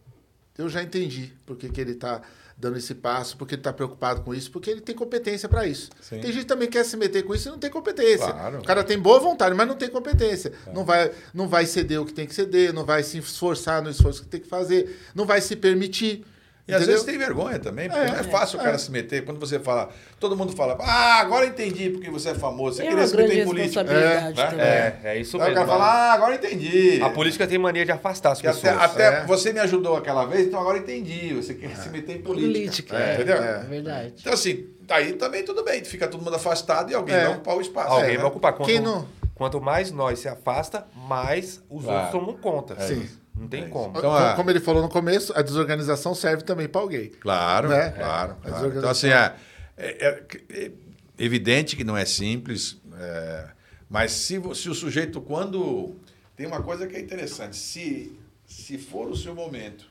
Eu 0.57 0.69
já 0.69 0.81
entendi 0.81 1.33
por 1.45 1.57
que, 1.57 1.67
que 1.67 1.81
ele 1.81 1.95
tá 1.95 2.21
dando 2.57 2.77
esse 2.77 2.95
passo, 2.95 3.35
porque 3.35 3.55
ele 3.55 3.61
tá 3.61 3.73
preocupado 3.73 4.21
com 4.21 4.33
isso, 4.33 4.49
porque 4.49 4.69
ele 4.69 4.81
tem 4.81 4.95
competência 4.95 5.49
para 5.49 5.67
isso. 5.67 5.89
Sim. 5.99 6.19
Tem 6.19 6.31
gente 6.31 6.43
que 6.43 6.47
também 6.47 6.69
quer 6.69 6.85
se 6.85 6.95
meter 6.95 7.23
com 7.23 7.35
isso 7.35 7.49
e 7.49 7.51
não 7.51 7.59
tem 7.59 7.69
competência. 7.69 8.31
Claro. 8.31 8.59
O 8.59 8.63
cara 8.63 8.83
tem 8.83 8.97
boa 8.97 9.19
vontade, 9.19 9.53
mas 9.53 9.67
não 9.67 9.75
tem 9.75 9.89
competência. 9.89 10.53
Não, 10.73 10.85
vai, 10.85 11.11
não 11.33 11.47
vai 11.47 11.65
ceder 11.65 11.99
o 11.99 12.05
que 12.05 12.13
tem 12.13 12.25
que 12.25 12.33
ceder, 12.33 12.73
não 12.73 12.85
vai 12.85 13.03
se 13.03 13.17
esforçar 13.17 13.81
no 13.81 13.89
esforço 13.89 14.23
que 14.23 14.29
tem 14.29 14.39
que 14.39 14.47
fazer, 14.47 14.97
não 15.13 15.25
vai 15.25 15.41
se 15.41 15.55
permitir. 15.55 16.25
E 16.67 16.73
às 16.73 16.77
entendeu? 16.81 16.93
vezes 16.95 17.05
tem 17.05 17.15
vergonha 17.15 17.59
também, 17.59 17.87
porque 17.87 18.03
É, 18.03 18.11
não 18.11 18.19
é 18.19 18.23
fácil 18.23 18.57
o 18.59 18.63
cara 18.63 18.75
se 18.79 18.89
meter. 18.89 19.23
Quando 19.23 19.39
você 19.39 19.59
fala, 19.59 19.89
todo 20.19 20.35
mundo 20.35 20.51
fala, 20.55 20.75
ah, 20.81 21.19
agora 21.19 21.45
entendi 21.45 21.91
porque 21.91 22.09
você 22.09 22.29
é 22.29 22.33
famoso, 22.33 22.77
você 22.77 22.83
É 22.83 22.87
queria 22.89 23.05
se 23.07 23.15
meter 23.15 23.37
em 23.41 23.45
política. 23.45 23.81
É, 23.81 24.31
também. 24.33 24.65
É, 24.65 24.99
é 25.03 25.17
isso 25.19 25.37
Aí 25.37 25.43
o 25.43 25.45
mesmo. 25.45 25.55
cara 25.55 25.67
fala, 25.67 25.85
ah, 25.85 26.13
agora 26.13 26.33
entendi. 26.33 26.99
A 27.03 27.09
política 27.11 27.45
tem 27.45 27.59
mania 27.59 27.85
de 27.85 27.91
afastar 27.91 28.31
as 28.31 28.41
Que 28.41 28.47
pessoas. 28.47 28.73
até 28.77 28.83
até 29.05 29.17
É. 29.21 29.25
você 29.25 29.53
me 29.53 29.59
ajudou 29.59 29.95
aquela 29.95 30.25
vez, 30.25 30.47
então 30.47 30.59
agora 30.59 30.79
entendi. 30.79 31.35
Você 31.35 31.53
quer 31.53 31.75
se 31.77 31.87
meter 31.89 32.15
em 32.17 32.21
política. 32.23 32.95
Política. 32.95 32.97
É, 32.97 33.13
entendeu? 33.13 33.35
É 33.43 33.59
verdade. 33.59 34.13
Então, 34.19 34.33
assim, 34.33 34.65
aí 34.89 35.13
também 35.13 35.43
tudo 35.43 35.63
bem, 35.63 35.83
fica 35.83 36.07
todo 36.07 36.23
mundo 36.23 36.35
afastado 36.35 36.91
e 36.91 36.95
alguém 36.95 37.13
É. 37.15 37.25
vai 37.25 37.33
ocupar 37.33 37.57
o 37.57 37.61
espaço. 37.61 37.91
Alguém 37.91 38.05
É, 38.05 38.13
vai 38.13 38.17
né? 38.17 38.25
ocupar. 38.25 38.53
Quanto, 38.53 38.67
Quem 38.67 38.79
não- 38.79 39.07
quanto 39.35 39.61
mais 39.61 39.91
nós 39.91 40.17
se 40.17 40.27
afasta, 40.27 40.87
mais 40.95 41.61
os 41.69 41.83
Claro. 41.83 42.05
outros 42.05 42.11
tomam 42.19 42.37
conta. 42.41 42.75
Sim. 42.81 43.07
Não 43.35 43.47
tem 43.47 43.63
É 43.63 43.67
como. 43.67 43.89
Então, 43.89 44.01
como, 44.01 44.15
a- 44.15 44.33
como 44.35 44.49
ele 44.49 44.59
falou 44.59 44.81
no 44.81 44.89
começo, 44.89 45.33
a 45.37 45.41
desorganização 45.41 46.15
serve 46.15 46.43
também 46.43 46.67
para 46.67 46.81
alguém. 46.81 47.09
Claro, 47.09 47.69
Né? 47.69 47.89
claro, 47.91 48.37
É. 48.43 48.49
claro. 48.49 48.77
Então, 48.77 48.89
assim, 48.89 49.09
é, 49.09 49.35
é- 49.77 50.07
é- 50.49 50.65
é 50.65 50.71
evidente 51.17 51.75
que 51.75 51.83
não 51.83 51.97
é 51.97 52.05
simples, 52.05 52.77
é, 52.97 53.47
mas 53.89 54.11
se, 54.11 54.41
se 54.55 54.69
o 54.69 54.73
sujeito, 54.73 55.19
quando. 55.21 55.95
Tem 56.35 56.45
uma 56.47 56.61
coisa 56.61 56.85
que 56.87 56.95
é 56.95 56.99
interessante: 56.99 57.55
se, 57.55 58.17
se 58.45 58.77
for 58.77 59.09
o 59.09 59.15
seu 59.15 59.33
momento, 59.35 59.85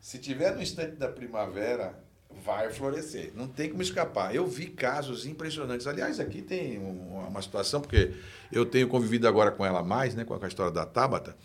se 0.00 0.18
tiver 0.18 0.54
no 0.54 0.62
instante 0.62 0.92
da 0.96 1.08
primavera, 1.08 1.98
vai 2.44 2.70
florescer. 2.70 3.32
Não 3.34 3.46
tem 3.48 3.70
como 3.70 3.82
escapar. 3.82 4.34
Eu 4.34 4.46
vi 4.46 4.66
casos 4.66 5.26
impressionantes. 5.26 5.86
Aliás, 5.86 6.18
aqui 6.20 6.42
tem 6.42 6.78
um- 6.78 7.26
uma 7.28 7.40
situação, 7.42 7.80
porque 7.80 8.12
eu 8.52 8.64
tenho 8.66 8.86
convivido 8.88 9.26
agora 9.26 9.50
com 9.50 9.64
ela 9.64 9.82
mais, 9.82 10.14
né, 10.14 10.24
com 10.24 10.34
a 10.34 10.48
história 10.48 10.72
da 10.72 10.84
Tabata. 10.86 11.36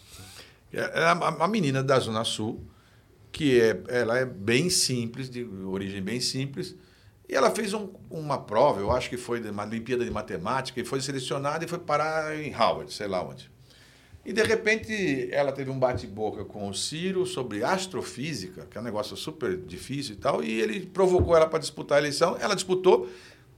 É 0.71 1.11
uma 1.13 1.29
uma 1.29 1.47
menina 1.47 1.81
da 1.83 1.99
Zona 1.99 2.23
Sul, 2.23 2.63
que 3.31 3.59
é, 3.59 3.81
ela 3.87 4.17
é 4.17 4.25
bem 4.25 4.69
simples, 4.69 5.29
de 5.29 5.43
origem 5.43 6.01
bem 6.01 6.19
simples, 6.19 6.75
e 7.27 7.35
ela 7.35 7.51
fez 7.51 7.73
um- 7.73 7.89
uma 8.09 8.37
prova, 8.39 8.79
eu 8.79 8.91
acho 8.91 9.09
que 9.09 9.17
foi 9.17 9.39
uma 9.49 9.63
Olimpíada 9.65 10.03
de 10.03 10.11
Matemática, 10.11 10.79
e 10.79 10.85
foi 10.85 10.99
selecionada 11.01 11.63
e 11.63 11.67
foi 11.67 11.79
parar 11.79 12.35
em 12.35 12.53
Howard, 12.55 12.91
sei 12.93 13.07
lá 13.07 13.23
onde. 13.23 13.49
E 14.25 14.33
de 14.33 14.43
repente 14.43 15.29
ela 15.31 15.51
teve 15.51 15.71
um 15.71 15.79
bate-boca 15.79 16.43
com 16.45 16.67
o 16.69 16.73
Ciro 16.73 17.25
sobre 17.25 17.63
astrofísica, 17.63 18.67
que 18.69 18.77
é 18.77 18.81
um 18.81 18.83
negócio 18.83 19.15
super 19.15 19.55
difícil 19.57 20.15
e 20.15 20.17
tal, 20.17 20.43
e 20.43 20.59
ele 20.61 20.85
provocou 20.85 21.35
ela 21.35 21.47
para 21.47 21.59
disputar 21.59 21.97
a 21.97 22.01
eleição, 22.01 22.37
ela 22.39 22.53
disputou. 22.55 23.09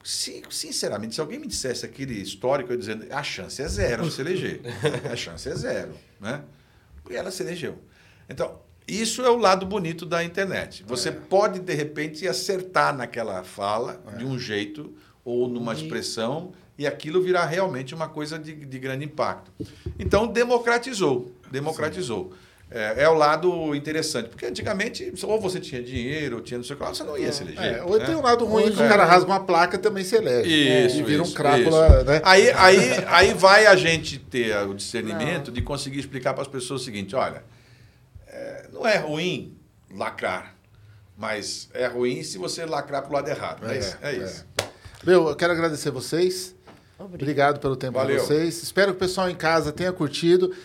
Se- 0.03 0.41
sinceramente, 0.49 1.13
se 1.15 1.21
alguém 1.21 1.39
me 1.39 1.47
dissesse 1.47 1.85
aquele 1.85 2.13
histórico, 2.21 2.71
eu 2.73 2.77
dizendo, 2.77 3.05
a 3.11 3.21
chance 3.21 3.61
é 3.61 3.67
zero 3.67 4.03
de 4.03 4.11
se 4.11 4.21
eleger. 4.21 4.61
A 5.11 5.15
chance 5.15 5.47
é 5.47 5.55
zero, 5.55 5.93
né? 6.19 6.41
E 7.11 7.15
ela 7.15 7.31
se 7.31 7.43
elegeu. 7.43 7.77
Então, 8.29 8.59
isso 8.88 9.21
é 9.21 9.29
o 9.29 9.38
lado 9.38 9.65
bonito 9.65 10.05
da 10.05 10.23
internet. 10.23 10.83
Você 10.88 11.11
pode, 11.11 11.59
de 11.59 11.73
repente, 11.73 12.27
acertar 12.27 12.95
naquela 12.95 13.43
fala 13.43 14.01
de 14.17 14.25
um 14.25 14.38
jeito 14.38 14.93
ou 15.23 15.47
numa 15.47 15.73
expressão 15.73 16.51
e 16.77 16.88
aquilo 16.88 17.21
virar 17.21 17.45
realmente 17.45 17.93
uma 17.93 18.09
coisa 18.09 18.39
de, 18.39 18.53
de 18.53 18.79
grande 18.79 19.05
impacto. 19.05 19.51
Então, 19.99 20.27
democratizou. 20.27 21.31
Democratizou. 21.51 22.33
É, 22.73 23.03
é 23.03 23.10
o 23.10 23.14
lado 23.14 23.76
interessante. 23.76 24.30
Porque 24.30 24.45
antigamente, 24.45 25.14
ou 25.23 25.41
você 25.41 25.60
tinha 25.60 25.84
dinheiro, 25.84 26.38
ou 26.38 26.41
tinha 26.41 26.57
não 26.57 26.64
sei 26.64 26.73
o 26.73 26.77
que 26.77 26.84
lá, 26.85 26.93
você 26.93 27.03
não 27.03 27.18
ia 27.18 27.31
se 27.34 27.43
eleger. 27.43 27.80
É, 27.80 27.84
ou 27.84 27.98
né? 27.98 28.06
tem 28.06 28.15
um 28.15 28.22
lado 28.22 28.45
ruim 28.45 28.64
Hoje 28.64 28.77
que 28.77 28.84
o 28.84 28.88
cara 28.88 29.03
rasga 29.03 29.30
uma 29.30 29.41
placa 29.41 29.77
também 29.77 30.06
se 30.06 30.15
elege. 30.15 30.49
Isso, 30.85 30.99
E 30.99 31.03
vira 31.03 31.22
isso, 31.22 31.31
um 31.31 31.35
crápula, 31.35 32.03
né? 32.06 32.22
Aí, 32.23 32.49
aí, 32.52 32.77
aí 33.07 33.34
vai 33.34 33.65
a 33.65 33.76
gente 33.76 34.18
ter 34.18 34.56
o 34.65 34.73
discernimento 34.73 35.52
de 35.52 35.61
conseguir 35.61 35.99
explicar 35.99 36.34
para 36.34 36.43
as 36.43 36.48
pessoas 36.48 36.81
o 36.81 36.85
seguinte: 36.85 37.14
olha, 37.14 37.43
é, 38.26 38.68
não 38.72 38.88
é 38.88 38.95
ruim 38.95 39.57
lacrar, 39.93 40.56
mas 41.18 41.69
é 41.73 41.88
ruim 41.88 42.23
se 42.23 42.38
você 42.38 42.65
lacrar 42.65 43.02
para 43.02 43.10
o 43.10 43.14
lado 43.14 43.27
errado. 43.27 43.69
É, 43.69 43.76
É, 43.76 43.80
isso. 43.80 43.98
É 44.02 44.15
é. 44.15 44.18
isso. 44.18 44.45
Meu, 45.03 45.27
eu 45.27 45.35
quero 45.35 45.52
agradecer 45.52 45.91
vocês. 45.91 46.56
Obrigado. 46.98 47.22
Obrigado 47.22 47.60
pelo 47.60 47.76
tempo 47.76 47.93
Valeu. 47.93 48.18
de 48.18 48.22
vocês. 48.22 48.61
Espero 48.61 48.91
que 48.91 48.98
o 48.98 48.99
pessoal 48.99 49.30
em 49.30 49.35
casa 49.35 49.72
tenha 49.72 49.91
curtido. 49.91 50.56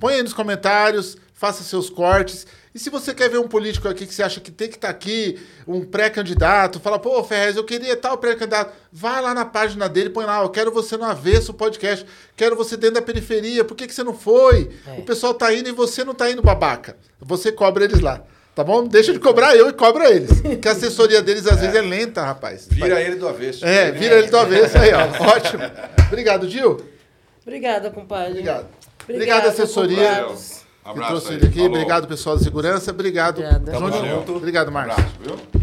Põe 0.00 0.14
aí 0.14 0.22
nos 0.22 0.32
comentários, 0.32 1.16
faça 1.34 1.62
seus 1.62 1.90
cortes. 1.90 2.46
E 2.74 2.78
se 2.78 2.88
você 2.88 3.12
quer 3.12 3.28
ver 3.28 3.38
um 3.38 3.48
político 3.48 3.86
aqui 3.86 4.06
que 4.06 4.14
você 4.14 4.22
acha 4.22 4.40
que 4.40 4.50
tem 4.50 4.68
que 4.68 4.76
estar 4.76 4.88
aqui, 4.88 5.38
um 5.66 5.84
pré-candidato, 5.84 6.80
fala, 6.80 6.98
pô, 6.98 7.22
Ferrez, 7.22 7.56
eu 7.56 7.64
queria 7.64 7.96
tal 7.96 8.16
pré-candidato. 8.16 8.72
Vai 8.90 9.20
lá 9.20 9.34
na 9.34 9.44
página 9.44 9.88
dele, 9.88 10.08
põe 10.08 10.24
lá, 10.24 10.40
eu 10.40 10.48
quero 10.48 10.72
você 10.72 10.96
no 10.96 11.04
avesso 11.04 11.52
podcast, 11.52 12.06
quero 12.34 12.56
você 12.56 12.76
dentro 12.76 12.94
da 12.94 13.02
periferia, 13.02 13.64
por 13.64 13.74
que, 13.76 13.86
que 13.86 13.94
você 13.94 14.02
não 14.02 14.14
foi? 14.14 14.70
É. 14.86 15.00
O 15.00 15.02
pessoal 15.02 15.34
tá 15.34 15.52
indo 15.52 15.68
e 15.68 15.72
você 15.72 16.02
não 16.02 16.14
tá 16.14 16.30
indo, 16.30 16.40
babaca. 16.40 16.96
Você 17.20 17.52
cobra 17.52 17.84
eles 17.84 18.00
lá. 18.00 18.22
Tá 18.54 18.62
bom? 18.62 18.86
Deixa 18.86 19.12
de 19.12 19.18
cobrar 19.18 19.56
eu 19.56 19.68
e 19.68 19.72
cobra 19.72 20.10
eles. 20.10 20.40
Porque 20.40 20.68
a 20.68 20.72
assessoria 20.72 21.22
deles 21.22 21.46
às 21.46 21.60
vezes 21.60 21.74
é 21.74 21.80
lenta, 21.80 22.22
rapaz. 22.22 22.68
Vira 22.70 23.00
ele 23.00 23.16
do 23.16 23.26
avesso. 23.26 23.64
É, 23.64 23.90
vira 23.90 24.18
ele 24.18 24.28
do 24.28 24.36
avesso 24.36 24.76
aí, 24.78 24.90
ó. 24.92 25.34
Ótimo. 25.36 25.62
Obrigado, 26.06 26.48
Gil. 26.48 26.78
Obrigada, 27.42 27.90
compadre. 27.90 28.32
Obrigado. 28.32 28.66
Obrigado, 29.08 29.46
assessoria. 29.48 30.26
Que 30.26 30.88
Abraço 30.88 31.10
trouxe 31.10 31.28
aí. 31.28 31.34
ele 31.36 31.46
aqui. 31.46 31.54
Falou. 31.58 31.70
Obrigado, 31.70 32.08
pessoal 32.08 32.36
da 32.36 32.42
segurança. 32.42 32.90
Obrigado, 32.90 33.38
Obrigada. 33.38 33.72
Tamo 33.72 33.92
Júnior. 33.92 34.18
junto. 34.18 34.36
Obrigado, 34.36 34.72
Marcos. 34.72 34.98
Abraço, 34.98 35.14
viu? 35.22 35.62